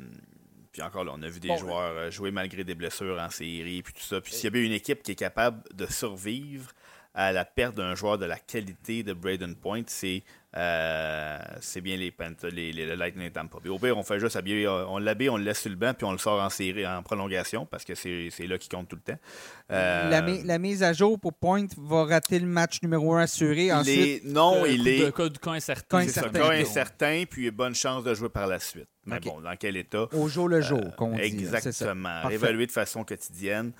puis 0.70 0.82
encore 0.82 1.04
là, 1.04 1.12
on 1.14 1.22
a 1.22 1.28
vu 1.28 1.40
des 1.40 1.48
Bon, 1.48 1.56
joueurs 1.56 1.96
euh, 1.96 2.10
jouer 2.10 2.30
malgré 2.30 2.62
des 2.64 2.74
blessures 2.74 3.18
en 3.18 3.30
série, 3.30 3.82
puis 3.82 3.94
tout 3.94 4.02
ça. 4.02 4.20
Puis 4.20 4.32
s'il 4.32 4.44
y 4.44 4.46
avait 4.48 4.64
une 4.66 4.72
équipe 4.72 5.02
qui 5.02 5.12
est 5.12 5.16
capable 5.16 5.62
de 5.74 5.86
survivre 5.86 6.70
à 7.14 7.32
la 7.32 7.44
perte 7.44 7.76
d'un 7.76 7.94
joueur 7.94 8.18
de 8.18 8.24
la 8.26 8.36
qualité 8.38 9.02
de 9.02 9.12
Braden 9.12 9.54
Point, 9.54 9.82
c'est 9.86 10.22
euh, 10.56 11.38
c'est 11.60 11.80
bien 11.80 11.96
les, 11.96 12.12
Panthers, 12.12 12.50
les, 12.52 12.72
les, 12.72 12.86
le 12.86 12.94
Lightning 12.94 13.28
Tampa. 13.30 13.58
Bay. 13.60 13.68
Au 13.70 13.78
pire, 13.78 13.98
on 13.98 14.04
fait 14.04 14.20
juste 14.20 14.36
habiller, 14.36 14.66
euh, 14.66 14.86
on 14.86 14.98
l'habille, 14.98 15.28
on 15.28 15.36
le 15.36 15.42
laisse 15.42 15.60
sur 15.60 15.70
le 15.70 15.74
banc, 15.76 15.94
puis 15.94 16.04
on 16.04 16.12
le 16.12 16.18
sort 16.18 16.40
en 16.40 16.48
série, 16.48 16.86
en 16.86 17.02
prolongation, 17.02 17.66
parce 17.66 17.84
que 17.84 17.96
c'est 17.96 18.28
c'est 18.30 18.46
là 18.46 18.56
qui 18.56 18.68
compte 18.68 18.88
tout 18.88 18.94
le 18.96 19.02
temps. 19.14 19.18
Euh, 19.72 20.08
La, 20.10 20.22
mi- 20.22 20.44
la 20.44 20.58
mise 20.60 20.84
à 20.84 20.92
jour 20.92 21.18
pour 21.18 21.32
Point 21.34 21.66
va 21.76 22.04
rater 22.04 22.38
le 22.38 22.46
match 22.46 22.80
numéro 22.82 23.14
1 23.14 23.22
assuré. 23.22 23.72
Ensuite, 23.72 24.24
non, 24.26 24.62
Euh, 24.64 24.68
il 24.68 24.86
est. 24.86 25.12
cas 25.12 25.28
de 25.28 25.38
cas 25.38 25.50
incertain. 25.52 25.98
Cas 26.02 26.04
C'est 26.06 26.12
ça, 26.20 26.20
incertain. 26.28 26.38
cas 26.48 26.54
incertain, 26.54 27.24
puis 27.28 27.50
bonne 27.50 27.74
chance 27.74 28.04
de 28.04 28.14
jouer 28.14 28.28
par 28.28 28.46
la 28.46 28.60
suite. 28.60 28.86
Mais 29.06 29.18
bon, 29.20 29.40
dans 29.40 29.56
quel 29.56 29.76
état? 29.76 30.06
au 30.12 30.28
jour 30.28 30.48
le 30.48 30.60
jour, 30.60 30.94
qu'on 30.96 31.10
dit. 31.16 31.18
ça. 31.18 31.58
Exactement. 31.58 32.28
Évalué 32.30 32.66
de 32.66 32.72
façon 32.72 33.02
quotidienne. 33.02 33.72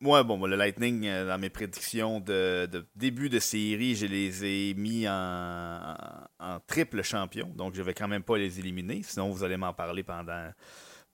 Moi, 0.00 0.22
bon, 0.22 0.44
le 0.46 0.56
Lightning, 0.56 1.06
euh, 1.06 1.26
dans 1.26 1.38
mes 1.38 1.48
prédictions 1.48 2.20
de, 2.20 2.66
de 2.70 2.86
début 2.94 3.28
de 3.30 3.38
série, 3.38 3.94
je 3.94 4.06
les 4.06 4.44
ai 4.44 4.74
mis 4.74 5.08
en, 5.08 5.12
en- 5.14 6.26
en 6.38 6.60
triple 6.66 7.02
champion. 7.02 7.48
Donc, 7.54 7.74
je 7.74 7.82
vais 7.82 7.94
quand 7.94 8.08
même 8.08 8.22
pas 8.22 8.36
les 8.36 8.58
éliminer. 8.58 9.02
Sinon, 9.02 9.30
vous 9.30 9.44
allez 9.44 9.56
m'en 9.56 9.72
parler 9.72 10.02
pendant, 10.02 10.50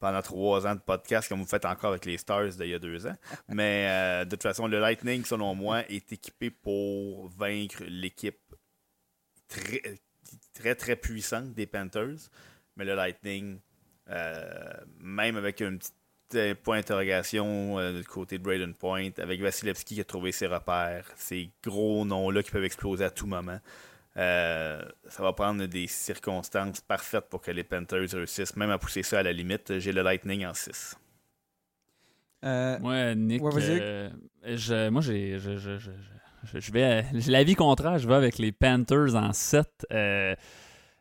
pendant 0.00 0.22
trois 0.22 0.66
ans 0.66 0.74
de 0.74 0.80
podcast, 0.80 1.28
comme 1.28 1.40
vous 1.40 1.46
faites 1.46 1.66
encore 1.66 1.90
avec 1.90 2.04
les 2.04 2.18
Stars 2.18 2.48
d'il 2.48 2.66
y 2.68 2.74
a 2.74 2.78
deux 2.80 3.06
ans. 3.06 3.16
Mais 3.48 3.86
euh, 3.88 4.24
de 4.24 4.30
toute 4.30 4.42
façon, 4.42 4.66
le 4.66 4.80
Lightning, 4.80 5.24
selon 5.24 5.54
moi, 5.54 5.88
est 5.88 6.10
équipé 6.12 6.50
pour 6.50 7.28
vaincre 7.28 7.84
l'équipe 7.86 8.40
très, 9.46 9.82
très, 10.54 10.74
très 10.74 10.96
puissante 10.96 11.52
des 11.54 11.66
Panthers. 11.66 12.16
Mais 12.76 12.84
le 12.84 12.94
Lightning, 12.96 13.60
euh, 14.08 14.72
même 14.98 15.36
avec 15.36 15.60
un 15.60 15.76
petit 15.76 15.90
euh, 15.92 15.99
point 16.62 16.76
d'interrogation 16.78 17.78
euh, 17.78 17.98
du 18.00 18.04
côté 18.06 18.38
de 18.38 18.42
Braden 18.42 18.74
Point, 18.74 19.10
avec 19.18 19.40
Vasilevski 19.40 19.94
qui 19.96 20.00
a 20.00 20.04
trouvé 20.04 20.32
ses 20.32 20.46
repères, 20.46 21.06
ces 21.16 21.50
gros 21.62 22.04
noms-là 22.04 22.42
qui 22.42 22.50
peuvent 22.50 22.64
exploser 22.64 23.04
à 23.04 23.10
tout 23.10 23.26
moment. 23.26 23.58
euh, 24.16 24.82
ça 25.08 25.22
va 25.22 25.32
prendre 25.32 25.64
des 25.66 25.86
circonstances 25.86 26.80
parfaites 26.80 27.28
pour 27.28 27.40
que 27.40 27.50
les 27.50 27.64
Panthers 27.64 28.08
réussissent, 28.10 28.56
même 28.56 28.70
à 28.70 28.78
pousser 28.78 29.02
ça 29.02 29.20
à 29.20 29.22
la 29.22 29.32
limite. 29.32 29.78
J'ai 29.78 29.92
le 29.92 30.02
Lightning 30.02 30.44
en 30.46 30.54
6. 30.54 30.96
Euh, 32.44 32.78
Ouais, 32.80 33.14
Nick. 33.14 33.42
Ouais, 33.42 33.52
euh, 33.68 34.10
je- 34.44 34.88
moi, 34.88 35.02
j'ai, 35.02 35.38
je, 35.38 35.58
je, 35.58 35.78
je, 35.78 35.90
je, 36.44 36.58
je 36.58 36.72
vais. 36.72 37.04
J'ai 37.14 37.30
l'avis 37.30 37.54
contraire. 37.54 37.98
Je 37.98 38.08
vais 38.08 38.14
avec 38.14 38.38
les 38.38 38.50
Panthers 38.52 39.14
en 39.14 39.32
7. 39.32 39.86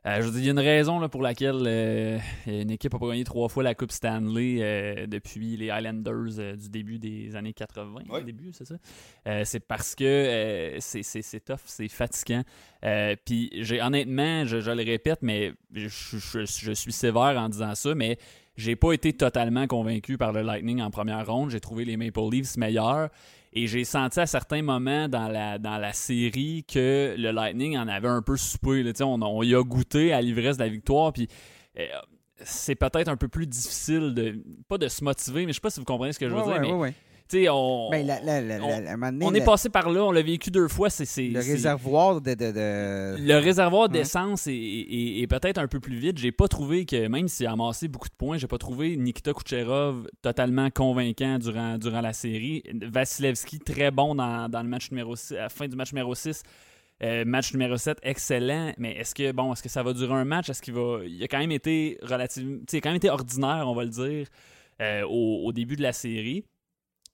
Euh, 0.06 0.22
je 0.22 0.28
veux 0.28 0.32
dire, 0.32 0.39
il 0.39 0.45
y 0.45 0.47
a 0.47 0.52
une 0.52 0.60
raison 0.60 0.97
là, 1.00 1.10
pour 1.10 1.22
laquelle 1.22 1.62
euh, 1.68 2.18
une 2.47 2.72
équipe 2.72 2.97
pas 2.97 3.06
gagné 3.08 3.26
trois 3.26 3.50
fois 3.50 3.64
la 3.64 3.76
Coupe 3.76 3.91
Stanley 3.91 4.60
euh, 4.62 5.08
depuis 5.08 5.58
les 5.58 5.70
Highlanders 5.70 6.56
du 6.58 6.70
début 6.70 7.00
des 7.00 7.36
années 7.36 7.52
80. 7.52 8.04
Ouais. 8.10 8.24
Début, 8.24 8.52
c'est 8.54 8.66
ça? 8.66 8.76
C'est 9.43 9.60
parce 9.60 9.95
que 9.95 10.78
c'est, 10.80 11.43
tough, 11.43 11.58
c'est 11.66 11.89
fatigant. 11.89 12.43
Puis, 13.26 13.50
j'ai, 13.56 13.82
honnêtement, 13.82 14.45
je, 14.45 14.62
je 14.62 14.72
le 14.72 14.84
répète, 14.84 15.20
mais 15.22 15.52
je, 15.74 15.89
je- 15.89 16.45
je 16.45 16.72
suis 16.72 16.93
sévère 16.93 17.38
en 17.38 17.50
disant 17.50 17.76
ça, 17.76 17.93
mais 17.93 18.18
j'ai 18.56 18.78
pas 18.78 18.93
été 18.93 19.12
totalement 19.14 19.68
convaincu 19.68 20.18
par 20.18 20.32
le 20.32 20.41
Lightning 20.43 20.82
en 20.82 20.91
première 20.91 21.26
ronde. 21.28 21.50
J'ai 21.50 21.60
trouvé 21.60 21.84
les 21.84 21.97
Maple 21.97 22.20
Leafs 22.32 22.56
meilleurs. 22.58 23.10
Et 23.54 23.68
j'ai 23.68 23.84
senti 23.84 24.20
à 24.20 24.26
certains 24.26 24.62
moments 24.62 25.08
dans 25.10 25.28
la, 25.28 25.58
dans 25.58 25.78
la 25.78 25.91
série 25.93 26.64
que 26.72 27.16
le 27.18 27.32
Lightning 27.32 27.78
en 27.78 27.88
avait 27.88 28.08
un 28.08 28.22
peu 28.22 28.38
soupé. 28.38 28.84
là. 28.84 28.91
On, 29.02 29.22
on 29.22 29.43
y 29.43 29.56
a 29.56 29.64
goûté 29.64 30.14
à 30.14 30.22
l'ivresse 30.22 30.58
de 30.58 30.64
la 30.64 30.70
victoire. 30.70 31.14
Puis 31.14 31.28
euh, 31.80 31.88
c'est 32.43 32.76
peut-être 32.76 33.08
un 33.08 33.18
peu 33.18 33.28
plus 33.28 33.47
difficile 33.47 34.14
de. 34.14 34.43
Pas 34.68 34.78
de 34.78 34.88
se 34.88 35.04
motiver, 35.04 35.45
mais 35.45 35.52
je 35.52 35.56
sais 35.56 35.62
pas 35.62 35.70
si 35.72 35.80
vous 35.80 35.86
comprenez 35.86 36.14
ce 36.14 36.20
que 36.20 36.30
je 36.30 36.34
veux 36.34 36.41
ouais, 36.41 36.45
dire. 36.45 36.54
ouais, 36.54 36.60
mais 36.60 36.72
ouais, 36.72 36.80
ouais. 36.80 36.93
Tu 37.30 37.43
sais, 37.43 37.49
on, 37.49 37.89
Ben, 37.91 38.05
la- 38.07 38.19
la- 38.21 38.41
la- 38.41 39.36
est 39.38 39.43
passé 39.45 39.69
par 39.69 39.89
là, 39.89 40.03
on 40.03 40.11
l'a 40.11 40.21
vécu 40.23 40.49
deux 40.51 40.67
fois. 40.67 40.89
C'est, 40.89 41.05
c'est- 41.05 41.27
le 41.30 41.39
réservoir 41.39 42.19
de. 42.21 42.32
de- 42.34 42.51
de- 42.51 43.15
le 43.21 43.36
réservoir 43.38 43.84
Ouais. 43.84 43.89
d'essence 43.89 44.47
est, 44.47 44.53
est- 44.53 45.21
est 45.21 45.27
peut-être 45.27 45.59
un 45.59 45.67
peu 45.67 45.80
plus 45.80 45.95
vide. 45.97 46.17
J'ai 46.17 46.32
pas 46.32 46.47
trouvé 46.47 46.86
que, 46.86 47.07
même 47.07 47.27
s'il 47.27 47.45
a 47.45 47.51
amassé 47.51 47.88
beaucoup 47.88 48.09
de 48.09 48.15
points, 48.15 48.38
j'ai 48.38 48.47
pas 48.47 48.57
trouvé 48.57 48.97
Nikita 48.97 49.34
Kucherov 49.34 50.07
totalement 50.21 50.69
convaincant 50.71 51.38
durant, 51.38 51.77
durant 51.77 52.01
la 52.01 52.13
série. 52.13 52.63
Vasilevski, 52.73 53.59
très 53.59 53.91
bon 53.91 54.15
dans, 54.15 54.49
dans 54.49 54.63
le 54.63 54.69
match 54.69 54.89
numéro 54.91 55.15
6, 55.15 55.34
à 55.34 55.41
la 55.43 55.49
fin 55.49 55.67
du 55.67 55.75
match 55.75 55.93
numéro 55.93 56.15
6. 56.15 56.41
Euh, 57.01 57.23
match 57.25 57.53
numéro 57.53 57.77
7, 57.77 57.97
excellent. 58.03 58.73
Mais 58.77 58.91
est-ce 58.93 59.15
que 59.15 59.32
bon, 59.32 59.53
est-ce 59.53 59.63
que 59.63 59.69
ça 59.69 59.84
va 59.84 59.93
durer 59.93 60.15
un 60.15 60.25
match? 60.25 60.49
Est-ce 60.49 60.61
qu'il 60.61 60.73
va. 60.73 60.99
Il 61.05 61.23
a 61.23 61.27
quand 61.27 61.38
même 61.39 61.51
été 61.51 61.97
relativement. 62.01 62.57
quand 62.69 62.86
même 62.89 62.95
été 62.97 63.09
ordinaire, 63.09 63.63
on 63.67 63.73
va 63.73 63.84
le 63.86 63.89
dire, 63.89 64.27
euh, 64.82 65.03
au, 65.07 65.43
au 65.45 65.51
début 65.53 65.75
de 65.77 65.82
la 65.84 65.93
série. 65.93 66.43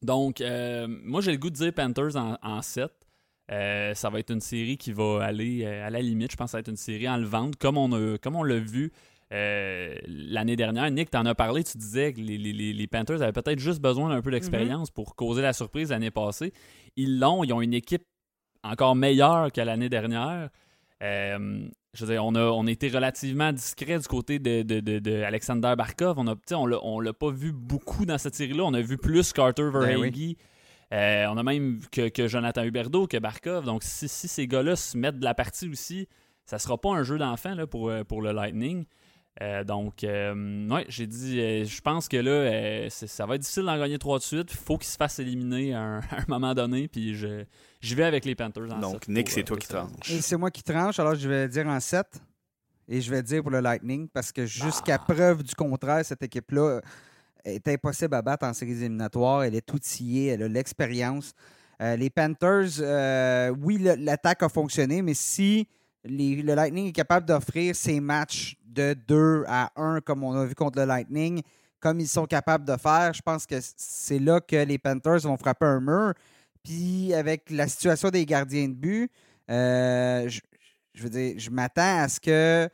Donc, 0.01 0.41
euh, 0.41 0.87
moi, 0.87 1.21
j'ai 1.21 1.31
le 1.31 1.37
goût 1.37 1.49
de 1.49 1.55
dire 1.55 1.73
Panthers 1.73 2.15
en, 2.15 2.37
en 2.41 2.61
7. 2.61 2.89
Euh, 3.51 3.93
ça 3.93 4.09
va 4.09 4.19
être 4.19 4.31
une 4.31 4.41
série 4.41 4.77
qui 4.77 4.91
va 4.91 5.23
aller 5.23 5.63
euh, 5.65 5.85
à 5.85 5.89
la 5.89 6.01
limite. 6.01 6.31
Je 6.31 6.35
pense 6.37 6.47
que 6.47 6.51
ça 6.51 6.57
va 6.57 6.61
être 6.61 6.67
une 6.69 6.75
série 6.77 7.07
enlevante, 7.07 7.55
comme 7.57 7.77
on, 7.77 7.91
a, 7.93 8.17
comme 8.17 8.35
on 8.35 8.43
l'a 8.43 8.57
vu 8.59 8.91
euh, 9.31 9.95
l'année 10.07 10.55
dernière. 10.55 10.89
Nick, 10.89 11.11
tu 11.11 11.17
en 11.17 11.25
as 11.25 11.35
parlé, 11.35 11.63
tu 11.63 11.77
disais 11.77 12.13
que 12.13 12.21
les, 12.21 12.37
les- 12.37 12.53
les- 12.53 12.73
les 12.73 12.87
Panthers 12.87 13.21
avaient 13.21 13.31
peut-être 13.31 13.59
juste 13.59 13.81
besoin 13.81 14.09
d'un 14.09 14.21
peu 14.21 14.31
d'expérience 14.31 14.89
pour 14.91 15.15
causer 15.15 15.41
la 15.43 15.53
surprise 15.53 15.89
l'année 15.91 16.11
passée. 16.11 16.53
Ils 16.95 17.19
l'ont, 17.19 17.43
ils 17.43 17.53
ont 17.53 17.61
une 17.61 17.73
équipe 17.73 18.03
encore 18.63 18.95
meilleure 18.95 19.51
que 19.51 19.61
l'année 19.61 19.89
dernière. 19.89 20.49
Euh, 21.03 21.67
je 21.93 22.05
veux 22.05 22.11
dire, 22.13 22.25
on 22.25 22.35
a, 22.35 22.41
on 22.41 22.67
a 22.67 22.71
été 22.71 22.89
relativement 22.89 23.51
discret 23.53 23.99
du 23.99 24.07
côté 24.07 24.39
de, 24.39 24.63
de- 24.63 24.79
de- 24.79 24.99
de 24.99 25.21
Alexander 25.23 25.73
Barkov. 25.77 26.17
On 26.19 26.27
a, 26.27 26.35
on 26.53 26.65
l'a, 26.65 26.77
on 26.83 26.99
l'a 26.99 27.13
pas 27.13 27.31
vu 27.31 27.51
beaucoup 27.51 28.05
dans 28.05 28.17
cette 28.17 28.35
série-là. 28.35 28.63
On 28.65 28.73
a 28.73 28.81
vu 28.81 28.97
plus 28.97 29.31
Carter 29.33 29.69
Ben 29.73 29.79
Verhaeghe. 29.79 30.37
Euh, 30.93 31.25
on 31.29 31.37
a 31.37 31.43
même 31.43 31.79
que, 31.91 32.09
que 32.09 32.27
Jonathan 32.27 32.63
Huberdeau, 32.63 33.07
que 33.07 33.17
Barkov. 33.17 33.65
Donc, 33.65 33.83
si, 33.83 34.07
si 34.07 34.27
ces 34.27 34.47
gars-là 34.47 34.75
se 34.75 34.97
mettent 34.97 35.19
de 35.19 35.23
la 35.25 35.33
partie 35.33 35.67
aussi, 35.69 36.07
ça 36.45 36.59
sera 36.59 36.77
pas 36.79 36.91
un 36.91 37.03
jeu 37.03 37.17
d'enfant 37.17 37.55
là, 37.55 37.65
pour, 37.65 37.89
euh, 37.89 38.03
pour 38.03 38.21
le 38.21 38.31
Lightning. 38.31 38.85
Euh, 39.41 39.63
donc, 39.65 40.03
euh, 40.05 40.67
ouais, 40.69 40.85
j'ai 40.87 41.07
dit, 41.07 41.39
euh, 41.41 41.65
je 41.65 41.81
pense 41.81 42.07
que 42.07 42.15
là, 42.17 42.31
euh, 42.31 42.89
ça 42.89 43.25
va 43.25 43.35
être 43.35 43.41
difficile 43.41 43.63
d'en 43.63 43.77
gagner 43.77 43.97
trois 43.99 44.17
de 44.17 44.23
suite. 44.23 44.51
faut 44.51 44.77
qu'ils 44.77 44.87
se 44.87 44.95
fassent 44.95 45.19
éliminer 45.19 45.73
à 45.73 45.81
un, 45.81 45.99
à 46.11 46.19
un 46.21 46.25
moment 46.29 46.53
donné. 46.53 46.87
Puis, 46.87 47.15
je, 47.15 47.43
j'y 47.81 47.95
vais 47.95 48.05
avec 48.05 48.23
les 48.23 48.33
Panthers. 48.35 48.71
en 48.71 48.79
Donc, 48.79 49.07
Nick, 49.09 49.29
c'est 49.29 49.43
toi 49.43 49.57
qui 49.57 49.67
tranches. 49.67 50.09
Et 50.09 50.21
c'est 50.21 50.37
moi 50.37 50.51
qui 50.51 50.63
tranche, 50.63 50.99
alors 50.99 51.15
je 51.15 51.27
vais 51.27 51.49
dire 51.49 51.67
en 51.67 51.79
7. 51.79 52.05
Et 52.87 53.01
je 53.01 53.09
vais 53.11 53.23
dire 53.23 53.41
pour 53.41 53.51
le 53.51 53.59
Lightning, 53.61 54.07
parce 54.07 54.31
que 54.31 54.45
jusqu'à 54.45 54.95
Ah. 55.01 55.13
preuve 55.13 55.43
du 55.43 55.55
contraire, 55.55 56.05
cette 56.05 56.21
équipe-là 56.21 56.81
est 57.43 57.67
impossible 57.67 58.13
à 58.15 58.21
battre 58.21 58.45
en 58.45 58.53
séries 58.53 58.71
éliminatoires. 58.73 59.43
Elle 59.43 59.55
est 59.55 59.73
outillée, 59.73 60.27
elle 60.27 60.43
a 60.43 60.47
l'expérience. 60.47 61.33
Euh, 61.81 61.95
les 61.97 62.09
Panthers, 62.09 62.79
euh, 62.79 63.49
oui, 63.59 63.79
l'attaque 63.97 64.43
a 64.43 64.49
fonctionné, 64.49 65.01
mais 65.01 65.13
si 65.15 65.67
le 66.05 66.53
Lightning 66.53 66.87
est 66.87 66.93
capable 66.93 67.25
d'offrir 67.25 67.75
ses 67.75 67.99
matchs 67.99 68.57
de 68.65 68.95
2 69.07 69.43
à 69.47 69.71
1, 69.75 70.01
comme 70.01 70.23
on 70.23 70.33
a 70.33 70.45
vu 70.45 70.55
contre 70.55 70.79
le 70.79 70.85
Lightning, 70.85 71.41
comme 71.79 71.99
ils 71.99 72.07
sont 72.07 72.25
capables 72.25 72.65
de 72.65 72.77
faire, 72.77 73.13
je 73.13 73.21
pense 73.21 73.45
que 73.45 73.55
c'est 73.77 74.19
là 74.19 74.39
que 74.39 74.55
les 74.55 74.77
Panthers 74.77 75.19
vont 75.19 75.37
frapper 75.37 75.65
un 75.65 75.79
mur. 75.79 76.13
Puis 76.63 77.13
avec 77.13 77.49
la 77.51 77.67
situation 77.67 78.09
des 78.09 78.25
gardiens 78.25 78.67
de 78.67 78.73
but, 78.73 79.11
euh, 79.51 80.27
je, 80.27 81.03
veux 81.03 81.09
dire, 81.09 81.35
je 81.37 81.49
m'attends 81.49 81.99
à 81.99 82.07
ce 82.07 82.19
que 82.19 82.67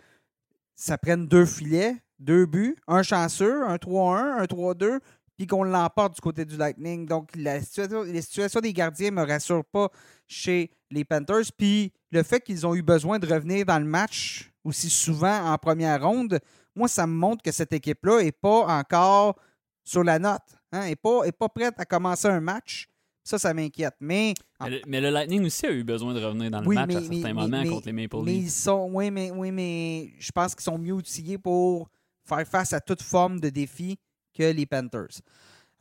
ça 0.75 0.97
prenne 0.97 1.27
deux 1.27 1.45
filets, 1.45 1.95
deux 2.19 2.45
buts, 2.45 2.75
un 2.88 3.03
chanceux, 3.03 3.65
un 3.67 3.75
3-1, 3.75 4.41
un 4.41 4.45
3-2, 4.45 4.99
puis 5.36 5.47
qu'on 5.47 5.63
l'emporte 5.63 6.15
du 6.15 6.21
côté 6.21 6.45
du 6.45 6.55
Lightning. 6.55 7.05
Donc, 7.05 7.32
la 7.36 7.59
situation, 7.61 8.61
des 8.61 8.73
gardiens 8.73 9.11
ne 9.11 9.15
me 9.15 9.25
rassurent 9.25 9.65
pas 9.65 9.89
chez 10.32 10.71
les 10.89 11.03
Panthers. 11.03 11.51
Puis 11.57 11.91
le 12.11 12.23
fait 12.23 12.39
qu'ils 12.41 12.65
ont 12.65 12.73
eu 12.73 12.82
besoin 12.82 13.19
de 13.19 13.27
revenir 13.27 13.65
dans 13.65 13.79
le 13.79 13.86
match 13.86 14.51
aussi 14.63 14.89
souvent 14.89 15.51
en 15.51 15.57
première 15.57 16.01
ronde, 16.01 16.39
moi, 16.75 16.88
ça 16.88 17.05
me 17.05 17.13
montre 17.13 17.43
que 17.43 17.51
cette 17.51 17.73
équipe-là 17.73 18.23
n'est 18.23 18.32
pas 18.32 18.65
encore 18.67 19.36
sur 19.84 20.03
la 20.03 20.19
note. 20.19 20.41
Hein, 20.71 20.88
n'est 20.88 20.95
pas, 20.95 21.23
est 21.25 21.34
pas 21.34 21.49
prête 21.49 21.73
à 21.77 21.86
commencer 21.86 22.27
un 22.27 22.39
match. 22.39 22.88
Ça, 23.23 23.38
ça 23.38 23.53
m'inquiète. 23.53 23.93
Mais, 23.99 24.34
mais, 24.59 24.69
le, 24.69 24.82
mais, 24.88 25.01
le, 25.01 25.09
Lightning 25.09 25.45
aussi 25.45 25.65
a 25.65 25.71
eu 25.71 25.84
besoin 25.84 26.13
de 26.13 26.23
revenir 26.23 26.49
dans 26.49 26.61
le 26.61 26.67
match 26.67 26.95
à 26.95 27.01
certains 27.01 27.34
moments 27.34 27.63
contre 27.65 27.88
les 27.88 27.93
Maple 27.93 28.15
Leafs. 28.17 28.25
Mais 28.25 28.38
ils 28.38 28.49
sont, 28.49 28.89
oui, 28.91 29.11
mais, 29.11 29.32
oui, 29.32 29.51
mais 29.51 30.13
je 30.17 30.32
pense 30.32 30.55
qu'ils 30.55 30.63
sont 30.63 30.77
mieux 30.77 30.93
outillés 30.93 31.38
pour 31.38 31.89
faire 32.23 32.47
face 32.47 32.73
à 32.73 32.79
toute 32.79 33.01
forme 33.01 33.39
de 33.39 33.49
défi 33.49 33.99
que 34.34 34.43
les 34.43 34.65
Panthers. 34.65 35.19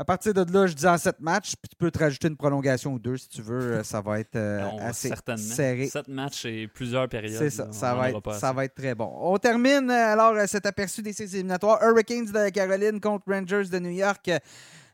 À 0.01 0.05
partir 0.07 0.33
de 0.33 0.51
là, 0.51 0.67
je 0.67 0.73
dis 0.73 0.87
en 0.87 0.97
sept 0.97 1.21
matchs, 1.21 1.57
puis 1.61 1.69
tu 1.69 1.77
peux 1.77 1.91
te 1.91 1.99
rajouter 1.99 2.29
une 2.29 2.37
prolongation 2.39 2.95
ou 2.95 2.99
deux 2.99 3.19
si 3.19 3.29
tu 3.29 3.43
veux. 3.43 3.61
Euh, 3.61 3.83
ça 3.83 4.01
va 4.01 4.19
être 4.19 4.35
euh, 4.35 4.67
assez 4.81 5.13
serré. 5.37 5.89
Sept 5.89 6.09
matchs 6.09 6.47
et 6.47 6.69
plusieurs 6.69 7.07
périodes. 7.07 7.37
C'est 7.37 7.51
ça. 7.51 7.71
ça, 7.71 7.95
va 7.95 8.09
être, 8.09 8.33
ça 8.33 8.51
va 8.51 8.65
être 8.65 8.75
très 8.75 8.95
bon. 8.95 9.13
On 9.21 9.37
termine 9.37 9.91
euh, 9.91 10.13
alors 10.13 10.35
cet 10.49 10.65
aperçu 10.65 11.03
des 11.03 11.13
séries 11.13 11.35
éliminatoires. 11.35 11.83
Hurricanes 11.83 12.25
de 12.25 12.33
la 12.33 12.51
Caroline 12.51 12.99
contre 12.99 13.31
Rangers 13.31 13.69
de 13.71 13.79
New 13.79 13.91
York. 13.91 14.27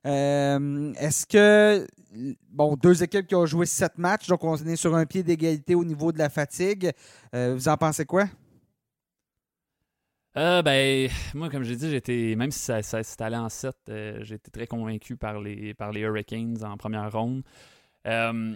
Est-ce 0.05 1.25
que. 1.25 1.87
Bon, 2.51 2.75
deux 2.75 3.01
équipes 3.01 3.29
qui 3.29 3.37
ont 3.37 3.47
joué 3.47 3.65
sept 3.65 3.99
matchs, 3.99 4.27
donc 4.27 4.43
on 4.43 4.57
est 4.57 4.75
sur 4.75 4.97
un 4.97 5.07
pied 5.07 5.23
d'égalité 5.23 5.77
au 5.77 5.85
niveau 5.85 6.11
de 6.11 6.19
la 6.19 6.31
fatigue. 6.31 6.91
vous 7.33 7.69
en 7.69 7.77
pensez 7.77 8.05
quoi? 8.05 8.25
Euh, 10.37 10.61
ben, 10.61 11.09
moi, 11.35 11.49
comme 11.49 11.63
j'ai 11.63 11.77
dit, 11.77 11.91
j'étais, 11.91 12.35
même 12.37 12.51
si 12.51 12.59
ça, 12.59 12.83
s'est 12.83 13.23
allé 13.23 13.37
en 13.37 13.49
7, 13.49 13.75
euh, 13.89 14.19
j'étais 14.21 14.51
très 14.51 14.67
convaincu 14.67 15.17
par 15.17 15.41
les, 15.41 15.73
par 15.73 15.93
les 15.93 16.01
Hurricanes 16.01 16.63
en 16.63 16.77
première 16.77 17.11
ronde. 17.11 17.43
Euh, 18.07 18.55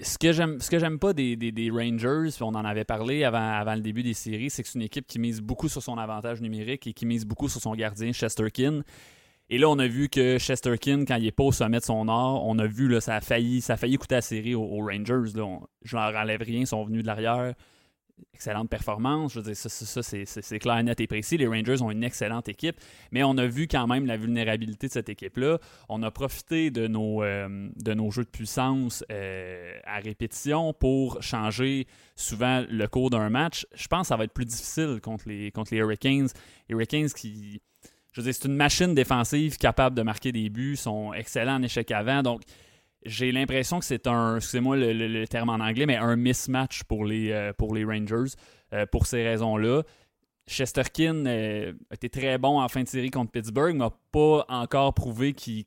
ce 0.00 0.18
que 0.18 0.30
j'aime 0.30 0.60
ce 0.60 0.70
que 0.70 0.78
j'aime 0.78 0.98
pas 0.98 1.12
des, 1.12 1.36
des, 1.36 1.70
Rangers, 1.70 2.28
on 2.40 2.54
en 2.54 2.64
avait 2.64 2.84
parlé 2.84 3.24
avant, 3.24 3.52
avant 3.52 3.74
le 3.74 3.80
début 3.80 4.02
des 4.02 4.14
séries, 4.14 4.50
c'est 4.50 4.62
que 4.62 4.68
c'est 4.68 4.78
une 4.78 4.84
équipe 4.84 5.06
qui 5.06 5.18
mise 5.18 5.40
beaucoup 5.40 5.68
sur 5.68 5.82
son 5.82 5.96
avantage 5.98 6.40
numérique 6.40 6.86
et 6.86 6.92
qui 6.92 7.06
mise 7.06 7.24
beaucoup 7.24 7.48
sur 7.48 7.60
son 7.60 7.74
gardien 7.74 8.12
Chesterkin. 8.12 8.82
Et 9.48 9.58
là, 9.58 9.68
on 9.70 9.78
a 9.78 9.86
vu 9.86 10.08
que 10.08 10.38
Chesterkin, 10.38 11.04
quand 11.04 11.16
il 11.16 11.26
est 11.26 11.32
pas 11.32 11.44
au 11.44 11.52
sommet 11.52 11.78
de 11.78 11.84
son 11.84 12.08
art, 12.08 12.44
on 12.44 12.58
a 12.58 12.66
vu 12.66 12.88
là, 12.88 13.00
ça 13.00 13.16
a 13.16 13.20
failli, 13.20 13.60
ça 13.60 13.74
a 13.74 13.76
failli 13.76 13.96
coûter 13.96 14.16
la 14.16 14.20
série 14.20 14.54
aux, 14.54 14.84
Rangers. 14.84 15.32
Là. 15.34 15.58
je 15.82 15.96
leur 15.96 16.14
enlève 16.14 16.42
rien, 16.42 16.60
ils 16.60 16.66
sont 16.66 16.84
venus 16.84 17.02
de 17.02 17.06
l'arrière 17.06 17.54
excellente 18.34 18.68
performance. 18.68 19.32
Je 19.32 19.40
veux 19.40 19.52
dire, 19.52 19.56
ça, 19.56 20.02
c'est 20.02 20.58
clair, 20.58 20.82
net 20.82 21.00
et 21.00 21.06
précis. 21.06 21.36
Les 21.36 21.46
Rangers 21.46 21.82
ont 21.82 21.90
une 21.90 22.04
excellente 22.04 22.48
équipe, 22.48 22.76
mais 23.10 23.22
on 23.22 23.36
a 23.38 23.46
vu 23.46 23.66
quand 23.66 23.86
même 23.86 24.06
la 24.06 24.16
vulnérabilité 24.16 24.86
de 24.88 24.92
cette 24.92 25.08
équipe-là. 25.08 25.58
On 25.88 26.02
a 26.02 26.10
profité 26.10 26.70
de 26.70 26.86
nos, 26.86 27.22
euh, 27.22 27.68
de 27.76 27.94
nos 27.94 28.10
jeux 28.10 28.24
de 28.24 28.28
puissance 28.28 29.04
euh, 29.10 29.78
à 29.84 29.98
répétition 29.98 30.72
pour 30.72 31.22
changer 31.22 31.86
souvent 32.14 32.64
le 32.68 32.86
cours 32.88 33.10
d'un 33.10 33.30
match. 33.30 33.66
Je 33.74 33.88
pense 33.88 34.02
que 34.02 34.08
ça 34.08 34.16
va 34.16 34.24
être 34.24 34.34
plus 34.34 34.44
difficile 34.44 35.00
contre 35.02 35.28
les, 35.28 35.50
contre 35.50 35.72
les 35.74 35.80
Hurricanes. 35.80 36.28
Les 36.68 36.74
Hurricanes 36.74 37.08
qui. 37.08 37.60
Je 38.12 38.22
veux 38.22 38.24
dire, 38.24 38.34
c'est 38.34 38.48
une 38.48 38.56
machine 38.56 38.94
défensive 38.94 39.58
capable 39.58 39.94
de 39.94 40.00
marquer 40.00 40.32
des 40.32 40.48
buts, 40.48 40.76
sont 40.76 41.12
excellents 41.12 41.56
en 41.56 41.62
échec 41.62 41.90
avant. 41.90 42.22
Donc, 42.22 42.40
j'ai 43.04 43.32
l'impression 43.32 43.78
que 43.78 43.84
c'est 43.84 44.06
un, 44.06 44.36
excusez-moi 44.36 44.76
le, 44.76 45.26
terme 45.26 45.50
en 45.50 45.60
anglais, 45.60 45.86
mais 45.86 45.96
un 45.96 46.16
mismatch 46.16 46.84
pour 46.84 47.04
les, 47.04 47.30
euh, 47.30 47.52
pour 47.52 47.74
les 47.74 47.84
Rangers 47.84 48.34
euh, 48.72 48.86
pour 48.86 49.06
ces 49.06 49.22
raisons-là. 49.22 49.82
Chesterkin 50.48 51.26
euh, 51.26 51.72
était 51.92 52.08
très 52.08 52.38
bon 52.38 52.60
en 52.60 52.68
fin 52.68 52.82
de 52.82 52.88
série 52.88 53.10
contre 53.10 53.32
Pittsburgh, 53.32 53.74
mais 53.74 53.84
n'a 53.84 53.90
pas 54.12 54.44
encore 54.48 54.94
prouvé 54.94 55.32
qu'il 55.32 55.64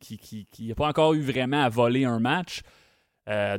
n'a 0.59 0.75
pas 0.75 0.87
encore 0.87 1.13
eu 1.13 1.21
vraiment 1.21 1.63
à 1.63 1.69
voler 1.69 2.05
un 2.05 2.19
match. 2.19 2.61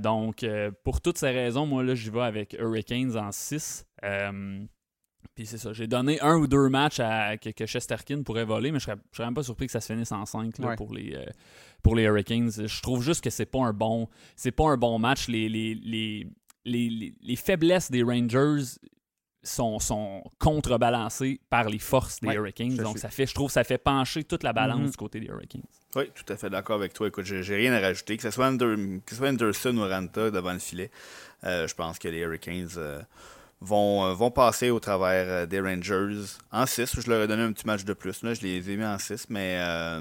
donc, 0.01 0.45
pour 0.83 1.01
toutes 1.01 1.18
ces 1.18 1.31
raisons, 1.31 1.66
moi, 1.66 1.85
là, 1.85 1.95
j'y 1.95 2.11
vais 2.11 2.23
avec 2.23 2.57
Hurricanes 2.59 3.16
en 3.16 3.31
6. 3.33 3.87
Puis 5.35 5.47
c'est 5.47 5.59
ça. 5.59 5.73
J'ai 5.73 5.87
donné 5.87 6.21
un 6.21 6.37
ou 6.37 6.47
deux 6.47 6.68
matchs 6.68 7.01
à, 7.01 7.37
que, 7.37 7.66
Chesterkin 7.66 8.23
pourrait 8.23 8.45
voler, 8.45 8.73
mais 8.73 8.79
je 8.79 8.85
serais, 8.85 8.97
serais 9.12 9.27
même 9.27 9.35
pas 9.35 9.43
surpris 9.43 9.66
que 9.66 9.73
ça 9.73 9.81
se 9.81 9.93
finisse 9.93 10.12
en 10.12 10.27
5 10.27 10.55
pour, 10.77 10.93
les, 10.93 11.14
euh, 11.14 11.25
pour 11.83 11.97
les 11.97 12.05
Hurricanes. 12.05 12.51
Je 12.51 12.83
trouve 12.83 13.03
juste 13.03 13.23
que 13.23 13.31
c'est 13.31 13.47
pas 13.47 13.61
un 13.61 13.73
bon 13.73 14.09
c'est 14.37 14.53
pas 14.53 14.68
un 14.68 14.77
bon 14.77 14.99
match. 14.99 15.29
Les, 15.29 15.49
les, 15.49 16.27
les, 16.64 17.37
faiblesses 17.37 17.91
des 17.91 18.03
Rangers 18.03 18.64
sont, 19.43 19.79
sont 19.79 20.23
contrebalancées 20.39 21.41
par 21.49 21.68
les 21.68 21.79
forces 21.79 22.21
des 22.21 22.35
Hurricanes. 22.35 22.77
Donc 22.77 22.99
ça 22.99 23.09
fait, 23.09 23.27
je 23.27 23.35
trouve 23.35 23.51
ça 23.51 23.64
fait 23.64 23.79
pencher 23.79 24.25
toute 24.25 24.43
la 24.43 24.53
balance 24.53 24.81
mm-hmm. 24.81 24.91
du 24.91 24.97
côté 24.97 25.21
des 25.21 25.27
Hurricanes. 25.27 25.62
Oui, 25.97 26.05
tout 26.14 26.31
à 26.33 26.37
fait 26.37 26.51
d'accord 26.51 26.77
avec 26.77 26.93
toi. 26.93 27.09
Écoute, 27.09 27.25
j'ai 27.25 27.57
rien 27.57 27.73
à 27.73 27.81
rajouter. 27.81 28.16
Que 28.16 28.23
ce 28.23 28.31
soit, 28.31 28.47
Anderson 28.47 29.77
ou 29.77 29.89
Ranta 29.89 30.31
devant 30.31 30.53
le 30.53 30.59
filet, 30.59 30.91
euh, 31.45 31.66
je 31.66 31.75
pense 31.75 31.99
que 31.99 32.09
les 32.09 32.18
Hurricanes. 32.18 32.68
Euh, 32.77 33.01
vont, 33.61 34.07
euh, 34.07 34.15
vont 34.15 34.31
passer 34.31 34.71
au 34.71 34.81
travers 34.81 35.29
euh, 35.29 35.47
des 35.47 35.61
Rangers 35.61 36.25
en 36.51 36.67
6. 36.67 37.01
Je 37.01 37.11
leur 37.11 37.23
ai 37.23 37.27
donné 37.27 37.43
un 37.43 37.53
petit 37.53 37.67
match 37.67 37.85
de 37.85 37.93
plus. 37.93 38.23
Là. 38.23 38.35
Je 38.35 38.43
les 38.43 38.71
ai 38.71 38.77
mis 38.77 38.85
en 38.85 38.99
6, 38.99 39.27
mais 39.29 39.59
euh, 39.61 40.01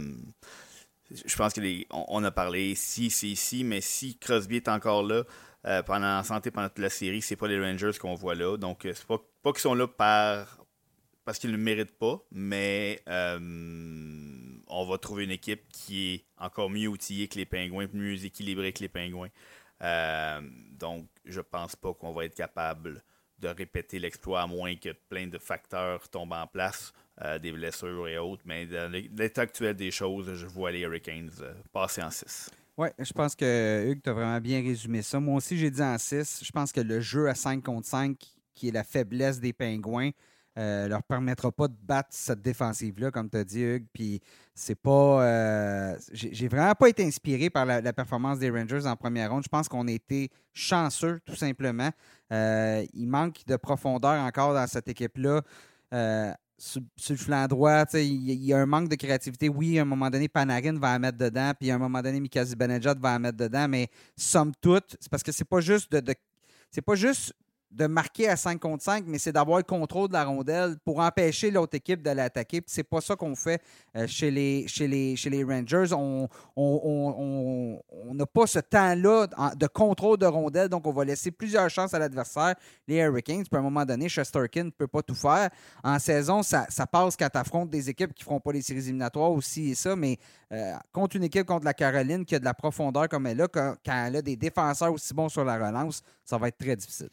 je 1.11 1.35
pense 1.35 1.53
qu'on 1.53 2.23
a 2.23 2.31
parlé 2.31 2.75
si, 2.75 3.09
si, 3.09 3.35
si, 3.35 3.63
mais 3.63 3.81
si 3.81 4.17
Crosby 4.17 4.57
est 4.57 4.67
encore 4.67 5.03
là 5.03 5.23
pendant 5.85 6.19
en 6.19 6.23
santé 6.23 6.51
pendant 6.51 6.69
toute 6.69 6.79
la 6.79 6.89
série, 6.89 7.21
c'est 7.21 7.35
pas 7.35 7.47
les 7.47 7.59
Rangers 7.59 7.91
qu'on 7.99 8.15
voit 8.15 8.33
là. 8.33 8.55
Donc, 8.55 8.79
c'est 8.83 9.05
pas, 9.05 9.17
pas 9.43 9.51
qu'ils 9.51 9.59
sont 9.59 9.75
là 9.75 9.87
par 9.87 10.57
parce 11.25 11.37
qu'ils 11.37 11.51
ne 11.51 11.57
le 11.57 11.61
méritent 11.61 11.97
pas, 11.97 12.23
mais 12.31 13.03
on 13.07 14.85
va 14.85 14.97
trouver 14.99 15.25
une 15.25 15.31
équipe 15.31 15.67
qui 15.69 16.13
est 16.13 16.25
encore 16.37 16.69
mieux 16.69 16.87
outillée 16.87 17.27
que 17.27 17.35
les 17.35 17.45
Pingouins, 17.45 17.87
mieux 17.91 18.23
équilibrée 18.23 18.71
que 18.71 18.79
les 18.79 18.87
Pingouins. 18.87 19.29
donc, 20.79 21.09
je 21.25 21.41
pense 21.41 21.75
pas 21.75 21.93
qu'on 21.93 22.13
va 22.13 22.23
être 22.23 22.35
capable 22.35 23.03
de 23.39 23.47
répéter 23.47 23.99
l'exploit 23.99 24.41
à 24.41 24.47
moins 24.47 24.75
que 24.75 24.89
plein 25.09 25.27
de 25.27 25.37
facteurs 25.37 26.07
tombent 26.09 26.33
en 26.33 26.47
place, 26.47 26.93
euh, 27.21 27.39
des 27.39 27.51
blessures 27.51 28.07
et 28.07 28.17
autres. 28.17 28.43
Mais 28.45 28.65
dans 28.65 28.91
l'état 28.91 29.41
actuel 29.41 29.75
des 29.75 29.91
choses, 29.91 30.33
je 30.33 30.45
vois 30.47 30.71
les 30.71 30.81
Hurricanes 30.81 31.31
euh, 31.41 31.53
passer 31.71 32.01
en 32.01 32.11
6. 32.11 32.51
Oui, 32.77 32.87
je 32.97 33.11
pense 33.11 33.35
que 33.35 33.89
Hugues, 33.89 34.01
tu 34.01 34.09
as 34.09 34.13
vraiment 34.13 34.39
bien 34.39 34.61
résumé 34.61 35.01
ça. 35.01 35.19
Moi 35.19 35.35
aussi, 35.35 35.57
j'ai 35.57 35.69
dit 35.69 35.81
en 35.81 35.97
6. 35.97 36.41
Je 36.43 36.51
pense 36.51 36.71
que 36.71 36.79
le 36.79 37.01
jeu 37.01 37.27
à 37.27 37.35
5 37.35 37.63
contre 37.63 37.87
5, 37.87 38.17
qui 38.55 38.69
est 38.69 38.71
la 38.71 38.83
faiblesse 38.83 39.39
des 39.39 39.51
Pingouins, 39.51 40.11
euh, 40.57 40.87
leur 40.87 41.03
permettra 41.03 41.51
pas 41.51 41.67
de 41.67 41.75
battre 41.83 42.09
cette 42.11 42.41
défensive-là, 42.41 43.11
comme 43.11 43.29
tu 43.29 43.37
as 43.37 43.43
dit, 43.43 43.61
Hugues. 43.61 43.87
Puis 43.93 44.19
c'est 44.53 44.75
pas. 44.75 45.23
Euh, 45.23 45.97
j'ai 46.11 46.47
vraiment 46.47 46.73
pas 46.73 46.89
été 46.89 47.05
inspiré 47.05 47.49
par 47.49 47.65
la, 47.65 47.93
performance 47.93 48.39
des 48.39 48.49
Rangers 48.49 48.85
en 48.85 48.95
première 48.95 49.31
ronde. 49.31 49.43
Je 49.43 49.49
pense 49.49 49.69
qu'on 49.69 49.87
a 49.87 49.91
été 49.91 50.29
chanceux, 50.53 51.19
tout 51.25 51.35
simplement. 51.35 51.91
Euh, 52.33 52.85
il 52.93 53.07
manque 53.07 53.45
de 53.47 53.55
profondeur 53.55 54.19
encore 54.21 54.53
dans 54.53 54.67
cette 54.67 54.87
équipe-là. 54.87 55.43
Sur, 56.57 56.81
le 57.11 57.15
flanc 57.15 57.47
droit, 57.47 57.85
il 57.93 58.33
y, 58.33 58.51
a 58.51 58.57
un 58.57 58.65
manque 58.65 58.89
de 58.89 58.95
créativité. 58.95 59.47
Oui, 59.47 59.79
à 59.79 59.83
un 59.83 59.85
moment 59.85 60.09
donné, 60.09 60.27
Panarin 60.27 60.77
va 60.77 60.89
en 60.95 60.99
mettre 60.99 61.17
dedans, 61.17 61.53
puis 61.57 61.71
à 61.71 61.75
un 61.75 61.77
moment 61.77 62.01
donné, 62.01 62.19
Mikazi 62.19 62.53
Benejad 62.53 62.99
va 62.99 63.15
en 63.15 63.19
mettre 63.19 63.37
dedans, 63.37 63.69
mais 63.69 63.87
somme 64.17 64.51
toute, 64.59 64.97
c'est 64.99 65.09
parce 65.09 65.23
que 65.23 65.31
c'est 65.31 65.47
pas 65.47 65.61
juste 65.61 65.89
de 65.89 66.13
c'est 66.71 66.81
pas 66.81 66.95
juste 66.95 67.33
de 67.71 67.85
marquer 67.85 68.27
à 68.27 68.35
5 68.35 68.59
contre 68.59 68.83
5, 68.83 69.03
mais 69.05 69.19
c'est 69.19 69.31
d'avoir 69.31 69.59
le 69.59 69.63
contrôle 69.63 70.07
de 70.07 70.13
la 70.13 70.25
rondelle 70.25 70.77
pour 70.83 70.99
empêcher 70.99 71.51
l'autre 71.51 71.75
équipe 71.75 72.01
de 72.01 72.09
l'attaquer. 72.09 72.61
C'est 72.65 72.83
pas 72.83 72.99
ça 72.99 73.15
qu'on 73.15 73.35
fait 73.35 73.61
euh, 73.95 74.07
chez, 74.07 74.31
les, 74.31 74.67
chez, 74.67 74.87
les, 74.87 75.15
chez 75.15 75.29
les 75.29 75.43
Rangers. 75.43 75.93
On 75.93 76.27
n'a 78.13 78.25
pas 78.25 78.47
ce 78.47 78.59
temps-là 78.59 79.27
de 79.55 79.67
contrôle 79.67 80.17
de 80.17 80.25
rondelle, 80.25 80.67
donc 80.67 80.87
on 80.87 80.91
va 80.91 81.05
laisser 81.05 81.29
plusieurs 81.29 81.69
chances 81.69 81.93
à 81.93 81.99
l'adversaire. 81.99 82.55
Les 82.87 82.97
Hurricanes, 82.97 83.43
puis 83.43 83.55
à 83.55 83.59
un 83.59 83.61
moment 83.61 83.85
donné, 83.85 84.09
Chesterkin 84.09 84.65
ne 84.65 84.69
peut 84.71 84.87
pas 84.87 85.03
tout 85.03 85.15
faire. 85.15 85.49
En 85.83 85.99
saison, 85.99 86.41
ça, 86.41 86.65
passe 86.91 87.15
quand 87.15 87.29
tu 87.29 87.37
affrontes 87.37 87.69
des 87.69 87.87
équipes 87.89 88.13
qui 88.15 88.23
ne 88.23 88.25
feront 88.25 88.39
pas 88.39 88.51
les 88.51 88.63
séries 88.63 88.79
éliminatoires 88.79 89.31
aussi 89.31 89.69
et 89.69 89.75
ça, 89.75 89.95
mais 89.95 90.17
euh, 90.51 90.73
contre 90.91 91.17
une 91.17 91.23
équipe 91.23 91.45
contre 91.45 91.65
la 91.65 91.75
Caroline 91.75 92.25
qui 92.25 92.33
a 92.33 92.39
de 92.39 92.45
la 92.45 92.55
profondeur 92.55 93.07
comme 93.07 93.27
elle 93.27 93.41
a, 93.41 93.47
quand 93.47 93.75
elle 93.85 94.15
a 94.15 94.21
des 94.23 94.35
défenseurs 94.35 94.91
aussi 94.91 95.13
bons 95.13 95.29
sur 95.29 95.45
la 95.45 95.55
relance, 95.63 96.01
ça 96.25 96.37
va 96.37 96.47
être 96.47 96.57
très 96.57 96.75
difficile. 96.75 97.09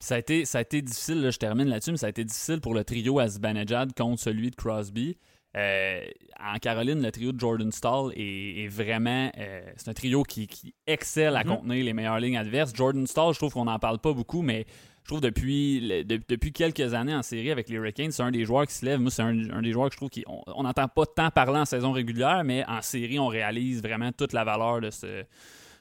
Ça 0.00 0.14
a 0.14 0.18
été, 0.18 0.46
ça 0.46 0.58
a 0.58 0.60
été 0.62 0.80
difficile, 0.80 1.28
je 1.30 1.38
termine 1.38 1.68
là-dessus, 1.68 1.90
mais 1.90 1.98
ça 1.98 2.06
a 2.06 2.10
été 2.10 2.24
difficile 2.24 2.60
pour 2.60 2.74
le 2.74 2.84
trio 2.84 3.18
Azbanejad 3.18 3.92
contre 3.94 4.20
celui 4.20 4.50
de 4.50 4.56
Crosby. 4.56 5.18
Euh, 5.56 6.04
en 6.38 6.58
Caroline, 6.58 7.02
le 7.02 7.10
trio 7.10 7.32
de 7.32 7.40
Jordan 7.40 7.70
Stall 7.70 8.12
est, 8.16 8.68
vraiment. 8.68 9.30
Euh, 9.36 9.60
c'est 9.76 9.90
un 9.90 9.92
trio 9.92 10.22
qui, 10.22 10.48
excelle 10.86 11.36
à 11.36 11.42
mm-hmm. 11.42 11.46
contenir 11.46 11.84
les 11.84 11.92
meilleures 11.92 12.18
lignes 12.18 12.38
adverses. 12.38 12.72
Jordan 12.74 13.06
Stall, 13.06 13.34
je 13.34 13.38
trouve 13.38 13.52
qu'on 13.52 13.66
n'en 13.66 13.78
parle 13.78 13.98
pas 13.98 14.14
beaucoup, 14.14 14.40
mais 14.40 14.64
je 15.02 15.08
trouve 15.08 15.20
depuis, 15.20 16.04
depuis 16.06 16.52
quelques 16.52 16.94
années 16.94 17.14
en 17.14 17.22
série 17.22 17.50
avec 17.50 17.68
les 17.68 17.76
Hurricanes, 17.76 18.12
c'est 18.12 18.22
un 18.22 18.30
des 18.30 18.44
joueurs 18.44 18.66
qui 18.66 18.74
se 18.74 18.86
lève. 18.86 19.00
Moi, 19.00 19.10
c'est 19.10 19.22
un, 19.22 19.62
des 19.62 19.72
joueurs 19.72 19.88
que 19.88 19.94
je 19.94 19.96
trouve 19.98 20.10
qu'on 20.10 20.62
n'entend 20.62 20.88
pas 20.88 21.04
tant 21.04 21.30
parler 21.30 21.58
en 21.58 21.64
saison 21.64 21.92
régulière, 21.92 22.42
mais 22.44 22.64
en 22.66 22.80
série, 22.80 23.18
on 23.18 23.26
réalise 23.26 23.82
vraiment 23.82 24.12
toute 24.12 24.32
la 24.32 24.44
valeur 24.44 24.80
de 24.80 24.90
ce 24.90 25.24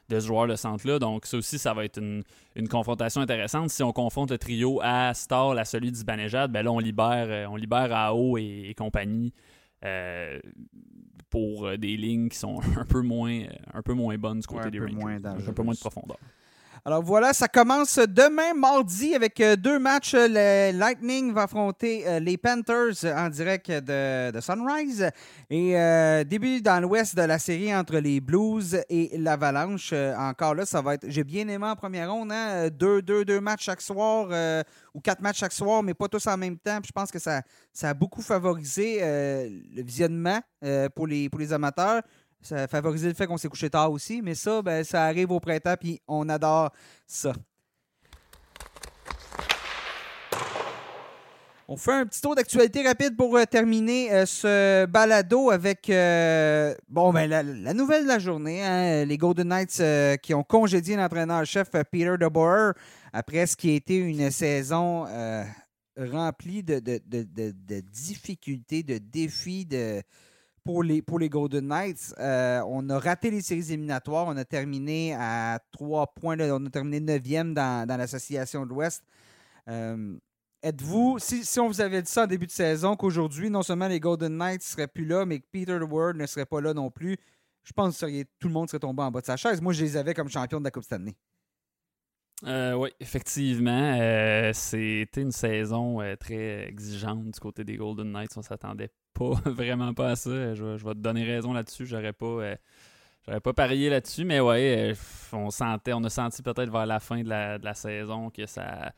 de 0.09 0.19
ce 0.19 0.27
joueur 0.27 0.47
de 0.47 0.55
centre-là. 0.55 0.99
Donc, 0.99 1.25
ça 1.25 1.37
aussi, 1.37 1.57
ça 1.59 1.73
va 1.73 1.85
être 1.85 1.99
une, 1.99 2.23
une 2.55 2.67
confrontation 2.67 3.21
intéressante. 3.21 3.69
Si 3.69 3.83
on 3.83 3.93
confronte 3.93 4.31
le 4.31 4.37
trio 4.37 4.79
à 4.83 5.13
Stall 5.13 5.57
à 5.59 5.65
celui 5.65 5.91
d'Ibanejad, 5.91 6.51
ben 6.51 6.63
là, 6.63 6.71
on 6.71 6.79
libère, 6.79 7.27
euh, 7.29 7.45
on 7.49 7.55
libère 7.55 7.93
AO 7.93 8.37
et, 8.37 8.67
et 8.69 8.73
compagnie 8.73 9.33
euh, 9.85 10.39
pour 11.29 11.67
euh, 11.67 11.77
des 11.77 11.95
lignes 11.95 12.29
qui 12.29 12.37
sont 12.37 12.59
un 12.77 12.85
peu 12.85 13.01
moins, 13.01 13.43
un 13.73 13.81
peu 13.81 13.93
moins 13.93 14.17
bonnes 14.17 14.39
du 14.39 14.47
côté 14.47 14.65
Ouais, 14.65 14.71
des 14.71 14.79
peu 14.79 14.85
Rangers. 14.85 14.95
moins 14.97 15.15
un 15.25 15.53
peu 15.53 15.63
moins 15.63 15.73
de 15.73 15.79
profondeur. 15.79 16.17
Alors 16.89 17.03
voilà, 17.03 17.33
ça 17.33 17.47
commence 17.47 17.99
demain 17.99 18.55
mardi 18.55 19.13
avec 19.13 19.39
euh, 19.41 19.55
deux 19.55 19.77
matchs. 19.77 20.15
Le 20.15 20.71
Lightning 20.75 21.31
va 21.31 21.43
affronter 21.43 22.01
euh, 22.07 22.19
les 22.19 22.35
Panthers 22.35 23.05
en 23.15 23.29
direct 23.29 23.69
de, 23.69 24.31
Sunrise. 24.41 25.07
Et 25.51 25.77
euh, 25.77 26.23
début 26.23 26.63
dans 26.63 26.79
l'ouest 26.79 27.15
de 27.15 27.21
la 27.21 27.37
série 27.37 27.75
entre 27.75 27.97
les 27.99 28.19
Blues 28.19 28.81
et 28.89 29.15
l'Avalanche. 29.19 29.93
Encore 30.17 30.55
là, 30.55 30.65
ça 30.65 30.81
va 30.81 30.95
être. 30.95 31.05
J'ai 31.07 31.23
bien 31.23 31.47
aimé 31.47 31.67
en 31.67 31.75
première 31.75 32.11
ronde, 32.11 32.31
hein? 32.31 32.69
deux, 32.71 33.03
deux, 33.03 33.23
deux 33.23 33.39
matchs 33.39 33.65
chaque 33.65 33.81
soir 33.81 34.27
ou 34.95 34.99
quatre 34.99 35.21
matchs 35.21 35.37
chaque 35.37 35.53
soir, 35.53 35.83
mais 35.83 35.93
pas 35.93 36.07
tous 36.07 36.25
en 36.25 36.37
même 36.37 36.57
temps. 36.57 36.79
Je 36.83 36.91
pense 36.91 37.11
que 37.11 37.19
ça, 37.19 37.43
a 37.83 37.93
beaucoup 37.93 38.23
favorisé 38.23 38.97
le 38.99 39.83
visionnement 39.83 40.41
pour 40.95 41.05
les 41.05 41.53
amateurs. 41.53 42.01
Ça 42.41 42.55
a 42.63 42.67
favorisé 42.67 43.07
le 43.09 43.13
fait 43.13 43.27
qu'on 43.27 43.37
s'est 43.37 43.49
couché 43.49 43.69
tard 43.69 43.91
aussi, 43.91 44.21
mais 44.21 44.33
ça, 44.35 44.61
ben, 44.61 44.83
ça 44.83 45.03
arrive 45.05 45.31
au 45.31 45.39
printemps, 45.39 45.75
puis 45.79 46.01
on 46.07 46.27
adore 46.29 46.71
ça. 47.05 47.33
On 51.71 51.77
fait 51.77 51.91
un 51.93 52.05
petit 52.07 52.19
tour 52.19 52.33
d'actualité 52.33 52.81
rapide 52.81 53.15
pour 53.15 53.37
euh, 53.37 53.43
terminer 53.45 54.11
euh, 54.11 54.25
ce 54.25 54.87
balado 54.87 55.51
avec 55.51 55.87
euh, 55.91 56.73
bon 56.87 57.13
ben 57.13 57.29
la, 57.29 57.43
nouvelle 57.75 58.03
de 58.03 58.07
la 58.07 58.17
journée, 58.17 58.65
hein, 58.65 59.05
les 59.05 59.17
Golden 59.19 59.49
Knights 59.49 59.79
qui 60.23 60.33
ont 60.33 60.41
congédié 60.43 60.95
l'entraîneur-chef 60.95 61.69
Peter 61.91 62.15
DeBoer 62.19 62.71
après 63.13 63.45
ce 63.45 63.55
qui 63.55 63.69
a 63.69 63.73
été 63.75 63.97
une 63.97 64.31
saison 64.31 65.05
remplie 65.95 66.63
de- 66.63 66.79
de- 66.79 67.01
de- 67.05 67.27
de 67.51 67.79
difficultés, 67.81 68.81
de 68.81 68.97
défis, 68.97 69.65
de, 69.67 70.01
pour 70.63 70.83
les, 70.83 71.01
pour 71.01 71.19
les 71.19 71.29
Golden 71.29 71.67
Knights. 71.67 72.13
Euh, 72.19 72.61
on 72.67 72.89
a 72.89 72.99
raté 72.99 73.31
les 73.31 73.41
séries 73.41 73.71
éliminatoires. 73.73 74.27
On 74.27 74.37
a 74.37 74.45
terminé 74.45 75.13
à 75.15 75.59
trois 75.71 76.07
points. 76.13 76.37
on 76.39 76.65
a 76.65 76.69
terminé 76.69 76.99
neuvième 76.99 77.53
dans, 77.53 77.87
dans 77.87 77.97
l'Association 77.97 78.65
de 78.65 78.69
l'Ouest. 78.69 79.03
Euh, 79.67 80.17
Êtes-vous, 80.61 81.19
si, 81.19 81.45
si 81.45 81.57
on 81.61 81.67
vous 81.67 81.79
avait 81.79 82.01
dit 82.01 82.11
ça 82.11 82.23
en 82.23 82.27
début 82.27 82.45
de 82.45 82.51
saison, 82.51 82.97
qu'aujourd'hui, 82.97 83.49
non 83.49 83.63
seulement 83.63 83.87
les 83.87 84.01
Golden 84.01 84.37
Knights 84.37 84.59
ne 84.59 84.65
seraient 84.65 84.87
plus 84.89 85.05
là, 85.05 85.25
mais 85.25 85.39
que 85.39 85.45
Peter 85.49 85.77
Ward 85.77 86.17
ne 86.17 86.25
serait 86.25 86.45
pas 86.45 86.59
là 86.59 86.73
non 86.73 86.91
plus, 86.91 87.15
je 87.63 87.71
pense 87.71 87.97
que 88.01 88.23
tout 88.39 88.49
le 88.49 88.53
monde 88.53 88.67
serait 88.69 88.79
tombé 88.79 89.01
en 89.01 89.09
bas 89.09 89.21
de 89.21 89.25
sa 89.25 89.37
chaise. 89.37 89.61
Moi, 89.61 89.71
je 89.71 89.83
les 89.83 89.95
avais 89.95 90.13
comme 90.13 90.27
champions 90.27 90.59
de 90.59 90.65
la 90.65 90.71
Coupe 90.71 90.83
Stanley. 90.83 91.15
Euh, 92.45 92.73
oui, 92.73 92.89
effectivement. 92.99 93.97
euh, 93.99 94.51
C'était 94.53 95.21
une 95.21 95.31
saison 95.31 96.01
euh, 96.01 96.15
très 96.15 96.67
exigeante 96.69 97.25
du 97.31 97.39
côté 97.39 97.63
des 97.65 97.75
Golden 97.75 98.11
Knights. 98.11 98.37
On 98.37 98.41
s'attendait 98.41 98.91
pas 99.13 99.31
vraiment 99.45 99.93
pas 99.93 100.11
à 100.11 100.15
ça. 100.15 100.53
Je, 100.55 100.63
vais- 100.63 100.77
je 100.77 100.85
vais 100.85 100.93
te 100.93 100.99
donner 100.99 101.23
raison 101.25 101.51
là-dessus. 101.53 101.85
J'aurais 101.85 102.13
pas. 102.13 102.25
euh, 102.25 102.55
J'aurais 103.27 103.41
pas 103.41 103.53
parié 103.53 103.89
là-dessus, 103.89 104.25
mais 104.25 104.39
ouais, 104.39 104.93
euh, 104.93 104.95
on 105.33 105.51
sentait, 105.51 105.93
on 105.93 106.03
a 106.05 106.09
senti 106.09 106.41
peut-être 106.41 106.71
vers 106.71 106.85
la 106.87 106.99
fin 106.99 107.21
de 107.21 107.29
la, 107.29 107.73
saison 107.75 108.29
que 108.31 108.45
ça, 108.47 108.93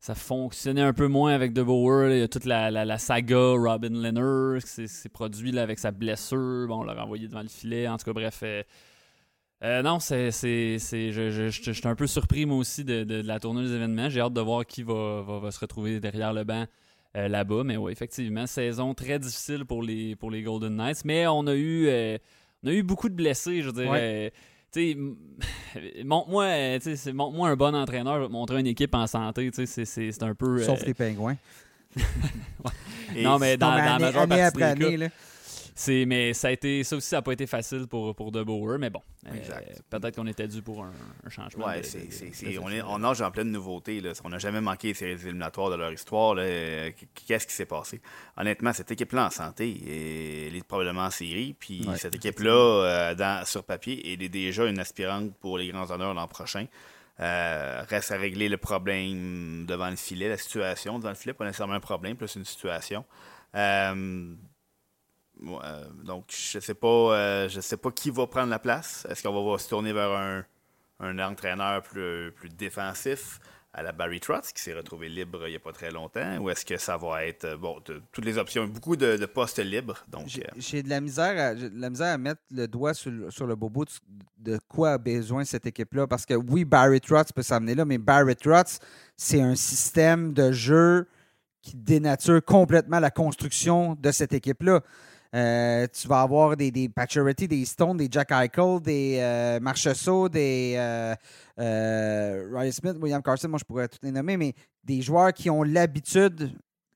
ça 0.00 0.14
fonctionnait 0.14 0.82
un 0.82 0.92
peu 0.92 1.08
moins 1.08 1.32
avec 1.34 1.52
De 1.54 1.62
Boer. 1.62 2.12
Il 2.14 2.20
y 2.20 2.22
a 2.22 2.28
toute 2.28 2.44
la, 2.44 2.70
la- 2.70 2.98
saga 2.98 3.36
Robin 3.56 3.90
Leonard 3.90 4.62
qui 4.62 4.88
s'est 4.88 5.08
produit 5.08 5.52
là, 5.52 5.62
avec 5.62 5.78
sa 5.78 5.90
blessure. 5.92 6.66
Bon, 6.68 6.80
on 6.80 6.84
l'a 6.84 6.94
renvoyé 6.94 7.28
devant 7.28 7.42
le 7.42 7.48
filet. 7.48 7.88
En 7.88 7.96
tout 7.98 8.04
cas, 8.06 8.12
bref. 8.12 8.42
Euh, 9.64 9.82
non, 9.82 9.98
c'est, 10.00 10.30
c'est, 10.30 10.78
c'est- 10.78 11.10
je, 11.12 11.30
je, 11.30 11.48
je- 11.48 11.62
je 11.62 11.72
suis 11.72 11.88
un 11.88 11.94
peu 11.96 12.06
surpris 12.06 12.46
moi 12.46 12.58
aussi 12.58 12.84
de, 12.84 13.04
de- 13.04 13.22
de 13.22 13.26
la 13.26 13.40
tournée 13.40 13.62
des 13.62 13.72
événements. 13.74 14.08
J'ai 14.08 14.20
hâte 14.20 14.32
de 14.32 14.40
voir 14.40 14.64
qui 14.66 14.82
va, 14.82 15.22
va, 15.22 15.38
va 15.40 15.50
se 15.50 15.58
retrouver 15.60 15.98
derrière 16.00 16.32
le 16.32 16.44
banc 16.44 16.64
euh, 17.16 17.28
là-bas. 17.28 17.62
Mais 17.64 17.76
oui, 17.76 17.90
effectivement, 17.92 18.46
saison 18.46 18.94
très 18.94 19.18
difficile 19.18 19.64
pour 19.64 19.82
les, 19.82 20.14
pour 20.16 20.30
les 20.30 20.42
Golden 20.42 20.76
Knights. 20.76 21.04
Mais 21.04 21.26
on 21.26 21.46
a 21.46 21.54
eu, 21.54 21.86
euh, 21.88 22.18
on 22.64 22.68
a 22.68 22.72
eu 22.72 22.82
beaucoup 22.82 23.08
de 23.08 23.14
blessés, 23.14 23.62
je 23.62 23.66
veux 23.70 23.82
dire. 23.82 23.90
Ouais. 23.90 24.32
euh, 24.76 25.04
montre-moi, 26.04 26.46
montre-moi 27.14 27.48
un 27.48 27.56
bon 27.56 27.74
entraîneur, 27.74 28.16
je 28.16 28.20
vais 28.20 28.26
te 28.26 28.32
montrer 28.32 28.60
une 28.60 28.66
équipe 28.66 28.94
en 28.94 29.06
santé. 29.06 29.50
C'est, 29.52 29.66
c'est, 29.66 29.84
c'est 29.84 30.22
un 30.22 30.34
peu. 30.34 30.62
Sauf 30.62 30.84
les 30.84 30.94
Pingouins. 30.94 31.36
Non, 33.16 33.38
mais 33.38 33.56
dans, 33.56 33.70
Non, 33.70 33.76
mais 33.76 33.80
dans 33.80 33.86
la 33.86 33.94
année, 33.94 34.04
majeure 34.04 34.22
année 34.22 34.28
partie 34.28 34.42
après 34.42 34.74
des 34.74 34.80
cas, 34.80 34.86
année. 34.86 34.96
là. 34.98 35.08
C'est, 35.80 36.06
mais 36.06 36.34
ça 36.34 36.48
a 36.48 36.50
été, 36.50 36.82
ça 36.82 36.96
aussi, 36.96 37.06
ça 37.08 37.16
n'a 37.18 37.22
pas 37.22 37.32
été 37.32 37.46
facile 37.46 37.86
pour, 37.86 38.12
pour 38.16 38.32
De 38.32 38.42
Boer, 38.42 38.78
mais 38.78 38.90
bon, 38.90 39.00
euh, 39.28 39.30
peut-être 39.88 40.16
qu'on 40.16 40.26
était 40.26 40.48
dû 40.48 40.60
pour 40.60 40.82
un, 40.82 40.90
un 41.24 41.30
changement. 41.30 41.66
Ouais, 41.66 41.82
de- 41.82 41.86
c'est, 41.86 42.06
de- 42.08 42.34
c'est- 42.34 42.58
on, 42.58 42.68
est, 42.68 42.82
on 42.82 42.98
nage 42.98 43.22
en 43.22 43.30
pleine 43.30 43.52
nouveauté. 43.52 44.00
Là. 44.00 44.10
On 44.24 44.28
n'a 44.30 44.38
jamais 44.38 44.60
manqué 44.60 44.88
les 44.88 44.94
séries 44.94 45.12
éliminatoires 45.12 45.70
de 45.70 45.76
leur 45.76 45.92
histoire. 45.92 46.34
là. 46.34 46.90
Qu'est-ce 47.26 47.46
qui 47.46 47.52
s'est 47.54 47.64
passé? 47.66 48.00
Honnêtement, 48.36 48.72
cette 48.72 48.90
équipe-là 48.90 49.26
en 49.26 49.30
santé, 49.30 49.80
elle 50.48 50.56
est 50.56 50.66
probablement 50.66 51.02
en 51.04 51.10
série. 51.10 51.54
Puis 51.58 51.86
Ouais, 51.88 51.96
cette 51.96 52.16
équipe-là, 52.16 52.50
euh, 52.50 53.14
dans- 53.14 53.46
sur 53.46 53.62
papier, 53.62 54.12
elle 54.12 54.22
est 54.22 54.28
déjà 54.28 54.66
une 54.66 54.80
aspirante 54.80 55.32
pour 55.36 55.58
les 55.58 55.68
grands 55.68 55.90
honneurs 55.92 56.12
l'an 56.12 56.26
prochain. 56.26 56.66
Euh, 57.20 57.82
reste 57.88 58.10
à 58.12 58.16
régler 58.16 58.48
le 58.48 58.58
problème 58.58 59.64
devant 59.66 59.90
le 59.90 59.96
filet, 59.96 60.28
la 60.28 60.36
situation 60.36 60.98
devant 60.98 61.08
le 61.10 61.14
filet, 61.14 61.32
pas 61.34 61.44
nécessairement 61.44 61.74
un 61.74 61.80
problème, 61.80 62.16
plus 62.16 62.34
une 62.36 62.44
situation. 62.44 63.04
Euh, 63.54 64.34
donc, 66.04 66.24
je 66.30 66.58
sais 66.58 66.74
pas, 66.74 66.86
euh, 66.88 67.48
je 67.48 67.60
sais 67.60 67.76
pas 67.76 67.90
qui 67.90 68.10
va 68.10 68.26
prendre 68.26 68.50
la 68.50 68.58
place. 68.58 69.06
Est-ce 69.08 69.22
qu'on 69.22 69.50
va 69.52 69.58
se 69.58 69.68
tourner 69.68 69.92
vers 69.92 70.10
un, 70.10 70.44
un 71.00 71.18
entraîneur 71.20 71.82
plus, 71.82 72.32
plus 72.32 72.48
défensif 72.48 73.38
à 73.72 73.82
la 73.82 73.92
Barry 73.92 74.18
Trotz 74.18 74.50
qui 74.52 74.62
s'est 74.62 74.72
retrouvé 74.72 75.08
libre 75.08 75.46
il 75.46 75.50
n'y 75.50 75.56
a 75.56 75.60
pas 75.60 75.72
très 75.72 75.90
longtemps, 75.90 76.38
ou 76.38 76.48
est-ce 76.50 76.64
que 76.64 76.78
ça 76.78 76.96
va 76.96 77.24
être 77.26 77.44
euh, 77.44 77.56
bon 77.56 77.78
de- 77.84 78.00
toutes 78.10 78.24
les 78.24 78.38
options, 78.38 78.66
beaucoup 78.66 78.96
de, 78.96 79.16
de 79.18 79.26
postes 79.26 79.58
libres. 79.62 80.02
Donc, 80.08 80.26
J'ai 80.26 80.78
euh, 80.78 80.82
de 80.82 80.88
la 80.88 81.00
misère 81.00 81.38
à, 81.50 81.54
de 81.54 81.70
la 81.74 81.90
misère 81.90 82.14
à 82.14 82.18
mettre 82.18 82.40
le 82.50 82.66
doigt 82.66 82.94
sur, 82.94 83.10
le- 83.10 83.30
sur 83.30 83.46
le 83.46 83.54
bobo 83.54 83.84
de, 83.84 84.52
de 84.54 84.58
quoi 84.68 84.92
a 84.92 84.98
besoin 84.98 85.44
cette 85.44 85.66
équipe-là. 85.66 86.06
Parce 86.08 86.24
que 86.26 86.34
oui, 86.34 86.64
Barry 86.64 87.00
Trotz 87.00 87.30
peut 87.32 87.42
s'amener 87.42 87.74
là, 87.74 87.84
mais 87.84 87.98
Barry 87.98 88.34
Trotz, 88.34 88.80
c'est 89.16 89.42
un 89.42 89.54
système 89.54 90.32
de 90.32 90.50
jeu 90.50 91.06
qui 91.60 91.76
dénature 91.76 92.42
complètement 92.44 92.98
la 93.00 93.10
construction 93.10 93.94
de 94.00 94.10
cette 94.10 94.32
équipe-là. 94.32 94.80
Euh, 95.34 95.86
tu 95.92 96.08
vas 96.08 96.22
avoir 96.22 96.56
des, 96.56 96.70
des 96.70 96.88
Pacioretty, 96.88 97.48
des 97.48 97.64
Stone, 97.66 97.98
des 97.98 98.08
Jack 98.10 98.30
Eichel, 98.32 98.80
des 98.80 99.18
euh, 99.20 100.28
des 100.28 100.74
euh, 100.78 101.14
euh, 101.58 102.48
Ryan 102.54 102.72
Smith, 102.72 102.96
William 102.98 103.22
Carson, 103.22 103.48
moi 103.48 103.58
je 103.58 103.64
pourrais 103.64 103.88
tous 103.88 103.98
les 104.02 104.10
nommer, 104.10 104.38
mais 104.38 104.54
des 104.82 105.02
joueurs 105.02 105.32
qui 105.34 105.50
ont 105.50 105.62
l'habitude 105.62 106.52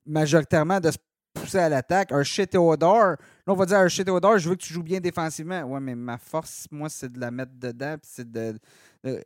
majoritairement 0.06 0.80
de 0.80 0.90
se 0.90 0.96
pousser 1.34 1.58
à 1.58 1.68
l'attaque. 1.68 2.10
Un 2.10 2.22
shit 2.22 2.48
Theodore. 2.48 3.16
Là, 3.16 3.16
on 3.48 3.54
va 3.54 3.66
dire 3.66 3.78
un 3.78 3.88
shit 3.88 4.06
Theodore, 4.06 4.38
je 4.38 4.48
veux 4.48 4.56
que 4.56 4.62
tu 4.62 4.72
joues 4.72 4.82
bien 4.82 5.00
défensivement. 5.00 5.62
Ouais, 5.64 5.80
mais 5.80 5.94
ma 5.94 6.16
force, 6.16 6.66
moi, 6.70 6.88
c'est 6.88 7.12
de 7.12 7.20
la 7.20 7.30
mettre 7.30 7.52
dedans. 7.54 7.96
c'est 8.02 8.30
de. 8.30 8.58
je 9.04 9.20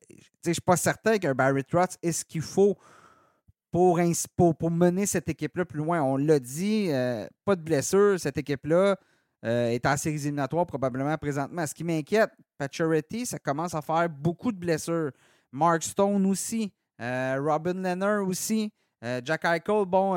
suis 0.44 0.60
pas 0.60 0.76
certain 0.76 1.18
qu'un 1.18 1.34
Barry 1.34 1.62
Trotz 1.62 1.96
est 2.02 2.12
ce 2.12 2.24
qu'il 2.24 2.42
faut 2.42 2.76
pour, 4.36 4.56
pour, 4.56 4.70
mener 4.70 5.04
cette 5.06 5.28
équipe-là 5.28 5.64
plus 5.66 5.78
loin. 5.78 6.02
On 6.02 6.16
l'a 6.16 6.38
dit, 6.38 6.88
euh, 6.90 7.26
pas 7.44 7.56
de 7.56 7.60
blessure. 7.60 8.18
Cette 8.18 8.38
équipe-là 8.38 8.96
euh, 9.44 9.68
est 9.68 9.84
en 9.84 9.96
séries 9.96 10.32
probablement 10.66 11.16
présentement. 11.18 11.66
Ce 11.66 11.74
qui 11.74 11.84
m'inquiète, 11.84 12.30
Pacioretty, 12.56 13.26
ça 13.26 13.38
commence 13.38 13.74
à 13.74 13.82
faire 13.82 14.08
beaucoup 14.08 14.50
de 14.50 14.56
blessures. 14.56 15.10
Mark 15.52 15.82
Stone 15.82 16.24
aussi. 16.26 16.72
Euh, 17.00 17.38
Robin 17.40 17.74
Leonard 17.74 18.26
aussi. 18.26 18.72
Jack 19.22 19.44
Eichel, 19.44 19.84
bon, 19.86 20.14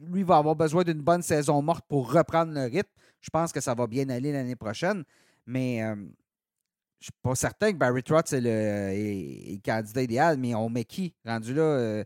lui 0.00 0.22
va 0.24 0.36
avoir 0.38 0.56
besoin 0.56 0.82
d'une 0.82 1.02
bonne 1.02 1.22
saison 1.22 1.62
morte 1.62 1.84
pour 1.86 2.10
reprendre 2.12 2.52
le 2.52 2.62
rythme. 2.62 2.90
Je 3.20 3.30
pense 3.30 3.52
que 3.52 3.60
ça 3.60 3.74
va 3.74 3.86
bien 3.86 4.08
aller 4.08 4.32
l'année 4.32 4.56
prochaine. 4.56 5.04
Mais 5.46 5.80
je 7.02 7.06
suis 7.06 7.12
pas 7.22 7.34
certain 7.34 7.72
que 7.72 7.76
Barry 7.78 8.02
Trotz 8.02 8.32
est 8.32 8.40
le, 8.40 8.48
est- 8.48 9.50
est 9.50 9.54
le 9.56 9.60
candidat 9.64 10.02
idéal, 10.02 10.36
mais 10.38 10.54
on 10.54 10.68
met 10.70 10.84
qui 10.84 11.14
rendu 11.26 11.52
là? 11.52 11.62
euh, 11.62 12.04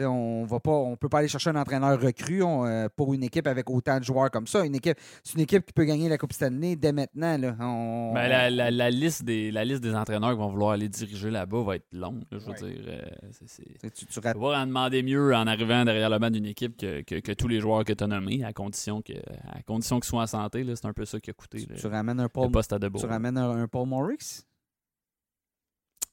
on 0.00 0.44
va 0.44 0.58
pas, 0.60 0.70
on 0.72 0.96
peut 0.96 1.08
pas 1.08 1.18
aller 1.18 1.28
chercher 1.28 1.50
un 1.50 1.56
entraîneur 1.56 2.00
recru 2.00 2.42
on, 2.42 2.64
euh, 2.64 2.88
pour 2.96 3.14
une 3.14 3.22
équipe 3.22 3.46
avec 3.46 3.68
autant 3.70 3.98
de 3.98 4.04
joueurs 4.04 4.30
comme 4.30 4.46
ça. 4.46 4.64
Une 4.64 4.74
équipe, 4.74 4.96
c'est 5.22 5.34
une 5.34 5.40
équipe 5.42 5.66
qui 5.66 5.72
peut 5.72 5.84
gagner 5.84 6.08
la 6.08 6.18
Coupe 6.18 6.32
Stanley 6.32 6.76
dès 6.76 6.92
maintenant. 6.92 7.36
Là. 7.38 7.54
On- 7.60 8.12
Ben, 8.14 8.28
la, 8.28 8.50
la- 8.50 8.70
la 8.70 8.90
liste 8.90 9.24
des, 9.24 9.50
la 9.50 9.64
liste 9.64 9.82
des 9.82 9.94
entraîneurs 9.94 10.30
qui 10.32 10.38
vont 10.38 10.48
vouloir 10.48 10.72
aller 10.72 10.88
diriger 10.88 11.30
là-bas 11.30 11.62
va 11.62 11.76
être 11.76 11.92
longue. 11.92 12.22
là, 12.30 12.38
je 12.38 12.44
veux 12.44 12.52
Ouais. 12.52 12.72
dire, 12.74 12.84
euh, 12.88 13.00
c'est- 13.46 13.90
tu, 13.94 14.06
tu, 14.06 14.20
pas 14.20 14.32
en 14.34 14.66
demander 14.66 15.02
mieux 15.02 15.34
en 15.34 15.46
arrivant 15.46 15.84
derrière 15.84 16.10
le 16.10 16.18
banc 16.18 16.30
d'une 16.30 16.46
équipe 16.46 16.76
que, 16.76 17.02
que, 17.02 17.20
que 17.20 17.32
tous 17.32 17.48
les 17.48 17.60
joueurs 17.60 17.84
que 17.84 17.92
tu 17.92 18.02
as 18.04 18.06
nommés, 18.06 18.42
à 18.44 18.52
condition 18.52 19.02
que 19.02 19.12
à 19.48 19.62
condition 19.62 19.98
qu'ils 20.00 20.08
soient 20.08 20.22
en 20.22 20.26
santé. 20.26 20.64
C'est 20.74 20.86
un 20.86 20.92
peu 20.92 21.04
ça 21.04 21.20
qui 21.20 21.30
a 21.30 21.32
coûté 21.34 21.66
tu 21.66 21.86
ramènes 21.86 22.20
un 22.20 22.28
Paul, 22.28 22.50
poste 22.50 22.72
à 22.72 22.78
Debo. 22.78 22.98
tu 22.98 23.06
ramènes 23.06 23.36
un, 23.36 23.62
un 23.62 23.68
Paul 23.68 23.86
Morris. 23.88 24.42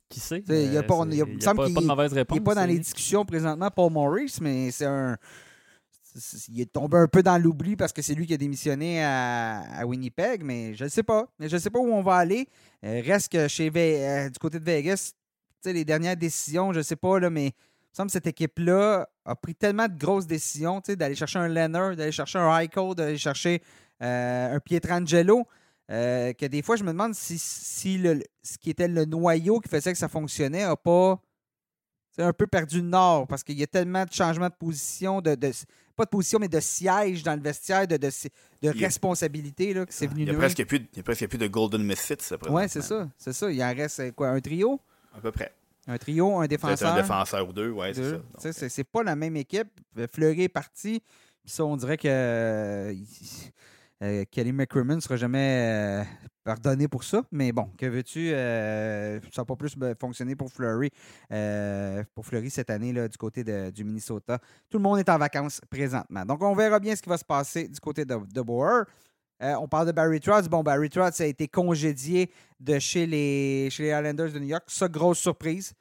Qui 0.10 0.20
sait? 0.20 0.44
il 0.48 0.74
y 0.74 0.78
a 0.78 0.80
Euh, 0.80 0.84
pas- 0.84 1.04
il 1.06 1.16
y 1.18 1.22
a- 1.22 1.26
il 1.28 1.42
semble 1.44 1.58
pas, 1.72 1.82
de 1.82 1.86
mauvaise 1.86 2.12
Il 2.12 2.18
réponse. 2.18 2.38
n'est 2.38 2.44
pas 2.44 2.56
dans 2.56 2.66
les 2.66 2.80
discussions 2.80 3.26
présentement, 3.26 3.70
Paul 3.70 3.92
Morris, 3.94 4.38
mais 4.42 4.72
c'est 4.72 4.86
un. 4.86 5.18
il 6.50 6.62
est 6.62 6.72
tombé 6.74 6.98
un 6.98 7.08
peu 7.08 7.22
dans 7.22 7.38
l'oubli 7.38 7.76
parce 7.76 7.94
que 7.94 8.02
c'est 8.02 8.16
lui 8.16 8.26
qui 8.26 8.34
a 8.34 8.38
démissionné 8.38 9.04
à, 9.04 9.84
Winnipeg, 9.86 10.44
mais 10.44 10.74
je 10.74 10.86
ne 10.86 10.90
sais 10.90 11.04
pas. 11.04 11.28
Mais 11.38 11.48
je 11.48 11.56
ne 11.56 11.62
sais 11.62 11.70
pas 11.70 11.80
où 11.80 11.92
on 11.94 12.02
va 12.02 12.16
aller. 12.16 12.48
Euh, 12.84 13.02
reste 13.06 13.32
que 13.32 13.48
chez 13.48 13.72
euh, 13.76 14.30
du 14.30 14.40
côté 14.40 14.60
de 14.60 14.66
Vegas, 14.66 15.12
les 15.66 15.86
dernières 15.86 16.18
décisions, 16.18 16.74
je 16.74 16.80
ne 16.80 16.84
sais 16.84 16.96
pas, 16.96 17.20
là, 17.20 17.30
mais 17.30 17.46
il 17.46 17.48
me 17.48 17.96
semble 17.96 18.08
que 18.08 18.14
cette 18.14 18.28
équipe-là 18.28 19.08
a 19.26 19.36
pris 19.36 19.54
tellement 19.54 19.88
de 19.88 19.96
grosses 19.98 20.26
décisions, 20.26 20.82
d'aller 20.88 21.16
chercher 21.16 21.38
un 21.40 21.48
Leonard, 21.48 21.96
d'aller 21.96 22.12
chercher 22.12 22.40
un 22.40 22.58
Heiko, 22.58 22.96
d'aller 22.96 23.18
chercher 23.18 23.62
euh, 24.02 24.56
un 24.56 24.60
Pietrangelo, 24.60 25.46
que 25.90 26.46
des 26.46 26.62
fois, 26.62 26.76
je 26.76 26.84
me 26.84 26.92
demande 26.92 27.16
si, 27.16 27.38
si 27.40 28.02
ce 28.44 28.58
qui 28.58 28.70
était 28.70 28.88
le 28.88 29.06
noyau 29.06 29.60
qui 29.60 29.70
faisait 29.70 29.92
que 29.92 29.98
ça 29.98 30.08
fonctionnait 30.08 30.66
n'a 30.66 30.76
pas 30.76 31.20
un 32.18 32.34
peu 32.34 32.48
perdu 32.48 32.78
le 32.78 32.88
nord 32.88 33.28
parce 33.28 33.44
qu'il 33.44 33.58
y 33.58 33.64
a 33.64 33.68
tellement 33.68 34.06
de 34.06 34.12
changements 34.12 34.50
de 34.50 34.54
position, 34.54 35.22
de, 35.22 35.36
pas 35.96 36.06
de 36.06 36.10
position, 36.10 36.40
mais 36.40 36.48
de 36.48 36.60
siège 36.60 37.24
dans 37.24 37.36
le 37.36 37.42
vestiaire, 37.42 37.88
de, 37.88 37.98
de, 37.98 38.10
de 38.62 38.80
responsabilité 38.80 39.74
là, 39.74 39.86
que 39.86 39.94
c'est 39.94 40.08
venu 40.08 40.24
il 40.24 40.28
y, 40.28 40.32
a 40.32 40.38
presque 40.38 40.66
plus, 40.66 40.78
il 40.94 40.98
y 40.98 41.00
a 41.00 41.04
presque 41.04 41.28
plus 41.28 41.38
de 41.38 41.48
Golden 41.48 41.84
Misfits. 41.84 42.36
Oui, 42.50 42.64
c'est 42.68 42.82
ça. 42.82 43.10
C'est 43.18 43.34
ça. 43.34 43.52
Il 43.52 43.64
en 43.64 43.74
reste 43.74 44.12
quoi, 44.14 44.30
un 44.30 44.40
trio? 44.42 44.80
À 45.16 45.22
peu 45.22 45.32
près. 45.32 45.54
Un 45.88 45.98
trio, 45.98 46.40
un 46.40 46.48
défenseur. 46.48 46.94
un 46.94 47.02
défenseur 47.02 47.48
ou 47.48 47.54
deux, 47.54 47.72
oui, 47.72 47.88
c'est 47.94 48.04
ça. 48.04 48.64
Euh, 48.64 48.70
c'est 48.70 48.84
pas 48.84 49.02
la 49.02 49.16
même 49.16 49.36
équipe. 49.38 49.70
Fleury 50.14 50.44
est 50.44 50.50
parti. 50.50 51.02
Puis 51.42 51.54
ça, 51.54 51.66
on 51.66 51.78
dirait 51.78 51.98
que 51.98 52.94
euh, 54.02 54.22
euh, 54.22 54.24
Kelly 54.30 54.52
McCrimmon 54.52 54.96
ne 54.96 55.00
sera 55.00 55.18
jamais 55.18 56.06
pardonné 56.44 56.88
pour 56.88 57.04
ça. 57.04 57.24
Mais 57.32 57.52
bon, 57.52 57.70
que 57.78 57.86
veux-tu? 57.86 58.30
ça 58.30 59.42
n'a 59.42 59.46
pas 59.46 59.56
plus 59.56 59.76
fonctionné 60.00 60.36
pour 60.36 60.52
Fleury, 60.52 60.90
pour 62.14 62.26
Fleury 62.26 62.50
cette 62.50 62.70
année 62.70 62.94
là, 62.94 63.08
du 63.08 63.18
côté 63.18 63.44
de, 63.44 63.70
du 63.70 63.84
Minnesota. 63.84 64.40
Tout 64.70 64.78
le 64.78 64.84
monde 64.84 65.00
est 65.00 65.10
en 65.10 65.18
vacances 65.18 65.62
présentement. 65.70 66.26
Donc, 66.26 66.42
on 66.42 66.56
verra 66.56 66.80
bien 66.80 66.96
ce 66.96 67.02
qui 67.02 67.10
va 67.10 67.18
se 67.18 67.26
passer 67.26 67.68
du 67.68 67.80
côté 67.80 68.06
de, 68.06 68.16
de 68.34 68.42
Boer. 68.42 68.84
on 69.42 69.68
parle 69.68 69.88
de 69.88 69.92
Barry 69.92 70.20
Trotz. 70.20 70.48
Bon, 70.48 70.64
Barry 70.64 70.90
Trotz 70.90 71.22
a 71.22 71.26
été 71.26 71.48
congédié 71.48 72.32
de 72.60 72.80
chez 72.80 73.06
les, 73.06 73.70
chez 73.70 73.84
les 73.84 73.90
Islanders 73.90 74.32
de 74.32 74.40
New 74.40 74.48
York. 74.48 74.64
Ça, 74.68 74.88
grosse 74.88 75.20
surprise. 75.20 75.74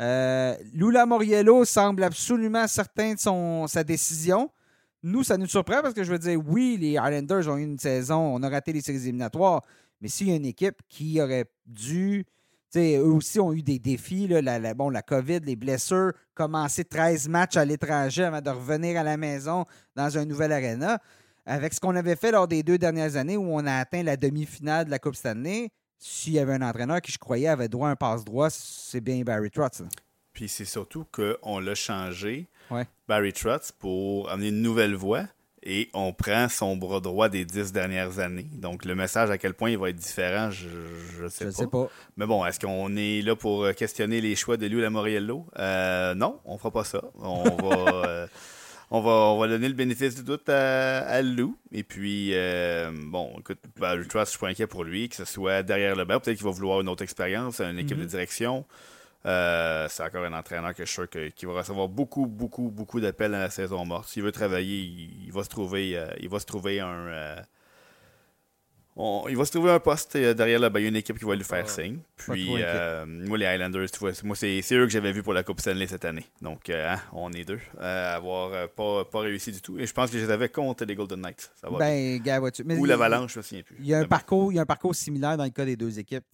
Euh, 0.00 0.56
Lula 0.72 1.06
Moriello 1.06 1.64
semble 1.64 2.02
absolument 2.02 2.66
certain 2.66 3.14
de 3.14 3.18
son, 3.18 3.66
sa 3.66 3.84
décision. 3.84 4.50
Nous, 5.02 5.24
ça 5.24 5.36
nous 5.36 5.46
surprend 5.46 5.82
parce 5.82 5.94
que 5.94 6.04
je 6.04 6.12
veux 6.12 6.18
dire, 6.18 6.40
oui, 6.46 6.76
les 6.80 6.92
Islanders 6.92 7.48
ont 7.48 7.56
eu 7.56 7.64
une 7.64 7.78
saison, 7.78 8.18
on 8.18 8.42
a 8.42 8.48
raté 8.48 8.72
les 8.72 8.80
séries 8.80 9.02
éliminatoires, 9.02 9.62
mais 10.00 10.08
s'il 10.08 10.28
y 10.28 10.32
a 10.32 10.36
une 10.36 10.46
équipe 10.46 10.80
qui 10.88 11.20
aurait 11.20 11.46
dû. 11.66 12.24
eux 12.76 13.00
aussi 13.02 13.40
ont 13.40 13.52
eu 13.52 13.62
des 13.62 13.78
défis, 13.78 14.28
la, 14.28 14.74
bon, 14.74 14.90
la 14.90 15.02
COVID, 15.02 15.40
les 15.40 15.56
blessures, 15.56 16.12
commencer 16.34 16.84
13 16.84 17.28
matchs 17.28 17.56
à 17.56 17.64
l'étranger 17.64 18.24
avant 18.24 18.40
de 18.40 18.50
revenir 18.50 18.98
à 19.00 19.02
la 19.02 19.16
maison 19.16 19.64
dans 19.96 20.16
un 20.16 20.24
nouvel 20.24 20.52
arena. 20.52 20.98
Avec 21.44 21.74
ce 21.74 21.80
qu'on 21.80 21.96
avait 21.96 22.14
fait 22.14 22.30
lors 22.30 22.46
des 22.46 22.62
deux 22.62 22.78
dernières 22.78 23.16
années 23.16 23.36
où 23.36 23.52
on 23.52 23.66
a 23.66 23.74
atteint 23.74 24.04
la 24.04 24.16
demi-finale 24.16 24.84
de 24.84 24.90
la 24.90 25.00
Coupe 25.00 25.16
Stanley, 25.16 25.70
s'il 25.98 26.34
y 26.34 26.38
avait 26.38 26.54
un 26.54 26.62
entraîneur 26.62 27.00
qui, 27.00 27.10
je 27.10 27.18
croyais, 27.18 27.48
avait 27.48 27.68
droit 27.68 27.88
à 27.88 27.92
un 27.92 27.96
passe-droit, 27.96 28.50
c'est 28.50 29.00
bien 29.00 29.22
Barry 29.22 29.50
Trotz. 29.50 29.82
Puis 30.32 30.48
c'est 30.48 30.64
surtout 30.64 31.04
qu'on 31.12 31.58
l'a 31.58 31.74
changé, 31.74 32.48
Barry 33.08 33.32
Trotz, 33.32 33.72
pour 33.72 34.30
amener 34.30 34.48
une 34.48 34.62
nouvelle 34.62 34.94
voix 34.94 35.24
et 35.64 35.88
on 35.94 36.12
prend 36.12 36.48
son 36.48 36.76
bras 36.76 37.00
droit 37.00 37.28
des 37.28 37.44
dix 37.44 37.72
dernières 37.72 38.18
années. 38.18 38.48
Donc 38.52 38.84
le 38.84 38.94
message 38.94 39.30
à 39.30 39.38
quel 39.38 39.54
point 39.54 39.70
il 39.70 39.78
va 39.78 39.90
être 39.90 39.96
différent, 39.96 40.50
je 40.50 40.66
ne 41.22 41.28
sais, 41.28 41.46
pas. 41.46 41.52
sais, 41.52 41.66
pas. 41.66 41.88
Mais 42.16 42.26
bon, 42.26 42.44
est-ce 42.44 42.58
qu'on 42.58 42.96
est 42.96 43.22
là 43.22 43.36
pour 43.36 43.72
questionner 43.74 44.20
les 44.20 44.34
choix 44.34 44.56
de 44.56 44.66
Lou 44.66 44.80
Lamoriello? 44.80 45.46
Euh, 45.58 46.14
non, 46.14 46.40
on 46.44 46.58
fera 46.58 46.70
pas 46.70 46.84
ça. 46.84 47.02
On 47.18 47.44
va. 47.44 47.92
Euh, 48.02 48.26
on 48.94 49.00
va, 49.00 49.10
on 49.10 49.38
va 49.38 49.48
donner 49.48 49.68
le 49.68 49.74
bénéfice 49.74 50.16
du 50.16 50.22
doute 50.22 50.50
à, 50.50 51.22
Lou. 51.22 51.56
Et 51.72 51.82
puis, 51.82 52.32
euh, 52.34 52.90
bon, 52.92 53.34
écoute, 53.38 53.58
ben, 53.80 53.96
je 53.96 54.24
suis 54.26 54.38
pas 54.38 54.48
inquiet 54.48 54.66
pour 54.66 54.84
lui, 54.84 55.08
que 55.08 55.16
ce 55.16 55.24
soit 55.24 55.62
derrière 55.62 55.96
le 55.96 56.04
banc. 56.04 56.20
Peut-être 56.20 56.36
qu'il 56.36 56.44
va 56.44 56.50
vouloir 56.50 56.82
une 56.82 56.90
autre 56.90 57.02
expérience, 57.02 57.62
une 57.62 57.78
équipe 57.78 57.96
de 57.96 58.02
mhm. 58.02 58.08
direction. 58.08 58.66
Euh, 59.24 59.86
c'est 59.88 60.02
encore 60.02 60.24
un 60.24 60.32
entraîneur 60.32 60.74
que 60.74 60.84
je 60.84 60.90
suis 60.90 61.32
qu'il 61.32 61.48
va 61.48 61.54
recevoir 61.54 61.88
beaucoup, 61.88 62.26
beaucoup, 62.26 62.70
beaucoup 62.70 63.00
d'appels 63.00 63.32
dans 63.32 63.38
la 63.38 63.50
saison 63.50 63.84
morte. 63.84 64.08
S'il 64.08 64.22
veut 64.22 64.32
travailler, 64.32 64.80
il, 64.80 65.32
va 65.32 65.44
se 65.44 65.48
euh, 65.96 66.08
il 66.20 66.28
va 66.28 66.40
se 66.40 66.46
trouver 66.46 66.80
un 66.80 67.36
il 68.96 69.36
va 69.36 69.44
se 69.44 69.52
trouver 69.52 69.70
un 69.70 69.80
poste 69.80 70.16
euh, 70.16 70.34
derrière 70.34 70.58
là, 70.58 70.68
ben, 70.68 70.80
il 70.80 70.82
y 70.82 70.86
a 70.86 70.88
une 70.90 70.96
équipe 70.96 71.18
qui 71.18 71.24
va 71.24 71.34
lui 71.34 71.44
faire 71.44 71.68
signe. 71.68 71.98
Puis, 72.16 72.48
euh, 72.58 73.06
moi, 73.06 73.38
les 73.38 73.46
Highlanders, 73.46 73.90
tu 73.90 73.98
vois, 73.98 74.10
moi, 74.22 74.36
c'est 74.36 74.60
eux 74.72 74.84
que 74.84 74.92
j'avais 74.92 75.12
vu 75.12 75.22
pour 75.22 75.32
la 75.32 75.42
Coupe 75.42 75.60
Stanley 75.60 75.86
cette 75.86 76.04
année. 76.04 76.26
Donc, 76.42 76.68
euh, 76.68 76.92
hein, 76.92 77.00
on 77.12 77.32
est 77.32 77.44
deux 77.44 77.58
à 77.80 78.16
avoir 78.16 78.68
pas, 78.68 79.04
pas, 79.06 79.20
réussi 79.20 79.50
du 79.50 79.62
tout. 79.62 79.78
Et 79.78 79.86
je 79.86 79.92
pense 79.94 80.10
que 80.10 80.18
je 80.18 80.24
les 80.24 80.30
avais 80.30 80.50
contre 80.50 80.84
les 80.84 80.94
Golden 80.94 81.20
Knights. 81.20 81.50
Ça 81.58 81.70
va 81.70 81.78
ben, 81.78 82.20
gars, 82.20 82.40
Ou 82.40 82.84
l'Avalanche, 82.84 83.32
je 83.32 83.38
me 83.38 83.42
souviens 83.42 83.62
plus. 83.62 83.76
Il 83.80 83.86
y, 83.86 83.94
a 83.94 84.00
un 84.00 84.04
parcours, 84.04 84.52
il 84.52 84.56
y 84.56 84.58
a 84.58 84.62
un 84.62 84.66
parcours 84.66 84.94
similaire 84.94 85.38
dans 85.38 85.44
le 85.44 85.50
cas 85.50 85.64
des 85.64 85.76
deux 85.76 85.98
équipes 85.98 86.26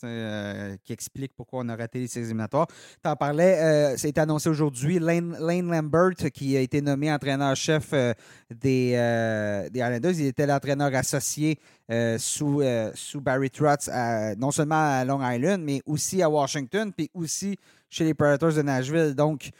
qui 0.85 0.93
explique 0.93 1.32
pourquoi 1.36 1.60
on 1.64 1.68
a 1.68 1.76
raté 1.76 2.01
les 2.01 2.09
séries 2.09 2.26
éliminatoires. 2.26 2.66
Tu 3.02 3.09
en 3.09 3.16
parlais, 3.16 3.97
ça 3.97 4.06
a 4.06 4.09
été 4.09 4.20
annoncé 4.20 4.48
aujourd'hui. 4.48 4.98
Lane, 4.98 5.36
Lambert, 5.39 6.16
qui 6.35 6.56
a 6.56 6.60
été 6.60 6.82
nommé 6.82 7.12
entraîneur-chef 7.12 7.93
des, 7.93 9.68
des 9.70 9.78
Islanders, 9.78 10.18
il 10.18 10.26
était 10.26 10.47
l'entraîneur 10.47 10.93
associé 10.94 11.59
euh, 11.90 12.19
sous, 12.19 12.60
euh, 12.60 12.90
sous 12.94 13.20
Barry 13.20 13.51
Trotz, 13.51 13.89
non 14.39 14.51
seulement 14.51 14.98
à 14.98 15.05
Long 15.05 15.20
Island, 15.23 15.62
mais 15.62 15.81
aussi 15.86 16.23
à 16.23 16.28
Washington, 16.28 16.93
puis 16.93 17.10
aussi 17.15 17.56
chez 17.89 18.05
les 18.05 18.15
Predators 18.15 18.52
de 18.52 18.62
Nashville. 18.62 19.15
Donc, 19.15 19.51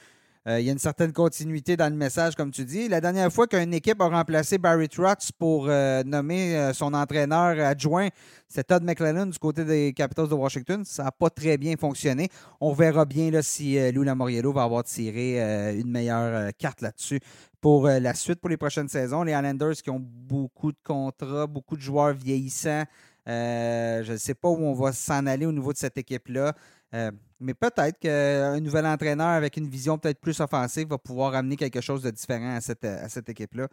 il 0.49 0.65
y 0.65 0.71
a 0.71 0.73
une 0.73 0.79
certaine 0.79 1.13
continuité 1.13 1.77
dans 1.77 1.93
le 1.93 1.97
message, 1.97 2.35
comme 2.35 2.51
tu 2.51 2.65
dis. 2.65 2.89
La 2.89 3.01
dernière 3.01 3.31
fois 3.31 3.47
qu'une 3.47 3.75
équipe 3.75 4.01
a 4.01 4.09
remplacé 4.09 4.57
Barry 4.57 4.89
Trotz 4.89 5.31
pour 5.31 5.67
nommer 5.67 6.71
son 6.73 6.95
entraîneur 6.95 7.59
adjoint, 7.67 8.09
c'est 8.49 8.67
Todd 8.67 8.83
McLennan 8.83 9.27
du 9.27 9.39
côté 9.39 9.65
des 9.65 9.93
Capitals 9.93 10.29
de 10.29 10.35
Washington. 10.35 10.85
Ça 10.85 11.05
n'a 11.05 11.13
pas 11.13 11.29
très 11.29 11.59
bien 11.59 11.75
fonctionné. 11.79 12.29
On 12.61 12.73
verra 12.73 13.05
bien 13.05 13.31
là, 13.31 13.43
si 13.43 13.79
Lou 13.93 14.03
Lamoriello 14.03 14.53
va 14.53 14.63
avoir 14.63 14.85
tiré 14.85 15.39
une 15.79 15.91
meilleure 15.91 16.51
carte 16.57 16.81
là-dessus 16.81 17.21
pour 17.61 17.87
euh, 17.87 17.99
la 17.99 18.15
suite 18.15 18.41
pour 18.41 18.49
les 18.49 18.57
prochaines 18.57 18.89
saisons. 18.89 19.23
Les 19.23 19.33
Islanders 19.33 19.75
qui 19.75 19.91
ont 19.91 20.01
beaucoup 20.01 20.73
de 20.73 20.79
contrats, 20.85 21.47
beaucoup 21.47 21.77
de 21.77 21.83
joueurs 21.83 22.15
vieillissants. 22.15 22.85
Euh, 23.29 24.03
je 24.05 24.13
ne 24.13 24.17
sais 24.17 24.35
pas 24.35 24.49
où 24.49 24.57
on 24.57 24.75
va 24.75 24.93
s'en 24.93 25.27
aller 25.27 25.47
au 25.47 25.53
niveau 25.53 25.73
de 25.73 25.79
cette 25.79 25.99
équipe-là. 25.99 26.55
Euh, 26.95 27.11
mais 27.41 27.55
peut-être 27.55 27.99
qu'un 27.99 28.59
nouvel 28.61 28.87
entraîneur 28.87 29.29
avec 29.29 29.57
une 29.57 29.69
vision 29.69 29.99
peut-être 29.99 30.21
plus 30.21 30.41
offensive 30.41 30.89
va 30.89 30.99
pouvoir 30.99 31.35
amener 31.35 31.57
quelque 31.57 31.81
chose 31.81 32.03
de 32.03 32.11
différent 32.11 32.57
à 32.57 32.61
cette, 32.61 32.85
à 32.85 33.09
cette 33.09 33.29
équipe-là. 33.29 33.69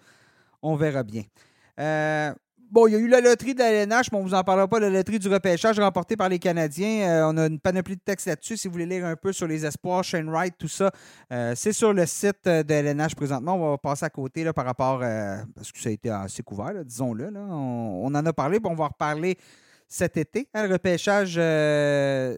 On 0.62 0.76
verra 0.76 1.04
bien. 1.04 1.24
Bon, 2.72 2.88
il 2.88 2.94
y 2.94 2.96
a 2.96 3.00
eu 3.00 3.08
la 3.08 3.22
loterie 3.22 3.54
de 3.54 3.60
la 3.60 3.72
LNH, 3.72 4.12
mais 4.12 4.18
on 4.18 4.24
ne 4.24 4.28
vous 4.28 4.34
en 4.34 4.44
parlera 4.44 4.68
pas. 4.68 4.80
La 4.80 4.90
loterie 4.90 5.20
du 5.20 5.28
repêchage 5.28 5.80
remportée 5.80 6.18
par 6.18 6.30
les 6.30 6.40
Canadiens. 6.40 7.08
Euh, 7.08 7.32
on 7.32 7.38
a 7.38 7.46
une 7.46 7.60
panoplie 7.60 7.96
de 7.96 8.02
textes 8.02 8.28
là-dessus. 8.28 8.58
Si 8.58 8.68
vous 8.68 8.74
voulez 8.74 8.88
lire 8.88 9.06
un 9.06 9.16
peu 9.16 9.32
sur 9.32 9.48
les 9.48 9.66
espoirs, 9.66 10.04
Shane 10.04 10.30
Wright, 10.30 10.56
tout 10.58 10.68
ça, 10.68 10.92
euh, 11.32 11.54
c'est 11.56 11.74
sur 11.74 11.94
le 11.94 12.06
site 12.06 12.46
de 12.46 12.74
LNH 12.74 13.16
présentement. 13.16 13.56
On 13.56 13.72
va 13.72 13.78
passer 13.78 14.06
à 14.06 14.10
côté 14.10 14.44
là, 14.44 14.52
par 14.52 14.66
rapport. 14.66 15.02
Euh, 15.04 15.38
parce 15.56 15.72
que 15.72 15.80
ça 15.80 15.90
a 15.90 15.92
été 15.92 16.10
assez 16.10 16.42
couvert, 16.42 16.74
disons-le. 16.84 17.32
On, 17.36 18.08
en 18.08 18.26
a 18.26 18.34
parlé, 18.34 18.60
puis 18.60 18.70
on 18.72 18.76
va 18.76 18.88
reparler 18.88 19.38
cet 19.88 20.18
été. 20.18 20.50
Hein, 20.54 20.66
le 20.68 20.74
repêchage, 20.74 21.34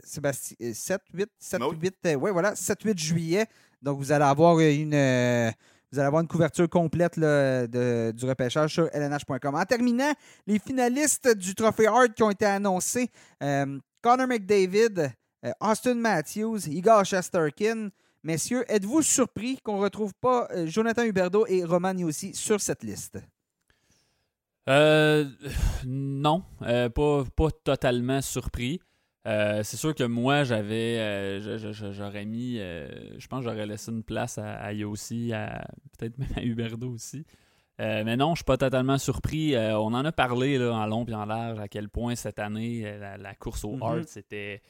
Sébastien, 0.03 0.73
7, 0.73 1.01
8, 1.13 1.29
7, 1.39 1.61
8, 1.81 2.15
ouais, 2.17 2.31
voilà, 2.31 2.53
7, 2.55 2.83
8 2.83 2.99
juillet. 2.99 3.45
Donc, 3.81 3.99
vous 3.99 4.11
allez 4.11 4.25
avoir 4.25 4.59
une 4.59 4.93
vous 5.91 5.99
allez 5.99 6.07
avoir 6.07 6.21
une 6.21 6.27
couverture 6.27 6.69
complète 6.69 7.17
de, 7.17 8.11
du 8.11 8.25
repêchage 8.25 8.73
sur 8.73 8.89
lnh.com. 8.93 9.55
En 9.55 9.65
terminant, 9.65 10.11
les 10.45 10.59
finalistes 10.59 11.35
du 11.35 11.55
Trophée 11.55 11.87
Hart 11.87 12.13
qui 12.13 12.23
ont 12.23 12.31
été 12.31 12.45
annoncés 12.45 13.09
euh, 13.41 13.79
Connor 14.01 14.27
McDavid, 14.27 15.11
euh, 15.45 15.51
Austin 15.61 15.95
Matthews, 15.95 16.67
Igor 16.67 17.05
Shesterkin. 17.05 17.89
Messieurs, 18.23 18.65
êtes-vous 18.67 19.01
surpris 19.01 19.59
qu'on 19.63 19.77
ne 19.77 19.83
retrouve 19.83 20.13
pas 20.19 20.49
euh, 20.51 20.67
Jonathan 20.67 21.03
Huberdeau 21.03 21.45
et 21.47 21.63
Roman 21.63 21.95
aussi 22.03 22.33
sur 22.33 22.59
cette 22.59 22.83
liste? 22.83 23.19
non, 25.85 26.43
pas, 26.59 26.89
pas 26.89 27.51
totalement 27.63 28.21
surpris. 28.21 28.81
Euh, 29.27 29.61
c'est 29.63 29.77
sûr 29.77 29.93
que 29.93 30.03
moi, 30.03 30.43
j'avais. 30.43 30.97
Euh, 30.99 31.91
j'aurais 31.91 32.25
mis. 32.25 32.59
Euh, 32.59 32.87
je 33.19 33.27
pense 33.27 33.43
que 33.43 33.51
j'aurais 33.51 33.65
laissé 33.65 33.91
une 33.91 34.03
place 34.03 34.37
à, 34.37 34.53
à 34.53 34.71
Yossi, 34.71 35.31
peut-être 35.97 36.17
même 36.17 36.29
à 36.37 36.41
Huberdo 36.41 36.89
aussi. 36.89 37.25
mais 37.77 38.15
non, 38.15 38.35
je 38.35 38.39
suis 38.39 38.45
pas 38.45 38.57
totalement 38.57 38.97
surpris. 38.97 39.55
on 39.57 39.93
en 39.93 40.05
a 40.05 40.11
parlé 40.11 40.57
là, 40.57 40.71
en 40.73 40.85
long 40.85 41.05
et 41.05 41.13
en 41.13 41.25
large 41.25 41.59
à 41.59 41.67
quel 41.67 41.89
point 41.89 42.15
cette 42.15 42.39
année, 42.39 42.97
la, 42.99 43.35
course 43.35 43.65
au 43.65 43.75
mm 43.75 44.03
c'était. 44.05 44.61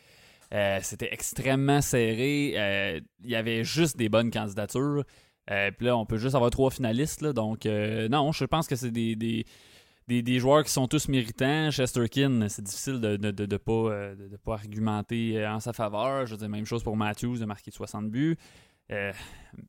c'était 0.82 1.14
extrêmement 1.14 1.82
serré. 1.82 3.02
Il 3.24 3.30
y 3.30 3.36
avait 3.36 3.64
juste 3.64 3.96
des 3.96 4.10
bonnes 4.10 4.32
candidatures. 4.32 5.04
Puis 5.46 5.86
là, 5.86 5.96
on 5.96 6.06
peut 6.08 6.18
juste 6.18 6.36
avoir 6.36 6.50
trois 6.50 6.72
finalistes. 6.72 7.24
donc, 7.24 7.66
non, 7.66 8.32
je 8.32 8.46
pense 8.46 8.68
que 8.68 8.76
c'est 8.76 8.92
des 8.92 9.16
des, 9.16 9.46
joueurs 10.40 10.64
qui 10.64 10.72
sont 10.72 10.88
tous 10.88 11.08
méritants. 11.10 11.70
Chesterkin, 11.72 12.48
c'est 12.50 12.64
difficile 12.64 13.00
de 13.00 13.18
ne 13.18 13.32
de, 13.32 13.60
euh, 13.68 14.16
de, 14.16 14.38
pas 14.38 14.54
argumenter 14.54 15.38
euh, 15.38 15.52
en 15.52 15.60
sa 15.60 15.74
faveur. 15.74 16.26
Je 16.26 16.32
veux 16.32 16.38
dire, 16.38 16.50
même 16.50 16.66
chose 16.66 16.84
pour 16.84 16.96
Matthews, 16.96 17.38
de 17.38 17.46
marquer 17.46 17.72
60 17.72 18.10
buts. 18.10 18.38
Euh, 18.92 19.12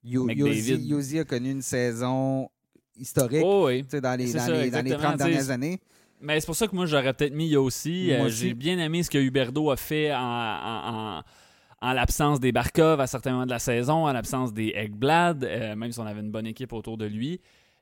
Yosi 0.04 1.18
a 1.18 1.24
connu 1.24 1.50
une 1.50 1.62
saison 1.62 2.48
historique 2.96 3.42
Oh, 3.44 3.66
oui. 3.66 3.84
dans 4.00 4.16
les, 4.18 4.32
dans 4.32 4.38
ça, 4.38 4.50
les, 4.52 4.70
dans 4.70 4.84
les 4.84 4.92
exactement. 4.92 4.98
30 4.98 5.16
dernières 5.18 5.50
années. 5.50 5.80
Mais 6.20 6.40
c'est 6.40 6.46
pour 6.46 6.56
ça 6.56 6.66
que 6.66 6.74
moi, 6.74 6.86
j'aurais 6.86 7.12
peut-être 7.14 7.34
mis 7.34 7.48
Yossi. 7.48 8.12
Euh. 8.12 8.28
J'ai 8.28 8.54
bien 8.54 8.78
aimé 8.78 9.02
ce 9.02 9.10
que 9.10 9.18
Huberdo 9.18 9.70
a 9.70 9.76
fait 9.76 10.12
en, 10.12 10.18
en- 10.20 11.18
en- 11.18 11.22
en 11.80 11.92
l'absence 11.92 12.40
des 12.40 12.50
Barkov 12.50 13.00
à 13.00 13.06
certains 13.06 13.30
moments 13.32 13.46
de 13.46 13.50
la 13.50 13.60
saison, 13.60 14.06
en 14.06 14.12
l'absence 14.12 14.52
des 14.52 14.72
Eggblad, 14.74 15.44
euh, 15.44 15.76
même 15.76 15.92
si 15.92 16.00
on 16.00 16.06
avait 16.06 16.20
une 16.20 16.32
bonne 16.32 16.46
équipe 16.46 16.72
autour 16.72 16.96
de 16.98 17.04
lui. 17.06 17.40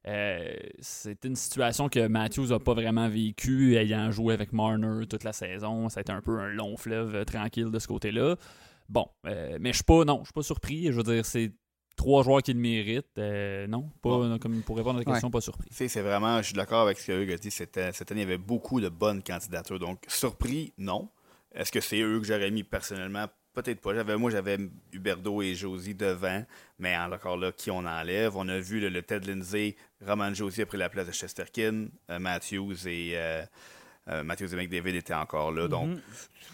Euh, 0.08 0.54
c'est 0.80 1.24
une 1.24 1.34
situation 1.34 1.88
que 1.88 2.06
Matthews 2.06 2.46
n'a 2.48 2.58
pas 2.60 2.74
vraiment 2.74 3.08
vécu, 3.08 3.76
ayant 3.76 4.10
joué 4.12 4.34
avec 4.34 4.52
Marner 4.52 5.06
toute 5.06 5.24
la 5.24 5.32
saison. 5.32 5.88
Ça 5.88 5.98
a 5.98 6.00
été 6.02 6.12
un 6.12 6.20
peu 6.22 6.38
un 6.38 6.48
long 6.48 6.76
fleuve 6.76 7.14
euh, 7.16 7.24
tranquille 7.24 7.70
de 7.70 7.78
ce 7.78 7.88
côté-là. 7.88 8.36
Bon, 8.88 9.06
euh, 9.26 9.58
mais 9.60 9.70
je 9.72 9.76
suis 9.78 9.84
pas, 9.84 10.04
non, 10.04 10.20
je 10.20 10.26
suis 10.26 10.32
pas 10.32 10.42
surpris. 10.42 10.86
Je 10.86 10.92
veux 10.92 11.02
dire, 11.02 11.26
c'est 11.26 11.52
trois 11.96 12.22
joueurs 12.22 12.40
qui 12.42 12.52
le 12.52 12.60
méritent. 12.60 13.18
Euh, 13.18 13.66
non, 13.66 13.90
pas, 14.00 14.38
comme 14.38 14.62
pour 14.62 14.76
répondre 14.76 14.96
à 14.98 15.02
la 15.02 15.04
question, 15.04 15.28
pas 15.30 15.40
surpris. 15.40 15.68
C'est 15.72 15.88
vraiment, 16.02 16.38
je 16.38 16.44
suis 16.46 16.54
d'accord 16.54 16.82
avec 16.82 16.98
ce 16.98 17.08
que 17.08 17.22
Hugues 17.24 17.32
a 17.32 17.36
dit. 17.38 17.50
C'était- 17.50 17.90
Cette 17.92 18.12
année, 18.12 18.20
il 18.20 18.24
y 18.28 18.32
avait 18.32 18.38
beaucoup 18.38 18.80
de 18.80 18.88
bonnes 18.88 19.22
candidatures. 19.24 19.80
Donc, 19.80 20.04
surpris, 20.06 20.72
non. 20.78 21.08
Est-ce 21.52 21.72
que 21.72 21.80
c'est 21.80 22.00
eux 22.00 22.20
que 22.20 22.26
j'aurais 22.26 22.50
mis 22.52 22.62
personnellement 22.62 23.26
Peut-être 23.56 23.80
pas. 23.80 23.94
J'avais, 23.94 24.16
moi, 24.18 24.30
j'avais 24.30 24.58
Huberdo 24.92 25.40
et 25.40 25.54
Josie 25.54 25.94
devant, 25.94 26.44
mais 26.78 26.94
encore 26.96 27.38
là, 27.38 27.52
qui 27.52 27.70
on 27.70 27.78
enlève? 27.86 28.36
On 28.36 28.46
a 28.48 28.58
vu 28.58 28.80
le, 28.80 28.90
le 28.90 29.00
Ted 29.02 29.26
Lindsay, 29.26 29.76
Roman 30.06 30.34
Josie 30.34 30.60
a 30.60 30.66
pris 30.66 30.76
la 30.76 30.90
place 30.90 31.06
de 31.06 31.12
Chesterkin, 31.12 31.86
euh, 32.10 32.18
Matthews 32.18 32.86
et 32.86 33.12
euh, 33.14 33.42
euh, 34.10 34.22
Matthews 34.22 34.52
et 34.52 34.56
McDavid 34.56 34.94
étaient 34.96 35.14
encore 35.14 35.52
là. 35.52 35.68
Donc, 35.68 35.88
Mhm. 35.88 36.00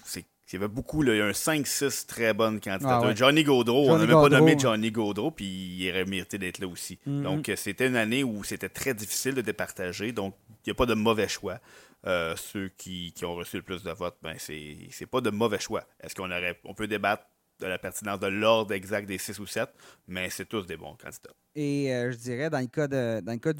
c'est 0.04 0.24
il 0.52 0.56
y 0.56 0.58
avait 0.58 0.68
beaucoup, 0.68 1.02
là, 1.02 1.14
il 1.14 1.18
y 1.18 1.20
a 1.22 1.24
un 1.24 1.32
5-6 1.32 2.04
très 2.06 2.34
bonnes 2.34 2.60
candidatures. 2.60 2.90
Ah 3.02 3.06
ouais. 3.08 3.16
Johnny 3.16 3.42
Gaudreau, 3.42 3.88
on 3.88 3.96
n'a 3.96 4.04
même 4.04 4.10
pas 4.10 4.28
nommé. 4.28 4.54
Johnny 4.58 4.90
Gaudreau, 4.90 5.30
puis 5.30 5.46
il 5.46 5.88
aurait 5.90 6.04
mérité 6.04 6.36
d'être 6.36 6.58
là 6.58 6.66
aussi. 6.68 6.98
Mhm. 7.06 7.22
Donc, 7.22 7.50
c'était 7.56 7.86
une 7.86 7.96
année 7.96 8.22
où 8.22 8.44
c'était 8.44 8.68
très 8.68 8.92
difficile 8.92 9.34
de 9.34 9.40
départager. 9.40 10.12
Donc, 10.12 10.34
il 10.50 10.68
n'y 10.68 10.72
a 10.72 10.74
pas 10.74 10.84
de 10.84 10.92
mauvais 10.92 11.26
choix. 11.26 11.58
Euh, 12.06 12.34
ceux 12.36 12.68
qui, 12.68 13.12
qui 13.12 13.24
ont 13.24 13.34
reçu 13.34 13.56
le 13.56 13.62
plus 13.62 13.82
de 13.82 13.90
votes, 13.92 14.16
ben, 14.22 14.34
c'est 14.38 15.06
pas 15.06 15.20
de 15.20 15.30
mauvais 15.30 15.60
choix. 15.60 15.84
Est-ce 16.00 16.14
qu'on 16.14 16.30
aurait 16.30 16.58
on 16.64 16.74
peut 16.74 16.88
débattre 16.88 17.24
de 17.60 17.66
la 17.68 17.78
pertinence 17.78 18.18
de 18.18 18.26
l'ordre 18.26 18.74
exact 18.74 19.06
des 19.06 19.18
6 19.18 19.38
ou 19.38 19.46
7, 19.46 19.68
mais 20.08 20.28
c'est 20.30 20.46
tous 20.46 20.66
des 20.66 20.76
bons 20.76 20.96
candidats. 20.96 21.30
Et 21.54 21.94
euh, 21.94 22.10
je 22.10 22.16
dirais, 22.16 22.50
dans 22.50 22.58
le 22.58 22.66
cas 22.66 22.88
de 22.88 23.20
dans 23.20 23.32
le 23.32 23.38
cas 23.38 23.52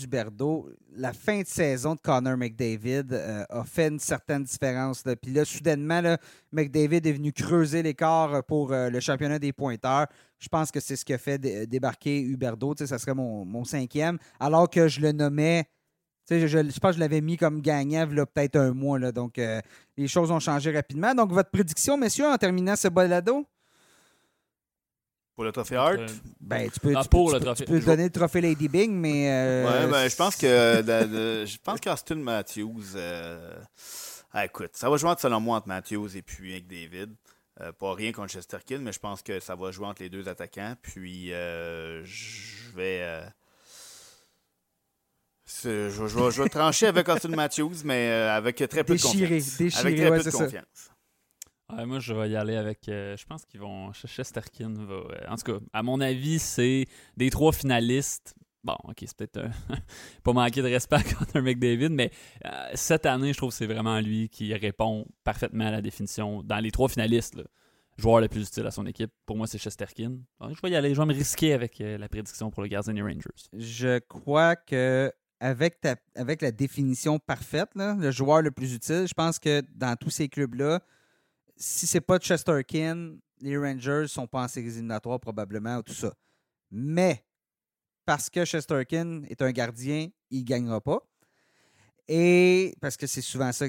la 0.96 1.12
fin 1.12 1.42
de 1.42 1.46
saison 1.46 1.94
de 1.94 2.00
Connor 2.00 2.36
McDavid 2.36 3.12
euh, 3.12 3.44
a 3.48 3.64
fait 3.64 3.88
une 3.88 3.98
certaine 3.98 4.42
différence. 4.42 5.04
Puis 5.20 5.32
là, 5.32 5.44
soudainement, 5.44 6.00
là, 6.00 6.18
McDavid 6.52 7.06
est 7.06 7.12
venu 7.12 7.32
creuser 7.32 7.82
l'écart 7.82 8.42
pour 8.44 8.70
le 8.72 8.98
championnat 9.00 9.38
des 9.38 9.52
pointeurs. 9.52 10.06
Je 10.38 10.48
pense 10.48 10.72
que 10.72 10.80
c'est 10.80 10.96
ce 10.96 11.04
qui 11.04 11.12
a 11.12 11.18
fait 11.18 11.38
dé- 11.38 11.66
débarquer 11.66 12.20
Huberdo. 12.20 12.74
Ça 12.76 12.98
serait 12.98 13.14
mon, 13.14 13.44
mon 13.44 13.64
cinquième. 13.64 14.18
Alors 14.40 14.68
que 14.68 14.88
je 14.88 15.00
le 15.00 15.12
nommais. 15.12 15.66
Tu 16.26 16.34
sais, 16.34 16.40
Je, 16.40 16.46
je, 16.46 16.70
je 16.70 16.78
pense 16.80 16.90
que 16.90 16.94
je 16.96 17.00
l'avais 17.00 17.20
mis 17.20 17.36
comme 17.36 17.60
gagnant 17.60 18.06
il 18.10 18.16
y 18.16 18.20
a 18.20 18.26
peut-être 18.26 18.56
un 18.56 18.72
mois. 18.72 18.98
Là, 18.98 19.12
donc, 19.12 19.38
euh, 19.38 19.60
les 19.96 20.08
choses 20.08 20.30
ont 20.30 20.40
changé 20.40 20.70
rapidement. 20.72 21.14
Donc, 21.14 21.32
votre 21.32 21.50
prédiction, 21.50 21.96
messieurs, 21.96 22.26
en 22.26 22.36
terminant 22.36 22.76
ce 22.76 22.88
balado? 22.88 23.46
Pour 25.34 25.44
le 25.44 25.52
trophée 25.52 25.76
Hart, 25.76 25.98
Euh, 25.98 26.06
Ben, 26.40 26.70
tu 26.70 26.78
peux, 26.78 26.92
Ah, 26.94 27.02
tu 27.02 27.08
pour 27.08 27.28
peux- 27.30 27.32
le 27.34 27.38
tu 27.38 27.44
peux- 27.44 27.44
trophée. 27.46 27.64
tu 27.64 27.70
peux 27.72 27.80
donner 27.80 28.04
le 28.04 28.10
trophée 28.10 28.40
Lady 28.42 28.68
Bing, 28.68 28.92
mais. 28.92 29.30
euh, 29.30 29.64
Ouais, 29.86 29.90
ben, 29.90 30.08
je 30.08 30.14
pense 30.16 30.36
que 30.36 30.82
de- 30.82 31.06
de- 31.06 31.46
je 31.46 31.56
pense 31.58 31.80
qu'Austin 31.80 32.16
Matthews. 32.16 32.82
euh, 32.96 33.58
ah, 34.32 34.44
écoute, 34.44 34.70
ça 34.74 34.90
va 34.90 34.96
jouer 34.98 35.08
entre, 35.10 35.22
selon 35.22 35.40
moi 35.40 35.56
entre 35.56 35.68
Matthews 35.68 36.14
et 36.16 36.22
puis 36.22 36.52
avec 36.52 36.66
David. 36.66 37.14
Euh, 37.60 37.72
pas 37.72 37.94
rien 37.94 38.12
contre 38.12 38.30
Chesterkin, 38.32 38.78
mais 38.78 38.92
je 38.92 38.98
pense 38.98 39.22
que 39.22 39.40
ça 39.40 39.54
va 39.54 39.70
jouer 39.70 39.86
entre 39.86 40.02
les 40.02 40.08
deux 40.10 40.28
attaquants. 40.28 40.74
Puis 40.82 41.32
euh, 41.32 42.04
je 42.04 42.70
vais. 42.76 43.02
Je, 45.62 45.88
je 45.90 46.02
vais, 46.18 46.30
je 46.30 46.42
vais 46.42 46.48
trancher 46.48 46.86
avec 46.86 47.08
Austin 47.08 47.28
Matthews, 47.30 47.82
mais 47.84 48.08
euh, 48.10 48.36
avec 48.36 48.56
très 48.56 48.84
peu 48.84 48.94
Déchiré, 48.94 49.36
de 49.38 49.42
confiance. 49.42 49.58
déchiré, 49.58 49.80
avec 49.86 49.96
très 50.00 50.10
ouais, 50.10 50.18
peu 50.18 50.24
de 50.24 50.30
ça. 50.30 50.44
confiance. 50.44 50.90
Ouais, 51.72 51.86
moi, 51.86 52.00
je 52.00 52.12
vais 52.12 52.30
y 52.30 52.36
aller 52.36 52.56
avec. 52.56 52.88
euh, 52.88 53.16
je 53.16 53.24
pense 53.24 53.44
qu'ils 53.46 53.60
vont. 53.60 53.92
Ch- 53.92 54.12
Chesterkin 54.12 54.74
va. 54.74 54.94
euh, 54.94 55.04
en 55.28 55.36
tout 55.36 55.52
cas, 55.52 55.58
à 55.72 55.82
mon 55.82 56.00
avis, 56.00 56.38
c'est 56.38 56.86
des 57.16 57.30
trois 57.30 57.52
finalistes. 57.52 58.34
Bon, 58.64 58.76
ok, 58.84 58.96
c'est 59.00 59.16
peut-être 59.16 59.40
pas 60.22 60.32
manquer 60.32 60.62
de 60.62 60.68
respect 60.68 60.96
à 60.96 61.02
Connor 61.02 61.42
McDavid, 61.42 61.88
mais 61.90 62.10
euh, 62.44 62.48
cette 62.74 63.06
année, 63.06 63.32
je 63.32 63.38
trouve 63.38 63.50
que 63.50 63.56
c'est 63.56 63.66
vraiment 63.66 63.98
lui 64.00 64.28
qui 64.28 64.54
répond 64.54 65.06
parfaitement 65.24 65.66
à 65.66 65.70
la 65.72 65.80
définition. 65.82 66.42
Dans 66.44 66.58
les 66.58 66.70
trois 66.70 66.88
finalistes, 66.88 67.34
là, 67.34 67.42
joueur 67.96 68.20
le 68.20 68.28
plus 68.28 68.46
utile 68.46 68.66
à 68.66 68.70
son 68.70 68.86
équipe, 68.86 69.10
pour 69.26 69.36
moi, 69.36 69.46
c'est 69.48 69.58
Chesterkin. 69.58 70.18
Je 70.42 70.60
vais 70.62 70.70
y 70.70 70.76
aller. 70.76 70.94
Je 70.94 71.00
vais 71.00 71.06
me 71.06 71.14
risquer 71.14 71.54
avec 71.54 71.80
euh, 71.80 71.98
la 71.98 72.08
prédiction 72.08 72.50
pour 72.50 72.62
le 72.62 72.68
gardien 72.68 72.92
des 72.94 73.02
Rangers. 73.02 73.30
Je 73.52 73.98
crois 73.98 74.54
que 74.56 75.10
avec, 75.42 75.80
ta- 75.80 75.96
avec 76.14 76.40
la 76.40 76.52
définition 76.52 77.18
parfaite, 77.18 77.70
le 77.74 78.10
joueur 78.12 78.42
le 78.42 78.52
plus 78.52 78.74
utile, 78.74 79.06
je 79.08 79.12
pense 79.14 79.40
que 79.40 79.60
dans 79.74 79.96
tous 79.96 80.10
ces 80.10 80.28
clubs-là, 80.28 80.80
si 81.56 81.86
c'est 81.86 82.00
pas 82.00 82.18
Chesterkin, 82.18 83.16
les 83.40 83.58
Rangers 83.58 84.06
sont 84.06 84.28
pas 84.28 84.44
en 84.44 84.48
séries 84.48 84.68
éliminatoires 84.68 85.18
probablement 85.18 85.78
ou 85.78 85.82
tout 85.82 85.94
ça. 85.94 86.14
Mais 86.70 87.24
parce 88.06 88.30
que 88.30 88.44
Chesterkin 88.44 89.22
est 89.28 89.42
un 89.42 89.50
gardien, 89.50 90.08
il 90.30 90.40
ne 90.40 90.44
gagnera 90.44 90.80
pas. 90.80 91.00
Et 92.06 92.74
parce 92.80 92.96
que 92.96 93.06
c'est 93.06 93.20
souvent 93.20 93.50
ça, 93.52 93.66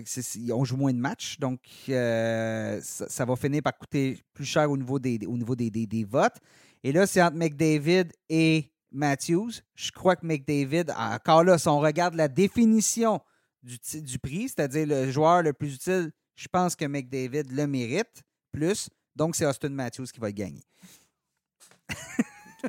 on 0.51 0.65
joue 0.65 0.77
moins 0.77 0.93
de 0.93 0.97
matchs, 0.99 1.39
donc 1.39 1.59
euh, 1.89 2.79
ça, 2.81 3.07
ça 3.09 3.25
va 3.25 3.35
finir 3.35 3.61
par 3.63 3.77
coûter 3.77 4.21
plus 4.33 4.45
cher 4.45 4.69
au 4.69 4.77
niveau 4.77 4.99
des, 4.99 5.19
au 5.25 5.37
niveau 5.37 5.55
des, 5.55 5.69
des- 5.71 5.87
des 5.87 6.03
votes. 6.03 6.37
Et 6.83 6.91
là, 6.91 7.07
c'est 7.07 7.21
entre 7.21 7.37
McDavid 7.37 8.09
et 8.29 8.72
Matthews. 8.93 9.51
Je 9.75 9.91
crois 9.91 10.15
que 10.15 10.25
McDavid, 10.25 10.85
encore 10.97 11.43
là, 11.43 11.57
si 11.57 11.67
on 11.67 11.79
regarde 11.79 12.15
la 12.15 12.27
définition 12.27 13.19
du, 13.63 14.19
prix, 14.19 14.49
c'est-à-dire 14.49 14.85
le 14.87 15.09
joueur 15.11 15.41
le 15.41 15.53
plus 15.53 15.75
utile, 15.75 16.11
je 16.35 16.47
pense 16.47 16.75
que 16.75 16.85
McDavid 16.85 17.43
le 17.51 17.65
mérite 17.67 18.23
plus. 18.51 18.89
Donc, 19.15 19.35
c'est 19.35 19.45
Austin 19.45 19.69
Matthews 19.69 20.05
qui 20.13 20.19
va 20.19 20.27
le 20.27 20.33
gagner. 20.33 20.63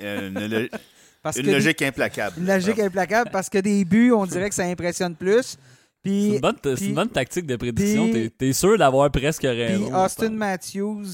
Euh, 0.00 0.28
Une, 0.28 0.46
lo- 0.48 0.68
Parce 1.22 1.36
une 1.38 1.46
que 1.46 1.50
logique 1.52 1.80
implacable. 1.82 2.36
une 2.38 2.46
logique 2.46 2.78
implacable 2.78 3.30
parce 3.30 3.48
que 3.48 3.56
des 3.56 3.82
buts, 3.86 4.12
on 4.12 4.26
dirait 4.26 4.50
que 4.50 4.54
ça 4.54 4.64
impressionne 4.64 5.16
plus. 5.16 5.42
C'est 5.42 5.58
Puis 6.02 6.34
une, 6.34 6.40
bonne, 6.40 6.56
c'est 6.62 6.74
puis- 6.74 6.86
une 6.88 6.94
bonne 6.94 7.08
tactique 7.08 7.46
de 7.46 7.56
prédiction. 7.56 8.12
T'es 8.12 8.28
t'es 8.28 8.52
sûr 8.52 8.76
d'avoir 8.76 9.10
presque 9.10 9.40
Puis 9.40 9.48
raison. 9.48 9.94
Austin 10.04 10.30
Matthews 10.30 11.06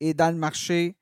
est 0.00 0.14
dans 0.14 0.30
le 0.30 0.36
marché 0.36 0.94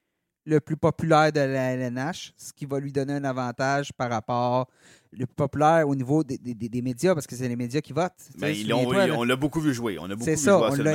le 0.47 0.61
plus 0.61 0.77
populaire 0.77 1.33
de 1.33 1.41
la 1.41 1.73
LNH, 1.75 2.35
ce 2.37 2.53
qui 2.53 2.67
va 2.67 2.79
lui 2.81 2.93
donner 2.93 3.15
un 3.15 3.25
avantage 3.25 3.93
par 3.93 4.11
rapport 4.11 4.69
le 5.17 5.27
plus 5.27 5.35
populaire 5.37 5.89
au 5.89 5.95
niveau 5.95 6.25
des, 6.25 6.37
des- 6.39 6.55
des- 6.55 6.69
des 6.69 6.83
médias, 6.83 7.15
parce 7.15 7.27
que 7.27 7.37
c'est 7.37 7.47
les 7.49 7.55
médias 7.55 7.81
qui 7.81 7.93
votent. 7.93 8.13
Ben, 8.37 8.53
sais, 8.53 8.61
ils 8.61 8.69
l'ont- 8.69 8.83
souviens-toi, 8.83 9.07
là. 9.07 9.15
on 9.17 9.23
l'a 9.25 9.37
beaucoup 9.37 9.61
vu 9.61 9.73
jouer. 9.73 9.97
On 10.01 10.05
a 10.07 10.09
beaucoup 10.09 10.25
C'est 10.25 10.33
vu 10.33 10.37
ça, 10.39 10.51
jouer 10.59 10.67
on 10.71 10.83
l'a 10.83 10.91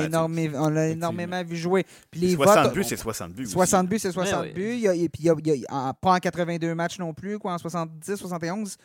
on 0.60 0.74
énormément 0.92 1.42
vu 1.42 1.56
jouer. 1.56 1.84
Puis 2.10 2.20
les 2.20 2.34
60 2.34 2.64
votes, 2.66 2.74
buts, 2.74 2.84
c'est 2.84 2.96
60 2.98 3.32
buts. 3.32 3.42
aussi. 3.44 3.52
60 3.52 3.88
buts, 3.88 3.98
c'est 3.98 4.12
60 4.12 4.40
Ouais, 4.42 4.46
ouais. 4.48 4.52
buts. 4.52 4.72
Il 4.74 4.80
y 4.80 4.88
a- 4.88 4.94
et 4.94 5.08
puis 5.08 5.22
il 5.22 5.26
y 5.26 5.30
a, 5.30 5.34
il 5.38 5.46
y 5.62 5.66
a- 5.66 5.74
en- 5.74 5.94
pas 5.94 6.12
en 6.14 6.18
82 6.18 6.74
matchs 6.74 6.98
non 6.98 7.14
plus, 7.14 7.38
quoi, 7.38 7.54
en 7.54 7.58
70, 7.58 8.16
71. 8.16 8.76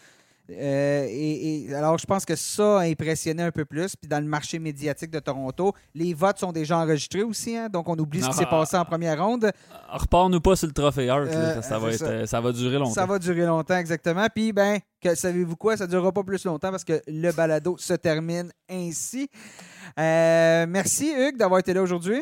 Euh, 0.51 1.05
et, 1.09 1.65
et 1.65 1.73
alors, 1.75 1.97
je 1.97 2.05
pense 2.05 2.23
que 2.25 2.35
ça 2.35 2.79
a 2.79 2.83
impressionné 2.83 3.41
un 3.43 3.51
peu 3.51 3.65
plus. 3.65 3.95
Puis 3.95 4.07
dans 4.07 4.19
le 4.19 4.27
marché 4.29 4.59
médiatique 4.59 5.09
de 5.11 5.19
Toronto, 5.19 5.73
les 5.95 6.13
votes 6.13 6.37
sont 6.39 6.51
déjà 6.51 6.77
enregistrés 6.77 7.23
aussi. 7.23 7.55
hein, 7.57 7.67
donc, 7.69 7.89
on 7.89 7.97
oublie 7.97 8.21
ce 8.21 8.25
qui 8.27 8.31
Ah. 8.35 8.37
s'est 8.37 8.45
passé 8.45 8.77
en 8.77 8.85
première 8.85 9.23
ronde. 9.23 9.51
Repars-nous 9.89 10.41
pas 10.41 10.55
sur 10.55 10.67
le 10.67 10.73
trophée 10.73 11.09
Hart. 11.09 11.27
Euh, 11.27 11.61
ça, 11.61 11.79
va 11.79 11.89
c'est 11.89 11.95
être, 11.95 12.19
ça. 12.21 12.27
ça 12.27 12.41
va 12.41 12.51
durer 12.51 12.77
longtemps. 12.77 12.91
Ça 12.93 13.05
va 13.05 13.17
durer 13.19 13.45
longtemps, 13.45 13.77
exactement. 13.77 14.27
Puis, 14.33 14.53
ben, 14.53 14.79
que, 15.01 15.15
savez-vous 15.15 15.55
quoi? 15.55 15.77
Ça 15.77 15.85
ne 15.85 15.89
durera 15.89 16.11
pas 16.11 16.23
plus 16.23 16.43
longtemps 16.45 16.69
parce 16.71 16.83
que 16.83 17.01
le 17.07 17.31
balado 17.31 17.75
se 17.79 17.93
termine 17.93 18.51
ainsi. 18.69 19.29
Euh, 19.99 20.65
merci, 20.67 21.11
Hugues, 21.17 21.37
d'avoir 21.37 21.59
été 21.59 21.73
là 21.73 21.81
aujourd'hui. 21.81 22.21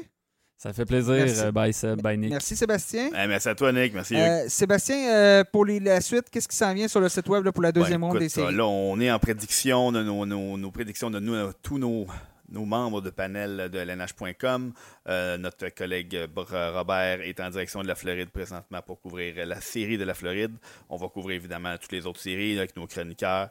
Ça 0.64 0.72
fait 0.72 0.86
plaisir. 0.86 1.14
Merci. 1.16 1.42
euh, 1.42 1.52
bye 1.52 1.74
Seb, 1.74 2.02
bye 2.02 2.18
Nick. 2.18 2.30
Merci, 2.32 2.56
Sébastien. 2.56 3.10
Eh, 3.14 3.28
merci 3.28 3.50
à 3.50 3.56
toi, 3.56 3.74
Nick. 3.74 3.94
Merci. 3.94 4.16
Euh, 4.16 4.46
Sébastien, 4.48 5.14
euh, 5.14 5.44
pour 5.52 5.66
les- 5.66 5.82
la 5.82 6.00
suite, 6.00 6.30
qu'est-ce 6.32 6.48
qui 6.48 6.56
s'en 6.56 6.74
vient 6.74 6.88
sur 6.88 7.02
le 7.02 7.10
site 7.10 7.28
web 7.28 7.44
là, 7.44 7.52
pour 7.52 7.64
la 7.64 7.74
deuxième 7.74 8.00
Ben, 8.00 8.08
ronde 8.08 8.16
écoute, 8.16 8.24
des 8.24 8.30
séries? 8.30 8.56
Là, 8.56 8.66
on 8.66 8.98
est 9.02 9.12
en 9.12 9.20
prédiction 9.20 9.92
de 9.92 10.02
nos, 10.02 10.26
nos- 10.26 10.58
nos 10.58 10.72
prédictions 10.72 11.12
de 11.12 11.20
nous, 11.20 11.52
tous 11.62 11.78
nos, 11.78 12.08
nos 12.50 12.64
membres 12.66 13.02
de 13.02 13.10
panel 13.10 13.70
de 13.72 13.78
LNH.com. 13.78 14.72
Euh, 15.10 15.38
notre 15.38 15.68
collègue 15.70 16.18
Robert 16.38 17.20
est 17.22 17.40
en 17.42 17.50
direction 17.50 17.82
de 17.82 17.88
la 17.88 17.96
Floride 17.96 18.30
présentement 18.30 18.80
pour 18.86 19.02
couvrir 19.02 19.46
la 19.46 19.60
série 19.60 19.98
de 19.98 20.06
la 20.06 20.14
Floride. 20.14 20.54
On 20.90 20.96
va 20.96 21.08
couvrir 21.10 21.36
évidemment 21.36 21.76
toutes 21.78 21.92
les 21.92 22.06
autres 22.06 22.22
séries 22.22 22.54
là, 22.56 22.62
avec 22.62 22.78
nos 22.78 22.88
chroniqueurs. 22.88 23.50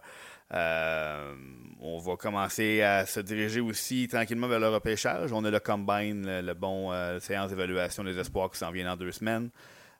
Euh, 0.53 1.35
on 1.81 1.99
va 1.99 2.17
commencer 2.17 2.83
à 2.83 3.07
se 3.07 3.21
diriger 3.21 3.61
aussi 3.61 4.07
tranquillement 4.09 4.47
vers 4.49 4.61
le 4.61 4.69
repêchage. 4.69 5.33
On 5.33 5.45
a 5.45 5.51
le 5.51 5.61
Combine, 5.61 6.25
le, 6.27 6.41
le 6.43 6.55
bon 6.55 6.93
euh, 6.93 7.19
séance 7.21 7.51
d'évaluation 7.51 8.05
des 8.05 8.19
espoirs 8.19 8.51
qui 8.51 8.59
s'en 8.59 8.71
vient 8.71 8.85
dans 8.85 8.97
deux 8.97 9.13
semaines. 9.13 9.51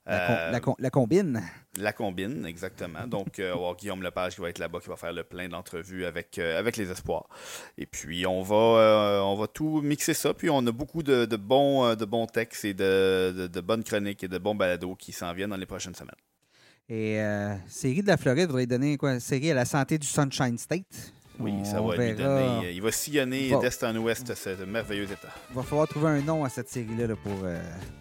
La, 0.05 0.57
Euh, 0.57 0.91
combine. 0.91 1.41
la 1.79 1.93
combine, 1.93 2.45
exactement. 2.45 3.07
Donc, 3.07 3.39
euh, 3.39 3.51
on 3.51 3.55
va 3.55 3.55
avoir 3.55 3.77
Guillaume 3.77 4.03
Lepage 4.03 4.35
qui 4.35 4.41
va 4.41 4.49
être 4.51 4.59
là-bas, 4.59 4.81
qui 4.81 4.89
va 4.89 4.97
faire 4.97 5.13
le 5.13 5.23
plein 5.23 5.49
d'entrevues 5.49 6.05
avec, 6.07 6.39
euh, 6.39 6.59
avec 6.59 6.77
les 6.77 6.91
espoirs. 6.91 7.29
Et 7.79 7.87
puis, 7.87 8.27
on 8.27 8.43
va, 8.43 9.23
on 9.25 9.37
va 9.37 9.47
tout 9.47 9.81
mixer 9.81 10.13
ça. 10.15 10.35
Puis, 10.35 10.51
on 10.51 10.67
a 10.67 10.73
beaucoup 10.73 11.05
de, 11.05 11.25
de 11.25 11.37
bons, 11.37 11.95
de 11.95 12.05
bons 12.05 12.27
textes 12.27 12.65
et 12.65 12.75
de, 12.75 13.33
de- 13.37 13.47
de 13.47 13.61
bonnes 13.61 13.85
chroniques 13.85 14.25
et 14.25 14.29
de 14.29 14.39
bons 14.39 14.57
balados 14.57 14.97
qui 14.97 15.13
s'en 15.13 15.33
viennent 15.35 15.51
dans 15.51 15.57
les 15.57 15.67
prochaines 15.67 15.95
semaines. 15.95 16.17
Et 16.95 17.19
euh, 17.19 17.55
série 17.69 18.03
de 18.03 18.07
la 18.07 18.19
Floride 18.19 18.49
voudrait 18.49 18.67
donner 18.67 18.99
quoi? 18.99 19.19
Série 19.19 19.51
à 19.51 19.55
la 19.55 19.65
santé 19.65 19.97
du 19.97 20.07
Sunshine 20.07 20.59
State? 20.59 21.15
Oui, 21.41 21.55
On 21.59 21.65
ça 21.65 21.81
va 21.81 21.97
lui 21.97 22.13
verra. 22.13 22.59
donner. 22.59 22.73
Il 22.73 22.83
va 22.83 22.93
sillonner 22.93 23.51
d'est 23.63 23.83
en 23.83 23.97
ouest 23.97 24.35
ce 24.35 24.65
merveilleux 24.67 25.05
État. 25.05 25.29
Il 25.49 25.57
va 25.57 25.63
falloir 25.63 25.89
trouver 25.89 26.09
un 26.09 26.21
nom 26.21 26.45
à 26.45 26.51
cette 26.51 26.69
série-là 26.69 27.07
là, 27.07 27.17
pour, 27.17 27.33
euh, 27.45 27.59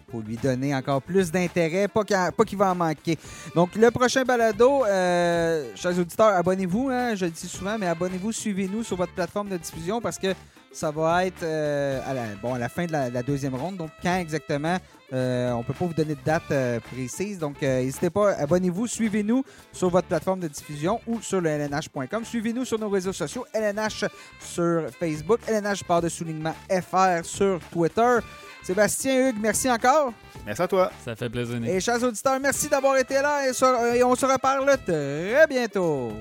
pour 0.08 0.20
lui 0.20 0.36
donner 0.36 0.74
encore 0.74 1.00
plus 1.00 1.32
d'intérêt, 1.32 1.88
pas 1.88 2.04
qu'il 2.04 2.18
pas 2.36 2.44
qu'il 2.44 2.58
va 2.58 2.70
en 2.72 2.74
manquer. 2.74 3.16
Donc, 3.54 3.74
le 3.76 3.90
prochain 3.90 4.24
balado, 4.24 4.84
euh, 4.84 5.74
chers 5.74 5.98
auditeurs, 5.98 6.26
abonnez-vous, 6.26 6.90
hein, 6.90 7.14
je 7.14 7.24
le 7.24 7.30
dis 7.30 7.48
souvent, 7.48 7.78
mais 7.78 7.86
abonnez-vous, 7.86 8.30
suivez-nous 8.30 8.84
sur 8.84 8.98
votre 8.98 9.14
plateforme 9.14 9.48
de 9.48 9.56
diffusion 9.56 10.02
parce 10.02 10.18
que 10.18 10.34
ça 10.72 10.90
va 10.90 11.26
être 11.26 11.42
euh, 11.42 12.00
à, 12.06 12.14
la, 12.14 12.22
bon, 12.42 12.54
à 12.54 12.58
la 12.58 12.68
fin 12.68 12.86
de 12.86 12.92
la, 12.92 13.10
la 13.10 13.22
deuxième 13.22 13.54
ronde. 13.54 13.76
Donc, 13.76 13.90
quand 14.02 14.16
exactement, 14.16 14.76
euh, 15.12 15.50
on 15.52 15.58
ne 15.58 15.62
peut 15.64 15.74
pas 15.74 15.84
vous 15.84 15.92
donner 15.94 16.14
de 16.14 16.20
date 16.24 16.42
euh, 16.50 16.80
précise. 16.80 17.38
Donc, 17.38 17.62
euh, 17.62 17.82
n'hésitez 17.82 18.08
pas, 18.10 18.32
abonnez-vous, 18.34 18.86
suivez-nous 18.86 19.44
sur 19.72 19.90
votre 19.90 20.08
plateforme 20.08 20.40
de 20.40 20.48
diffusion 20.48 21.00
ou 21.06 21.20
sur 21.20 21.40
le 21.40 21.50
LNH.com. 21.50 22.24
Suivez-nous 22.24 22.64
sur 22.64 22.78
nos 22.78 22.88
réseaux 22.88 23.12
sociaux, 23.12 23.44
LNH 23.52 24.04
sur 24.40 24.86
Facebook, 24.98 25.40
LNH 25.46 25.84
par 25.84 26.00
de 26.00 26.08
soulignement 26.08 26.54
FR 26.70 27.24
sur 27.24 27.60
Twitter. 27.70 28.18
Sébastien 28.62 29.28
Hugues, 29.28 29.38
merci 29.40 29.68
encore. 29.70 30.12
Merci 30.46 30.62
à 30.62 30.68
toi. 30.68 30.90
Ça 31.04 31.16
fait 31.16 31.28
plaisir, 31.28 31.58
Nick. 31.60 31.68
Et 31.70 31.80
chers 31.80 32.02
auditeurs, 32.02 32.38
merci 32.40 32.68
d'avoir 32.68 32.96
été 32.96 33.14
là 33.14 33.48
et, 33.48 33.52
sur- 33.52 33.76
et 33.92 34.02
on 34.04 34.14
se 34.14 34.24
reparle 34.24 34.64
très 34.86 35.46
bientôt. 35.48 36.12